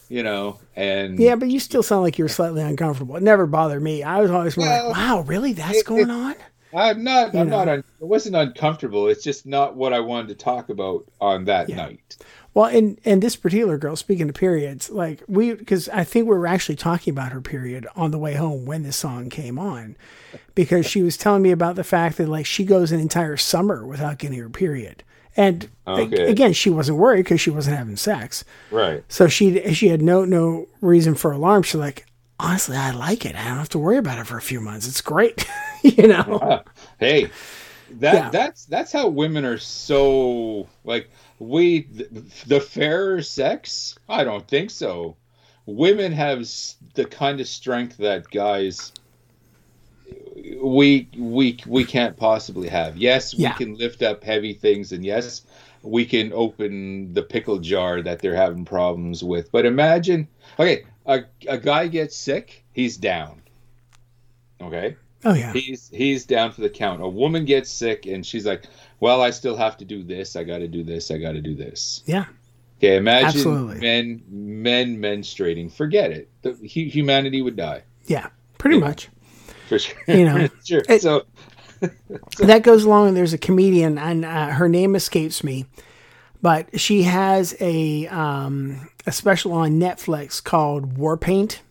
You 0.08 0.24
know, 0.24 0.58
and 0.74 1.20
yeah 1.20 1.36
but 1.36 1.48
you 1.50 1.60
still 1.60 1.84
sound 1.84 2.02
like 2.02 2.18
you're 2.18 2.26
slightly 2.28 2.62
uncomfortable 2.62 3.14
it 3.14 3.22
never 3.22 3.46
bothered 3.46 3.80
me 3.80 4.02
i 4.02 4.20
was 4.20 4.28
always 4.32 4.56
Well, 4.56 4.88
like 4.88 4.96
wow 4.96 5.20
really 5.20 5.52
that's 5.52 5.78
it- 5.78 5.86
going 5.86 6.10
it- 6.10 6.10
on 6.10 6.34
I'm 6.74 7.02
not. 7.04 7.34
I'm 7.34 7.48
know. 7.48 7.58
not. 7.64 7.68
Un, 7.68 7.78
it 8.00 8.04
wasn't 8.04 8.36
uncomfortable. 8.36 9.08
It's 9.08 9.24
just 9.24 9.46
not 9.46 9.76
what 9.76 9.92
I 9.92 10.00
wanted 10.00 10.28
to 10.28 10.34
talk 10.34 10.68
about 10.68 11.04
on 11.20 11.44
that 11.46 11.68
Yeah. 11.68 11.76
night. 11.76 12.16
well 12.54 12.66
and 12.66 12.98
and 13.04 13.22
this 13.22 13.36
particular 13.36 13.78
girl 13.78 13.94
speaking 13.94 14.28
of 14.28 14.34
periods 14.34 14.90
like 14.90 15.22
we 15.28 15.54
because 15.54 15.88
i 15.90 16.02
think 16.02 16.26
we 16.28 16.36
were 16.36 16.48
actually 16.48 16.74
talking 16.74 17.12
about 17.12 17.30
her 17.30 17.40
period 17.40 17.86
on 17.94 18.10
the 18.10 18.18
way 18.18 18.34
home 18.34 18.66
when 18.66 18.82
this 18.82 18.96
song 18.96 19.30
came 19.30 19.56
on 19.56 19.96
because 20.56 20.84
she 20.84 21.00
was 21.00 21.16
telling 21.16 21.42
me 21.42 21.52
about 21.52 21.76
the 21.76 21.84
fact 21.84 22.16
that 22.18 22.28
like 22.28 22.44
she 22.44 22.64
goes 22.64 22.90
an 22.90 22.98
entire 22.98 23.36
summer 23.36 23.86
without 23.86 24.18
getting 24.18 24.36
her 24.40 24.48
period 24.50 25.04
and 25.36 25.68
Okay. 25.86 26.28
again 26.28 26.52
she 26.52 26.70
wasn't 26.70 26.98
worried 26.98 27.22
because 27.22 27.40
she 27.40 27.50
wasn't 27.50 27.76
having 27.76 27.94
sex 27.96 28.44
Right. 28.72 29.04
so 29.06 29.28
she 29.28 29.72
she 29.72 29.86
had 29.86 30.02
no 30.02 30.24
no 30.24 30.66
reason 30.80 31.14
for 31.14 31.30
alarm 31.30 31.62
she's 31.62 31.76
like 31.76 32.04
honestly 32.40 32.76
i 32.76 32.90
like 32.90 33.24
it 33.24 33.36
i 33.36 33.44
don't 33.44 33.58
have 33.58 33.68
to 33.68 33.78
worry 33.78 33.96
about 33.98 34.18
it 34.18 34.26
for 34.26 34.36
a 34.38 34.42
few 34.42 34.60
months 34.60 34.88
it's 34.88 35.00
great 35.00 35.46
you 35.96 36.06
know 36.08 36.64
Hey, 36.98 37.34
that 37.90 38.14
Yeah. 38.14 38.30
that's 38.30 38.66
that's 38.66 38.92
how 38.92 39.08
women 39.08 39.44
are 39.44 39.58
so 39.58 40.68
like 40.84 41.10
we 41.38 41.82
the, 41.82 42.24
the 42.46 42.60
fairer 42.60 43.22
sex. 43.22 43.98
I 44.08 44.24
don't 44.24 44.46
think 44.46 44.70
so. 44.70 45.16
Women 45.66 46.12
have 46.12 46.40
s- 46.40 46.76
the 46.94 47.04
kind 47.04 47.40
of 47.40 47.48
strength 47.48 47.96
that 47.98 48.30
guys 48.30 48.92
we 50.62 51.08
we 51.16 51.58
we 51.66 51.84
can't 51.84 52.16
possibly 52.16 52.68
have. 52.68 52.96
Yes, 52.96 53.34
we 53.34 53.40
Yeah. 53.40 53.52
can 53.52 53.74
lift 53.76 54.02
up 54.02 54.22
heavy 54.24 54.54
things, 54.54 54.92
and 54.92 55.04
yes, 55.04 55.42
we 55.82 56.04
can 56.04 56.32
open 56.32 57.12
the 57.14 57.22
pickle 57.22 57.58
jar 57.58 58.02
that 58.02 58.20
they're 58.20 58.34
having 58.36 58.64
problems 58.64 59.22
with. 59.24 59.50
But 59.52 59.66
imagine, 59.66 60.28
okay, 60.58 60.84
a 61.06 61.24
a 61.48 61.58
guy 61.58 61.88
gets 61.88 62.16
sick, 62.16 62.64
he's 62.72 62.96
down. 62.96 63.42
Okay 64.60 64.96
oh 65.24 65.34
yeah 65.34 65.52
he's 65.52 65.88
he's 65.92 66.24
down 66.24 66.52
for 66.52 66.60
the 66.62 66.70
count. 66.70 67.02
A 67.02 67.08
woman 67.08 67.44
gets 67.44 67.70
sick 67.70 68.06
and 68.06 68.24
she's 68.24 68.46
like, 68.46 68.64
"Well, 69.00 69.20
I 69.22 69.30
still 69.30 69.56
have 69.56 69.76
to 69.78 69.84
do 69.84 70.02
this. 70.02 70.36
I 70.36 70.44
got 70.44 70.58
to 70.58 70.68
do 70.68 70.82
this. 70.82 71.10
I 71.10 71.18
got 71.18 71.32
to 71.32 71.40
do 71.40 71.54
this." 71.54 72.02
yeah 72.06 72.24
Okay, 72.78 72.96
imagine 72.96 73.26
Absolutely. 73.28 73.78
men 73.80 74.22
men 74.28 74.96
menstruating. 74.98 75.70
Forget 75.70 76.10
it. 76.12 76.30
The, 76.42 76.52
hu- 76.52 76.88
humanity 76.88 77.42
would 77.42 77.56
die 77.56 77.82
yeah 78.06 78.28
pretty 78.58 78.76
Yeah. 78.76 78.84
much 78.88 79.08
for 79.68 79.78
sure. 79.78 79.96
You 80.08 80.24
know, 80.24 80.48
sure. 80.64 80.82
it- 80.88 81.02
so 81.02 81.24
that 82.38 82.62
goes 82.62 82.84
along. 82.84 83.14
There's 83.14 83.32
a 83.32 83.38
comedian, 83.38 83.96
and 83.98 84.24
uh, 84.24 84.48
her 84.48 84.68
name 84.68 84.94
escapes 84.94 85.42
me, 85.44 85.64
but 86.42 86.78
she 86.80 87.04
has 87.04 87.54
a 87.60 88.06
um, 88.08 88.88
a 89.06 89.12
special 89.12 89.52
on 89.52 89.78
Netflix 89.80 90.42
called 90.44 90.98
War 90.98 91.16
Paint. 91.16 91.62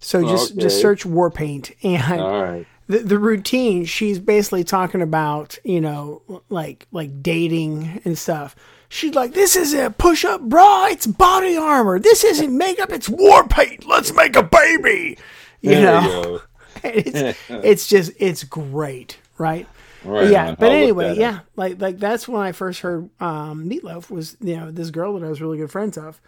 So 0.00 0.22
just 0.22 0.56
just 0.58 0.80
search 0.80 1.04
War 1.04 1.30
Paint, 1.30 1.72
and 1.82 2.20
all 2.20 2.42
right. 2.42 2.66
the, 2.86 2.98
the 2.98 3.18
routine. 3.18 3.84
She's 3.84 4.18
basically 4.18 4.64
talking 4.64 5.02
about 5.02 5.58
you 5.64 5.80
know 5.80 6.42
like 6.48 6.86
like 6.92 7.22
dating 7.22 8.00
and 8.04 8.16
stuff. 8.16 8.54
She's 8.88 9.14
like, 9.14 9.34
"This 9.34 9.54
isn't 9.56 9.78
a 9.84 9.90
push-up 9.90 10.42
bra; 10.42 10.86
it's 10.86 11.06
body 11.06 11.56
armor. 11.56 11.98
This 11.98 12.24
isn't 12.24 12.56
makeup; 12.56 12.90
it's 12.90 13.08
war 13.08 13.46
paint. 13.46 13.86
Let's 13.86 14.14
make 14.14 14.36
a 14.36 14.42
baby." 14.42 15.18
You 15.60 15.70
There 15.70 15.82
know, 15.82 16.22
you 16.22 16.40
it's 16.84 17.38
it's 17.48 17.86
just 17.88 18.12
it's 18.18 18.44
great, 18.44 19.18
right? 19.36 19.66
Right 20.04 20.30
yeah, 20.30 20.54
but 20.54 20.70
I'll 20.70 20.76
anyway, 20.76 21.04
that 21.06 21.12
up. 21.12 21.18
yeah, 21.18 21.40
like 21.56 21.80
like 21.80 21.98
that's 21.98 22.28
when 22.28 22.40
I 22.40 22.52
first 22.52 22.80
heard 22.80 23.10
um, 23.20 23.68
Meatloaf 23.68 24.10
was 24.10 24.36
you 24.40 24.56
know 24.56 24.70
this 24.70 24.90
girl 24.90 25.18
that 25.18 25.26
I 25.26 25.28
was 25.28 25.42
really 25.42 25.58
good 25.58 25.72
friends 25.72 25.98
of, 25.98 26.20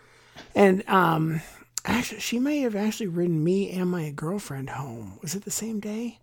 and 0.56 0.86
um, 0.88 1.40
actually 1.84 2.20
she 2.20 2.38
may 2.38 2.60
have 2.60 2.76
actually 2.76 3.06
ridden 3.08 3.42
me 3.42 3.70
and 3.70 3.90
my 3.90 4.10
girlfriend 4.10 4.70
home. 4.70 5.18
Was 5.22 5.34
it 5.34 5.44
the 5.44 5.50
same 5.50 5.80
day? 5.80 6.18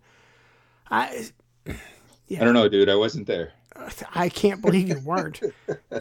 I 0.90 1.28
yeah. 2.28 2.40
I 2.40 2.44
don't 2.44 2.54
know, 2.54 2.68
dude. 2.68 2.88
I 2.88 2.94
wasn't 2.96 3.26
there. 3.26 3.52
I 4.12 4.28
can't 4.28 4.60
believe 4.60 4.88
you 4.88 4.98
weren't. 5.04 5.40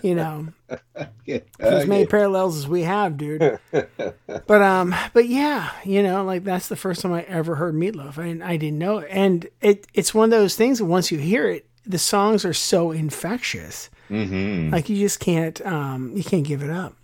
You 0.01 0.15
know, 0.15 0.47
Yeah. 1.25 1.39
as 1.59 1.85
many 1.85 2.01
Okay. 2.03 2.09
parallels 2.09 2.57
as 2.57 2.67
we 2.67 2.81
have, 2.83 3.17
dude. 3.17 3.59
but 3.71 4.61
um, 4.61 4.95
but 5.13 5.27
yeah, 5.27 5.69
you 5.85 6.01
know, 6.01 6.23
like 6.23 6.43
that's 6.43 6.69
the 6.69 6.75
first 6.75 7.01
time 7.01 7.13
I 7.13 7.21
ever 7.23 7.55
heard 7.55 7.75
Meatloaf, 7.75 8.17
and 8.17 8.43
I 8.43 8.57
didn't 8.57 8.79
know 8.79 8.99
it. 8.99 9.09
And 9.11 9.47
it 9.61 9.85
it's 9.93 10.13
one 10.13 10.25
of 10.33 10.39
those 10.39 10.55
things 10.55 10.79
that 10.79 10.85
once 10.85 11.11
you 11.11 11.19
hear 11.19 11.47
it, 11.49 11.67
the 11.85 11.99
songs 11.99 12.45
are 12.45 12.53
so 12.53 12.91
infectious. 12.91 13.89
Mm-hmm. 14.09 14.71
Like 14.73 14.89
you 14.89 14.97
just 14.97 15.19
can't 15.19 15.63
um, 15.65 16.13
you 16.15 16.23
can't 16.23 16.45
give 16.45 16.63
it 16.63 16.71
up. 16.71 16.95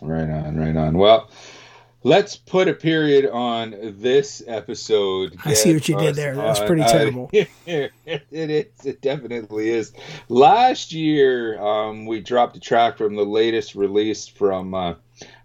Right 0.00 0.28
on, 0.30 0.56
right 0.56 0.76
on. 0.76 0.96
Well, 0.98 1.28
let's 2.02 2.36
put 2.36 2.68
a 2.68 2.72
period 2.72 3.28
on 3.28 3.74
this 3.98 4.42
episode. 4.46 5.36
I 5.44 5.54
see 5.54 5.74
what 5.74 5.88
you 5.88 5.98
did 5.98 6.14
there. 6.14 6.34
That's 6.34 6.60
on- 6.60 6.66
pretty 6.66 6.82
terrible. 6.84 7.30
it 7.32 7.92
is. 8.30 8.66
It 8.84 9.00
definitely 9.00 9.70
is. 9.70 9.92
Last 10.28 10.92
year, 10.92 11.60
um, 11.60 12.06
we 12.06 12.20
dropped 12.20 12.56
a 12.56 12.60
track 12.60 12.98
from 12.98 13.16
the 13.16 13.24
latest 13.24 13.74
release 13.74 14.26
from 14.28 14.74
uh, 14.74 14.94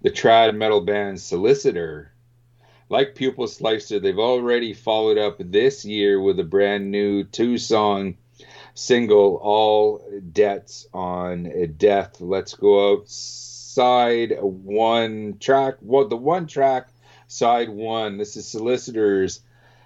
the 0.02 0.12
trad 0.12 0.56
metal 0.56 0.82
band 0.82 1.20
Solicitor. 1.20 2.12
Like 2.90 3.16
Pupil 3.16 3.48
Slicer, 3.48 4.00
they've 4.00 4.20
already 4.20 4.74
followed 4.74 5.18
up 5.18 5.38
this 5.40 5.86
year 5.86 6.20
with 6.20 6.38
a 6.42 6.44
brand 6.44 6.92
new 6.92 7.24
two-song 7.24 8.18
single, 8.74 9.40
All 9.42 10.04
Debts 10.32 10.88
on 10.94 11.74
Death. 11.78 12.20
Let's 12.20 12.54
go 12.54 12.96
outside 13.72 14.38
one 14.42 15.38
track. 15.40 15.76
Well, 15.82 16.08
the 16.08 16.18
one 16.18 16.46
track, 16.46 16.90
side 17.28 17.70
one. 17.70 18.18
This 18.18 18.36
is 18.36 18.46
Solicitors 18.46 19.42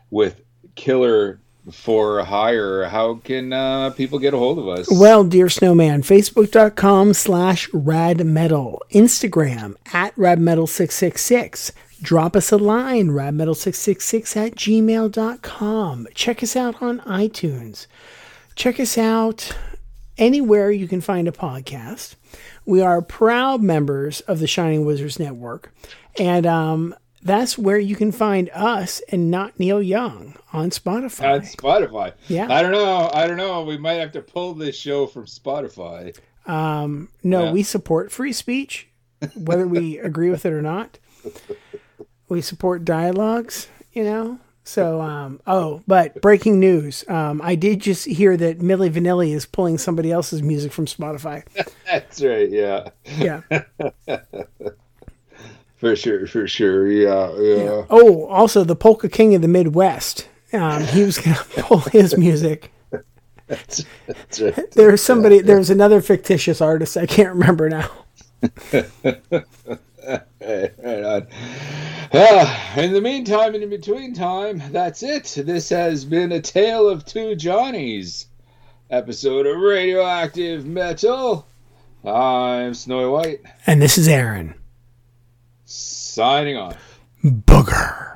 with 0.10 0.42
Killer 0.74 1.40
for 1.72 2.24
Hire. 2.24 2.86
How 2.86 3.16
can 3.16 3.54
uh, 3.54 3.92
people 3.92 4.18
get 4.18 4.34
a 4.34 4.38
hold 4.38 4.58
of 4.58 4.68
us? 4.68 4.88
Well, 4.90 5.24
dear 5.24 5.50
snowman, 5.50 6.02
facebook.com 6.02 7.14
slash 7.14 7.70
rad 7.74 8.26
metal, 8.26 8.82
Instagram 8.92 9.76
at 9.94 10.16
radmetal666. 10.16 11.72
Drop 12.02 12.36
us 12.36 12.52
a 12.52 12.58
line, 12.58 13.10
radmetal666 13.10 14.36
at 14.36 14.56
gmail.com. 14.56 16.08
Check 16.16 16.42
us 16.42 16.56
out 16.56 16.82
on 16.82 17.02
iTunes. 17.02 17.86
Check 18.56 18.80
us 18.80 18.98
out 18.98 19.56
anywhere 20.18 20.72
you 20.72 20.88
can 20.88 21.02
find 21.02 21.28
a 21.28 21.32
podcast. 21.32 22.16
We 22.66 22.82
are 22.82 23.02
proud 23.02 23.62
members 23.62 24.22
of 24.22 24.40
the 24.40 24.48
Shining 24.48 24.86
Wizards 24.86 25.20
Network. 25.20 25.74
And 26.18 26.46
um, 26.46 26.96
that's 27.22 27.58
where 27.58 27.80
you 27.80 27.96
can 27.96 28.12
find 28.12 28.50
us 28.54 29.02
and 29.10 29.30
not 29.30 29.60
Neil 29.60 29.82
Young 29.82 30.36
on 30.54 30.70
Spotify. 30.70 31.34
On 31.34 31.42
Spotify. 31.42 32.14
Yeah. 32.28 32.48
I 32.50 32.62
don't 32.62 32.72
know. 32.72 33.10
I 33.14 33.28
don't 33.28 33.38
know. 33.38 33.64
We 33.64 33.78
might 33.78 33.96
have 33.96 34.12
to 34.14 34.22
pull 34.22 34.54
this 34.54 34.76
show 34.76 35.08
from 35.08 35.26
Spotify. 35.26 36.18
no, 37.24 37.46
yeah. 37.46 37.52
we 37.52 37.64
support 37.64 38.12
free 38.12 38.32
speech, 38.32 38.88
whether 39.36 39.68
we 39.68 39.98
agree 40.00 40.30
with 40.30 40.46
it 40.46 40.54
or 40.54 40.62
not. 40.62 41.00
We 42.30 42.42
support 42.42 42.86
dialogues, 42.86 43.68
you 43.92 44.04
know. 44.04 44.40
So, 44.68 45.00
um, 45.00 45.40
oh, 45.46 45.84
but 45.88 46.20
breaking 46.22 46.60
news. 46.60 47.08
Um, 47.08 47.40
I 47.44 47.54
did 47.54 47.80
just 47.82 48.06
hear 48.06 48.36
that 48.36 48.60
Milli 48.60 48.92
Vanilli 48.92 49.32
is 49.34 49.46
pulling 49.46 49.78
somebody 49.78 50.12
else's 50.12 50.42
music 50.42 50.72
from 50.74 50.88
Spotify. 50.88 51.44
That's 51.86 52.22
right. 52.22 52.50
Yeah. 52.50 52.90
Yeah. 53.18 53.42
For 55.78 55.96
sure. 55.96 56.26
For 56.26 56.48
sure. 56.48 56.88
Yeah. 56.88 57.32
Yeah. 57.38 57.86
Oh, 57.92 58.26
also 58.26 58.64
the 58.64 58.76
Polka 58.76 59.08
King 59.08 59.36
of 59.36 59.44
the 59.44 59.48
Midwest. 59.48 60.28
Um, 60.52 60.84
he 60.84 61.04
was 61.04 61.20
going 61.20 61.36
to 61.56 61.62
pull 61.62 61.80
his 61.80 62.18
music. 62.18 62.72
That's 63.48 63.86
right. 64.42 64.72
There's 64.72 65.02
somebody. 65.02 65.42
There's 65.42 65.70
another 65.70 66.02
fictitious 66.02 66.60
artist. 66.60 66.98
I 66.98 67.06
can't 67.06 67.30
remember 67.30 67.70
now. 67.70 67.92
Right 70.08 71.04
on. 71.04 71.28
Ah, 72.14 72.80
in 72.80 72.94
the 72.94 73.02
meantime 73.02 73.56
and 73.56 73.64
in 73.64 73.70
between 73.70 74.14
time, 74.14 74.62
that's 74.72 75.04
it. 75.04 75.34
This 75.46 75.70
has 75.70 76.06
been 76.06 76.32
a 76.32 76.42
tale 76.42 76.88
of 76.88 77.06
two 77.06 77.36
Johnnies 77.36 78.28
episode 78.90 79.48
of 79.48 79.58
Radioactive 79.58 80.66
Metal. 80.66 81.48
I'm 82.06 82.74
Snowy 82.76 83.10
White, 83.10 83.42
And 83.66 83.82
this 83.82 83.98
is 83.98 84.08
Aaron 84.08 84.54
signing 85.66 86.56
off. 86.58 87.00
Booger. 87.24 88.15